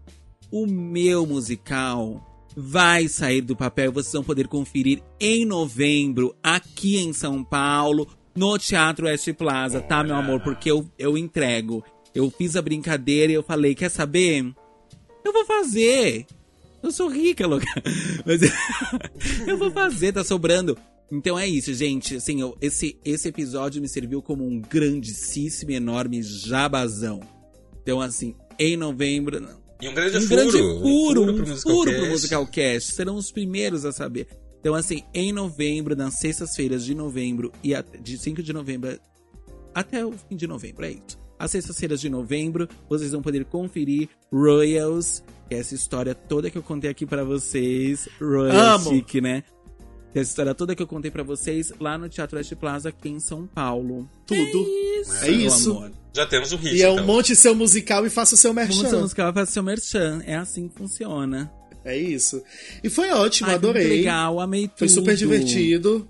o 0.52 0.68
meu 0.68 1.26
musical 1.26 2.22
vai 2.56 3.08
sair 3.08 3.42
do 3.42 3.56
papel. 3.56 3.92
Vocês 3.92 4.14
vão 4.14 4.24
poder 4.24 4.48
conferir 4.48 5.02
em 5.20 5.46
novembro, 5.46 6.36
aqui 6.44 6.98
em 6.98 7.14
São 7.14 7.44
Paulo, 7.44 8.08
no 8.36 8.58
Teatro 8.58 9.06
West 9.06 9.32
Plaza, 9.34 9.80
tá, 9.82 10.04
meu 10.04 10.16
amor? 10.16 10.42
Porque 10.42 10.70
eu, 10.70 10.86
eu 11.00 11.18
entrego. 11.18 11.84
Eu 12.14 12.30
fiz 12.30 12.56
a 12.56 12.62
brincadeira 12.62 13.32
e 13.32 13.36
eu 13.36 13.44
falei, 13.44 13.74
quer 13.76 13.90
saber? 13.90 14.54
Eu 15.26 15.34
vou 15.34 15.44
fazer. 15.46 16.26
Eu 16.84 16.92
sou 16.92 17.10
rica, 17.10 17.46
louca. 17.48 17.66
Mas 18.26 18.42
eu 19.48 19.58
vou 19.58 19.72
fazer, 19.72 20.14
tá 20.14 20.24
sobrando. 20.24 20.78
Então 21.12 21.38
é 21.38 21.48
isso, 21.48 21.74
gente. 21.74 22.16
Assim, 22.18 22.40
eu- 22.42 22.56
esse, 22.62 22.98
esse 23.04 23.28
episódio 23.28 23.82
me 23.82 23.90
serviu 23.90 24.22
como 24.22 24.46
um 24.46 24.60
grandíssimo, 24.62 25.72
enorme 25.72 26.22
jabazão. 26.22 27.20
Então, 27.82 28.00
assim, 28.00 28.36
em 28.60 28.78
novembro. 28.78 29.38
E 29.82 29.88
um 29.90 29.94
grande 29.94 30.18
um 30.18 30.22
furo. 30.22 30.36
grande 30.36 30.58
um 30.62 30.82
furo, 30.82 31.22
um 31.24 31.58
furo 31.58 31.92
pro. 31.92 32.10
Musical 32.10 32.48
Cast. 32.48 32.94
Serão 32.94 33.16
os 33.16 33.32
primeiros 33.32 33.84
a 33.86 33.92
saber. 33.92 34.28
Então, 34.60 34.74
assim, 34.74 35.04
em 35.14 35.32
novembro, 35.32 35.96
nas 35.96 36.16
sextas-feiras 36.20 36.84
de 36.86 36.96
novembro 36.96 37.52
e 37.64 37.74
de 38.02 38.18
5 38.18 38.42
de 38.42 38.52
novembro 38.52 39.00
até 39.76 40.04
o 40.06 40.14
fim 40.14 40.36
de 40.36 40.48
novembro, 40.48 40.86
é 40.86 40.92
isso. 40.92 41.20
Às 41.46 41.52
sextas-feiras 41.52 42.02
de 42.02 42.10
novembro, 42.10 42.68
vocês 42.90 43.12
vão 43.12 43.22
poder 43.22 43.46
conferir 43.46 44.10
Royals, 44.34 45.24
que 45.48 45.54
é 45.56 45.60
essa 45.60 45.76
história 45.76 46.16
toda 46.16 46.50
que 46.50 46.58
eu 46.58 46.64
contei 46.64 46.90
aqui 46.90 47.06
pra 47.06 47.24
vocês. 47.24 48.10
Royals 48.20 48.56
Amo. 48.56 48.90
chique, 48.90 49.22
né? 49.22 49.44
Que 50.12 50.18
é 50.18 50.22
essa 50.22 50.32
história 50.32 50.56
toda 50.56 50.76
que 50.76 50.82
eu 50.82 50.88
contei 50.88 51.12
pra 51.12 51.22
vocês 51.22 51.72
lá 51.80 51.98
no 52.00 52.10
Teatro 52.10 52.38
West 52.38 52.52
Plaza, 52.56 52.90
aqui 52.90 53.10
em 53.10 53.20
São 53.20 53.46
Paulo. 53.46 54.10
Tudo. 54.26 54.40
Isso, 55.02 55.24
É 55.24 55.30
meu 55.30 55.48
isso. 55.48 55.72
amor. 55.72 55.92
Já 56.16 56.26
temos 56.26 56.52
o 56.52 56.56
hit. 56.58 56.76
E 56.78 56.82
é 56.82 56.90
um 56.90 56.94
então. 56.94 57.06
monte 57.06 57.36
seu 57.36 57.54
musical 57.54 58.06
e 58.08 58.10
faça 58.10 58.34
o 58.34 58.38
seu 58.38 58.52
merchan. 58.54 59.02
musical 59.02 59.32
faz 59.34 59.50
seu 59.50 59.62
merchan. 59.62 60.24
É 60.26 60.36
assim 60.36 60.68
que 60.68 60.76
funciona. 60.76 61.52
É 61.84 61.96
isso. 61.96 62.42
E 62.84 62.90
foi 62.90 63.12
ótimo, 63.12 63.50
Ai, 63.50 63.56
adorei. 63.56 63.88
legal, 63.88 64.40
amei 64.40 64.68
tudo. 64.68 64.80
Foi 64.80 64.90
super 64.90 65.16
divertido. 65.16 66.08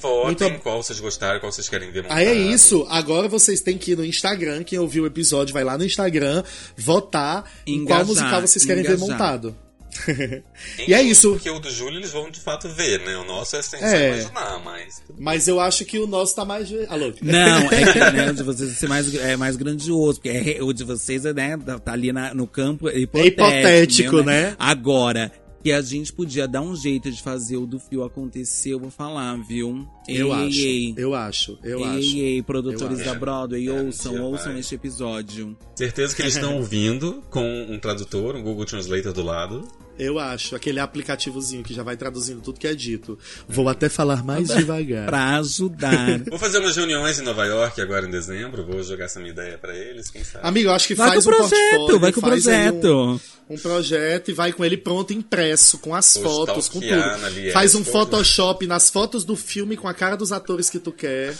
Votem 0.00 0.48
Muito- 0.50 0.62
qual 0.62 0.82
vocês 0.82 1.00
gostaram, 1.00 1.40
qual 1.40 1.50
vocês 1.50 1.68
querem 1.68 1.90
ver 1.90 2.04
Aí 2.08 2.26
é 2.26 2.34
montado. 2.34 2.54
isso. 2.54 2.86
Agora 2.88 3.28
vocês 3.28 3.60
têm 3.60 3.76
que 3.78 3.92
ir 3.92 3.96
no 3.96 4.04
Instagram. 4.04 4.62
Quem 4.64 4.78
ouviu 4.78 5.04
o 5.04 5.06
episódio 5.06 5.52
vai 5.54 5.64
lá 5.64 5.76
no 5.78 5.84
Instagram, 5.84 6.42
votar 6.76 7.44
em 7.66 7.84
qual 7.84 8.00
Engajar, 8.02 8.06
musical 8.06 8.40
vocês 8.40 8.64
querem 8.64 8.82
ver 8.82 8.96
engajar. 8.96 9.08
montado. 9.10 9.56
E 10.86 10.92
é 10.94 11.02
isso. 11.02 11.30
Porque 11.32 11.48
o 11.50 11.58
do 11.58 11.70
Júlio 11.70 11.98
eles 11.98 12.12
vão 12.12 12.30
de 12.30 12.38
fato 12.38 12.68
ver, 12.68 13.00
né? 13.00 13.16
O 13.16 13.24
nosso 13.24 13.56
é 13.56 13.62
sem 13.62 13.82
É. 13.82 14.08
imaginar, 14.18 14.60
mas. 14.62 15.02
Mas 15.18 15.48
eu 15.48 15.58
acho 15.58 15.84
que 15.84 15.98
o 15.98 16.06
nosso 16.06 16.36
tá 16.36 16.44
mais. 16.44 16.68
Alô? 16.88 17.12
Não, 17.22 17.72
é 17.72 17.92
que 17.92 17.98
né, 18.12 18.30
o 18.30 18.34
de 18.34 18.42
vocês 18.42 18.70
ser 18.76 18.86
mais, 18.88 19.12
é 19.14 19.36
mais 19.36 19.56
grandioso, 19.56 20.20
porque 20.20 20.28
é- 20.58 20.62
o 20.62 20.72
de 20.72 20.84
vocês 20.84 21.24
é, 21.24 21.32
né, 21.32 21.56
tá 21.84 21.92
ali 21.92 22.12
na- 22.12 22.34
no 22.34 22.46
campo 22.46 22.88
é 22.88 22.98
hipotético, 22.98 23.26
hipotético, 23.42 24.14
meu, 24.16 24.24
né? 24.24 24.54
Agora, 24.58 25.32
que 25.68 25.72
a 25.72 25.82
gente 25.82 26.10
podia 26.14 26.48
dar 26.48 26.62
um 26.62 26.74
jeito 26.74 27.10
de 27.12 27.22
fazer 27.22 27.58
o 27.58 27.66
do 27.66 27.78
fio 27.78 28.02
acontecer, 28.02 28.70
eu 28.72 28.80
vou 28.80 28.90
falar, 28.90 29.36
viu? 29.46 29.86
Eu 30.08 30.34
ei, 30.34 30.46
acho. 30.46 30.60
Ei, 30.60 30.94
Eu 30.96 31.14
acho. 31.14 31.58
Eu 31.62 31.78
ei, 31.80 31.84
acho. 31.98 32.16
ei, 32.16 32.42
produtores 32.42 33.00
Eu 33.00 33.04
da. 33.04 33.14
Broadway, 33.14 33.68
É, 33.68 33.82
ouçam, 33.82 34.12
dia 34.12 34.22
ouçam 34.22 34.52
vai. 34.52 34.60
este 34.60 34.74
episódio. 34.76 35.54
Certeza 35.74 36.16
que 36.16 36.22
eles 36.22 36.36
estão 36.36 36.56
ouvindo 36.58 37.22
com 37.28 37.66
um 37.68 37.78
tradutor, 37.78 38.34
um 38.34 38.42
Google 38.42 38.64
Translator 38.64 39.12
do 39.12 39.22
lado. 39.22 39.68
Eu 39.98 40.18
acho. 40.18 40.54
Aquele 40.54 40.80
aplicativozinho 40.80 41.62
que 41.64 41.74
já 41.74 41.82
vai 41.82 41.96
traduzindo 41.96 42.40
tudo 42.40 42.60
que 42.60 42.66
é 42.66 42.74
dito. 42.74 43.18
Vou 43.48 43.68
até 43.68 43.88
falar 43.88 44.22
mais 44.24 44.48
devagar. 44.48 45.06
Pra 45.06 45.36
ajudar. 45.38 46.20
Vou 46.28 46.38
fazer 46.38 46.58
umas 46.58 46.76
reuniões 46.76 47.18
em 47.18 47.22
Nova 47.22 47.44
York 47.44 47.80
agora 47.80 48.06
em 48.06 48.10
dezembro, 48.10 48.64
vou 48.64 48.82
jogar 48.82 49.06
essa 49.06 49.18
minha 49.18 49.32
ideia 49.32 49.58
pra 49.58 49.76
eles, 49.76 50.10
quem 50.10 50.22
sabe. 50.22 50.46
Amigo, 50.46 50.68
eu 50.68 50.74
acho 50.74 50.86
que 50.86 50.94
Vai 50.94 51.10
faz 51.10 51.24
com 51.24 51.30
o 51.30 51.34
um 51.34 51.36
projeto, 51.36 51.56
portfólio, 51.70 52.00
vai 52.00 52.12
com 52.12 52.20
o 52.20 52.22
projeto. 52.22 52.86
Um, 52.86 53.20
um 53.54 53.58
projeto 53.58 54.30
e 54.30 54.34
vai 54.34 54.52
com 54.52 54.64
ele 54.64 54.76
pronto, 54.76 55.12
impresso, 55.12 55.78
com 55.78 55.94
as 55.94 56.14
Vou 56.14 56.22
fotos, 56.22 56.68
com 56.68 56.78
stalkear 56.78 57.12
tudo. 57.14 57.22
na 57.22 57.28
Liesco. 57.30 57.52
Faz 57.52 57.74
um 57.74 57.84
Photoshop 57.84 58.66
nas 58.66 58.90
fotos 58.90 59.24
do 59.24 59.36
filme 59.36 59.76
com 59.76 59.88
a 59.88 59.94
cara 59.94 60.16
dos 60.16 60.32
atores 60.32 60.70
que 60.70 60.78
tu 60.78 60.92
quer. 60.92 61.34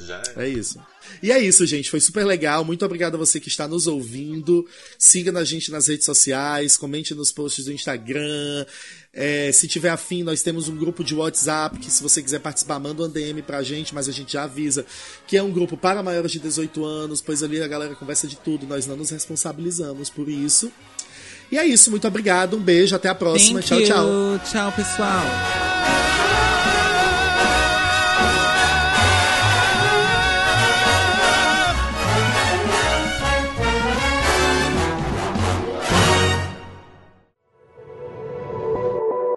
Já 0.00 0.22
é. 0.36 0.44
É 0.44 0.48
isso. 0.48 0.78
E 1.22 1.32
é 1.32 1.38
isso, 1.38 1.66
gente. 1.66 1.90
Foi 1.90 2.00
super 2.00 2.24
legal. 2.24 2.64
Muito 2.64 2.84
obrigado 2.84 3.14
a 3.14 3.18
você 3.18 3.40
que 3.40 3.48
está 3.48 3.66
nos 3.66 3.86
ouvindo. 3.86 4.66
Siga 4.98 5.36
a 5.38 5.44
gente 5.44 5.70
nas 5.70 5.88
redes 5.88 6.04
sociais, 6.04 6.76
comente 6.76 7.14
nos 7.14 7.32
posts 7.32 7.64
do 7.64 7.72
Instagram. 7.72 8.66
É, 9.12 9.52
se 9.52 9.68
tiver 9.68 9.90
afim, 9.90 10.22
nós 10.22 10.42
temos 10.42 10.68
um 10.68 10.76
grupo 10.76 11.04
de 11.04 11.14
WhatsApp 11.14 11.78
que, 11.78 11.90
se 11.90 12.02
você 12.02 12.22
quiser 12.22 12.40
participar, 12.40 12.78
manda 12.78 13.04
um 13.04 13.08
DM 13.08 13.42
pra 13.42 13.62
gente, 13.62 13.94
mas 13.94 14.08
a 14.08 14.12
gente 14.12 14.32
já 14.32 14.42
avisa 14.42 14.84
que 15.26 15.36
é 15.36 15.42
um 15.42 15.52
grupo 15.52 15.76
para 15.76 16.02
maiores 16.02 16.32
de 16.32 16.40
18 16.40 16.84
anos, 16.84 17.20
pois 17.20 17.42
ali 17.42 17.62
a 17.62 17.68
galera 17.68 17.94
conversa 17.94 18.26
de 18.26 18.36
tudo. 18.36 18.66
Nós 18.66 18.86
não 18.86 18.96
nos 18.96 19.10
responsabilizamos 19.10 20.10
por 20.10 20.28
isso. 20.28 20.70
E 21.50 21.58
é 21.58 21.66
isso. 21.66 21.90
Muito 21.90 22.06
obrigado. 22.08 22.56
Um 22.56 22.60
beijo. 22.60 22.96
Até 22.96 23.08
a 23.08 23.14
próxima. 23.14 23.62
Thank 23.62 23.86
tchau, 23.86 24.06
you. 24.06 24.38
tchau. 24.40 24.50
Tchau, 24.50 24.72
pessoal. 24.72 25.73